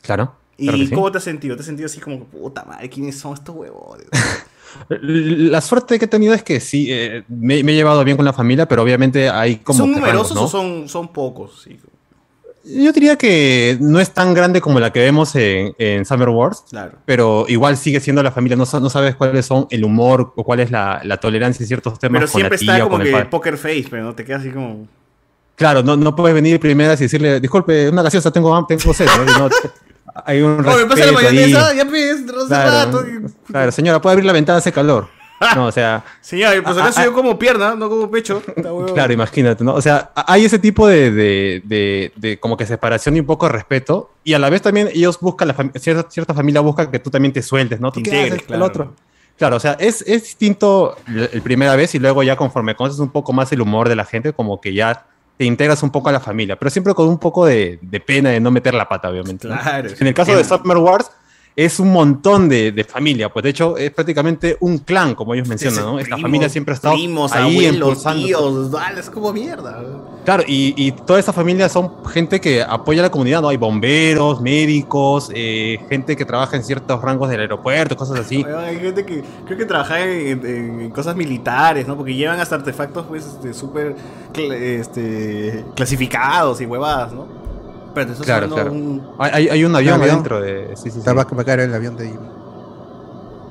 [0.02, 0.36] Claro.
[0.58, 0.94] ¿Y claro que sí.
[0.94, 1.56] cómo te has sentido?
[1.56, 4.08] ¿Te has sentido así como, puta madre, quiénes son estos huevones?
[4.90, 8.26] La suerte que he tenido es que sí, eh, me, me he llevado bien con
[8.26, 9.78] la familia, pero obviamente hay como...
[9.78, 10.44] ¿Son numerosos rangos, ¿no?
[10.44, 11.62] o son, son pocos?
[11.64, 11.80] Sí.
[12.66, 16.64] Yo diría que no es tan grande como la que vemos en, en Summer Wars,
[16.70, 16.94] Claro.
[17.06, 18.56] pero igual sigue siendo la familia.
[18.56, 22.00] No, no sabes cuáles son el humor o cuál es la, la tolerancia en ciertos
[22.00, 24.24] temas Pero con la siempre tía está como el que poker face, pero no te
[24.24, 24.88] quedas así como...
[25.56, 29.08] Claro, no, no puedes venir primeras y decirle, disculpe, una gaseosa, tengo tengo sed.
[29.38, 29.50] ¿no?
[30.26, 31.36] Hay un Oh, me pasa la respeto ahí.
[31.36, 31.86] mayonesa, ya
[32.44, 32.72] hace Claro,
[33.02, 33.06] rato.
[33.48, 35.08] claro, señora, puede abrir la ventana, hace calor.
[35.56, 36.04] No, o sea.
[36.22, 38.42] Señor, el soy yo como pierna, no como pecho.
[38.94, 39.74] Claro, imagínate, ¿no?
[39.76, 43.46] O sea, hay ese tipo de, de, de- de como que separación y un poco
[43.48, 44.12] de respeto.
[44.24, 47.10] Y a la vez también ellos buscan, la fam- cierta, cierta familia busca que tú
[47.10, 47.92] también te sueltes, ¿no?
[47.92, 48.42] Te ¿Tú qué integres, haces?
[48.42, 48.66] El claro.
[48.66, 48.94] otro.
[49.38, 53.00] Claro, o sea, es, es distinto el, el primera vez y luego ya conforme conoces
[53.00, 55.06] un poco más el humor de la gente, como que ya
[55.38, 58.30] te integras un poco a la familia, pero siempre con un poco de, de pena
[58.30, 59.48] de no meter la pata, obviamente.
[59.48, 59.60] ¿no?
[59.60, 59.90] Claro.
[60.00, 61.10] En el caso de Summer Wars,
[61.56, 65.48] es un montón de, de familia, pues de hecho es prácticamente un clan, como ellos
[65.48, 66.00] mencionan, ¿no?
[66.00, 69.84] Esta Primos, familia siempre ha estado Primos, ahí abuelos, tíos, dale, es como mierda.
[70.26, 73.50] Claro, y, y toda esa familia son gente que apoya a la comunidad, ¿no?
[73.50, 78.44] Hay bomberos, médicos, eh, gente que trabaja en ciertos rangos del aeropuerto, cosas así.
[78.44, 81.96] Hay gente que creo que trabaja en, en- en cosas militares, ¿no?
[81.98, 83.96] Porque llevan hasta artefactos, pues, este, súper
[84.34, 87.43] cl- este, clasificados y huevadas, ¿no?
[87.94, 88.72] Pero te estás Claro, claro.
[88.72, 90.10] un- Hay, hay- un avión avión.
[90.12, 90.70] adentro de...
[90.76, 91.00] Sí, sí, sí.
[91.00, 92.20] Estaba que caer el avión de ahí.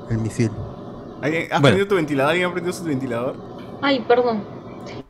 [0.09, 0.51] El misil.
[1.21, 1.75] ¿Alguien- ¿Has Bueno.
[1.75, 2.31] prendido tu ventilador?
[2.31, 3.35] ¿Alguien ha prendido su ventilador?
[3.81, 4.43] Ay, perdón.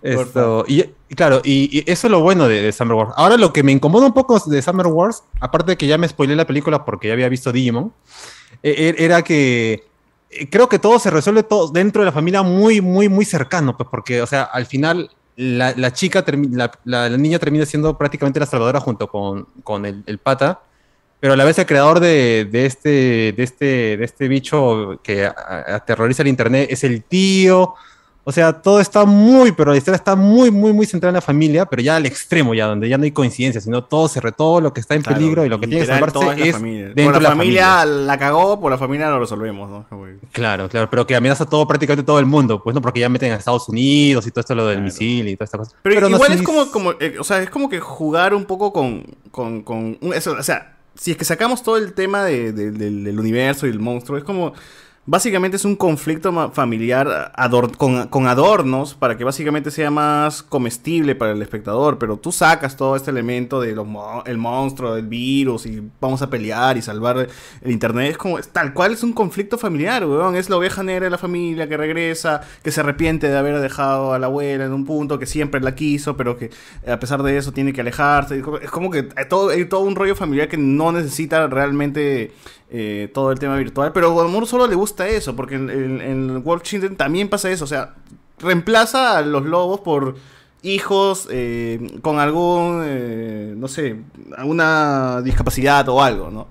[0.01, 3.11] Esto, y, y claro, y, y eso es lo bueno de, de Summer Wars.
[3.15, 6.07] Ahora lo que me incomoda un poco de Summer Wars, aparte de que ya me
[6.07, 7.93] spoilé la película porque ya había visto Digimon,
[8.63, 9.85] eh, er- era que
[10.31, 13.77] eh, creo que todo se resuelve todo dentro de la familia muy, muy, muy cercano,
[13.77, 17.97] pues porque, o sea, al final la, la chica, la, la- la niña termina siendo
[17.97, 20.59] prácticamente la salvadora junto con, con el, el pata,
[21.19, 22.89] pero a la vez el creador de, de este,
[23.37, 23.65] de, este,
[23.97, 27.75] de este bicho que aterroriza el internet es el tío.
[28.23, 31.21] O sea, todo está muy, pero la historia está muy, muy, muy centrada en la
[31.21, 34.31] familia, pero ya al extremo, ya donde ya no hay coincidencia, sino todo se re,
[34.31, 36.59] todo lo que está en Claro, peligro y lo que tiene que salvarse es la
[36.59, 36.85] familia.
[36.93, 39.85] dentro Por de la la familia la cagó, por la familia lo resolvemos, ¿no?
[40.31, 43.31] Claro, claro, pero que amenaza todo, prácticamente todo el mundo, pues no, porque ya meten
[43.31, 45.71] a Estados Unidos y todo esto lo del misil y toda esta cosa.
[45.81, 49.03] Pero, igual es como, como eh, o sea, es como que jugar un poco con,
[49.31, 53.03] con, con eso, o sea, si es que sacamos todo el tema de- de- del,
[53.03, 54.53] del universo y el monstruo, es como,
[55.11, 57.33] básicamente es un conflicto familiar
[57.77, 62.95] con, adornos para que básicamente sea más comestible para el espectador, pero tú sacas todo
[62.95, 67.27] este elemento de los mo- el monstruo, el virus y vamos a pelear y salvar
[67.61, 71.03] el internet, es como, tal cual es un conflicto familiar, weón, es la oveja negra
[71.03, 74.71] de la familia que regresa, que se arrepiente de haber dejado a la abuela en
[74.71, 76.51] un punto que siempre la quiso, pero que
[76.87, 79.95] a pesar de eso tiene que alejarse, es como- que hay todo, hay todo un
[79.97, 82.31] rollo familiar que no necesita realmente
[82.71, 86.61] eh, todo el tema virtual, pero Amor solo le gusta eso, porque en, en, en
[86.61, 87.95] Children también pasa eso, o sea,
[88.39, 90.15] reemplaza a los lobos por
[90.63, 93.97] hijos eh, con algún, eh, no sé,
[94.37, 96.47] alguna discapacidad o algo, ¿no?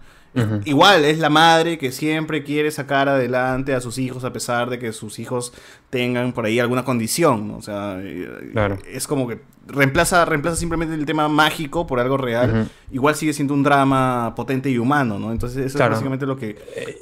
[0.65, 4.78] Igual es la madre que siempre quiere sacar adelante a sus hijos a pesar de
[4.78, 5.52] que sus hijos
[5.90, 7.57] tengan por ahí alguna condición, ¿no?
[7.57, 8.78] O sea, eh, Claro.
[8.89, 12.70] es como que reemplaza, reemplaza simplemente el tema mágico por algo real.
[12.93, 15.32] Igual sigue siendo un drama potente y humano, ¿no?
[15.32, 15.94] Entonces eso Claro.
[15.94, 16.57] es básicamente lo que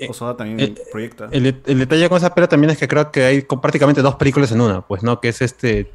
[0.09, 1.29] Osoda también eh, proyecta.
[1.31, 4.53] El, el detalle con esa pela también es que creo que hay prácticamente dos películas
[4.53, 5.21] en una, pues, ¿no?
[5.21, 5.91] Que es este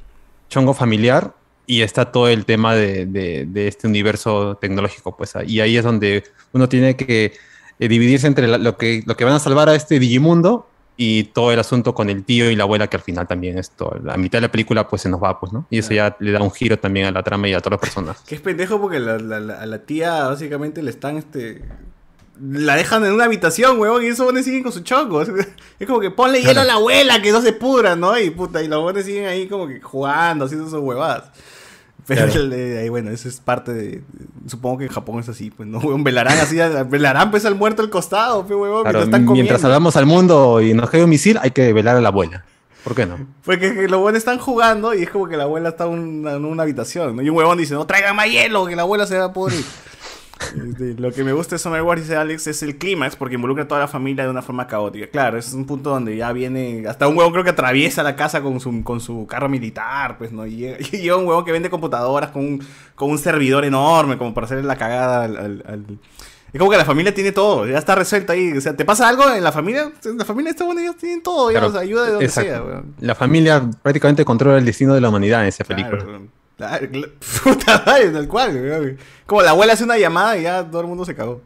[0.50, 1.34] chongo familiar
[1.65, 5.34] y está todo el tema de, de- de este universo tecnológico, pues.
[5.45, 7.34] Y ahí es donde uno tiene que
[7.80, 11.23] eh, dividirse entre la- lo, que, lo que van a salvar a este Digimundo y
[11.23, 14.15] todo el asunto con el tío y la abuela, que al final también esto, la
[14.15, 15.65] mitad de la película pues se nos va, pues, ¿no?
[15.72, 17.80] Y eso ya le da un giro también a la trama y a todas las
[17.80, 18.19] personas.
[18.27, 21.64] Que es pendejo porque la, la- la- a la tía básicamente le están este.
[22.41, 25.22] La dejan en una habitación, weón, y esos bones siguen con su chongo.
[25.22, 25.30] Es,
[25.80, 28.18] es como que ponle hielo a la abuela que no se pudra, ¿no?
[28.19, 31.31] Y puta, y los bones siguen ahí como que jugando, haciendo sus huevadas.
[32.06, 32.42] Pero Claro.
[32.42, 34.02] el de ahí, bueno, eso es parte de.
[34.48, 35.80] Supongo que en Japón es así, pues, ¿no?
[35.80, 36.58] Weón, velarán así,
[36.90, 39.34] velarán pues al muerto al costado, pues, weón, Claro, mientras están comiendo.
[39.36, 42.44] mientras salvamos al mundo y nos cae un misil, hay que velar a la abuela.
[42.84, 43.18] ¿Por qué no?
[43.46, 46.44] Porque que los buenos están jugando y es como que la abuela está un- en
[46.44, 47.22] una habitación, ¿no?
[47.22, 49.64] Y un huevón dice, no traigan más hielo, que la abuela se va a pudrir.
[50.44, 53.64] Este, lo que me gusta de Summer Wars, dice Alex, es el clímax porque involucra
[53.64, 55.07] a toda la familia de una forma caótica.
[55.07, 56.86] Claro, es un punto donde ya viene.
[56.88, 60.32] Hasta un huevón creo que atraviesa la casa con su, con su carro militar, pues,
[60.32, 60.45] ¿no?
[60.45, 62.64] Y llega, y llega un huevón que vende computadoras con un,
[62.95, 65.38] con un servidor enorme, como para hacerle la cagada al.
[65.38, 65.99] al- al-
[66.53, 68.52] Es como que la familia tiene todo, ya está resuelto ahí.
[68.56, 69.91] O sea, ¿te pasa algo en la familia?
[70.06, 72.52] En la familia está bueno, ya tienen todo, ya, Claro, ayuda de donde exacto.
[72.52, 72.94] sea, weón.
[72.99, 76.03] La familia prácticamente controla el destino de la humanidad en esa película.
[76.03, 76.28] Claro,
[76.58, 77.12] claro, cl-
[77.44, 78.98] puta madre, tal cual.
[79.26, 81.42] Como la abuela hace una llamada y ya todo el mundo se cagó.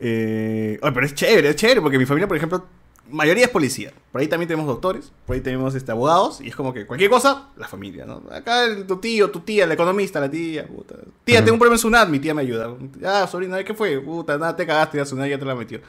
[0.00, 2.64] Eh, pero es chévere, es chévere, porque mi familia, por ejemplo,
[3.10, 3.92] mayoría es policía.
[4.12, 7.10] Por ahí también tenemos doctores, por ahí tenemos este, abogados, y es como que cualquier
[7.10, 8.22] cosa, la familia, ¿no?
[8.30, 10.94] Acá el- tu tío, tu tía, el economista, la tía, puta.
[11.24, 12.74] Tía, tengo un problema en Sunat, mi tía me ayuda.
[13.04, 13.98] Ah, sobrina, ¿qué fue?
[14.00, 15.80] Puta, nada, te cagaste, ya Sunat ya te la metió.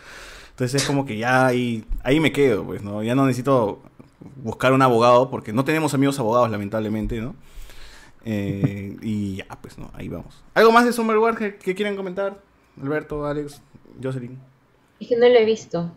[0.52, 3.02] Entonces es como que ya ahí, ahí me quedo, pues, ¿no?
[3.02, 3.82] Ya no necesito
[4.44, 7.34] buscar un abogado, porque no tenemos amigos abogados, lamentablemente, ¿no?
[8.26, 9.90] Eh, y ya, pues, ¿no?
[9.94, 10.44] Ahí vamos.
[10.54, 12.38] ¿Algo más de Summer Wars que, que quieran comentar?
[12.82, 13.62] Alberto, Alex,
[14.02, 14.38] Jocelyn.
[15.00, 15.91] Es que no lo he visto.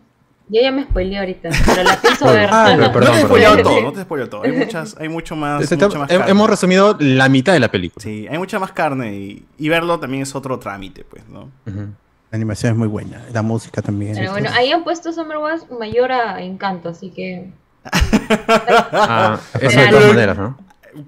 [0.49, 2.49] Yo ya me spoileé ahorita, pero la pienso ver.
[2.51, 3.73] Ah, no te perdón, he spoileado perdón.
[3.73, 4.43] todo, no te he spoileado todo.
[4.43, 5.63] Hay, muchas, hay mucho más.
[5.63, 6.31] Este, mucha más he- carne.
[6.31, 8.03] hemos resumido la mitad de la película.
[8.03, 11.49] Sí, hay mucha más carne y, y verlo también es otro trámite, pues, ¿no?
[11.65, 14.15] La animación es muy buena, la música también.
[14.15, 17.49] Pero bueno, ahí han puesto Summer Wars mayor a Encanto, así que.
[18.91, 20.57] Ah, eso de todas maneras, ¿no?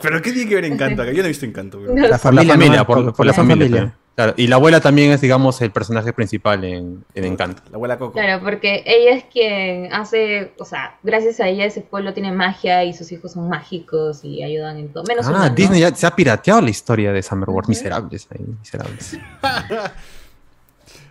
[0.01, 1.11] Pero ¿qué tiene que ver Encanto acá?
[1.11, 1.79] Yo no he visto Encanto.
[1.79, 1.93] bro.
[1.95, 2.87] La Por la familia, familia, ¿no?
[2.87, 3.67] por, Por- por la la familia.
[3.67, 3.95] familia.
[4.15, 7.61] Claro, y la abuela también es, digamos, el personaje principal en, en Encanto.
[7.69, 8.13] La abuela Coco.
[8.13, 12.85] Claro, porque ella es quien hace, o sea, gracias a ella ese pueblo tiene magia
[12.85, 15.03] y sus hijos son mágicos y ayudan en todo.
[15.05, 15.55] Menos Ah, una, ¿no?
[15.55, 17.67] Disney ya se ha pirateado la historia de Summer Wars.
[17.67, 19.17] Miserables ahí, miserables.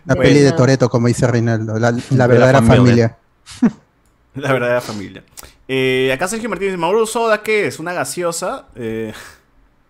[0.07, 0.21] La Bueno.
[0.29, 3.17] peli de Toreto, como dice Reinaldo, la, la De la verdadera familia.
[3.43, 3.75] familia.
[4.41, 5.23] La verdadera familia.
[5.67, 7.79] Eh, acá Sergio Martínez, Mauro Soda, ¿qué es?
[7.79, 8.67] ¿Una gaseosa?
[8.75, 9.13] Eh,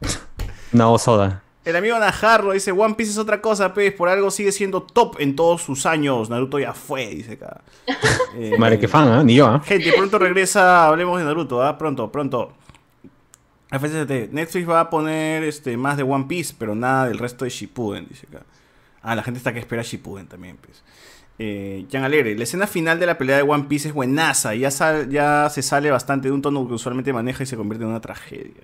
[0.71, 1.41] No, soda.
[1.63, 5.15] el amigo Najarro dice, One Piece es otra cosa, pues, por algo sigue siendo top
[5.19, 6.29] en todos sus años.
[6.29, 7.61] Naruto ya fue, dice acá.
[8.37, 9.23] Eh, Madre que fan, ¿ah?
[9.23, 9.61] Ni yo, ¿ah?
[9.63, 11.77] Gente, pronto regresa, hablemos de Naruto, ¿ah?
[11.77, 12.51] Pronto, pronto.
[13.71, 17.49] FCT, Netflix va a poner este, más de One Piece, pero nada del resto de
[17.51, 18.43] Shippuden, dice acá.
[19.01, 20.83] Ah, la gente está que espera Shippuden también, pues.
[21.37, 24.71] Eh, Alegre, la escena final de la pelea de One Piece es buenaza y ya,
[24.71, 27.89] sal- ya se sale bastante de un tono que usualmente maneja y se convierte en
[27.91, 28.63] una tragedia.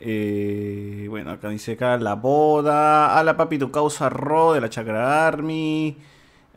[0.00, 4.68] Eh, bueno, acá dice acá la boda, a la papi tu causa Ro de la
[4.70, 5.96] Chakra Army.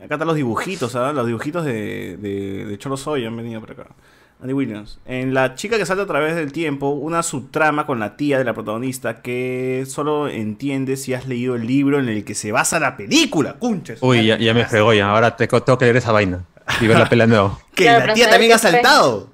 [0.02, 1.12] Acá están los dibujitos, ¿ah?
[1.12, 3.86] Los dibujitos de, de, de Cholo han venido por acá.
[4.40, 4.98] Andy Williams.
[5.04, 8.44] En La chica que salta a través del tiempo, una subtrama con la tía de
[8.44, 12.78] la protagonista que solo entiende si has leído el libro en el que se basa
[12.78, 13.54] la película.
[13.54, 13.98] Cunches.
[14.00, 15.10] Uy, ya, ya me fregó ya.
[15.10, 16.44] Ahora te- tengo que leer esa vaina.
[16.80, 17.58] Y ver la pelea de nuevo.
[17.74, 19.28] Que Claro, la tía ¿sabes también ha saltado.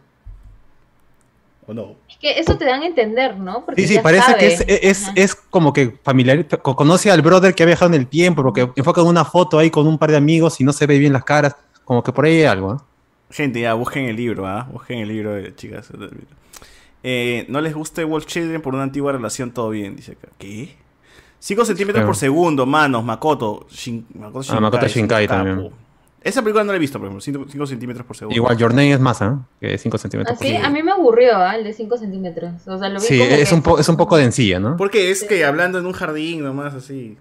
[1.66, 1.96] ¿O no?
[2.08, 3.64] Es que eso te dan a entender, ¿no?
[3.64, 4.38] Porque Sí, sí, parece sabe.
[4.38, 6.46] que es, es, es como que familiar.
[6.62, 9.70] co- Conoce al brother que ha viajado en el tiempo, porque enfocan una foto ahí
[9.70, 11.56] con un par de amigos y no se ve bien las caras.
[11.84, 12.84] Como que por ahí hay algo, ¿ah?
[13.34, 14.68] Gente, ya busquen el libro, ¿ah?
[14.72, 15.90] Busquen el libro de chicas.
[17.02, 20.28] Eh, no les guste Wolf Children por una antigua relación, todo bien, dice acá.
[20.38, 20.76] ¿Qué?
[21.40, 22.06] 5 centímetros Claro.
[22.06, 23.66] por segundo, manos, Makoto.
[23.70, 25.44] Shin- Makoto Ah, Makoto Shinkai capo.
[25.44, 25.70] también.
[26.22, 27.20] Esa película no la he visto, por ejemplo.
[27.50, 28.36] 5 centímetros por segundo.
[28.36, 29.44] Igual, Your Name es más, ¿ah?
[29.60, 30.68] Que 5 centímetros por Así, segundo.
[30.68, 31.56] a mí me aburrió, ¿ah?
[31.56, 32.52] El de 5 centímetros.
[32.68, 34.76] O sea, lo vi Sí, como es que- un, po- es un poco dencilla, ¿no?
[34.78, 37.18] Porque es que hablando en un jardín nomás así.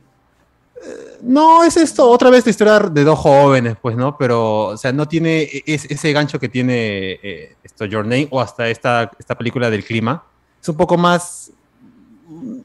[1.21, 4.17] No, es esto, otra vez la historia de dos jóvenes, pues, ¿no?
[4.17, 8.41] Pero, o sea, no tiene es- ese gancho que tiene eh, esto, Your Name o
[8.41, 10.23] hasta esta, esta película del clima.
[10.61, 11.51] Es un poco más,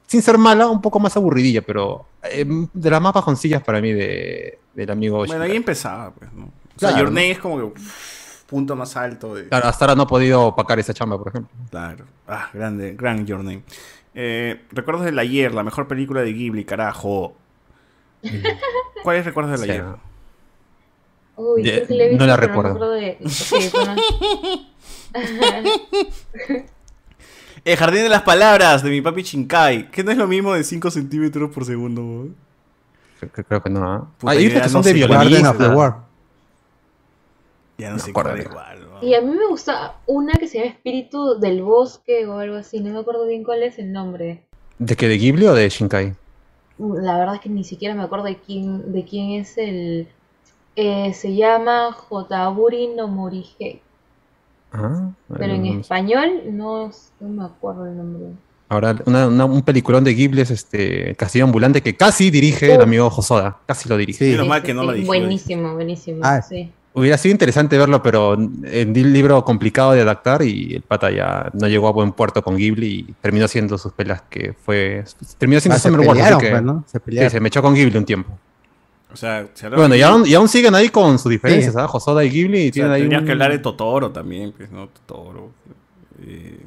[0.07, 3.93] sin ser mala, un poco más aburridilla, pero eh, de las más bajoncillas para mí
[3.93, 6.45] de, del amigo Bueno, ahí empezaba, pues, ¿no?
[6.47, 7.09] O sea, Claro, Your.
[7.13, 9.49] Name es como que uff, punto más alto de.
[9.49, 11.51] Claro, hasta ahora no ha podido opacar esa chamba, por ejemplo.
[11.71, 12.05] Claro.
[12.27, 13.63] Ah, grande, gran Your Name.
[14.15, 17.35] Eh, recuerdos del ayer, la mejor película de Ghibli, carajo.
[19.03, 19.71] ¿Cuáles recuerdos del Sí.
[19.73, 19.85] ayer?
[21.37, 22.91] Uy, De- le he no visto, la pero recuerdo.
[22.93, 23.95] de- sí, bueno.
[27.65, 30.65] El jardín de las palabras de mi papi Shinkai, que no es lo mismo de
[30.65, 32.01] 5 centímetros por segundo.
[32.03, 32.29] ¿no?
[33.33, 33.85] Creo, creo que no.
[33.93, 34.09] ¿ah?
[34.19, 35.05] Puta, yo ya que son no de
[35.75, 35.97] War.
[37.77, 38.37] Ya no, No sé cuál.
[38.91, 39.03] ¿no?
[39.07, 42.81] Y a mí me gusta una que se llama Espíritu del Bosque o algo así.
[42.81, 44.45] No me acuerdo bien cuál es el nombre.
[44.79, 45.07] ¿De qué?
[45.09, 46.15] ¿De Ghibli o de Shinkai?
[46.79, 50.09] La verdad es que ni siquiera me acuerdo de quién, de quién es el.
[50.77, 53.81] eh, se llama Jotaburi no Morihei.
[54.73, 56.91] Ah, Pero en español no,
[57.21, 58.27] no me acuerdo el nombre.
[58.69, 62.83] Ahora, una- una- un peliculón de Ghibli es este, Castillo Ambulante, que casi dirige el
[62.83, 63.57] amigo Hosoda.
[63.67, 64.27] Casi lo dirige.
[64.31, 65.07] Menos Sí, mal sí, que no sí, la dije.
[65.07, 66.21] Buenísimo, buenísimo.
[66.23, 66.43] Ah.
[66.43, 66.71] sí.
[66.95, 71.49] Hubiera sido interesante verlo, pero en un libro complicado de adaptar y el pata ya
[71.53, 75.05] no llegó a buen puerto con Ghibli y terminó haciendo sus pelas que fue...
[75.37, 76.85] Terminó siendo Ah, Summer Wars, así pelearon, que- pues, ¿no?
[76.87, 78.37] Se sí, se me echó con Ghibli un tiempo.
[79.13, 81.81] O sea, se Bueno, y aún, y aún siguen ahí con sus diferencias, Sí.
[81.81, 81.87] ¿ah?
[81.93, 84.71] Hosoda y Ghibli O sea, tienen ahí tendrías un- que hablar de Totoro también, pues,
[84.71, 84.89] ¿no?
[84.89, 85.51] Totoro.
[86.27, 86.59] Eh,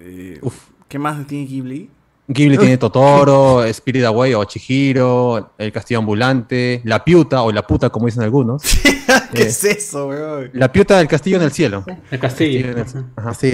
[0.00, 0.40] eh,
[0.88, 1.88] ¿Qué más tiene Ghibli?
[2.32, 7.90] Ghibli tiene Totoro, Spirit Away o Chihiro, El Castillo Ambulante, La Piuta o La Puta,
[7.90, 8.62] como dicen algunos.
[9.32, 10.50] ¿Qué Eh, es eso, weón?
[10.54, 11.84] La Piuta del Castillo en el Cielo.
[12.10, 12.70] El castillo.
[12.70, 12.86] en el-
[13.16, 13.34] ajá.
[13.34, 13.52] Sí.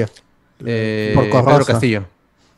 [0.64, 1.64] Eh, Porco Rosso.
[1.72, 2.04] Castillo.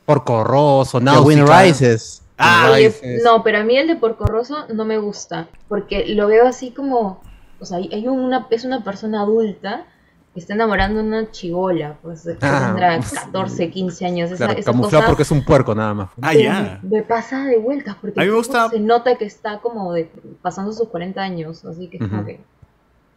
[0.06, 1.62] Porco Rosso, The Wind Náusica.
[1.62, 2.22] Rises.
[2.38, 3.22] Ah, Rises.
[3.22, 6.70] no, pero a mí el de Porco Rosso no me gusta, porque lo veo así
[6.70, 7.22] como,
[7.60, 9.84] o sea, hay una, es una persona adulta
[10.34, 14.30] está enamorando una chivola, pues que ah, tendrá pues, 14, 15 años.
[14.30, 16.10] Esa, camuflado porque es un puerco nada más.
[16.22, 16.80] Ah, ya.
[16.82, 18.20] Me pasa de vueltas porque
[18.70, 20.10] se nota que está como de,
[20.42, 22.40] pasando sus 40 años, así que es uh como que...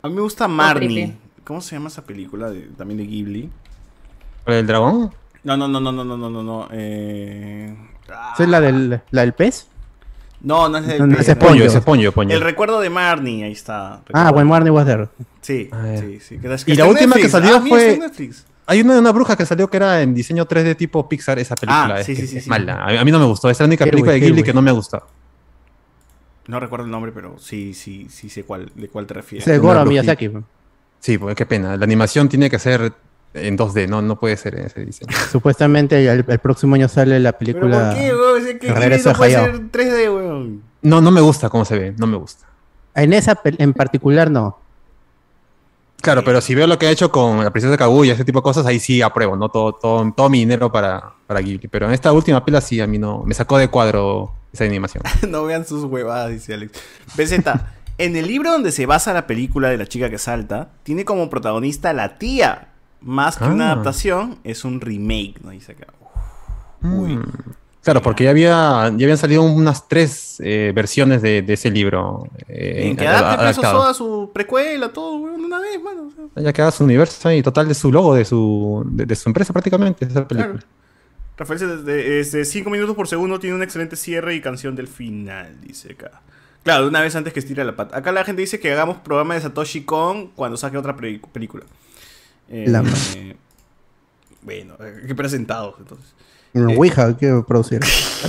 [0.01, 1.15] A mí me gusta Marnie.
[1.43, 2.51] ¿Cómo se llama esa película?
[2.77, 3.49] También de Ghibli.
[4.45, 5.13] ¿El dragón?
[5.43, 6.67] No, no, no, no, no, no, no, no.
[6.71, 7.75] Eh...
[8.37, 8.61] ¿Es la ah.
[8.61, 9.67] del, la del pez?
[10.43, 12.35] No, no es el No, ese es Ponyo, ese es Ponyo, Ponyo.
[12.35, 14.01] El recuerdo de Marnie, ahí está.
[14.13, 15.07] Ah, When Marnie Was There.
[15.41, 16.37] Sí, sí, sí.
[16.37, 17.97] que- que Y la última que salió Ah, fue.
[17.97, 18.45] Netflix.
[18.65, 21.95] Hay una, una bruja que salió que era en diseño 3D tipo Pixar, esa película.
[21.95, 22.75] Ah, es sí, sí, sí, es mala.
[22.75, 23.49] A, a mí no me gustó.
[23.49, 25.07] Es la única película de Ghibli que no me ha gustado.
[26.47, 29.59] No recuerdo el nombre, pero sí, sí, sí sé cuál, de cuál te refieres.
[29.59, 30.29] Una Miyazaki.
[30.99, 31.75] Sí, pues qué pena.
[31.77, 32.93] La animación tiene que ser
[33.33, 35.11] en 2D, no, no puede ser en ese diseño.
[35.31, 37.89] Supuestamente el, el próximo año sale la ¿Pero película.
[37.89, 40.63] por qué, El regreso no de puede ser 3D, weón.
[40.81, 42.45] No, no me gusta cómo se ve, no me gusta.
[42.95, 44.59] En esa en particular no.
[46.03, 48.43] Claro, pero si veo lo que ha hecho con la princesa Kaguya, ese tipo de
[48.43, 49.47] cosas, ahí sí apruebo, ¿no?
[49.47, 51.69] Todo, todo, todo mi dinero para, para Ghibli.
[51.69, 55.01] Pero en esta última pela sí, a mí no, me sacó de cuadro esa animación.
[55.29, 56.73] no vean sus huevadas, dice Alex.
[57.15, 57.35] BZ,
[57.99, 61.29] en el libro donde se basa la película de la chica que salta, tiene como
[61.29, 62.72] protagonista la tía.
[63.03, 63.71] Más que una Ah.
[63.73, 65.51] adaptación, es un remake, ¿no?
[65.51, 65.87] Dice acá.
[66.81, 67.19] Mm.
[67.83, 68.49] Claro, porque ya, había,
[68.95, 72.27] ya habían salido unas tres eh, versiones de, de ese libro.
[72.47, 73.61] eh, En que ad- adapte Peso.
[73.61, 76.09] Soda su precuela, todo, weón, una vez, mano.
[76.37, 79.51] Ya queda su universo y total de su logo, de su, de, de su empresa
[79.51, 80.61] prácticamente, esa película.
[81.35, 85.59] Rafael, desde, desde 5 minutos por segundo tiene un excelente cierre y canción del final,
[85.61, 86.21] dice acá.
[86.63, 87.97] Claro, una vez antes que estira la pata.
[87.97, 91.65] Acá la gente dice que hagamos programa de Satoshi Kon cuando saque otra película.
[92.49, 92.83] Eh, La-
[93.15, 93.35] eh,
[94.41, 96.13] bueno, eh, qué presentados entonces.
[96.53, 97.79] En Ouija que producir.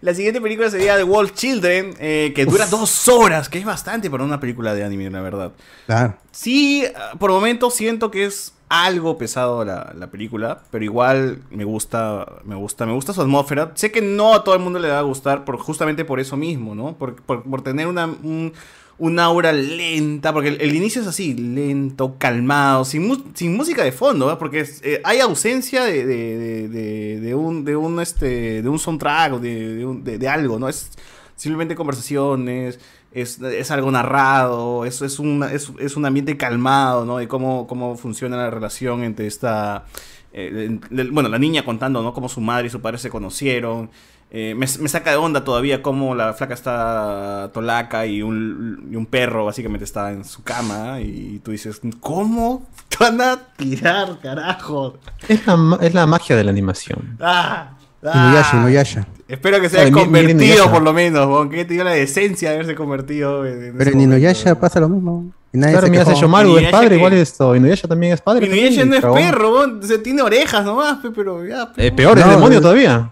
[0.00, 4.08] La siguiente película sería The Wolf Children, eh, que dura dos horas, que es bastante
[4.08, 5.52] para una película de anime, la verdad.
[5.86, 6.14] Claro.
[6.30, 11.64] Sí, ah, por momentos siento que es algo pesado la, la película, pero igual me
[11.64, 13.72] gusta, me gusta, me gusta su atmósfera.
[13.74, 16.36] Sé que no a todo el mundo le va a gustar, por, justamente por eso
[16.36, 16.96] mismo, ¿no?
[16.96, 18.52] Por, por- por tener una, un,
[18.98, 24.36] un aura lenta, porque el, inicio es así, lento, calmado, sin, sin música de fondo.
[24.38, 29.34] Porque eh, hay ausencia de, de- de- de- un, de un, este, de un soundtrack
[29.40, 30.68] de, de algo, ¿no?
[30.68, 30.90] Es
[31.36, 32.80] simplemente conversaciones,
[33.12, 37.18] es, es algo narrado, es, es, un, es, es un ambiente calmado, ¿no?
[37.18, 39.84] De cómo, cómo funciona la relación entre esta...
[40.32, 40.78] eh,
[41.12, 42.12] bueno, la niña contando, ¿no?
[42.12, 43.90] Cómo su madre y su padre se conocieron.
[44.30, 48.96] Eh, me, me saca de onda todavía cómo la flaca está tolaca y un, y
[48.96, 54.18] un perro básicamente está en su cama y tú dices, ¿cómo te van a tirar,
[54.20, 54.98] carajo?
[55.28, 57.16] Es la, ma- es la magia de la animación.
[57.20, 57.70] Ah,
[58.02, 59.06] Inuyasha, Inuyasha.
[59.28, 62.54] Espero que se Ay, haya convertido por lo menos, weón, que tenga la decencia de
[62.56, 64.16] haberse convertido en, en Pero en momento.
[64.16, 65.32] Inuyasha pasa lo mismo.
[65.52, 66.04] Y nadie Claro, se mira.
[66.04, 67.56] Seishomaru es padre, que- igual esto.
[67.56, 68.46] Inuyasha también es padre.
[68.46, 71.72] Inuyasha también, no es perro, sea, tiene orejas nomás, pe, pero ya.
[71.72, 71.86] pe.
[71.86, 73.10] Eh, peor, es demonio todavía.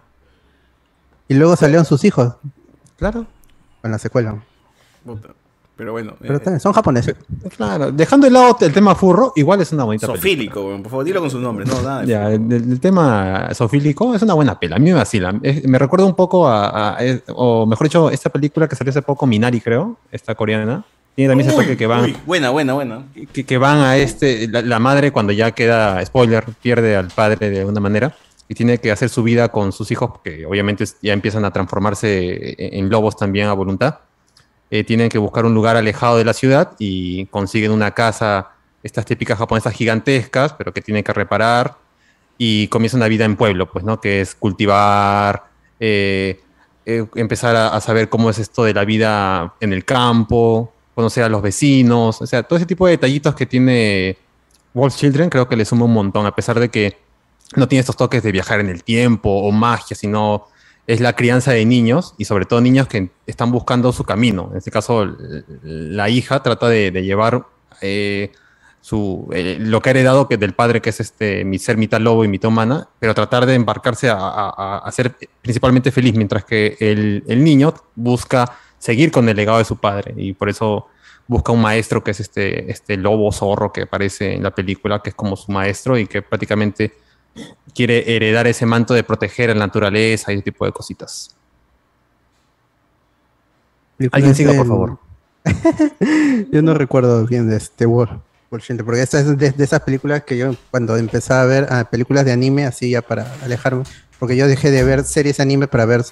[1.29, 2.35] Y luego salieron sus hijos.
[2.99, 3.27] Claro.
[3.83, 4.37] Con la secuela.
[5.05, 5.29] Puta.
[5.77, 6.15] Pero bueno.
[6.19, 7.17] Pero eh, también son japoneses.
[7.55, 10.23] Claro, dejando de lado el tema furro, igual es una bonita película.
[10.23, 12.03] Sofílico, weón, por favor, dilo con sus nombres, no, nada.
[12.05, 14.77] Ya, el, el tema sofílico es una buena pela.
[14.77, 15.39] A mí me vacila.
[15.43, 16.99] Es- me recuerda un poco a, a-
[17.35, 20.83] o mejor dicho, esta película que salió hace poco, Minari, creo, esta coreana.
[21.15, 23.03] Tiene también ese toque que van, uy, buena, buena, buena.
[23.35, 27.51] que, que van a este, la, la madre cuando ya queda, spoiler, pierde al padre
[27.51, 28.15] de alguna manera
[28.49, 32.55] y tiene que hacer su vida con sus hijos, que obviamente ya empiezan a transformarse
[32.59, 33.99] en, en lobos también a voluntad.
[34.71, 38.51] Eh, tienen que buscar un lugar alejado de la ciudad y consiguen una casa,
[38.83, 41.77] estas típicas japonesas gigantescas, pero que tienen que reparar
[42.39, 44.01] y comienza una vida en pueblo, pues, ¿no?
[44.01, 45.45] Que es cultivar,
[45.79, 46.41] eh,
[46.85, 51.25] eh, empezar a, a saber cómo es esto de la vida en el campo, conocer
[51.25, 54.17] a los vecinos, o sea, todo ese tipo de detallitos que tiene
[54.75, 56.99] Wolf Children creo que le suma un montón, a pesar de que
[57.55, 60.49] no tiene estos toques de viajar en el tiempo o magia, sino
[60.87, 64.49] es la crianza de niños y sobre todo niños que están buscando su camino.
[64.53, 65.07] En este caso,
[65.63, 67.47] la hija trata de, llevar
[67.81, 68.33] eh,
[68.81, 72.01] su, eh, lo que ha heredado que del padre, que es este mi ser mitad
[72.01, 77.25] lobo y mitad humana, pero tratar de embarcarse a ser principalmente feliz, mientras que el,
[77.27, 80.87] el niño busca seguir con el legado de su padre y por eso
[81.27, 85.11] busca un maestro que es este, este lobo zorro que aparece en la película, que
[85.11, 86.93] es como su maestro y que prácticamente
[87.77, 91.37] quiere heredar ese manto de proteger a la naturaleza y ese tipo de cositas.
[94.11, 94.99] Alguien siga, por favor.
[96.53, 98.21] yo no recuerdo bien de este War.
[98.51, 101.89] War porque esta es de, de esas películas que yo cuando empezaba a ver ah,
[101.91, 103.85] películas de anime así ya para alejarme,
[104.19, 106.03] porque yo dejé de ver series de anime para ver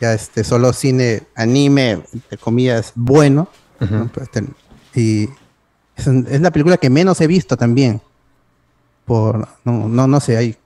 [0.00, 3.48] ya este solo cine anime entre comillas bueno
[3.80, 4.08] ¿no?
[4.08, 4.28] Pues,
[4.94, 5.28] y
[5.96, 8.00] es, la película que menos he visto también
[9.04, 10.56] por no no no sé ahí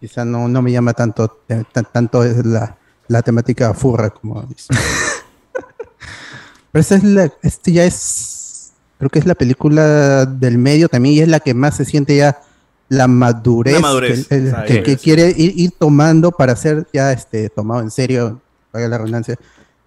[0.00, 2.76] quizá no, no me llama tanto eh, tan- tanto es la,
[3.08, 4.72] la temática furra como dice.
[6.72, 11.14] Pero esta es la, este ya es, creo que es la película del medio también
[11.16, 12.40] y es la que más se siente ya
[12.88, 14.96] la madurez, La madurez, que, el- sabe, que- que sí.
[14.98, 18.40] quiere ir, ir tomando para ser ya este tomado en serio
[18.72, 19.36] vaya la redundancia,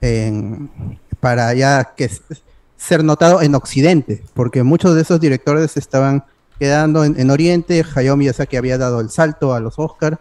[0.01, 0.69] en-
[1.21, 2.09] para ya que
[2.75, 6.25] ser notado en Occidente, porque muchos de esos directores estaban
[6.59, 10.19] quedando en, en Oriente, Hayao Miyazaki había dado el salto a los Oscar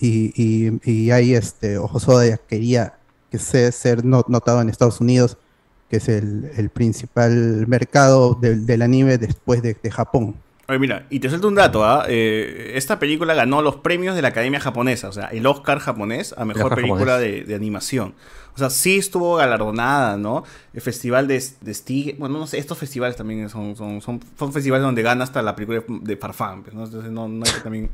[0.00, 2.94] y, y, y ahí este, Hosoda ya quería
[3.30, 5.36] que se, ser no- notado en Estados Unidos,
[5.88, 10.36] que es el, el principal mercado del, del anime después de, de Japón.
[10.68, 12.06] Oye, mira, y te suelto un dato, ¿ah?
[12.08, 16.34] Eh, esta película ganó los premios de la Academia Japonesa, o sea, el Oscar japonés
[16.38, 17.32] a mejor película japonés.
[17.40, 18.14] de, de animación.
[18.54, 20.44] O sea, sí estuvo galardonada, ¿no?
[20.74, 24.20] El festival de, de Stig, bueno, no sé, estos festivales también son, son, son,
[24.52, 26.84] festivales donde gana hasta la película de, Parfum, pues, ¿no?
[26.84, 27.90] Entonces no, hay que también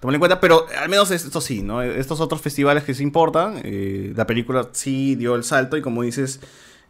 [0.00, 1.80] tomarlo en cuenta, pero al menos esto sí, ¿no?
[1.80, 6.02] Estos otros festivales que se importan, eh, la película sí dio el salto y como
[6.02, 6.40] dices,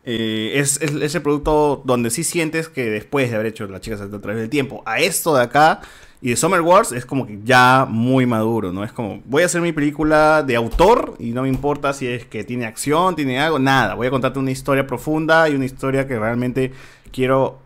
[0.05, 4.01] eh, es, es ese producto donde sí sientes que después de haber hecho las chicas
[4.01, 5.81] a través del tiempo, a esto de acá
[6.25, 8.85] y de Summer Wars es como que ya muy maduro, ¿no?
[8.85, 12.25] Es como, voy a hacer mi película de autor y no me importa si es
[12.27, 13.95] que tiene acción, tiene algo, nada.
[13.95, 16.73] Voy a contarte una historia profunda y una historia que realmente
[17.11, 17.59] quiero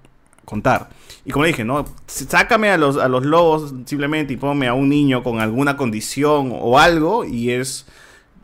[0.46, 0.88] contar.
[1.26, 1.84] Y como dije, ¿no?
[2.06, 6.50] Sácame a los, a los lobos simplemente y ponme a un niño con alguna condición
[6.58, 7.86] o algo y es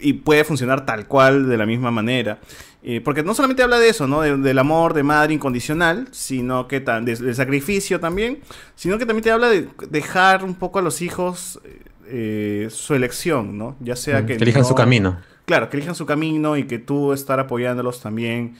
[0.02, 2.40] y puede funcionar tal cual de la misma manera.
[2.84, 4.22] Eh, porque no solamente habla de eso, ¿no?
[4.22, 8.40] De- del amor de madre incondicional, sino que tan, de- del sacrificio también,
[8.74, 11.60] sino que también te habla de dejar un poco a los hijos
[12.08, 13.76] eh, su elección, ¿no?
[13.80, 14.36] Ya sea que...
[14.36, 15.20] que elijan no- su camino.
[15.44, 18.56] Claro, que elijan su camino y que tú estar apoyándolos también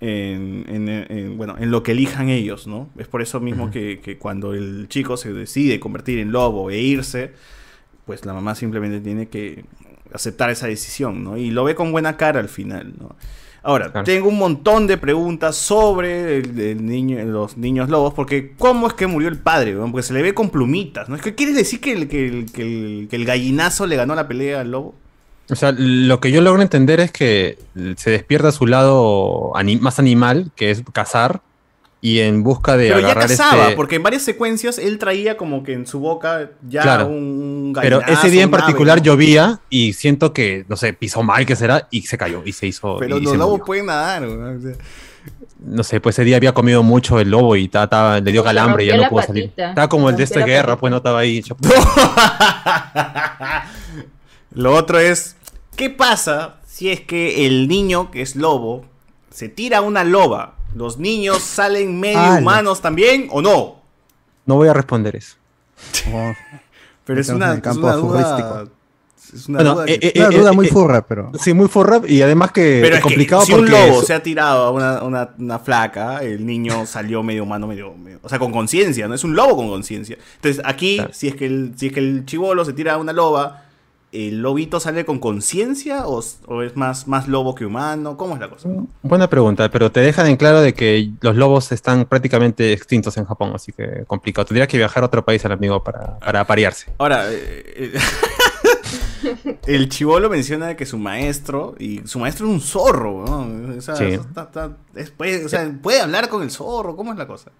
[0.00, 2.88] en, en- en, bueno, en lo que elijan ellos, ¿no?
[2.98, 6.78] Es por eso mismo que, que cuando el chico se decide convertir en lobo e
[6.80, 7.32] irse,
[8.06, 9.64] pues la mamá simplemente tiene que
[10.14, 11.36] aceptar esa decisión, ¿no?
[11.36, 13.16] Y lo ve con buena cara al final, ¿no?
[13.66, 18.86] Ahora, tengo un montón de preguntas sobre el, el niño, los niños lobos, porque ¿cómo
[18.86, 19.74] es que murió el padre?
[19.74, 21.16] Porque se le ve con plumitas, ¿no?
[21.16, 24.14] Es que ¿Quieres decir que el, que, el, que el- que el gallinazo le ganó
[24.14, 24.94] la pelea al lobo?
[25.50, 27.58] O sea, lo que yo logro entender es que
[27.96, 31.40] se despierta su lado más animal, que es cazar,
[32.02, 35.62] y en busca de Pero ya cazaba, este- porque en varias secuencias él traía como
[35.62, 37.06] que en su boca ya Claro.
[37.06, 41.56] un Pero ese día en particular llovía y siento que, no sé, pisó mal, que
[41.56, 42.96] será, y se cayó y se hizo.
[42.98, 43.64] Pero y los lobos murió.
[43.64, 44.72] pueden nadar, weón, o sea.
[45.66, 48.44] No sé, pues ese día había comido mucho el lobo y ta- ta- le dio
[48.44, 49.44] calambre y ya no pudo salir.
[49.56, 50.80] Estaba como el de esta guerra, patita.
[50.80, 51.42] pues no estaba ahí.
[54.52, 55.36] Lo otro es,
[55.76, 58.84] ¿qué pasa si es que el niño, que es lobo,
[59.30, 60.54] se tira a una loba?
[60.74, 62.40] ¿Los niños salen medio Ala.
[62.40, 63.76] humanos también o no?
[64.46, 65.36] No voy a responder eso.
[67.04, 68.64] Pero es una, es campo una duda...
[69.34, 71.32] Es una, Bueno, duda eh, que- eh, Una eh, duda muy eh, furra, pero...
[71.40, 74.14] Sí, muy furra y además que Pero es que complicado si un porque lobo se
[74.14, 78.28] ha tirado a una, una- una flaca, el niño salió medio humano, medio, medio- o
[78.28, 79.14] sea, con conciencia, ¿no?
[79.14, 80.18] Es un lobo con conciencia.
[80.36, 83.12] Entonces, aquí, si es que el, si es que el chivolo se tira a una
[83.12, 83.64] loba,
[84.14, 88.16] ¿el lobito sale con conciencia o, o es más, más lobo que humano?
[88.16, 88.68] ¿Cómo es la cosa?
[89.02, 93.24] Buena pregunta, pero te dejan en claro de que los lobos están prácticamente extintos en
[93.24, 94.46] Japón, así que complicado.
[94.46, 96.92] Tendría que viajar a otro país el amigo para, para aparearse.
[96.98, 103.24] Ahora, eh, eh, el chivolo menciona que su maestro, y su maestro es un zorro,
[103.26, 103.76] ¿no?
[103.78, 104.04] O sea, Sí.
[104.04, 107.50] está- está- es- puede, o sea, puede hablar con el zorro, ¿cómo es la cosa?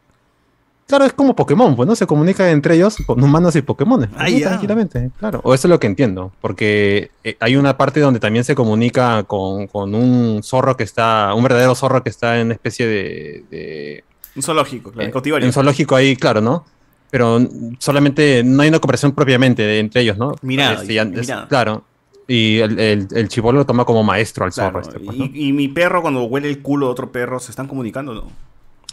[0.86, 4.06] Claro, es como Pokémon, pues no se comunican entre ellos con humanos y Pokémon.
[4.16, 4.48] Ah, ya.
[4.50, 5.40] tranquilamente, claro.
[5.42, 9.22] O eso es lo que entiendo, porque eh, hay una parte donde también se comunica
[9.22, 13.44] con, con un zorro que está, un verdadero zorro que está en una especie de,
[13.50, 14.04] de-
[14.36, 15.46] Un zoológico, claro, eh, cautiverio.
[15.46, 16.66] un zoológico ahí, claro, ¿no?
[17.10, 17.40] Pero
[17.78, 20.34] solamente no hay una cooperación propiamente de- entre ellos, ¿no?
[20.42, 21.84] Mirada, Este, es- claro.
[22.28, 24.88] Y el, el, el chibolo lo toma como maestro al Claro, zorro.
[24.88, 25.24] este, pues, ¿no?
[25.26, 28.14] y, y mi perro cuando huele el culo de otro perro, ¿se están comunicando o
[28.14, 28.24] no?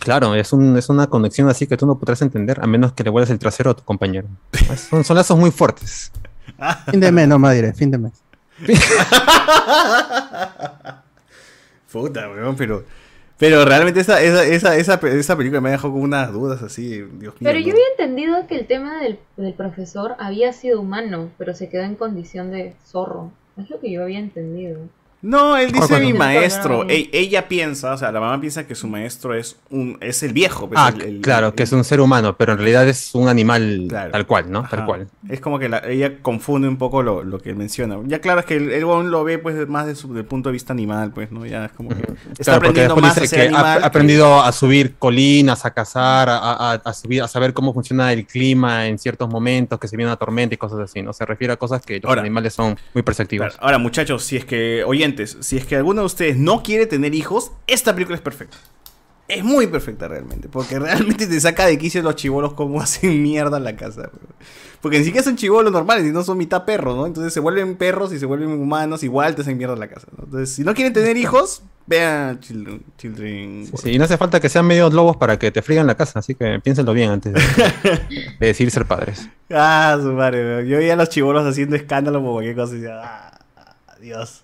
[0.02, 3.04] Claro, es, un, es una conexión así que tú no podrás entender a menos que
[3.04, 4.28] le huelas el trasero a tu compañero.
[4.90, 6.12] Son, son lazos muy fuertes.
[6.90, 8.14] Fin de mes, nomás diré, fin de mes.
[11.92, 12.84] Puta, weón, pero...
[13.38, 17.34] Pero realmente esa, esa, esa, esa, esa película me dejó con unas dudas así, Dios
[17.40, 17.42] mío.
[17.42, 17.74] Pero yo ¿no?
[17.74, 21.96] había entendido que el tema del, del profesor había sido humano, pero se quedó en
[21.96, 23.32] condición de zorro.
[23.58, 24.82] Es lo que yo había entendido.
[25.22, 26.86] No, él dice ¿Cuál, mi maestro.
[26.90, 30.34] E- ella piensa, o sea, la mamá piensa que su maestro es un es el
[30.34, 30.68] viejo.
[30.68, 33.14] pues, Ah, el- el- claro, el- que es un ser humano, pero en realidad es
[33.14, 34.12] un animal Claro.
[34.12, 34.64] tal cual, ¿no?
[34.68, 35.08] Tal cual.
[35.30, 37.98] Es como que la- ella confunde un poco lo, lo que menciona.
[38.06, 40.50] Ya claro es que el, el weón lo ve pues más de su, del punto
[40.50, 41.46] de vista animal, pues, ¿no?
[41.46, 42.02] Ya es como que
[42.32, 43.84] está Claro, aprendiendo más a ser que ha animal.
[43.84, 48.12] ha aprendido a subir colinas, a cazar, a, a- a subir, a saber cómo funciona
[48.12, 51.14] el clima en ciertos momentos, que se viene una tormenta y cosas así, ¿no?
[51.14, 52.22] Se refiere a cosas que los Ahora.
[52.22, 53.50] animales son muy perceptivos.
[53.50, 55.11] Claro, Ahora, muchachos, si es que, oyentes,
[55.42, 58.58] si es que alguno de ustedes no quiere tener hijos, esta película es perfecta.
[59.28, 60.50] es muy perfecta realmente.
[60.50, 64.10] Porque realmente te saca de quicio los chivolos como hacen mierda en la casa.
[64.82, 67.06] Porque ni siquiera son chivolos normales, sino son mitad perros, ¿no?
[67.06, 70.08] Entonces se vuelven perros y se vuelven humanos, igual te hacen mierda en la casa.
[70.18, 70.24] ¿no?
[70.24, 72.82] Entonces, si no quieren tener hijos, vean Children.
[72.98, 75.96] Children Sí, y no hace falta que sean medios lobos para que te friegan la
[75.96, 77.42] casa, así que piénsenlo bien antes de,
[78.40, 79.30] de decidir ser padres.
[79.52, 80.68] Ah, su madre.
[80.68, 83.40] Yo veía a los chivolos haciendo escándalo por cualquier cosa y decía, ah,
[84.02, 84.44] Dios.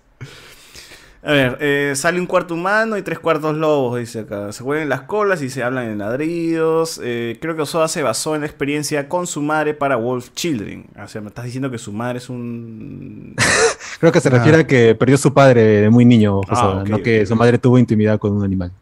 [1.28, 4.50] A ver, eh, sale un cuarto humano y tres cuartos lobos, dice acá.
[4.50, 6.98] Se vuelven las colas y se hablan en ladridos.
[7.04, 10.86] Eh, creo que Osoda se basó en la experiencia con su madre para Wolf Children.
[11.04, 13.36] O sea, me estás diciendo que su madre es un...
[14.00, 17.02] Creo que se refiere a que perdió su padre de muy niño, Ah, ok, no
[17.02, 18.72] que su madre tuvo intimidad con un animal.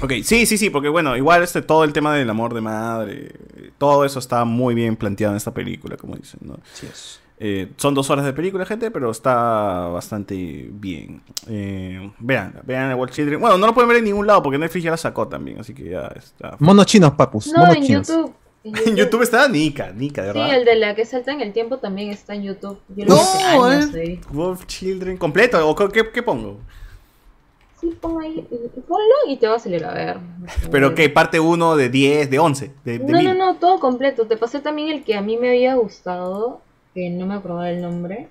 [0.00, 3.32] Ok, sí, sí, sí, porque bueno, igual este todo el tema del amor de madre,
[3.78, 6.58] todo eso está muy bien planteado en esta película, como dicen, ¿no?
[7.44, 11.22] Eh, son dos horas de película, gente, pero está bastante bien.
[11.48, 13.40] Eh, vean, vean a World Children.
[13.40, 15.74] Bueno, no lo pueden ver en ningún lado porque Netflix ya la sacó también, así
[15.74, 16.56] que ya está.
[16.60, 17.48] Monos chinos, papus.
[17.52, 18.08] No, monos en chinos.
[18.08, 18.32] YouTube.
[18.86, 20.56] En YouTube está Nika, Nika, de Sí, verdad.
[20.56, 22.78] el de la que salta en el tiempo también está en YouTube.
[22.94, 23.20] Yo No,
[23.72, 24.20] años eh.
[24.30, 26.58] Wolf Children completo, o qué, qué pongo?
[27.80, 28.46] Sí, pon ahí,
[28.86, 30.18] ponlo y te va a salir a ver.
[30.70, 33.24] Pero que parte 1 de 10, de 11, de, de No, mil.
[33.26, 34.28] no, no, todo completo.
[34.28, 36.60] Te pasé también el que a mí me había gustado,
[36.94, 38.28] que no me acordaba el nombre.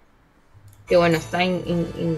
[0.87, 2.17] Que bueno, está en, en, en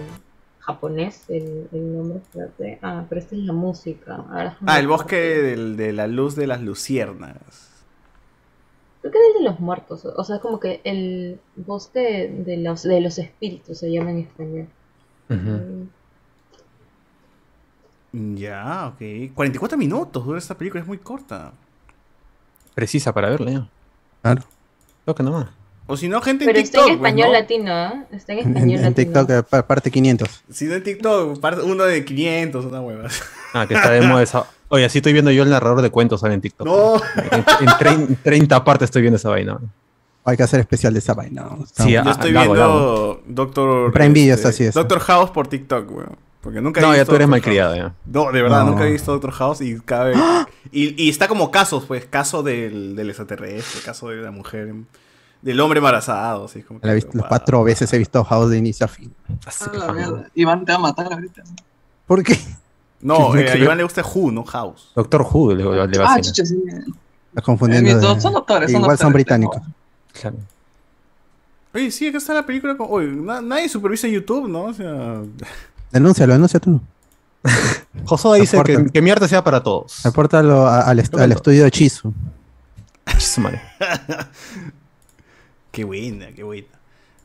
[0.60, 2.78] japonés el, el nombre, espérate.
[2.82, 4.16] Ah, pero esta es la música.
[4.16, 7.70] Ahora Ah, el bosque del- de la luz de las luciérnagas.
[9.00, 10.04] Creo que es el de los muertos.
[10.06, 14.18] O sea, es como que el bosque de los, de los espíritus se llama en
[14.20, 14.66] español.
[15.28, 15.88] Mm,
[18.36, 19.32] Ya, ok.
[19.34, 21.52] 44 minutos dura esta película, es muy corta.
[22.74, 23.68] Precisa para verla ya.
[24.22, 24.42] Claro.
[25.04, 25.48] Toca nomás.
[25.86, 26.98] O si no, gente en Pero está en TikTok.
[27.00, 27.32] pues, español ¿no?
[27.40, 28.04] latino, ¿ah?
[28.10, 28.94] Está en En, español en latino.
[28.94, 30.44] TikTok, eh, pa- parte 500.
[30.50, 33.08] Si no en TikTok, par- uno de 500, una hueva.
[33.52, 34.46] Ah, que está de moda esa.
[34.68, 36.66] Oye, así estoy viendo yo el narrador de cuentos ahora en TikTok.
[36.66, 36.96] No.
[36.96, 39.58] En, en trein- 30 partes estoy viendo esa vaina.
[40.24, 41.42] Hay que hacer especial de esa vaina.
[41.42, 41.66] ¿no?
[41.70, 43.20] Sí, Yo ah, estoy viendo lo hago.
[43.26, 43.92] Doctor.
[43.92, 44.78] Prime Video está así, eso.
[44.80, 46.16] Doctor House por TikTok, weón.
[46.40, 47.94] Porque nunca he No, ya visto tú eres malcriado, ya.
[48.06, 48.70] No, de verdad, No.
[48.70, 50.18] nunca he visto Doctor House y cada vez.
[50.72, 54.74] Y, y está como casos, pues, caso del, del extraterrestre, caso de la mujer,
[55.44, 56.80] del hombre embarazado, así como.
[56.80, 59.14] que- La he visto- las cuatro veces he visto House de inicio a fin.
[59.70, 60.28] A la mierda.
[60.34, 61.42] Iván te va a matar ahorita.
[62.06, 62.38] ¿Por qué?
[63.00, 63.56] No, ¿Qué eh, a?
[63.56, 64.90] Iván le gusta Who, no House.
[64.96, 66.56] Doctor Who le, le va a Ah, chucha, sí.
[67.28, 67.90] Estás confundiendo.
[67.90, 69.60] Eh, de- son doctores, son igual son británicos.
[70.12, 70.36] Claro.
[71.74, 72.76] Oye, sí, acá está la película.
[72.76, 72.86] Con...
[72.90, 74.64] Oye, na- nadie supervisa YouTube, ¿no?
[74.64, 75.20] O sea.
[75.92, 76.80] Denúncialo, denuncia tú.
[78.06, 80.02] Josoda dice que, que mi arte sea para todos.
[80.04, 81.34] Repórtalo a- al, est- al Reporta.
[81.34, 82.12] estudio de Chizu.
[83.18, 83.60] Su madre.
[85.74, 86.68] Qué buena, qué buena.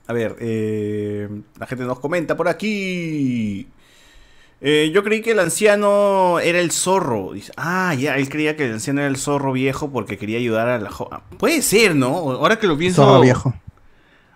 [0.08, 1.30] A ver, eh,
[1.60, 3.68] la gente nos comenta por aquí.
[4.62, 7.32] Eh, yo creí que el anciano era el zorro.
[7.34, 10.68] Dice, ah, ya, él creía que el anciano era el zorro viejo porque quería ayudar
[10.68, 11.20] a la joven.
[11.38, 12.08] Puede ser, ¿no?
[12.08, 13.06] Ahora que lo pienso.
[13.06, 13.54] Zorro viejo.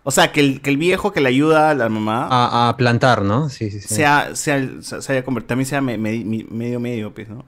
[0.03, 2.77] O sea, que el, que el viejo que le ayuda a la mamá A, a
[2.77, 3.49] plantar, ¿no?
[3.49, 3.87] Sí, sí, sí.
[3.95, 7.45] sea, sea, se se haya convertido, también sea me- medio medio, pues, ¿no?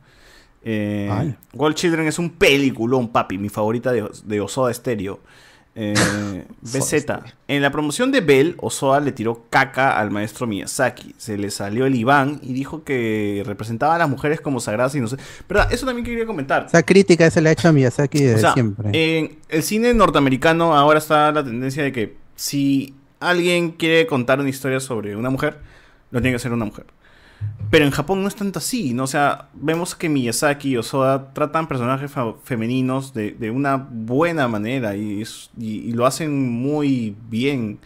[0.64, 1.36] Eh.
[1.54, 5.20] Gold Children es un peliculón, papi, mi favorita de, de Osoda Stereo.
[5.76, 7.06] Eh, BZ.
[7.48, 11.14] En la promoción de Bell, Osoda le tiró caca al maestro Miyazaki.
[11.18, 15.02] Se le salió el Iván y dijo que representaba a las mujeres como sagradas y
[15.02, 15.18] no sé.
[15.48, 15.72] ¿Verdad?
[15.72, 16.66] Eso también quería comentar.
[16.68, 18.90] Esa crítica se le ha hecho a Miyazaki de O sea, siempre.
[18.94, 24.50] En el cine norteamericano ahora está la tendencia de que si alguien quiere contar una
[24.50, 25.60] historia sobre una mujer,
[26.12, 26.86] lo tiene que hacer una mujer.
[27.72, 29.04] Pero en Japón no es tanto así, ¿no?
[29.04, 32.12] O sea, vemos que Miyazaki y Osoda tratan personajes
[32.44, 35.24] femeninos de, de una buena manera y,
[35.60, 37.80] y- lo hacen muy bien.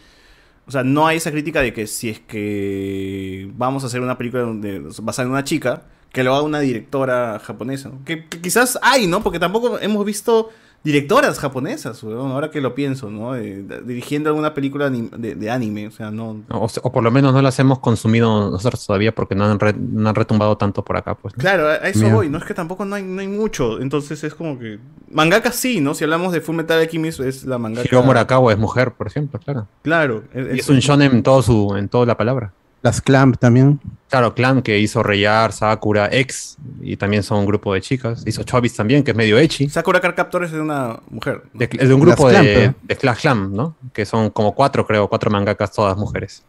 [0.66, 4.16] O sea, no hay esa crítica de que si es que vamos a hacer una
[4.18, 5.82] película donde, basada en una chica,
[6.12, 7.90] que lo haga una directora japonesa.
[8.04, 9.22] que quizás hay, ¿no?
[9.22, 10.50] Porque tampoco hemos visto
[10.82, 13.36] directoras japonesas, weón, ahora que lo pienso, ¿no?
[13.36, 16.42] Eh, dirigiendo alguna película de, de anime, o sea, no...
[16.48, 20.08] O, por lo menos no las hemos consumido nosotros todavía porque no han, re- no
[20.08, 21.36] han retumbado tanto por acá, pues.
[21.36, 21.40] ¿no?
[21.40, 22.14] Claro, a eso Mira.
[22.14, 22.38] voy, ¿no?
[22.38, 24.78] Es que tampoco no hay, no hay mucho, entonces es como que...
[25.10, 25.94] Mangaka sí, ¿no?
[25.94, 27.86] Si hablamos de Full Metal Alchemist es la mangaka...
[27.86, 29.66] Hiro Murakawa es mujer, por ejemplo, claro.
[29.82, 30.24] Claro.
[30.34, 32.52] Y es un shonen en todo su, en toda la palabra.
[32.82, 33.80] Las Clamp también.
[34.08, 38.24] Claro, Clan que hizo Reyar, Sakura, X, y también son un grupo de chicas.
[38.26, 39.68] Hizo Chobis también, que es medio echi.
[39.68, 41.42] Sakura Card Captor es de una mujer.
[41.52, 41.58] ¿no?
[41.58, 42.74] De- es de un grupo de, Clamp, ¿eh?
[42.82, 43.76] de Clash Clan, ¿no?
[43.92, 46.42] Que son como cuatro, creo, cuatro mangakas, todas mujeres.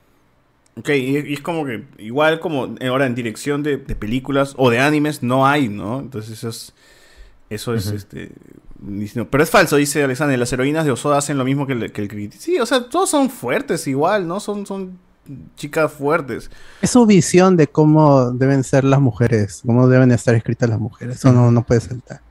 [0.78, 4.70] Ok, y, y es como que igual como ahora en dirección de, de películas o
[4.70, 6.00] de animes no hay, ¿no?
[6.00, 6.74] Entonces eso es,
[7.50, 8.32] eso es este...
[9.30, 12.02] Pero es falso, dice Alexander, las heroínas de Osoda hacen lo mismo que el, que
[12.02, 14.40] el Sí, o sea, todos son fuertes igual, ¿no?
[14.40, 14.98] Son, son
[15.56, 16.50] chicas fuertes.
[16.82, 21.18] Es su visión de cómo deben ser las mujeres, cómo deben estar escritas las mujeres.
[21.18, 22.22] Eso no, no puede saltar.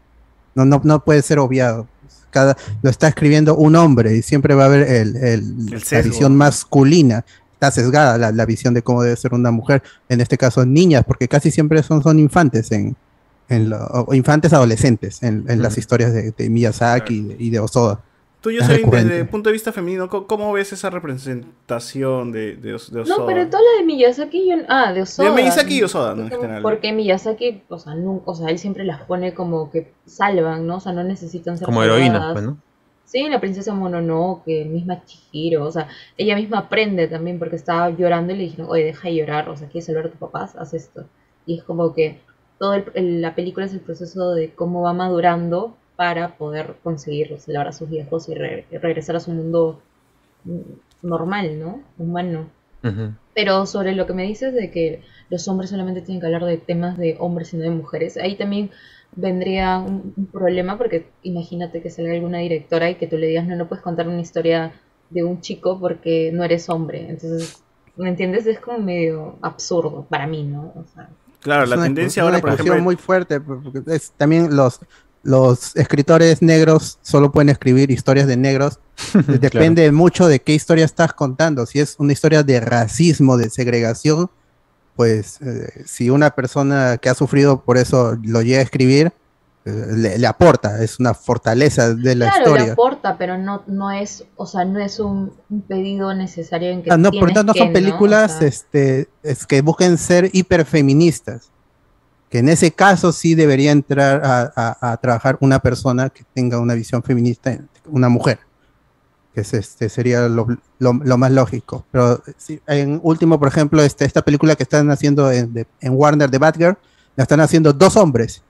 [0.55, 1.86] No, no, no puede ser obviado.
[2.31, 5.78] Cada, lo está escribiendo un hombre y siempre va a haber el, el- la
[6.10, 7.25] visión masculina.
[7.55, 9.83] Está sesgada la, la visión de cómo debe ser una mujer.
[10.09, 12.97] En este caso, niñas, porque casi siempre son, son infantes en,
[13.49, 18.01] en lo- o infantes adolescentes en, en las historias de, de Miyazaki y de Osoda.
[18.41, 19.09] Tú, Jocelyn, recurrente.
[19.10, 23.19] desde el punto de vista femenino, ¿cómo, ves esa representación de, de, Os- de Osoda?
[23.19, 25.28] No, pero toda la de Miyazaki, yo, ah, de Osoda.
[25.31, 26.23] De Miyazaki y Osoda, ¿no?
[26.23, 26.62] En general.
[26.62, 30.77] Porque Miyazaki, o sea, nunca, o sea, él siempre las pone como que salvan, ¿no?
[30.77, 32.59] O sea, no necesitan ser Como heroínas, pues, ¿no?
[33.05, 38.33] Sí, la princesa Mononoke, misma Chihiro, o sea, ella misma aprende también porque estaba llorando
[38.33, 40.55] y le dijeron, oye, deja de llorar, o sea, ¿quieres salvar a tus papás?
[40.57, 41.07] Haz esto.
[41.44, 42.20] Y es como que
[42.60, 47.27] todo el- el- la película es el proceso de cómo va madurando para poder conseguir
[47.45, 49.83] salvar a sus viejos y re- regresar a su mundo
[51.03, 51.81] normal, ¿no?
[51.99, 52.47] Humano.
[53.35, 56.57] Pero sobre lo que me dices de que los hombres solamente tienen que hablar de
[56.57, 58.70] temas de hombres y no de mujeres, ahí también
[59.15, 63.47] vendría un, un problema porque imagínate que salga alguna directora y que tú le digas,
[63.47, 64.73] no, no puedes contar una historia
[65.11, 67.07] de un chico porque no eres hombre.
[67.11, 67.62] Entonces,
[67.97, 68.47] ¿me entiendes?
[68.47, 70.73] Es como medio absurdo para mí, ¿no?
[70.77, 71.09] O sea,
[71.41, 74.81] Claro, la una- tendencia una ahora, por ejemplo, muy fuerte, porque es, también los,
[75.23, 78.78] los escritores negros solo pueden escribir historias de negros.
[79.26, 81.66] Depende mucho de qué historia estás contando.
[81.66, 84.31] Si es una historia de racismo, de segregación,
[84.97, 89.12] pues eh, si una persona que ha sufrido por eso lo llega a escribir,
[89.65, 92.73] eh, le, le aporta, es una fortaleza de la claro, le historia.
[92.73, 96.90] aporta, pero no, no es, o sea, no es un, un pedido necesario en que
[96.90, 97.74] Ah, no, por tanto, no que, son ¿no?
[97.74, 101.50] películas O sea, este, es que busquen ser hiperfeministas.
[102.31, 106.59] Que en ese caso sí debería entrar a, a- a trabajar una persona que tenga
[106.60, 108.39] una visión feminista, una mujer.
[109.34, 110.47] Que es, este, sería lo,
[110.78, 111.84] lo- lo más lógico.
[111.91, 112.23] Pero
[112.68, 116.39] en último, por ejemplo, este, esta película que están haciendo en, de- en Warner de
[116.39, 116.78] Batgirl,
[117.17, 118.42] la están haciendo dos hombres.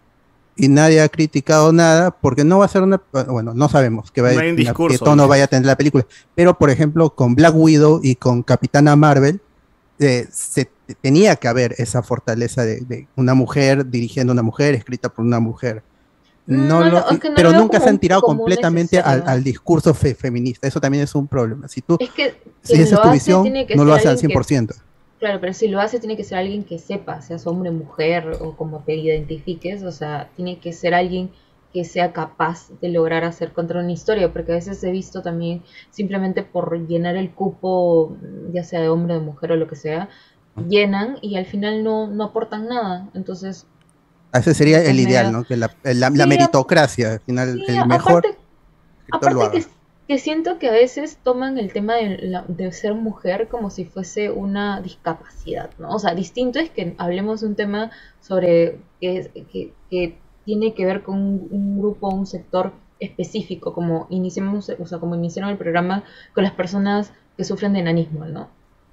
[0.57, 3.00] Y nadie ha criticado nada porque no va a ser una.
[3.28, 5.28] Bueno, no sabemos qué, va, No discurso, tono dice.
[5.31, 6.05] vaya a tener la película.
[6.34, 9.41] Pero, por ejemplo, con Black Widow y con Capitana Marvel,
[10.01, 10.69] eh, se
[11.01, 15.25] tenía que haber esa fortaleza de, de una mujer dirigiendo a una mujer, escrita por
[15.25, 15.83] una mujer.
[16.47, 19.95] No No, lo- no, es que no pero nunca se han tirado completamente al, discurso
[19.95, 20.67] fe- feminista.
[20.67, 21.69] Eso también es un problema.
[21.69, 23.45] Si tú, Es que si esa es tu visión,
[23.77, 24.75] no lo hace al alguien que- 100%.
[25.20, 28.57] Claro, pero si lo hace tiene que ser alguien que sepa, seas hombre, mujer o
[28.57, 31.31] como te identifiques, o sea, tiene que ser alguien
[31.73, 35.62] que sea capaz de lograr hacer contra una historia, porque a veces he visto también
[35.90, 38.16] simplemente por llenar el cupo,
[38.52, 40.08] ya sea de hombre, de mujer o lo que sea,
[40.68, 43.08] llenan y al final no, no aportan nada.
[43.15, 43.66] Entonces,
[44.32, 45.32] Ese sería el ideal.
[45.32, 45.44] ¿no?
[45.44, 48.39] Que la, la- la Sí, meritocracia, al final, Sí, el mejor aparte-
[49.10, 49.50] lo Aparte haga.
[49.52, 49.65] que,
[50.08, 53.84] que siento que a veces toman el tema de, la- de ser mujer como si
[53.84, 55.90] fuese una discapacidad, ¿no?
[55.90, 57.90] O sea, distinto es que hablemos de un tema
[58.20, 60.18] sobre que, que, que
[60.51, 65.15] tiene que ver con un, un grupo, un sector específico, como iniciamos, o sea, como
[65.15, 66.03] iniciaron el programa
[66.35, 68.51] con las personas que sufren de enanismo, ¿no?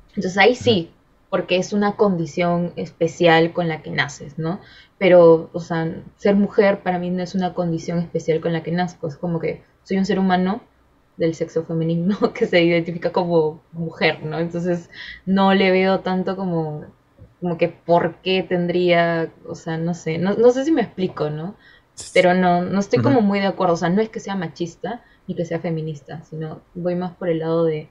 [0.09, 0.91] Entonces ahí sí,
[1.31, 4.59] porque es una condición especial con la que naces, ¿no?
[4.99, 8.71] Pero, o sea, ser mujer para mí no es una condición especial con la que
[8.71, 10.61] nazco, es como que soy un ser humano
[11.17, 14.37] del sexo femenino que se identifica como mujer, ¿no?
[14.37, 14.91] Entonces
[15.25, 16.85] no le veo tanto como,
[17.39, 21.29] como que por qué tendría, o sea, no sé, no, no sé si me explico,
[21.29, 21.55] ¿no?
[22.13, 25.03] Pero no, no estoy como muy de acuerdo, o sea, no es que sea machista
[25.27, 27.89] ni que sea feminista, sino voy más por el lado de,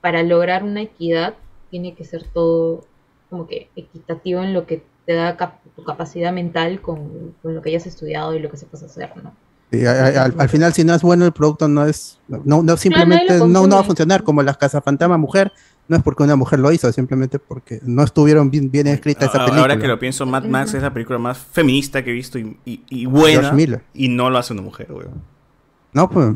[0.00, 1.34] para lograr una equidad
[1.70, 2.88] tiene que ser todo
[3.28, 7.62] como que equitativo en lo que te da cap- tu capacidad mental con, con lo
[7.62, 9.36] que hayas estudiado y lo que sepas hacer, ¿no?
[9.72, 13.38] Sí, al, al final, si no es bueno el producto, no es, no, no simplemente
[13.38, 15.52] lo no, no va a funcionar como las Casas Fantasma Mujer,
[15.86, 19.38] no es porque una mujer lo hizo, simplemente porque no estuvieron bien, bien escrita esa
[19.38, 19.60] película.
[19.62, 22.56] Ahora que lo pienso, Mad Max es la película más feminista que he visto y,
[22.64, 23.52] y- y buena.
[23.94, 25.22] Y no lo hace una mujer, weón.
[25.92, 26.34] No, pues,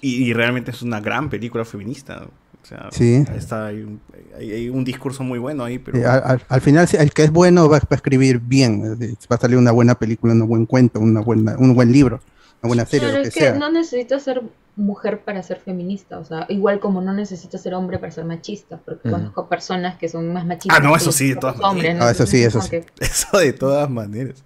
[0.00, 2.22] Y, y realmente es una gran película feminista.
[2.62, 3.24] O sea, Sí.
[3.36, 4.00] está, hay, un,
[4.38, 5.98] hay- hay un discurso muy bueno ahí, pero...
[6.10, 9.14] al, al- al final, si el que es bueno va, va a escribir bien, eh,
[9.30, 12.20] va a salir una buena película, un buen cuento, una buena, un buen libro,
[12.62, 13.54] una buena serie, lo que es que sea.
[13.54, 14.42] no necesitas ser
[14.78, 18.78] mujer para ser feminista, o sea, igual como no necesitas ser hombre para ser machista,
[18.84, 20.78] porque conozco personas que son más machistas.
[20.78, 21.98] Ah, no, eso sí, de todas hombres, maneras.
[21.98, 22.04] ¿no?
[22.04, 22.70] Ah, eso sí, eso sí.
[22.70, 24.42] que- Eso de todas maneras.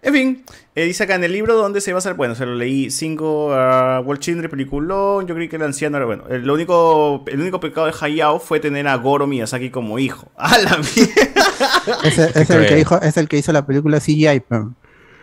[0.00, 0.44] En fin,
[0.74, 2.90] eh, dice acá en el libro donde se va a hacer, bueno, se lo leí,
[2.90, 6.24] cinco uh, World Children, peliculón, yo creí que el anciano era bueno.
[6.30, 10.30] El, único, el único pecado de Hayao fue tener a Goro Miyazaki como hijo.
[10.36, 12.02] ¡A la mierda!
[12.04, 14.72] Es, el que hizo, es el que hizo la película CGI, pero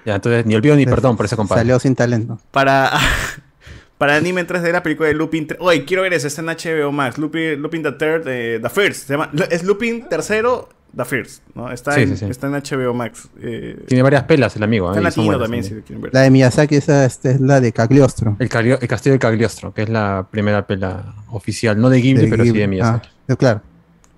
[0.05, 1.61] Ya, entonces ni olvido ni perdón por ese compadre.
[1.61, 2.39] salió sin talento.
[2.51, 2.91] Para,
[3.97, 5.47] para anime en 3D la película de Lupin.
[5.59, 7.17] Oye, quiero ver esa, está en HBO Max.
[7.17, 9.07] Lupin, Lupin the Third, eh, The First.
[9.07, 11.41] Se llama, es Lupin tercero, The First.
[11.55, 11.71] ¿no?
[11.71, 12.25] Está, Sí, en, sí, sí.
[12.31, 13.27] está en HBO Max.
[13.41, 14.87] eh, Tiene varias pelas el amigo.
[14.89, 15.09] Está en ¿eh?
[15.09, 16.13] latino buenas también, si lo quieren ver.
[16.13, 18.35] La de Miyazaki, esa este, es la de Cagliostro.
[18.39, 22.23] El, Caglio- el Castillo de Cagliostro, que es la primera pela oficial, no de Ghibli,
[22.25, 23.09] De pero sí de Miyazaki.
[23.27, 23.61] Ah, claro.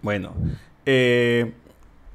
[0.02, 0.34] Bueno.
[0.86, 1.52] Eh,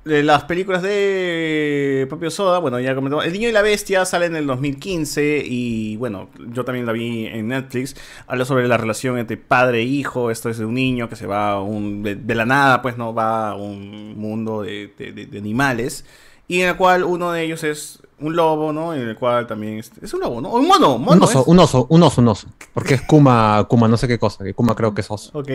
[0.04, 3.24] las películas de propio Soda, bueno, ya comentamos.
[3.24, 7.26] El Niño y la Bestia sale en el 2015 y bueno, yo también la vi
[7.26, 7.94] en Netflix.
[8.26, 10.30] Habla sobre la relación entre padre e hijo.
[10.30, 12.96] Esto es de un niño que se va a un, de, de la nada, pues
[12.96, 16.04] no va a un mundo de, de- animales.
[16.48, 18.94] Y en el cual uno de ellos es un lobo, ¿no?
[18.94, 20.50] En el cual también es, es un lobo, ¿no?
[20.50, 21.16] Un mono, mono.
[21.16, 21.46] Un oso, es.
[21.46, 22.48] un oso, un oso, un oso.
[22.74, 24.44] Porque es Kuma, Kuma, no sé qué cosa.
[24.44, 25.30] Que Kuma creo que es oso.
[25.38, 25.50] Ok.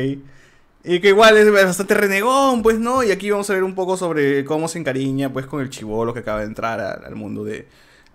[0.84, 3.04] Y que igual es bastante renegón, pues, ¿no?
[3.04, 6.14] Y aquí vamos a ver un poco sobre cómo se encariña, pues, con el chivolo
[6.14, 7.68] que acaba de entrar a- al mundo de...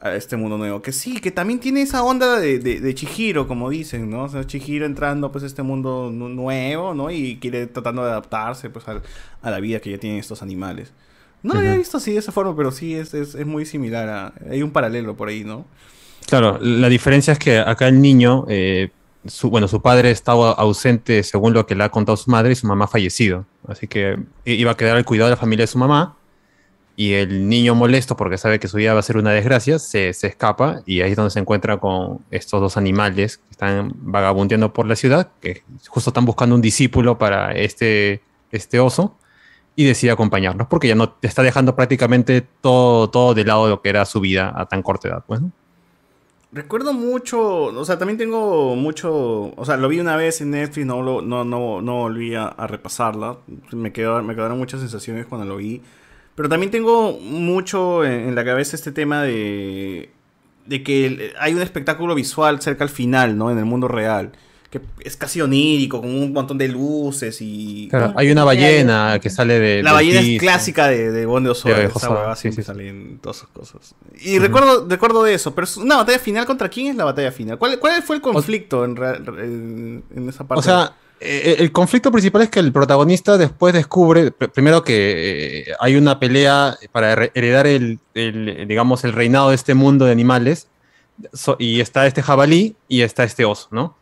[0.05, 0.83] A este mundo nuevo.
[0.83, 4.25] Que sí, que también tiene esa onda de, de, de Chihiro, como dicen, ¿no?
[4.25, 7.09] O sea, Chihiro entrando, pues, a este mundo nu- nuevo, ¿no?
[7.13, 10.93] Y quiere tratando de adaptarse, pues, a la vida que ya tienen estos animales.
[11.45, 11.79] No lo había Ujú.
[11.79, 14.33] visto así de esa forma, pero sí es, es, es muy similar a...
[14.51, 15.67] Hay un paralelo por ahí, ¿no?
[16.27, 18.91] Claro, la diferencia es que acá el niño, eh,
[19.26, 22.55] su, bueno, su padre estaba ausente según lo que le ha contado su madre y
[22.57, 23.47] su mamá fallecido.
[23.67, 26.17] Así que iba a quedar al cuidado de la familia de su mamá.
[26.94, 30.12] Y el niño molesto porque sabe que su vida va a ser una desgracia, se,
[30.12, 34.75] se escapa y ahí es donde se encuentra con estos dos animales que están vagabundeando
[34.75, 38.20] por la ciudad, que justo están buscando un discípulo para este,
[38.51, 39.17] este oso
[39.75, 43.81] y decide acompañarlos porque ya no está dejando prácticamente todo, todo de lado de lo
[43.81, 45.25] que era su vida a tan corta edad.
[45.26, 45.41] Pues.
[46.55, 50.87] Recuerdo mucho, o sea, también tengo mucho, o sea, lo vi una vez en Netflix,
[50.87, 53.39] no lo, no, no, no volví a, repasarla,
[53.71, 55.81] me quedó, me quedaron muchas sensaciones cuando lo vi,
[56.35, 60.11] pero también tengo mucho en, en la cabeza este tema de,
[60.67, 63.51] de que hay un espectáculo visual cerca al final, ¿no?
[63.51, 64.33] En el mundo real,
[64.73, 67.89] que es casi onírico, con un montón de luces y...
[67.91, 69.83] Claro, hay una ballena que sale de.
[69.83, 72.62] La ballena es clásica de, de Bond de De esa huevada sí, sí, sí.
[72.62, 73.94] sale en todas esas cosas.
[74.18, 77.31] Y recuerdo, recuerdo de eso, pero es una batalla final contra quién es la batalla
[77.31, 77.59] final.
[77.59, 80.60] ¿Cuál, cuál fue el conflicto en, en, en esa parte?
[80.60, 85.68] O sea, eh, el conflicto principal es que el protagonista después descubre, pr- primero que
[85.68, 90.07] eh, hay una pelea para her- heredar el, el, digamos, el reinado de este mundo
[90.07, 90.68] de animales,
[91.59, 93.97] y está este jabalí y está este oso, ¿no?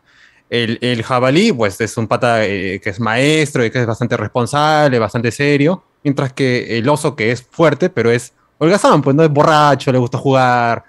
[0.51, 4.17] El, el jabalí, pues, es un pata eh, que es maestro y que es bastante
[4.17, 9.23] responsable, bastante serio, mientras que el oso, que es fuerte, pero es holgazán, pues no
[9.23, 10.85] es borracho, le gusta jugar,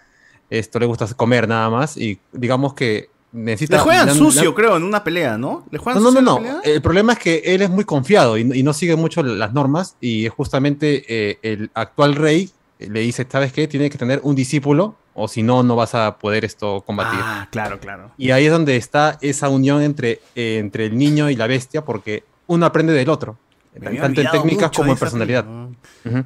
[0.49, 3.77] esto le gusta comer nada más, y digamos que necesita...
[3.77, 5.63] Le juegan sucio, creo, en una pelea, ¿no?
[5.71, 6.61] ¿Le juegan no, no, sucio no, no.
[6.61, 6.61] pelea?
[6.75, 9.53] El problema es que él es muy confiado y, no- y no sigue mucho las
[9.53, 12.49] normas y justamente eh, el actual rey
[12.79, 13.67] le dice, ¿sabes qué?
[13.67, 17.19] Tiene que tener un discípulo o si no, no vas a poder esto combatir.
[17.21, 18.11] Ah, claro, claro.
[18.17, 21.83] Y ahí es donde está esa unión entre, eh, entre el niño y la bestia
[21.83, 23.37] porque uno aprende del otro,
[23.77, 25.45] Me tanto en técnicas como en personalidad.
[25.45, 26.19] película.
[26.21, 26.25] Ujú.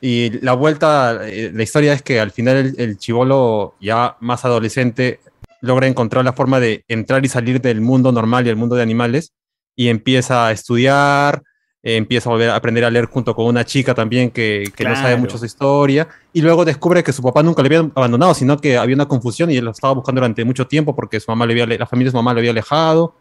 [0.00, 4.44] Y la vuelta, eh, la historia es que al final el, el chivolo ya más
[4.44, 5.20] adolescente
[5.62, 8.82] logra encontrar la forma de entrar y salir del mundo normal y el mundo de
[8.82, 9.32] animales
[9.74, 11.42] y empieza a estudiar,
[11.84, 14.84] eh, empieza a volver a aprender a leer junto con una chica también que, que
[14.84, 18.34] no sabe mucho su historia y luego descubre que su papá nunca le había abandonado,
[18.34, 21.30] sino que había una confusión y él lo estaba buscando durante mucho tiempo porque su
[21.30, 23.14] mamá le había, la familia de su mamá lo había alejado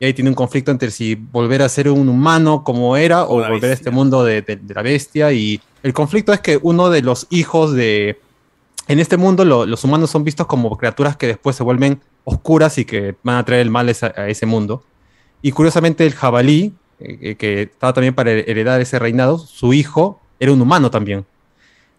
[0.00, 3.40] y ahí tiene un conflicto entre si volver a ser un humano como era o,
[3.52, 5.32] volver a este mundo de, de- de la bestia.
[5.32, 8.18] Y el conflicto es que uno de los hijos de...
[8.88, 12.76] En este mundo lo- los humanos son vistos como criaturas que después se vuelven oscuras
[12.78, 14.82] y que van a traer el mal a ese mundo.
[15.42, 20.52] Y curiosamente el jabalí, eh, que estaba también para heredar ese reinado, su hijo era
[20.52, 21.24] un humano también.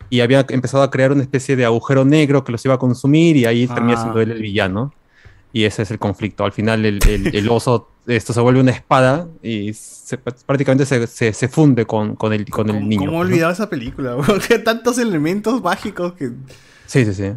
[0.09, 3.35] Y había empezado a crear una especie de agujero negro que los iba a consumir
[3.35, 4.01] y ahí termina Ah.
[4.01, 4.93] siendo él el villano.
[5.53, 6.45] Y ese es el conflicto.
[6.45, 11.07] Al final el, el- el oso, esto se vuelve una espada y se- prácticamente se,
[11.07, 13.07] se- se funde con, con el, con el niño.
[13.07, 13.27] ¿Cómo he ¿no?
[13.29, 14.15] olvidado esa película?
[14.63, 16.31] Tantos elementos mágicos que...
[16.87, 17.33] Sí, sí, sí.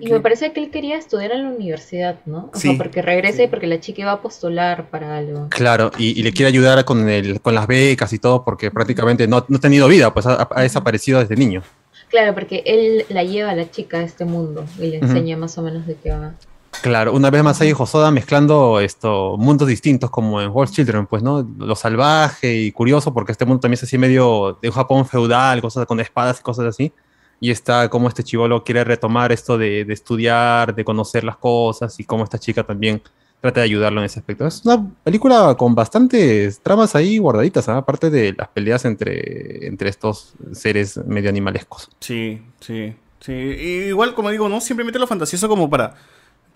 [0.00, 2.50] Y me parece que él quería estudiar en la universidad, ¿no?
[2.54, 2.68] O Sí.
[2.68, 5.48] sea, porque regresa y porque la chica iba a postular para algo.
[5.50, 9.26] Claro, y, y le quiere ayudar con, el, con las becas y todo porque prácticamente
[9.26, 11.62] no, no ha tenido vida, pues ha, ha desaparecido desde niño.
[12.08, 15.56] Claro, porque él la lleva a la chica a este mundo y le enseña más
[15.58, 16.34] o menos de qué va.
[16.82, 21.22] Claro, una vez más ahí Josoda mezclando esto, mundos distintos como en World Children, pues,
[21.22, 21.46] ¿no?
[21.58, 25.60] Lo salvaje y curioso, porque este mundo también es así medio de un Japón feudal,
[25.60, 26.92] cosas con espadas y cosas así.
[27.40, 31.98] Y está como este chivolo quiere retomar esto de, de estudiar, de conocer las cosas
[31.98, 33.02] y cómo esta chica también
[33.40, 34.46] trata de ayudarlo en ese aspecto.
[34.46, 37.78] Es una película con bastantes tramas ahí guardaditas, ¿ah?
[37.78, 41.88] aparte de las peleas entre, entre estos seres medio animalescos.
[42.00, 43.32] Sí, sí, sí.
[43.32, 45.94] Y igual, como digo, no siempre mete lo fantasioso como para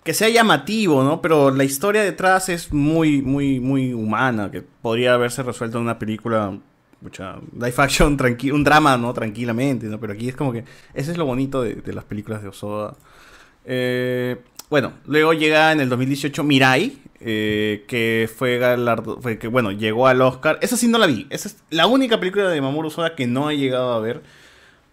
[0.03, 1.19] que sea llamativo, ¿no?
[1.19, 5.97] Pero la historia detrás es muy, muy, muy humana, que podría haberse resuelto en una
[5.97, 6.59] película,
[7.01, 9.13] mucha live action, tranqui- un drama, ¿no?
[9.13, 9.99] Tranquilamente, ¿no?
[9.99, 12.95] Pero aquí es como que, ese es lo bonito de, de las películas de Osoda.
[13.65, 14.37] Eh,
[14.69, 20.07] bueno, luego llega en el 2018 Mirai, eh, que fue galardo, fue que bueno, llegó
[20.07, 20.57] al Oscar.
[20.61, 21.27] Esa sí no la vi.
[21.29, 24.21] Esa es la única película de Mamoru Osoda que no he llegado a ver.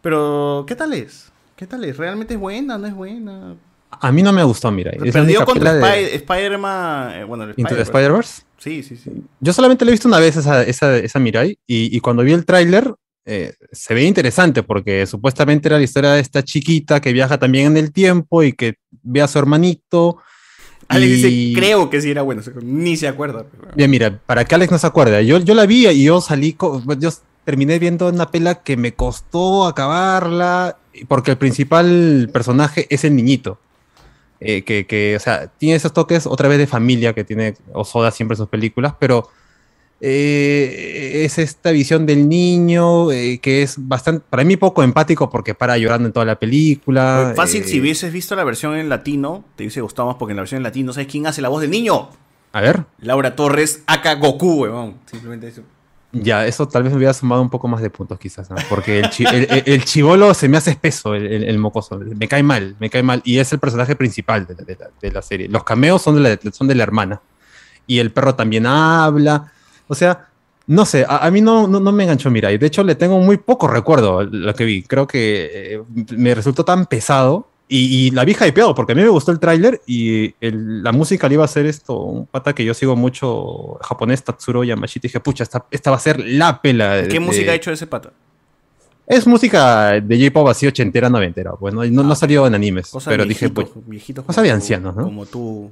[0.03, 1.31] Pero, ¿qué tal es?
[1.57, 1.97] ¿Qué tal es?
[1.97, 2.77] ¿Realmente es buena?
[2.79, 3.55] ¿No es buena?
[3.91, 4.91] A mí no me gustó, mira.
[4.91, 7.13] es la Perdió contra de- Spider-Man.
[7.21, 8.43] eh, bueno, el Spider-Verse.
[8.63, 9.11] Sí, sí, sí.
[9.41, 12.33] Yo solamente le he visto una vez esa, esa, esa Mirai y, y cuando vi
[12.33, 17.13] el tráiler eh, se veía interesante porque supuestamente era la historia de esta chiquita que
[17.13, 20.19] viaja también en el tiempo y que ve a su hermanito.
[20.89, 22.43] Alex y- dice, creo que sí era bueno.
[22.63, 23.45] Ni se acuerda.
[23.51, 26.21] pero- Bien, mira, para que Alex no se acuerde, yo, yo la vi y yo
[26.21, 26.57] salí,
[26.99, 27.11] yo
[27.45, 30.77] terminé viendo una pela que me costó acabarla
[31.09, 33.59] porque el principal personaje es el niñito.
[34.45, 38.11] Eh, que, que, o sea, tiene esos toques otra vez de familia que tiene Osoda
[38.11, 39.29] siempre en sus películas, pero
[40.01, 45.55] eh, es esta visión del niño eh, que es bastante, para mí poco empático porque
[45.55, 47.35] para llorando en toda la película.
[47.37, 50.43] Fácil, si hubieses visto la versión en latino, te hubiese gustado más porque en la
[50.43, 52.11] versión en latino, ¿sabes quién hace la voz del niño?
[52.51, 52.85] A ver.
[52.99, 54.97] Laura Torres, aka Goku, weón.
[55.07, 55.63] Simplemente eso.
[56.15, 58.57] Ya, eso tal vez me hubiera sumado un poco más de puntos quizás, ¿no?
[58.69, 62.43] porque el, chi- el, el- el chivolo se me hace espeso, el, mocoso, me cae
[62.43, 65.23] mal, me cae mal, y es el personaje principal de la, de la- de la
[65.23, 65.49] serie.
[65.49, 67.23] Los cameos son de, la, son de la hermana,
[67.87, 69.53] y el perro también habla,
[69.89, 70.29] o sea,
[70.67, 73.19] no sé, a, a mí no, no, no me enganchó Mirai, de hecho le tengo
[73.19, 75.83] muy poco recuerdo lo que vi, creo que eh,
[76.17, 79.39] me resultó tan pesado, y, y la vi hypeado, porque a mí me gustó el
[79.39, 82.95] tráiler, y el- la música le iba a hacer esto, un pata que yo sigo
[82.97, 86.97] mucho japonés, Tatsuro Yamashita, y dije, pucha, esta, esta va a ser la pela.
[86.97, 88.11] de- ¿Qué música ha de- hecho ese pata?
[89.07, 91.85] Es música de J-pop así ochentera, noventera, pues, ¿no?
[91.85, 95.03] No, no salió en animes, pero de dije, pues, cosa de como tú- ancianos, ¿no?
[95.05, 95.71] Como tú.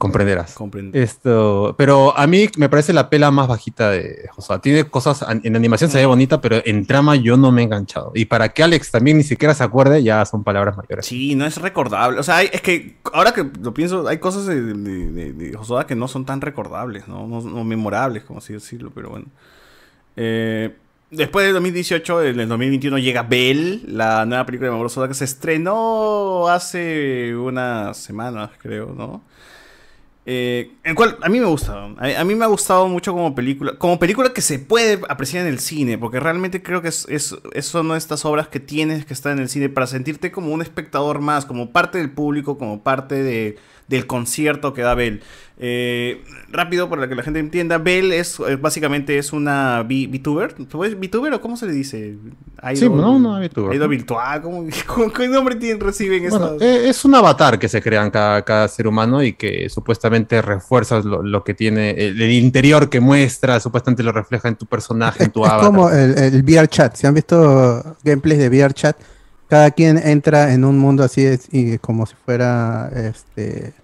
[0.00, 0.54] Comprenderás.
[0.98, 4.58] Esto, pero a mí me parece la pela más bajita de Josué.
[4.60, 8.10] Tiene cosas, en animación se ve bonita, pero en trama yo no me he enganchado.
[8.14, 11.04] Y para que Alex también ni siquiera se acuerde, ya son palabras mayores.
[11.04, 12.18] Sí, no es recordable.
[12.18, 15.56] O sea, hay- es que ahora que lo pienso, hay cosas de, de, de- de
[15.56, 17.26] Hosoda que no son tan recordables, ¿no?
[17.26, 19.26] No, no memorables, como así decirlo, pero bueno.
[20.16, 20.74] Eh,
[21.10, 25.14] después del 2018, en el 2021 llega Bell, la nueva película de Mamoru Hosoda que
[25.14, 29.20] se estrenó hace unas semanas, creo, ¿no?
[30.26, 31.72] Eh, el cual a mí me gusta.
[31.72, 33.78] A, a mí me ha gustado mucho como película.
[33.78, 35.98] Como película que se puede apreciar en el cine.
[35.98, 39.48] Porque realmente creo que es, es, es estas obras que tienes que estar en el
[39.48, 43.56] cine para sentirte como un espectador más, como parte del público, como parte de,
[43.90, 45.20] del concierto que da Bell.
[45.62, 50.54] Eh, rápido, para que la gente entienda, Bell es eh, básicamente es una VTuber.
[50.86, 52.16] ¿Es VTuber o cómo se le dice?
[52.74, 54.40] Sí, no, no, VTuber, virtual.
[54.40, 56.62] ¿cómo, cómo- ¿Qué nombre tienen, reciben Bueno, estas?
[56.62, 61.00] eh, es un avatar que se crean cada, cada ser humano y que supuestamente refuerza
[61.00, 65.24] lo, lo que tiene, el, el interior que muestra, supuestamente lo refleja en tu personaje,
[65.24, 65.66] en tu Es avatar.
[65.66, 66.94] como el, el VR chat.
[66.96, 68.96] Si han visto gameplays de VR chat,
[69.50, 73.74] cada quien entra en un mundo así es- y como si fuera este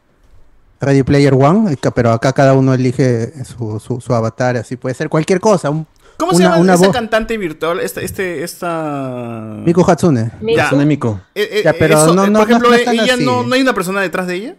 [0.81, 5.09] Ready Player One, pero acá cada uno elige su, su, su avatar, así puede ser
[5.11, 5.69] cualquier cosa.
[5.71, 5.87] un-
[6.19, 7.81] ¿Cómo se llama una esa voz- cantante virtual?
[7.81, 9.57] Esta, este, esta...
[9.67, 10.31] Miku Hatsune.
[10.41, 10.65] Ya.
[10.67, 11.19] Hatsune Miku.
[11.35, 13.25] Eh, eh, Ya, pero eso, no- eh, no- por ejemplo, no- no están ella así.
[13.25, 14.55] no, no hay una persona detrás de ella.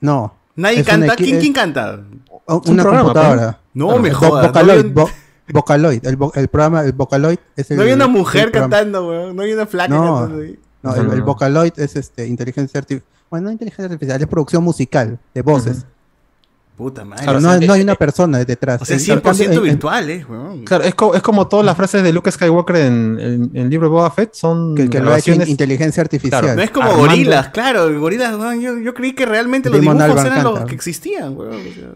[0.00, 0.34] No.
[0.56, 1.16] Nadie un canta.
[1.16, 2.00] ¿Quién, quién canta?
[2.28, 3.58] o- Es un Una programa, computadora.
[3.74, 5.10] No me Vo- jodas, Vocaloid, vo-
[5.48, 7.76] Vocaloid, el, vo- el programa, el Vocaloid es el.
[7.76, 9.36] No había una mujer cantando, weón.
[9.36, 10.58] No hay una flaca No, cantando ahí.
[10.82, 13.08] no, el, el Vocaloid es este, inteligencia artificial.
[13.30, 15.84] Bueno, no inteligencia artificial, es producción musical de voces.
[16.76, 17.22] Puta madre.
[17.24, 18.82] Claro, o no, sea, no hay eh, una persona detrás.
[18.82, 20.64] O sea, En 100% cambio, en- en- virtual, eh, weón.
[20.64, 23.70] Claro, es, co- es como todas las frases de Luke Skywalker en, en, en el
[23.70, 26.42] libro de Boba Fett son Que- que lo ha hecho inteligencia artificial.
[26.42, 27.98] Claro, No es como armando- gorilas, claro.
[27.98, 31.54] Gorilas, yo, yo creí que realmente los dibujos eran los que existían, weón.
[31.54, 31.94] o sea.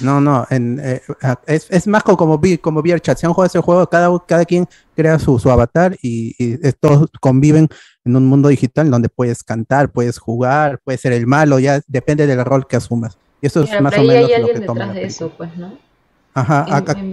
[0.00, 1.00] No, no, en, eh,
[1.46, 3.18] es, es más como, como, como VRChat.
[3.18, 6.76] Si han jugado ese juego, cada, cada quien crea su, su avatar y, y es-
[6.80, 7.68] todos conviven
[8.04, 12.26] en un mundo digital donde puedes cantar, puedes jugar, puedes ser el malo, ya depende
[12.26, 13.16] del rol que asumas.
[13.40, 14.80] Y eso es Claro, más o ahí menos hay lo que alguien toma.
[14.80, 15.78] detrás de eso, pues, ¿no?
[16.34, 17.12] Ajá, En, acá, en.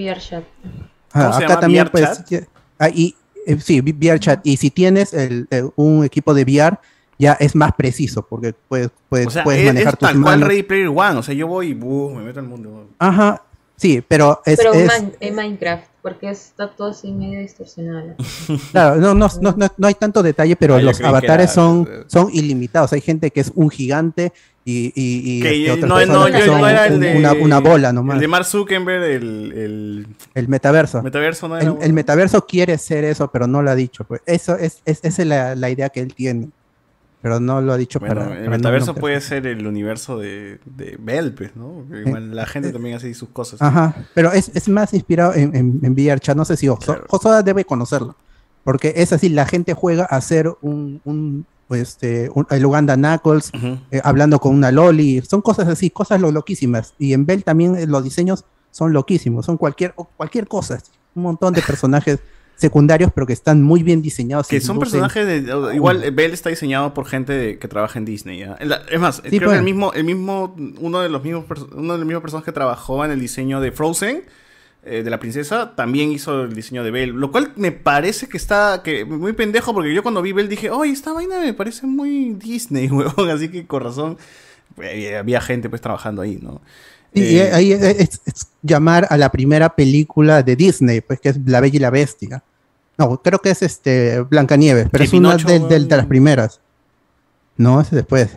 [1.11, 1.59] Ajá, ¿Cómo se acá llama?
[1.61, 2.43] también VR pues chat?
[2.79, 6.77] ah, y, eh, sí, VR chat y si tienes el, el- un equipo de VR
[7.19, 10.21] ya es más preciso porque puedes, puedes, O sea, puedes es, manejar es tus tal
[10.21, 10.41] cual.
[10.41, 11.17] Ready Player One.
[11.19, 12.89] O sea, yo voy y buh, me meto al mundo.
[12.97, 13.43] Ajá,
[13.75, 18.15] sí, pero es, Pero es- Man- en Minecraft, porque está todo así medio distorsionado.
[18.71, 21.87] Claro, no, no, no, no, no hay tanto detalle, pero Ah, los avatares era- son,
[22.07, 22.93] son ilimitados.
[22.93, 24.31] Hay gente que es un gigante
[24.63, 26.93] y, y, y Que este, yo- otras no, personas no, que son no era el
[26.93, 27.17] un- de.
[27.17, 28.13] una, una bola nomás.
[28.15, 30.07] El de El, Mark Zuckerberg, el.
[30.35, 31.01] El, metaverso.
[31.03, 31.65] metaverso no era.
[31.71, 34.03] El, el metaverso quiere ser eso, pero no lo ha dicho.
[34.05, 34.21] Pues.
[34.25, 36.49] Eso es, es, esa es la, la idea que él tiene.
[37.21, 38.39] Pero no lo ha dicho Bueno, para...
[38.43, 41.85] el metaverso no- puede ser el universo de, de Bell, pues, ¿no?
[42.05, 43.61] Igual la gente también hace sus cosas.
[43.61, 47.43] Ajá, pero es, es más inspirado en, en, en VRChat, no sé si Oso- Osoda
[47.43, 48.15] debe conocerlo,
[48.63, 53.51] porque es así, la gente juega a hacer un, un, este, un- el Uganda Knuckles,
[53.91, 57.75] eh, hablando con una Loli, son cosas así, cosas lo loquísimas, y en Bell también
[57.75, 60.79] eh, los diseños son loquísimos, son cualquier, cualquier cosa,
[61.15, 62.19] un montón de personajes
[62.59, 64.47] secundarios, pero que están muy bien diseñados.
[64.47, 65.73] Que son personajes de.
[65.73, 68.45] Igual, Bell está diseñado por gente de- que trabaja en Disney.
[68.89, 69.51] Es más, creo pues.
[69.51, 72.51] que el mismo, el mismo, uno de los mismos, uno de los mismos personas que
[72.51, 74.23] trabajó en el diseño de Frozen,
[74.83, 77.09] eh, de la princesa, también hizo el diseño de Bell.
[77.11, 80.69] Lo cual me parece que está que muy pendejo, porque yo cuando vi Bell dije,
[80.69, 83.29] oye, esta vaina me parece muy Disney, huevón.
[83.29, 84.17] Así que con razón,
[84.81, 86.61] eh, había gente pues trabajando ahí, ¿no?
[87.13, 91.19] Y, y Eh, ahí es, es- es llamar a la primera película de Disney, pues
[91.19, 92.43] que es La Bella y la Bestia.
[92.97, 96.59] No, creo que es este Blancanieves, pero es una de, de- de las primeras.
[97.57, 98.29] No, es después.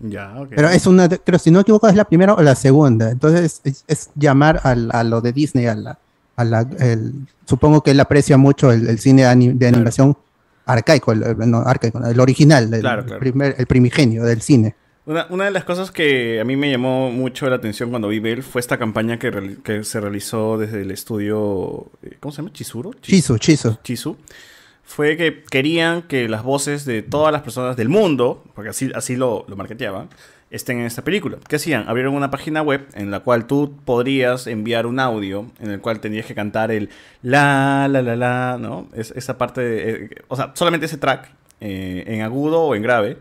[0.00, 0.32] Ya.
[0.50, 3.10] Pero es una, de- creo, si no me equivoco, es la primera o la segunda.
[3.10, 5.98] Entonces es, es llamar a, lo de Disney, a la,
[6.36, 10.16] a la- el- supongo que él aprecia mucho el, el cine de animación
[10.66, 13.20] arcaico, el, no, arcaico, el original, el, Claro, claro.
[13.20, 14.74] primer- el primigenio del cine.
[15.08, 18.18] Una, una de las cosas que a mí me llamó mucho la atención cuando vi
[18.18, 21.86] Bell fue esta campaña que, se realizó desde el estudio.
[22.02, 22.52] eh, ¿Cómo se llama?
[22.52, 22.92] ¿Chizuru?
[23.00, 23.78] Chizu, Chizu.
[23.82, 24.16] Chizu.
[24.84, 29.16] Fue que querían que las voces de todas las personas del mundo, porque así, así
[29.16, 30.10] lo, lo marketeaban,
[30.50, 31.38] estén en esta película.
[31.48, 31.88] ¿Qué hacían?
[31.88, 36.00] Abrieron una página web en la cual tú podrías enviar un audio en el cual
[36.00, 36.90] tenías que cantar el
[37.22, 38.88] la, la, la, la, ¿no?
[38.94, 41.30] Es, esa parte, de- eh, o sea, solamente ese track
[41.62, 43.16] eh, en agudo o en grave,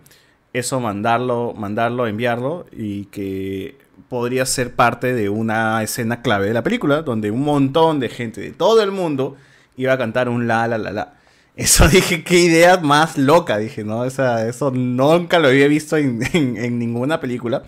[0.57, 3.77] eso mandarlo, mandarlo, enviarlo y que
[4.09, 8.41] podría ser parte de una escena clave de la película donde un montón de gente
[8.41, 9.35] de todo el mundo
[9.75, 11.13] iba a cantar un la, la, la, la.
[11.55, 13.99] Eso dije, qué idea más loca, dije, ¿no?
[14.01, 17.63] O sea, eso nunca lo había visto en, en- en ninguna película.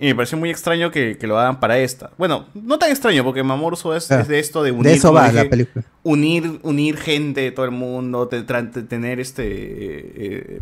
[0.00, 2.10] Y me pareció muy extraño que, que lo hagan para esta.
[2.18, 4.92] Bueno, no tan extraño, porque Mamoru Hosoda es, Ah, es de esto de de unir.
[4.92, 5.84] eso como va dije, la película.
[6.02, 10.60] Unir, unir gente de todo el mundo, te- tra- te- tener este eh,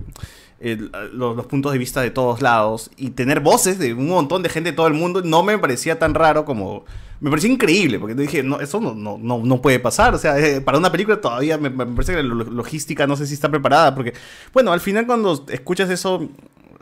[0.63, 4.43] el- los, los puntos de vista de todos lados y tener voces de un montón
[4.43, 6.85] de gente de todo el mundo no me parecía tan raro como
[7.21, 10.39] me parecía increíble porque dije no eso no, no, no, no puede pasar o sea
[10.39, 13.35] eh, para una película todavía me, me parece que la lo- logística no sé si
[13.35, 14.13] está preparada porque
[14.53, 16.15] bueno al final cuando escuchas eso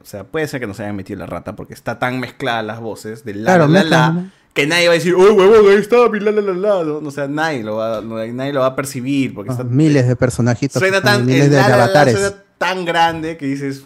[0.00, 2.62] o sea puede ser que no se hayan metido la rata porque está tan mezclada
[2.62, 5.76] las voces de la Claro, la, la, que nadie va a decir, uy, huevón, ahí
[5.76, 6.96] está, mi la, la, la, la", ¿no?
[7.06, 10.16] O sea, nadie lo va, no- nadie lo va a percibir porque está Miles de
[10.16, 12.14] personajitos, Suena tan, miles de, la, avatares.
[12.18, 13.82] suena tan grande que dices,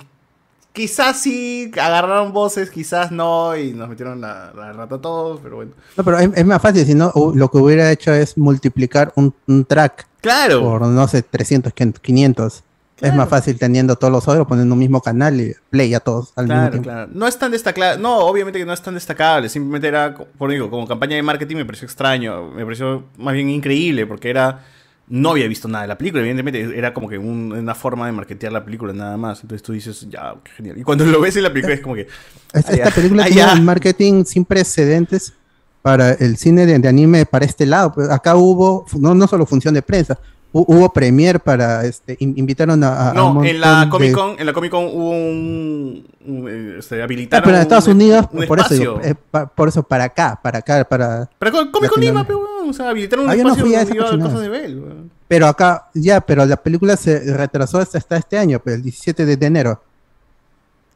[0.72, 5.56] quizás sí agarraron voces, quizás no, y nos metieron la, la rata a todos, pero
[5.56, 5.70] bueno.
[5.96, 9.32] No, pero es, es más fácil, si no, lo que hubiera hecho es multiplicar un,
[9.46, 10.60] un track Claro.
[10.62, 12.64] por, no sé, 300, 500.
[13.00, 16.32] Es más fácil teniendo todos los audios, poniendo un mismo canal y play a todos
[16.36, 16.88] al mismo Claro, tiempo.
[16.90, 17.10] claro.
[17.12, 18.00] No es tan destacable.
[18.00, 19.48] No, obviamente que no es tan destacable.
[19.50, 22.50] Simplemente era, por digo, como campaña de marketing me pareció extraño.
[22.52, 24.64] Me pareció más bien increíble porque era.
[25.07, 28.12] No había visto nada de la película, evidentemente era como que un- una forma de
[28.12, 29.42] marketear la película nada más.
[29.42, 30.78] Entonces tú dices, ya, qué genial.
[30.78, 32.07] Y cuando lo ves en la película es como que.
[32.52, 35.34] Esta, ah, esta película tiene un marketing sin precedentes
[35.83, 37.92] para el cine de, de anime para este lado.
[37.92, 40.18] Pues acá hubo, no, no solo función de prensa,
[40.62, 44.70] hubo premier para, este, in- invitaron a, No, en la Comic Con, en la Comic
[44.70, 48.60] Con hubo un, un, eh, este, habilitaron Ah, pero en Estados un- Unidos, un por
[48.60, 49.00] eso, espacio.
[49.02, 49.15] eh,
[49.55, 51.28] por eso para acá, para acá, para...
[51.39, 54.24] Pero Comic Con Lima, pero o sea, habilitaron un Ah, no espacio a donde iba
[54.24, 54.83] cosas de Bell.
[55.26, 59.47] Pero acá, ya, pero la película se retrasó hasta, este año, pues, el 17 de
[59.47, 59.83] enero,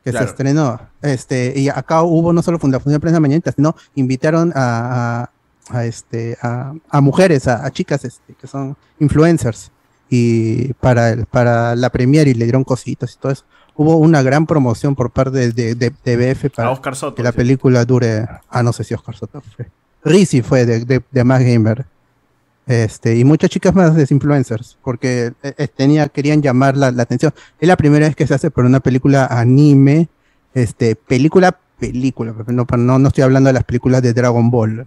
[0.05, 0.27] que Claro.
[0.27, 0.81] se estrenó.
[1.03, 5.31] Este, y acá hubo no solo la función de prensa mañana, sino invitaron a, a,
[5.70, 9.70] a, este, a, a mujeres, a, a chicas este, que son influencers,
[10.10, 13.44] y para, el, para la premiere y le dieron cositas y todo eso.
[13.76, 17.30] Hubo una gran promoción por parte de, de, de BF para Oscar Soto, que la
[17.30, 17.36] sí.
[17.36, 18.26] película dure.
[18.48, 19.68] Ah, no sé si Oscar Soto fue.
[20.02, 21.86] Rizzi fue de, de, de Max Gamer.
[22.66, 27.02] Este, y muchas chicas más de influencers, porque eh, eh, tenía, querían llamar la, la
[27.05, 27.32] atención.
[27.60, 30.08] Es la primera vez que se hace por una película anime,
[30.52, 34.86] este, película, película, no, no, no estoy hablando de las películas de Dragon Ball.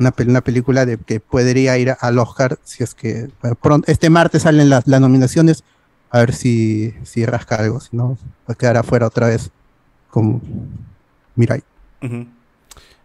[0.00, 3.90] Una, pel- una película de que podría ir al Oscar si es que bueno, pronto,
[3.90, 5.64] este martes salen las, las nominaciones,
[6.10, 9.50] a ver si, si rasca algo, si no, va a quedar afuera otra vez.
[10.10, 10.40] Como,
[11.36, 11.62] mira ahí.
[12.02, 12.26] Ujú.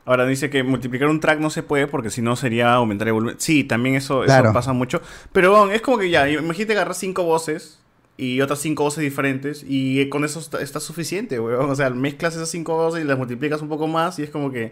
[0.06, 3.14] Ahora dice que multiplicar un track no se puede porque si no sería aumentar el
[3.14, 3.36] volumen.
[3.40, 4.54] Sí, también eso, eso Claro.
[4.54, 5.02] pasa mucho.
[5.34, 7.80] Pero bueno, es como que ya, imagínate agarrar cinco voces
[8.16, 11.70] y otras cinco voces diferentes y con eso está, está suficiente, weón.
[11.70, 14.50] O sea, mezclas esas cinco voces y las multiplicas un poco más y es como
[14.52, 14.72] que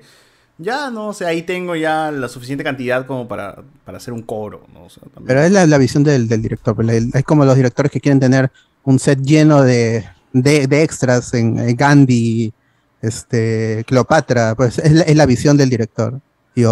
[0.58, 4.66] ya, no, sea, ahí tengo ya la suficiente cantidad como para, para hacer un coro,
[4.74, 4.88] ¿no?
[5.26, 6.76] Pero es la, la visión del, del director.
[6.76, 8.52] pues, Es como los directores que quieren tener
[8.84, 12.54] un set lleno de, de, extras en, Gandhi,
[13.02, 16.22] este, Cleopatra, pues es la, es la visión del director.
[16.56, 16.64] Y,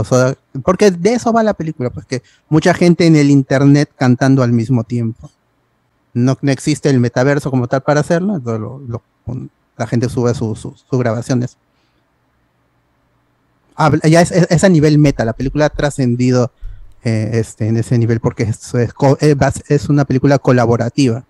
[0.64, 4.54] porque de eso va la película, pues que mucha gente en el internet cantando al
[4.54, 5.30] mismo tiempo.
[6.14, 9.02] No, no existe el metaverso como tal para hacerlo, entonces
[9.76, 11.58] la gente sube sus grabaciones.
[14.04, 16.52] Ya es, es- es a nivel meta, la película ha trascendido
[17.04, 18.94] eh, este, en ese nivel porque es, es
[19.68, 21.26] es una película colaborativa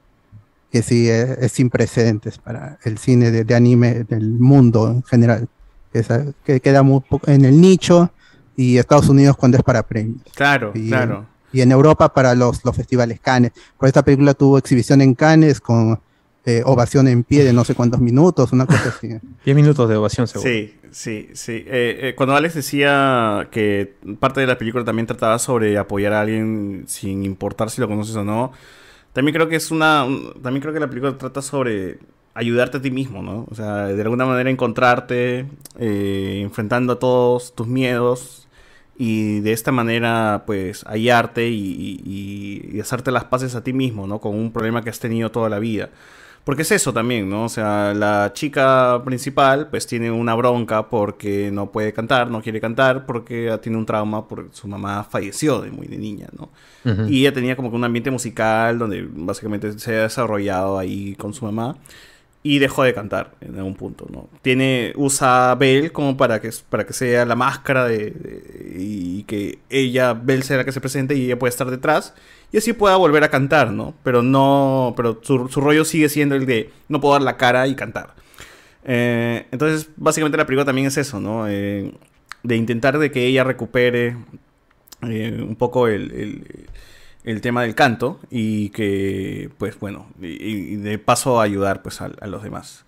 [0.71, 5.03] que sí es, es sin precedentes para el cine de, de anime del mundo en
[5.03, 5.47] general.
[5.91, 8.11] Que, sa- que queda muy poco en el nicho
[8.57, 10.21] y Estados Unidos cuando es para premios.
[10.35, 11.27] Claro, Y, claro.
[11.51, 13.51] y en Europa para los, los festivales Cannes.
[13.77, 15.99] Por esta película tuvo exhibición en Cannes con
[16.45, 19.07] eh, ovación en pie de no sé cuántos minutos, una cosa así.
[19.45, 20.49] 10 minutos de ovación, seguro.
[20.49, 21.63] Sí, sí, sí.
[21.65, 26.21] Eh, eh, cuando Alex decía que parte de la película también trataba sobre apoyar a
[26.21, 28.51] alguien sin importar si lo conoces o no,
[29.13, 30.03] también creo que es una.
[30.05, 31.99] un- también creo que la película trata sobre
[32.35, 33.45] ayudarte a ti mismo, ¿no?
[33.51, 35.45] O sea, de alguna manera encontrarte,
[35.77, 38.47] eh, enfrentando a todos tus miedos
[38.97, 44.07] y de esta manera, pues, hallarte y, y- y hacerte las paces a ti mismo,
[44.07, 44.19] ¿no?
[44.19, 45.89] Con un problema que has tenido toda la vida.
[46.43, 47.45] Porque es eso también, ¿no?
[47.45, 52.59] O sea, la chica principal pues tiene una bronca porque no puede cantar, no quiere
[52.59, 56.49] cantar porque tiene un trauma porque su mamá falleció de muy de niña, ¿no?
[56.83, 57.07] Ujú.
[57.07, 61.33] Y ella tenía como que un ambiente musical donde básicamente se ha desarrollado ahí con
[61.33, 61.77] su mamá
[62.45, 64.27] y dejó de cantar en algún punto, ¿no?
[64.41, 68.13] Tiene, usa Belle como para que, para que sea la máscara de,
[68.77, 72.13] y que ella, Belle sea la que se presente y ella puede estar detrás
[72.51, 73.93] y así pueda volver a cantar, ¿no?
[74.03, 77.65] Pero no, pero su, su rollo sigue siendo el de no puedo dar la cara
[77.67, 78.13] y cantar.
[78.83, 81.47] Eh, entonces, básicamente la película también es eso, ¿no?
[81.47, 81.93] Eh,
[82.43, 84.17] de intentar de que ella recupere
[85.03, 86.67] eh, un poco el-
[87.23, 92.43] el tema del canto y que, pues bueno, y, de paso ayudar pues a, los
[92.43, 92.85] demás.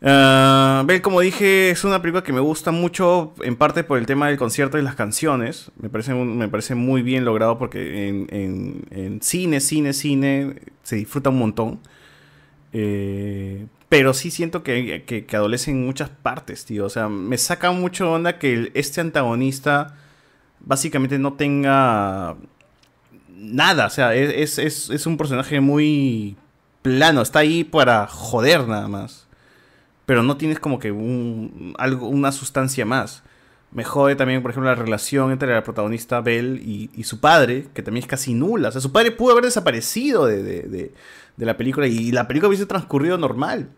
[0.00, 4.28] Bell, como dije, es una película que me gusta mucho, en parte por el tema
[4.28, 5.70] del concierto y las canciones.
[5.78, 8.26] Me parece, me parece muy bien logrado porque en,
[8.90, 11.80] en- cine, cine, cine se disfruta un montón.
[12.72, 16.86] Eh, pero sí siento que, que, que adolece en muchas partes, tío.
[16.86, 19.96] O sea, me saca mucho onda que este antagonista
[20.60, 22.36] básicamente no tenga
[23.40, 23.86] nada.
[23.86, 26.36] O sea, es, es, es- un personaje muy
[26.82, 27.22] plano.
[27.22, 29.26] Está ahí para joder nada más.
[30.06, 33.22] Pero no tienes como que un, algo, una sustancia más.
[33.72, 37.68] Me jode también, por ejemplo, la relación entre la protagonista Belle y, y su padre,
[37.72, 38.70] que también es casi nula.
[38.70, 40.94] O sea, su padre pudo haber desaparecido de, de- de-
[41.36, 43.68] de la película y la película hubiese transcurrido normal.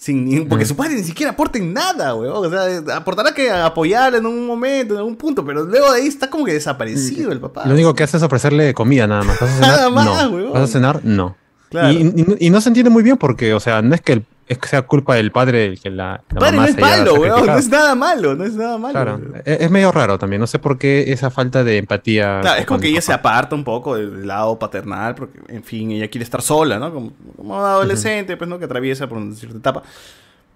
[0.00, 2.46] Sin porque su padre ni siquiera aporta en nada, weón.
[2.46, 6.06] O sea, aportará que apoyar en un momento, en algún punto, pero luego de ahí
[6.06, 7.66] está como que desaparecido el papá.
[7.66, 9.38] Lo único que hace es ofrecerle comida nada más.
[9.38, 9.70] ¿Vas a cenar?
[9.70, 10.36] Nada más, no.
[10.36, 10.52] huevón.
[10.54, 11.00] ¿Vas a cenar?
[11.04, 11.36] No.
[11.68, 11.90] Claro.
[11.92, 14.24] Y, y- y no se entiende muy bien porque, o sea, no es que, el-
[14.50, 16.82] es que sea culpa del padre el que la, la Padre no mamá es se
[16.82, 17.46] haya malo, weón.
[17.46, 18.92] No es nada malo, no es nada malo.
[18.92, 20.40] Claro, es, es medio raro también.
[20.40, 22.40] No sé por qué esa falta de empatía.
[22.40, 23.06] Claro, es como que el ella papá.
[23.06, 26.92] se aparta un poco del lado paternal, porque, en fin, ella quiere estar sola, ¿no?
[26.92, 28.58] Como, como adolescente, pues, ¿no?
[28.58, 29.84] Que atraviesa por una cierta etapa.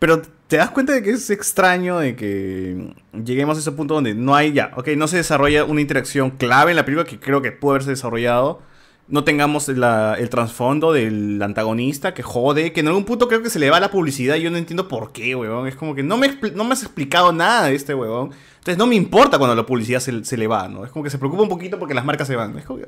[0.00, 4.12] Pero te das cuenta de que es extraño de que lleguemos a ese punto donde
[4.12, 7.42] no hay ya, ok, no se desarrolla una interacción clave en la película que creo
[7.42, 8.60] que pudo haberse desarrollado.
[9.06, 13.50] No tengamos la- el trasfondo del antagonista que jode, que en algún punto creo que
[13.50, 15.68] se le va la publicidad y yo no entiendo por qué, weón.
[15.68, 18.30] Es como que no me, no me has explicado nada de este weón.
[18.58, 20.86] Entonces no me importa cuando la publicidad se, se le va, ¿no?
[20.86, 22.56] Es como que se preocupa un poquito porque las marcas se van.
[22.58, 22.86] Es como que,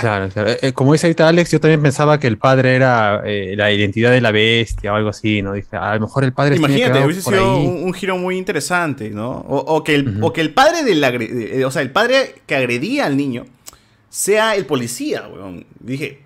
[0.00, 0.50] Claro, claro.
[0.50, 3.70] Eh, eh, como dice ahorita Alex, yo también pensaba que el padre era eh, la
[3.72, 5.52] identidad de la bestia o algo así, ¿no?
[5.52, 9.10] Dije, a lo mejor el padre tiene Imagínate, hubiese sido un, un giro muy interesante,
[9.10, 9.30] ¿no?
[9.30, 12.56] O, o que el, o que el padre del eh, o sea, el padre que
[12.56, 13.44] agredía al niño
[14.08, 15.66] sea el policía, weón.
[15.80, 16.24] Dije,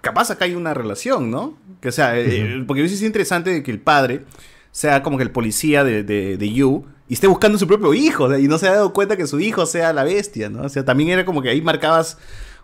[0.00, 1.58] capaz acá hay una relación, ¿no?
[1.80, 4.22] Que o sea, eh, porque hubiese sido interesante de que el padre
[4.70, 7.92] sea como que el policía de, de, de You y esté buscando a su propio
[7.92, 10.62] hijo, y no se ha dado cuenta que su hijo sea la bestia, ¿no?
[10.62, 12.18] O sea, también era como que ahí marcabas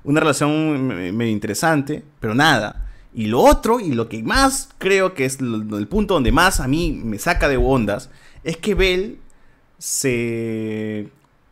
[0.04, 2.86] una relación me- medio interesante, pero nada.
[3.12, 6.68] Y lo otro, y lo que más creo que es el punto donde más a
[6.68, 8.08] mí me saca de ondas,
[8.44, 9.18] es que Bell
[9.78, 11.08] se...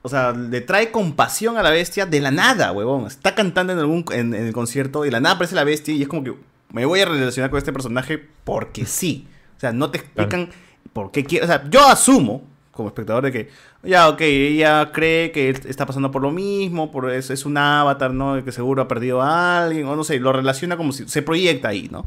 [0.06, 3.06] O sea, le trae compasión a la bestia de la nada, huevón.
[3.06, 6.02] Está cantando en, algún, en, en el concierto, de la nada aparece la bestia y
[6.02, 6.34] es como que
[6.72, 9.26] me voy a relacionar con este personaje porque sí.
[9.56, 10.50] O sea, no te explican
[10.92, 11.46] por qué quiere...
[11.46, 12.42] O sea, yo asumo,
[12.72, 13.48] como espectador, de que,
[13.82, 18.12] ya, ok, ella cree que está pasando por lo mismo, por es, es un avatar,
[18.12, 18.44] ¿no?
[18.44, 21.68] Que seguro ha perdido a alguien, o no sé, lo relaciona como si se proyecta
[21.68, 22.04] ahí, ¿no?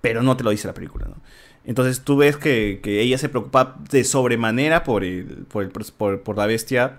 [0.00, 1.14] Pero no te lo dice la película, ¿no?
[1.64, 6.20] Entonces tú ves que, que ella se preocupa de sobremanera por, el, por, el- por,
[6.22, 6.98] por la bestia,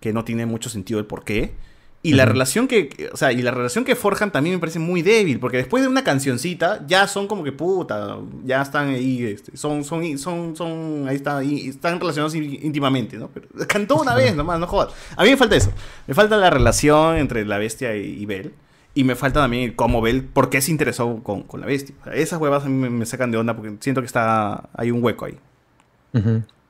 [0.00, 1.52] que no tiene mucho sentido el por qué.
[2.00, 5.02] Y la relación que, o sea, y la relación que forjan también me parece muy
[5.02, 9.56] débil, porque después de una cancioncita ya son como que puta, ya están ahí, este,
[9.56, 13.28] son, son, son, son, ahí está, y están relacionados íntimamente, ¿no?
[13.28, 14.94] Pero cantó una vez nomás, no jodas.
[15.16, 15.72] A mí me falta eso,
[16.06, 18.54] me falta la relación entre la bestia y, y Bell,
[18.94, 21.96] y me falta también cómo Bell, por qué se interesó con, con la bestia.
[22.00, 24.68] O sea, esas huevas a mí me, me sacan de onda porque siento que está,
[24.72, 25.38] hay un hueco ahí.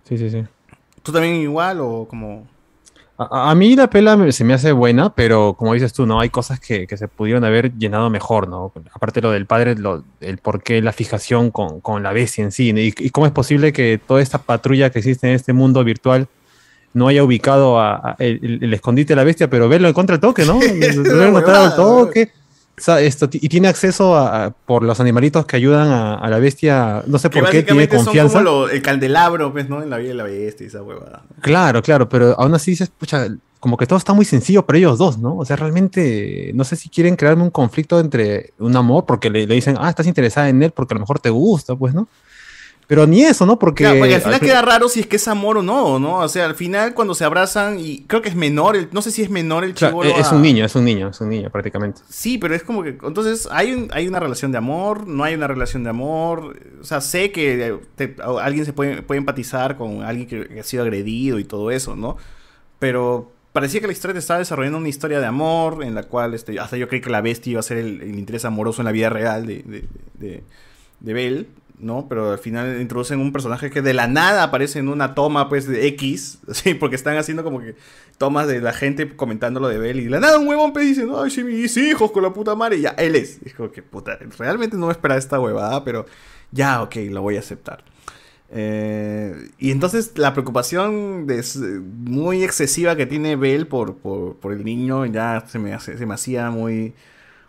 [0.04, 0.42] Sí, sí, sí.
[1.02, 2.46] ¿Tú también igual o como...?
[3.18, 6.20] A, a mí la pela se me hace buena, pero como dices tú, ¿no?
[6.20, 8.72] Hay cosas que, que se pudieron haber llenado mejor, ¿no?
[8.92, 12.52] Aparte lo del padre, lo- el por qué la fijación con, con la bestia en
[12.52, 15.82] sí, y, y cómo es posible que toda esta patrulla que existe en este mundo
[15.82, 16.28] virtual
[16.94, 20.44] no haya ubicado a, a- el, escondite de la bestia, pero verlo encuentra el toque,
[20.44, 20.54] ¿no?
[20.60, 22.30] Lo han encontrado al toque.
[22.86, 27.02] Esto, y tiene acceso a, a- por los animalitos que ayudan a, a la bestia,
[27.06, 28.32] no sé Que por qué, tiene básicamente son confianza.
[28.38, 29.82] como lo- el candelabro, pues, ¿no?
[29.82, 31.22] En la vida de la bestia y esa huevada.
[31.40, 33.26] Claro, claro, pero aún así dices, pucha,
[33.60, 35.36] como que todo está muy sencillo para ellos dos, ¿no?
[35.36, 39.46] O sea, realmente no sé si quieren crearme un conflicto entre un amor, porque le,
[39.46, 42.06] le dicen, ah, estás interesada en él porque a lo mejor te gusta, pues, ¿no?
[42.88, 43.58] Pero ni eso, ¿no?
[43.58, 43.84] Porque.
[43.84, 46.16] Claro, porque al final al queda raro si es que es amor o no, ¿no?
[46.20, 49.10] O sea, al final cuando se abrazan y creo que es menor, el- no sé
[49.10, 51.28] si es menor el Claro, chivolo es a- un niño, es un niño, es un
[51.28, 52.00] niño prácticamente.
[52.08, 55.34] Sí, pero es como que entonces hay un- hay una relación de amor, no hay
[55.34, 59.76] una relación de amor, o sea, sé que eh, te- alguien se puede, puede empatizar
[59.76, 62.16] con alguien que, que ha sido agredido y todo eso, ¿no?
[62.78, 66.32] Pero parecía que la historia te estaba desarrollando una historia de amor en la cual
[66.32, 68.86] este, hasta yo creí que la bestia iba a ser el, el interés amoroso en
[68.86, 69.84] la vida real de, de,
[70.14, 70.42] de,
[71.00, 71.46] de Belle,
[71.80, 72.06] ¿no?
[72.08, 75.66] Pero al final introducen un personaje que de la nada aparece en una toma, pues,
[75.68, 76.74] de X, ¿sí?
[76.74, 77.76] Porque están haciendo como que
[78.18, 80.80] tomas de la gente comentando lo de Belle y de la nada un huevón pe
[80.80, 83.38] dice, ay, sí, mis hijos con la puta madre, y ya, él es.
[83.56, 86.06] Como que, puta, realmente no me esperaba esta huevada, pero
[86.50, 87.84] ya, ok, lo voy a aceptar.
[88.50, 91.26] Eh, y entonces la preocupación
[92.04, 96.06] muy excesiva que tiene Belle por, por, por el niño ya se me, hace- se
[96.06, 96.94] me hacía muy,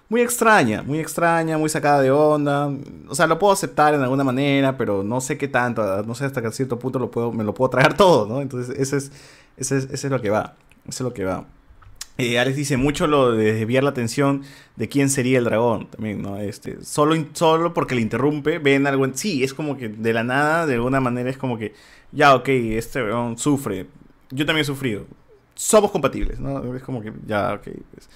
[0.10, 2.72] muy extraña, muy extraña, muy sacada de onda.
[3.08, 6.26] O sea, lo puedo aceptar en alguna manera, pero no sé qué tanto, no sé
[6.26, 8.42] hasta qué cierto punto lo puedo, me lo puedo tragar todo, ¿no?
[8.42, 9.12] Entonces, ese es,
[9.58, 10.56] ese es, ese es lo que va,
[10.88, 11.46] eso es lo que va.
[12.18, 14.44] Eh, Alex dice mucho lo de desviar la atención
[14.76, 16.38] de quién sería el dragón también, ¿no?
[16.38, 20.24] Este, solo, solo porque le interrumpe, ven algo en sí, es como que de la
[20.24, 21.74] nada, de alguna manera es como que,
[22.12, 23.88] ya, ok, este dragón sufre,
[24.32, 25.06] yo también he sufrido,
[25.56, 26.76] somos compatibles, ¿no?
[26.76, 28.10] Es como que, ya, ok, pues.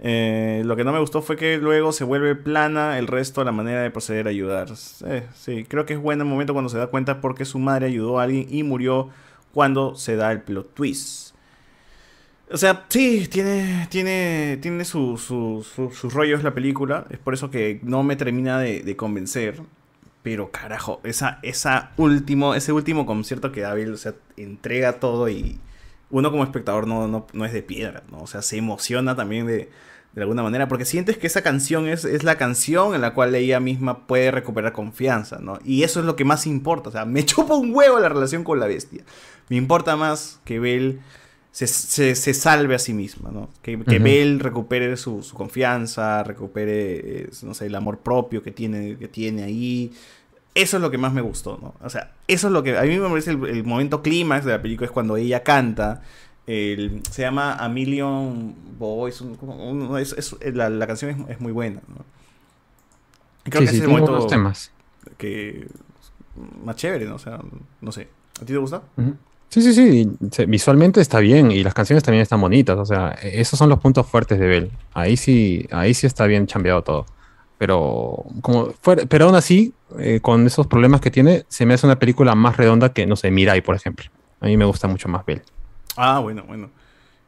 [0.00, 3.46] Eh, lo que no me gustó fue que luego se vuelve plana el resto de
[3.46, 4.68] la manera de proceder a ayudar.
[5.06, 7.86] Eh, sí, creo que es bueno el momento cuando se da cuenta porque su madre
[7.86, 9.10] ayudó a alguien y murió
[9.52, 11.34] cuando se da el plot twist.
[12.50, 17.04] O sea, sí, tiene, tiene, tiene su- su- su- sus rollos la película.
[17.10, 19.60] Es por eso que no me termina de, convencer.
[20.22, 23.64] Pero carajo, esa, esa último, ese último concierto que
[23.98, 25.58] sea, entrega todo y
[26.10, 28.20] uno como espectador no, no, no es de piedra, ¿no?
[28.22, 29.70] O sea, se emociona también de,
[30.18, 33.34] de alguna manera, porque sientes que esa canción es, es la canción en la cual
[33.34, 35.58] ella misma puede recuperar confianza, ¿no?
[35.64, 38.44] Y eso es lo que más importa, o sea, me chupa un huevo la relación
[38.44, 39.02] con la bestia.
[39.48, 40.98] Me importa más que Belle
[41.52, 43.48] se, se, se salve a sí misma, ¿no?
[43.62, 44.04] Que, que Ujú.
[44.04, 49.08] Belle recupere su, su confianza, recupere, eh, no sé, el amor propio que tiene, que
[49.08, 49.92] tiene ahí.
[50.54, 51.74] Eso es lo que más me gustó, ¿no?
[51.84, 54.52] O sea, eso es lo que a mí me parece el, el momento clímax de
[54.52, 56.02] la película es cuando ella canta.
[56.48, 59.20] El- se llama A Million Boys.
[59.20, 61.80] un- como un- es- es- la, la canción es, es muy buena,
[63.44, 64.72] Creo Sí, que sí, es el momento temas.
[65.16, 65.66] que
[66.64, 67.14] más chévere, ¿no?
[67.14, 67.40] O sea,
[67.80, 68.08] no sé.
[68.36, 68.82] ¿A ti te gusta?
[69.48, 70.44] Sí, sí, sí.
[70.46, 72.76] Visualmente está bien y las canciones también están bonitas.
[72.78, 74.70] O sea, e- esos son los puntos fuertes de Bell.
[74.92, 77.06] Ahí sí, ahí sí está bien chambeado todo.
[77.56, 81.86] Pero, como fuera, pero aún así, eh, con esos problemas que tiene, se me hace
[81.86, 84.10] una película más redonda que, no sé, Mirai, por ejemplo.
[84.40, 85.42] A mí me gusta mucho más Bell.
[85.98, 86.70] Ah, bueno, bueno.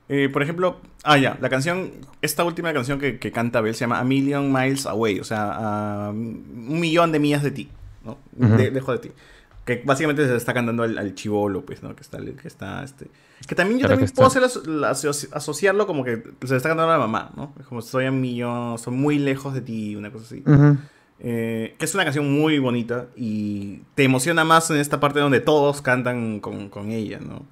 [0.09, 3.81] Eh, por ejemplo, ah, ya, la canción, esta última canción que, que canta Bell se
[3.81, 7.69] llama A Million Miles Away, o sea, a un millón de millas de ti,
[8.05, 8.19] ¿no?
[8.57, 9.15] De- lejos de ti.
[9.65, 11.95] Que básicamente se está cantando al, al chivolo, pues, ¿no?
[11.95, 13.07] Que está, que está, este...
[13.47, 14.43] Que también yo también puedo hacer
[15.33, 17.55] asociarlo como que se está cantando a la mamá, ¿no?
[17.69, 20.43] Como estoy a un millón, estoy muy lejos de ti, una cosa así.
[21.21, 25.41] Eh, que es una canción muy bonita y te emociona más en esta parte donde
[25.41, 27.45] todos cantan con, con ella, ¿no?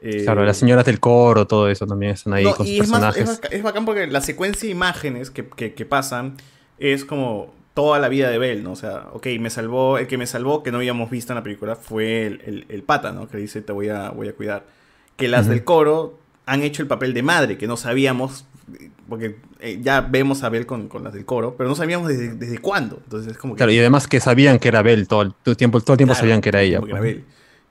[0.00, 2.80] Eh, Claro, las señoras del coro, todo eso también están ahí no, con sus y
[2.80, 3.22] es, más, personajes.
[3.30, 6.36] es, baca- es bacán porque la secuencia de imágenes que, que- que pasan
[6.78, 8.72] es como toda la vida de Belle, ¿no?
[8.72, 11.42] O sea, ok, me salvó, el que me salvó, que no habíamos visto en la
[11.42, 13.28] película, fue el, el- el pata, ¿no?
[13.28, 14.66] Que dice, te voy a, voy a cuidar.
[15.16, 18.46] Que las del coro han hecho el papel de madre, que no sabíamos,
[19.08, 22.34] porque eh, ya vemos a Belle con, con las del coro, pero no sabíamos desde,
[22.34, 23.00] desde cuándo.
[23.02, 23.58] Entonces es como que...
[23.58, 25.98] Claro, y además que sabían que era Bell todo el, todo el tiempo, todo el
[25.98, 26.76] tiempo Claro, sabían que era ella.
[26.78, 27.16] como que era pues.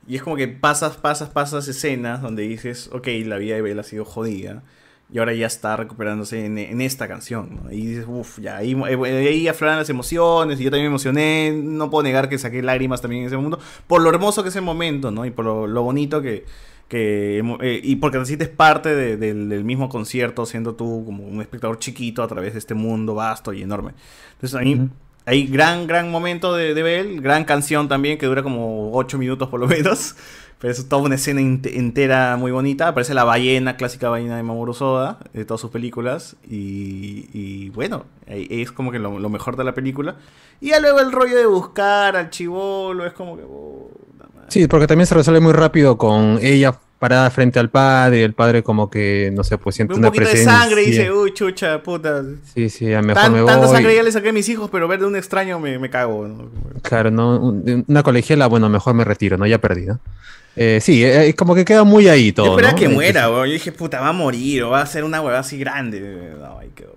[0.07, 3.79] Y es como que pasas, pasas, pasas escenas donde dices, ok, la vida de Belle
[3.81, 4.63] ha sido jodida.
[5.11, 7.71] Y ahora ya está recuperándose en, en esta canción, ¿no?
[7.71, 11.57] Y dices, uff, ya, ahí, eh, ahí afloran las emociones, y yo también me emocioné,
[11.63, 14.55] no puedo negar que saqué lágrimas también en ese mundo, por lo hermoso que es
[14.57, 15.25] el momento, ¿no?
[15.25, 16.43] Y por lo, bonito que,
[16.89, 21.39] que eh, y porque te sientes parte de- del, mismo concierto, siendo tú como un
[21.39, 23.93] espectador chiquito a través de este mundo vasto y enorme.
[24.33, 24.89] Entonces ahí
[25.27, 29.49] hay gran, gran momento de, de Bell, gran canción también que dura como 8 minutos
[29.49, 30.15] por lo menos.
[30.59, 32.87] Pero es toda una escena ent- entera muy bonita.
[32.87, 36.35] Aparece la ballena, clásica ballena de Mamoru Soda, de todas sus películas.
[36.49, 40.15] Y, y bueno, es como que lo, lo mejor de la película.
[40.59, 43.43] Y ya luego el rollo de buscar al chivolo, es como que...
[43.47, 43.91] oh,
[44.47, 48.33] Sí, porque también se resuelve muy rápido con ella parada frente al padre y el
[48.33, 50.59] padre como que, no sé, pues siente un una poquito de presencia.
[50.59, 52.23] sangre y dice, uy, chucha, puta.
[52.53, 53.75] Sí, sí, a mejor Tan- me tanta voy.
[53.75, 56.27] sangre ya le saqué a mis hijos, pero ver de un extraño me, me cago.
[56.27, 56.49] ¿no?
[56.81, 59.45] Claro, no, Un- una colegiala, bueno, mejor me retiro, ¿no?
[59.45, 59.99] Ya perdí, ¿no?
[60.55, 62.47] Eh, sí, eh, como que queda muy ahí todo.
[62.47, 62.79] Yo esperaba ¿no?
[62.79, 63.45] que Eh, muera, weón.
[63.47, 65.99] Yo dije, puta, va a morir o va a ser una huevada así grande.
[66.39, 66.96] No, ahí quedó.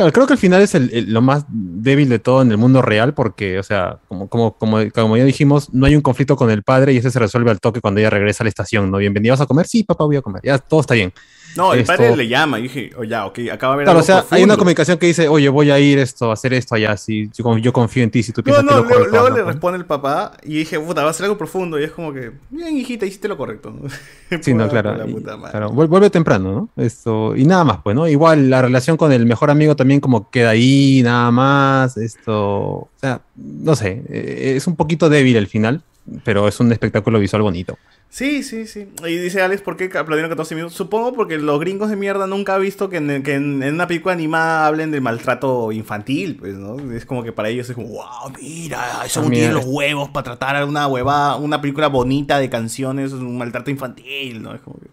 [0.00, 2.80] Claro, creo que el final es el- lo más débil de todo en el mundo
[2.80, 6.50] real porque, o sea, como, como, como, como ya dijimos, no hay un conflicto con
[6.50, 8.96] el padre y ese se resuelve al toque cuando ella regresa a la estación, ¿no?
[8.96, 9.66] Bienvenido, ¿vas a comer?
[9.66, 10.40] Sí, papá, voy a comer.
[10.42, 11.12] Ya, todo está bien.
[11.56, 12.58] No, el Esto- padre le llama.
[12.58, 14.56] Y dije, oh, ya, ok, acaba de ver Claro, o algo sea, hay una profundo.
[14.58, 17.72] comunicación que dice, oye, voy a ir esto, a hacer esto allá, si yo, yo
[17.72, 19.36] confío en ti, si tú No, piensas no, que es lo luego, correcto, luego hazlo,
[19.36, 19.54] le pues".
[19.54, 21.78] responde el papá y dije, puta, va a ser algo profundo.
[21.80, 23.70] Y es como que, bien, hijita, hiciste lo correcto.
[23.70, 23.88] ¿no?
[24.42, 24.96] Sí, no, claro.
[24.96, 25.50] la y- puta madre.
[25.50, 26.82] claro, vuel- vuelve temprano, ¿no?
[26.84, 28.06] Esto, y nada más, pues, ¿no?
[28.06, 32.88] Igual la relación con el mejor amigo también como queda ahí, nada más, esto, o
[32.96, 35.82] sea, no sé, eh, es un poquito débil el final,
[36.24, 37.78] pero es un espectáculo visual bonito.
[38.08, 38.88] Sí, sí, sí.
[39.06, 40.76] Y dice Alex, ¿por qué aplaudieron 14 minutos?
[40.76, 43.86] Supongo porque los gringos de mierda nunca han visto que en, que en- en una
[43.86, 46.76] película animada hablen del maltrato infantil, pues, ¿no?
[46.92, 50.24] Es como que para ellos es como, wow, mira, eso no tiene los huevos para
[50.24, 54.54] tratar una huevada, una película bonita de canciones, un maltrato infantil, ¿no?
[54.54, 54.88] Es como que...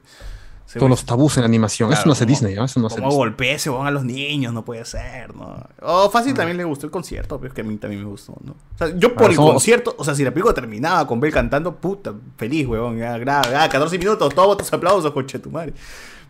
[0.67, 2.65] se Todos los tabús en la animación, eso no hace como- Disney, ¿no?
[2.65, 5.65] Eso no hace Como golpea se van a los niños, no puede ser, ¿no?
[5.81, 8.35] O fácil también le gustó el concierto, pero es que a mí también me gustó,
[8.43, 8.51] ¿no?
[8.51, 11.31] O sea, yo por el somos- concierto, o sea, si la película terminaba con Bell
[11.31, 15.73] cantando, puta, feliz, huevón, ya, grave, ah, 14 minutos, todos tus aplausos, coche tu madre.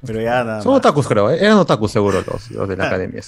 [0.05, 0.61] Pero ya nada.
[0.61, 0.79] Son más.
[0.79, 1.39] otakus, creo, ¿eh?
[1.43, 2.87] Eran otakus seguro los, los de la Ah.
[2.87, 3.21] academia.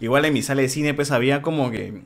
[0.00, 2.02] Igual en mi sala de cine, pues había como que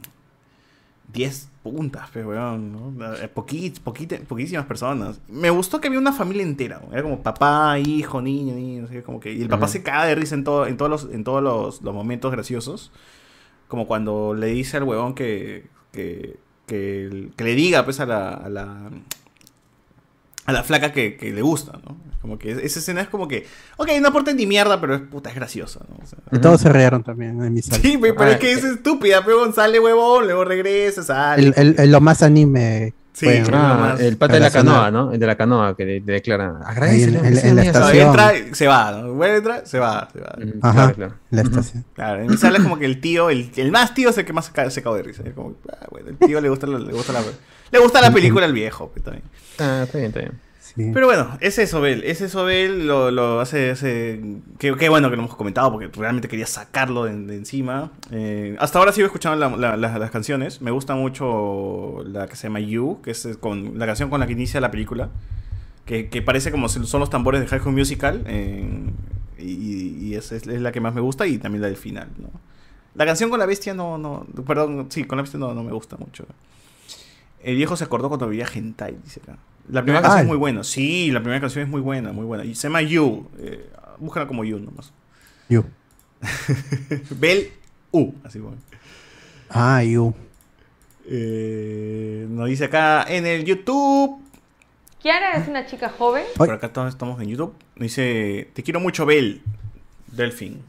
[1.13, 3.15] 10 puntas, pues, weón, ¿no?
[3.15, 5.19] Eh, poquísimas personas.
[5.29, 6.83] Me gustó que había una familia entera.
[6.93, 9.33] Era como papá, hijo, niño, niño, así como que...
[9.33, 11.81] Y el papá se caga de risa en, todo, en todos, los, en todos los,
[11.81, 12.93] los momentos graciosos.
[13.67, 15.67] Como cuando le dice al huevón que...
[15.91, 16.37] que,
[16.67, 18.35] que, que le diga, pues, a la...
[18.35, 18.91] A la
[20.47, 21.97] a la flaca que, que le gusta, ¿no?
[22.21, 25.29] Como que esa escena es como que, ok, no aporta ni mierda, pero es puta,
[25.29, 25.97] es graciosa, ¿no?
[26.03, 27.83] O sea, Y todos se rieron también en mi sala.
[27.83, 31.43] Sí, pe- pero Ah, es que es estúpida, pero sale huevón, luego regresa, sale.
[31.49, 32.95] el, el- el- lo más anime.
[33.13, 33.29] Sí.
[33.53, 35.13] Ah, más el pata de la canoa, ¿no?
[35.13, 36.55] El de la canoa que le, le declara.
[36.65, 36.73] Ahí
[37.05, 37.05] Agradece.
[37.05, 38.07] en- en- en la No, estación.
[38.09, 39.13] entra, se va, ¿no?
[39.13, 40.37] Vuelve, entra, se va, se va.
[40.63, 41.15] Ajá, Claro, claro.
[41.31, 41.85] la estación.
[41.95, 44.25] Claro, en mi sala es como que el tío, el, el más tío es el
[44.25, 45.23] que más se cae, se cae de risa.
[45.25, 47.21] Es como, ah, bueno, el tío le gusta, la- le gusta la,
[47.73, 49.25] le gusta la película al viejo, pues, también.
[49.59, 50.33] Ah, está bien, está bien.
[50.61, 50.91] Sí.
[50.93, 52.03] Pero bueno, es eso, Bel.
[52.03, 52.87] Es eso, Bel.
[52.87, 53.71] Lo, lo hace.
[53.71, 54.21] hace
[54.59, 57.93] qué, qué bueno que lo hemos comentado porque realmente quería sacarlo de, de encima.
[58.11, 60.61] Eh, hasta ahora sigo escuchando la- la- la- las canciones.
[60.63, 64.27] Me gusta mucho la que se llama You, que es con, la canción con la
[64.27, 65.11] que inicia la película.
[65.85, 68.25] Que, que parece como si son los tambores de High School Musical.
[68.27, 68.67] eh,
[69.39, 72.09] y y es, es- es la que más me gusta y también la del final.
[72.19, 72.31] ¿no?
[72.95, 74.27] La canción con la bestia no, no.
[74.47, 76.25] Perdón, sí, con la bestia no, no me gusta mucho.
[77.45, 79.37] El viejo se acordó cuando veía Hentai, dice acá.
[79.69, 80.03] La primera Ah.
[80.03, 80.65] canción es muy buena.
[80.65, 82.45] Sí, la primera canción es muy buena, muy buena.
[82.45, 83.29] Y se llama You.
[83.39, 84.93] Eh, búscala como You nomás.
[85.49, 85.65] You.
[87.11, 87.53] Bel
[87.91, 88.13] U.
[88.25, 88.57] Así bueno.
[89.51, 90.15] Ah, you.
[91.07, 94.21] Eh, nos dice acá en el YouTube.
[95.01, 96.25] Kiara es una chica joven.
[96.37, 97.55] Por acá todos estamos en YouTube.
[97.77, 99.43] Nos dice: Te quiero mucho, Bel.
[100.11, 100.63] Delfín.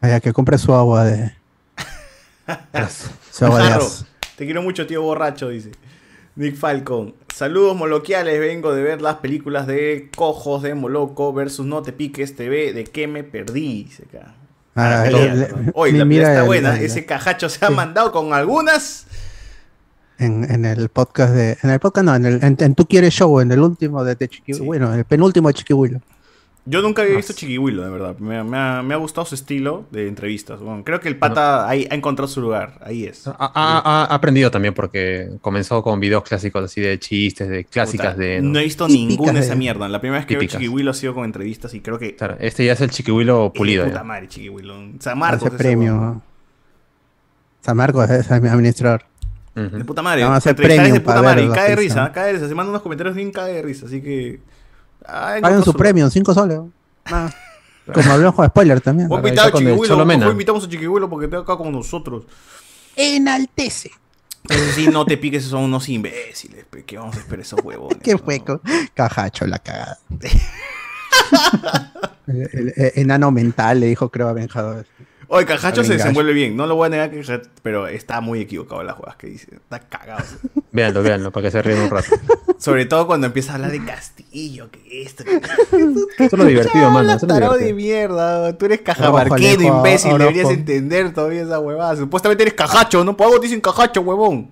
[0.00, 1.32] Vaya, que compre su agua de.
[3.30, 4.06] su agua de as.
[4.36, 5.72] Te quiero mucho, tío borracho, dice.
[6.36, 7.14] Nick Falcon.
[7.32, 12.34] Saludos moloquiales, vengo de ver las películas de Cojos de Moloco versus No te piques
[12.34, 14.34] TV, de que me perdí, dice acá.
[14.76, 15.04] Ah.
[15.74, 19.06] Hoy la mira está el- buena, el- ese cajacho se ha mandado con algunas.
[20.18, 21.56] En, en el podcast de.
[21.62, 24.14] En el podcast no, en, el, en, en Tú Quieres Show, en el último de,
[24.16, 24.52] de Chiqui.
[24.60, 26.00] Bueno, el penúltimo de Chiquihuilo.
[26.66, 28.16] Yo nunca había visto Chiquihuilo, de verdad.
[28.18, 30.60] Me, me ha, me ha gustado su estilo de entrevistas.
[30.60, 32.78] Bueno, creo que el pata ahí ha encontrado su lugar.
[32.82, 33.26] Ahí es.
[33.28, 38.14] Ha, ha- ha aprendido también porque comenzó con videos clásicos así de chistes, de clásicas
[38.14, 38.40] Puta, de.
[38.40, 39.86] No he visto ninguna de esa mierda.
[39.90, 40.58] La primera vez que veo Típicas.
[40.58, 42.16] Chiquihuilo ha sido con entrevistas y creo que.
[42.16, 43.84] Claro, este ya es el chiquihuilo pulido.
[43.84, 44.04] Puta ya.
[44.04, 44.74] madre, Chiquihuilo.
[45.00, 45.46] San Marcos.
[45.48, 45.92] Hace ese premio.
[45.94, 46.22] ¿no?
[47.60, 49.04] San Marcos es administrador.
[49.54, 50.22] De puta madre.
[50.22, 51.44] Vamos a hacer es de puta para madre.
[51.44, 52.06] Y cae de risa.
[52.06, 52.10] ¿eh?
[52.12, 52.48] Cae de risa.
[52.48, 53.86] Se manda unos comentarios bien cae de risa.
[53.86, 54.40] Así que.
[55.06, 56.60] Ah, Paguen encontró su su- premio, 5 soles.
[57.06, 57.30] Ah.
[57.92, 59.08] Como hablamos con spoiler también.
[59.08, 62.24] Voy a invitar a Chiquihuilo, mejor invitamos a Chiquihuilo porque está acá con nosotros.
[62.96, 63.90] Enaltece.
[64.46, 66.64] Pero sí, no te piques, son unos imbéciles.
[66.86, 67.98] ¿Qué vamos a esperar esos huevones?
[68.02, 68.60] Qué hueco.
[68.94, 69.98] Cajacho, la cagada.
[72.26, 74.86] el, el- el enano mental le dijo, creo, a Benjador.
[75.28, 76.56] Oye, Cajacho se desenvuelve bien.
[76.56, 77.22] No lo voy a negar, que
[77.62, 79.48] pero está muy equivocado en las jugadas que dice.
[79.54, 80.24] Está cagado.
[80.70, 82.08] Véanlo, véanlo, para que se ríen un rato.
[82.58, 85.24] Sobre todo cuando empieza a hablar de Castillo, que esto.
[85.24, 85.36] Que...
[85.36, 87.12] Eso es lo divertido, mano.
[87.12, 87.58] Eso lo divertido.
[87.66, 91.96] de mierda, tú eres cajamarquero, imbécil, deberías entender todavía esa huevada.
[91.96, 93.16] Supuestamente eres cajacho, ¿no?
[93.16, 94.50] Por algo dicen cajacho, huevón.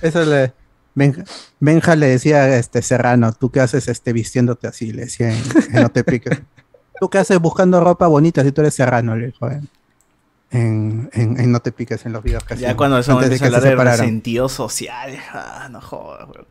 [0.00, 0.52] Eso le.
[0.96, 1.24] Benja,
[1.58, 4.92] Benja le decía a este Serrano, ¿tú qué haces este, vistiéndote así?
[4.92, 5.42] Le decía en,
[5.72, 6.40] en No te piques.
[7.00, 9.16] ¿Tú qué haces buscando ropa bonita si tú eres Serrano?
[9.16, 12.98] Le dijo en, en, en- No te piques en los videos que Ya hacían, cuando
[12.98, 16.46] eso antes de que se hablar de sociales, ah, no jodas, weón.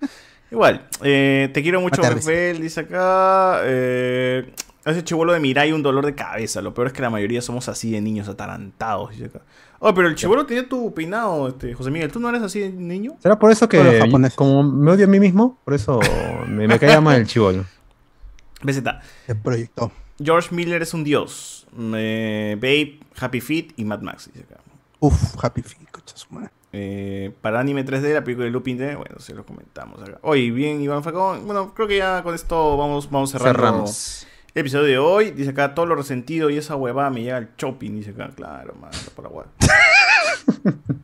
[0.54, 3.62] Igual, eh, te quiero mucho, Rafael, dice acá.
[3.64, 4.54] Eh,
[4.86, 6.62] ese chivolo de Mirai un dolor de cabeza.
[6.62, 9.42] Lo peor es que la mayoría somos así de niños atarantados, dice acá.
[9.80, 12.12] Oh, pero el chivolo tenía tu peinado, este, José Miguel.
[12.12, 13.16] ¿Tú no eres así de niño?
[13.18, 14.36] ¿Será por eso que, japoneses.
[14.36, 16.00] como me odio a mí mismo, por eso
[16.48, 17.66] me, me caía mal el chivolo?
[18.62, 18.84] BZ.
[19.26, 19.92] Se proyectó.
[20.24, 21.66] George Miller es un dios.
[21.96, 24.62] Eh, Babe, Happy Feet y Mad Max, dice acá.
[25.00, 26.52] Uf, Happy Feet, cocha su madre.
[26.76, 30.18] Eh, para anime 3D, la película de Lupin D, bueno, se lo comentamos acá.
[30.24, 31.46] Oye, bien, Iván Facón.
[31.46, 34.28] Bueno, creo que ya con esto vamos, vamos cerrando Cerramos.
[34.56, 35.32] el episodio de hoy.
[35.32, 37.92] Dice acá, todo lo resentido y esa huevada me llega al shopping.
[37.92, 39.48] Dice acá, claro, mano, para guay.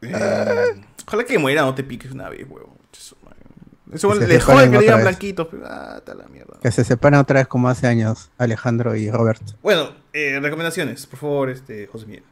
[0.00, 2.78] Eh, ojalá que muera, no te piques una vez, huevo.
[3.92, 6.58] Eso Que se le separen jode que digan blanquitos, pero ah, la mierda.
[6.60, 9.54] Que se separan otra vez como hace años Alejandro y Roberto.
[9.62, 12.24] Bueno, eh, recomendaciones, por favor, este, José Miguel.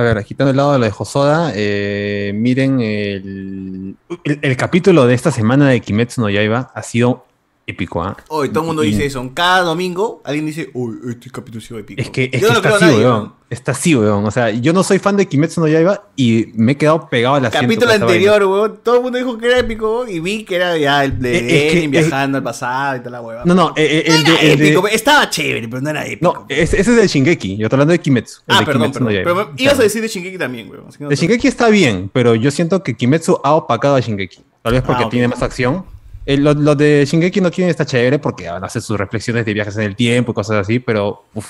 [0.00, 5.06] A ver, quitando el lado de lo de Josoda, eh, miren el, el, el capítulo
[5.06, 7.26] de esta semana de Kimetsu no Yaiba ha sido
[7.70, 8.16] épico, ¿ah?
[8.28, 9.30] Hoy todo el mundo Y- dice eso.
[9.34, 12.00] Cada domingo alguien dice, uy, este capítulo ha sido épico.
[12.00, 13.40] Es que, es Yo que no está así, weón.
[13.50, 14.24] Está así, weón.
[14.24, 17.34] O sea, yo no soy fan de Kimetsu no Yaiba y me he quedado pegado
[17.34, 18.78] a la Capítulo anterior, weón.
[18.82, 21.66] Todo el mundo dijo que era épico y vi que era ya el de Eh,
[21.68, 23.42] es que- viajando al pasado y toda la hueva.
[23.44, 25.90] No, no, eh, eh, el No de- era el de- épico, estaba chévere, pero no
[25.90, 26.32] era épico.
[26.32, 27.56] No, ese, es el Shingeki.
[27.56, 28.40] Yo estoy hablando de Kimetsu.
[28.46, 29.24] el ah, de perdón, Kimetsu no perdón.
[29.24, 29.44] Yaiba.
[29.56, 30.84] Pero ibas a decir de Shingeki también, weón.
[31.00, 34.38] no El Shingeki está bien, pero yo siento que Kimetsu ha opacado a Shingeki.
[34.62, 35.10] Tal vez porque Ah, ok.
[35.10, 35.84] tiene más acción.
[36.26, 39.44] Eh, lo, lo de Shingeki no Kyojin está chévere porque van a hacer sus reflexiones
[39.44, 41.46] de viajes en el tiempo y cosas así, pero uf,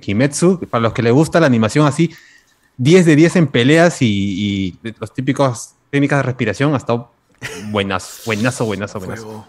[0.00, 2.14] Kimetsu, para los que les gusta la animación así,
[2.76, 7.10] 10 de 10 en peleas y, y los típicos técnicas de respiración, ha estado
[7.70, 9.46] buenazo, buenazo, buenazo, buenazo.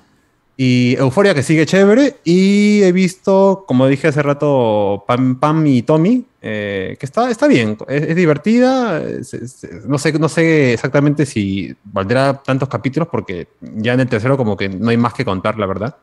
[0.55, 2.17] Y Euforia que sigue chévere.
[2.23, 7.47] Y he visto, como dije hace rato, Pam, Pam y Tommy, eh, que está, está
[7.47, 9.01] bien, es, es divertida.
[9.01, 14.07] es- es- no, sé, no sé exactamente si valdrá tantos capítulos, porque ya en el
[14.09, 15.97] tercero como que no hay más que contar, la verdad.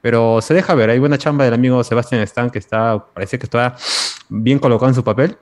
[0.00, 3.46] Pero se deja ver, hay buena chamba del amigo Sebastián Stan, que está, parece que
[3.46, 3.76] está
[4.28, 5.36] bien colocado en su papel.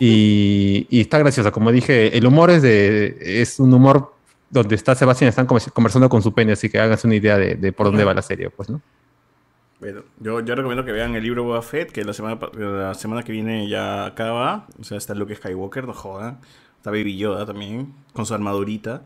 [0.00, 4.14] Y, y está graciosa, como dije, el humor es, de, es un humor
[4.50, 7.72] donde está Sebastián convers- conversando con su pene, así que háganse una idea de, de
[7.72, 8.80] por dónde va la serie, pues, ¿no?
[9.78, 13.22] Bueno, yo, yo recomiendo que vean el libro Boba Fett, que la semana, la semana
[13.22, 14.66] que viene ya acaba.
[14.80, 16.38] O sea, está Luke Skywalker, no jodan.
[16.78, 19.02] Está Baby Yoda también, con su armadurita.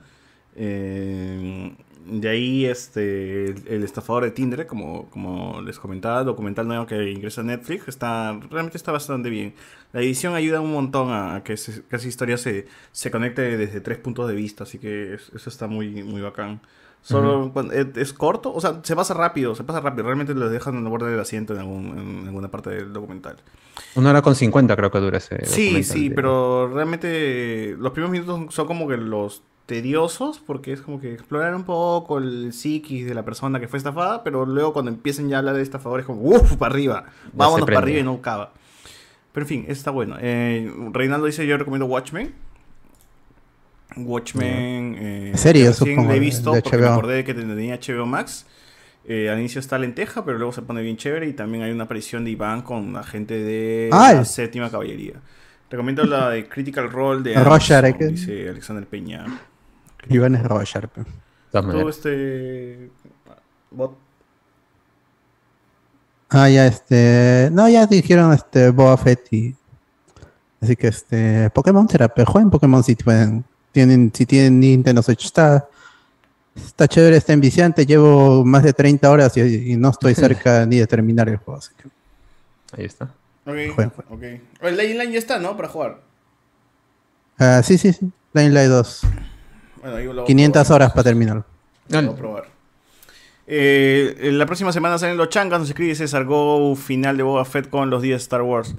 [0.55, 1.75] Eh,
[2.07, 7.11] de ahí, este, el, el estafador de Tinder, como, como les comentaba, documental nuevo que
[7.11, 9.55] ingresa a Netflix, está, realmente está bastante bien.
[9.93, 13.81] La edición ayuda un montón a, que, se- que esa historia se, se conecte desde
[13.81, 16.61] tres puntos de vista, así que es- eso está muy, muy bacán.
[17.03, 17.53] Solo Ujú.
[17.53, 20.05] cuando- es, es corto, o sea, se pasa rápido, se pasa rápido.
[20.05, 23.37] Realmente lo dejan en el borde del asiento en, algún- en alguna parte del documental.
[23.95, 25.45] Una hora con 50 creo que dura ese.
[25.47, 31.01] Sí, sí, pero realmente los primeros minutos son- como que los tediosos, porque es como
[31.01, 34.91] que explorar un poco el psiquis de la persona que fue estafada, pero luego cuando
[34.91, 38.15] empiecen ya a hablar de estafadores, como, uff, para arriba, vámonos para arriba y no
[38.15, 38.53] acaba.
[39.33, 40.17] Pero en fin, está bueno.
[40.21, 42.35] Eh, Reinaldo dice, yo recomiendo Watchmen.
[43.97, 48.47] Watchmen, eh, recién supongo, la he visto de porque me acordé que tenía HBO Max.
[49.07, 51.85] Eh, al inicio está lenteja, pero luego se pone bien chévere y también hay una
[51.85, 55.15] aparición de Iván con la gente de Ah, la séptima caballería.
[55.71, 57.99] Recomiendo la de Critical Role de Roger, Amazon, ¿eh?
[57.99, 59.25] que- dice Alexander Peña.
[60.09, 60.89] Iván es Roger.
[61.53, 62.91] Tú, este...
[63.75, 63.97] bot-
[66.29, 67.49] Ah, ya, este.
[67.53, 69.57] No, ya dijeron este Boba Fett y.
[70.61, 71.51] Así que este.
[71.51, 72.23] Pokémon Therapy.
[72.25, 73.45] Jueguen Pokémon si pueden.
[73.73, 75.25] Tienen, si tienen Nintendo Switch.
[75.25, 75.69] Está.
[76.55, 77.87] Está chévere, está enviciante.
[77.87, 81.59] Llevo más de 30 horas y, y no estoy cerca ni de terminar el juego.
[81.59, 81.89] Así que.
[82.77, 83.05] Ahí está.
[83.47, 84.23] Ok, Jueguen, ok.
[84.63, 85.57] El Dying Line ya está, ¿no?
[85.57, 86.01] Para jugar.
[87.39, 88.11] Ah, sí, sí, sí.
[88.35, 89.01] Dying Light 2.
[89.83, 90.83] Bueno, ahí lo voy a 500 probar.
[90.83, 91.45] horas para terminarlo.
[91.89, 92.45] Lo voy a probar.
[93.47, 97.69] Eh, la próxima semana salen los changas, nos escribe César Go, final de Boba Fett
[97.69, 98.75] con los días de Star Wars.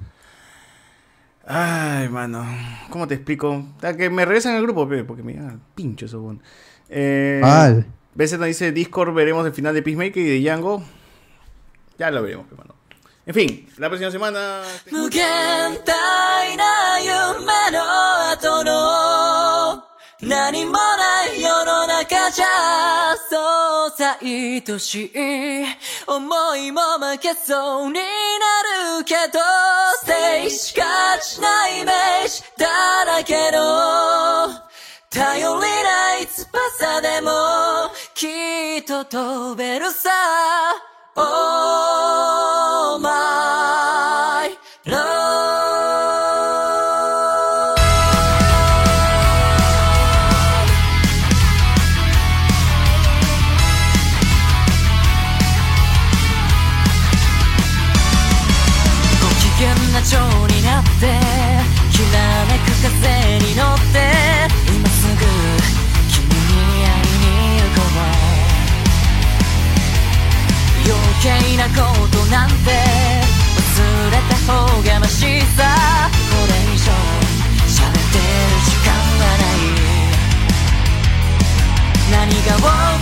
[1.53, 2.45] Ay, mano,
[2.89, 3.65] ¿cómo te explico?
[3.81, 6.41] Ah, que me regresen al grupo, porque me llegan al pincho eso, weón.
[6.87, 7.85] Eh, Mal.
[8.15, 10.81] BZ nos dice Discord, veremos el final de Peacemaker y de Django.
[11.97, 12.75] Ya lo veremos, pe, mano.
[13.25, 14.61] En fin, la próxima semana.
[14.91, 15.09] 無
[22.05, 25.65] 限大な夢の後の何もない世の中じゃそうさ愛しい
[26.07, 27.99] 思いも負けそうにな
[28.97, 29.39] るけど
[29.99, 34.49] ステージ勝ちなイメージだらけの
[35.09, 37.31] 頼りない翼でも
[38.13, 38.27] き
[38.79, 40.09] っと飛べるさ。
[41.13, 45.70] Oh my love
[82.61, 83.00] world.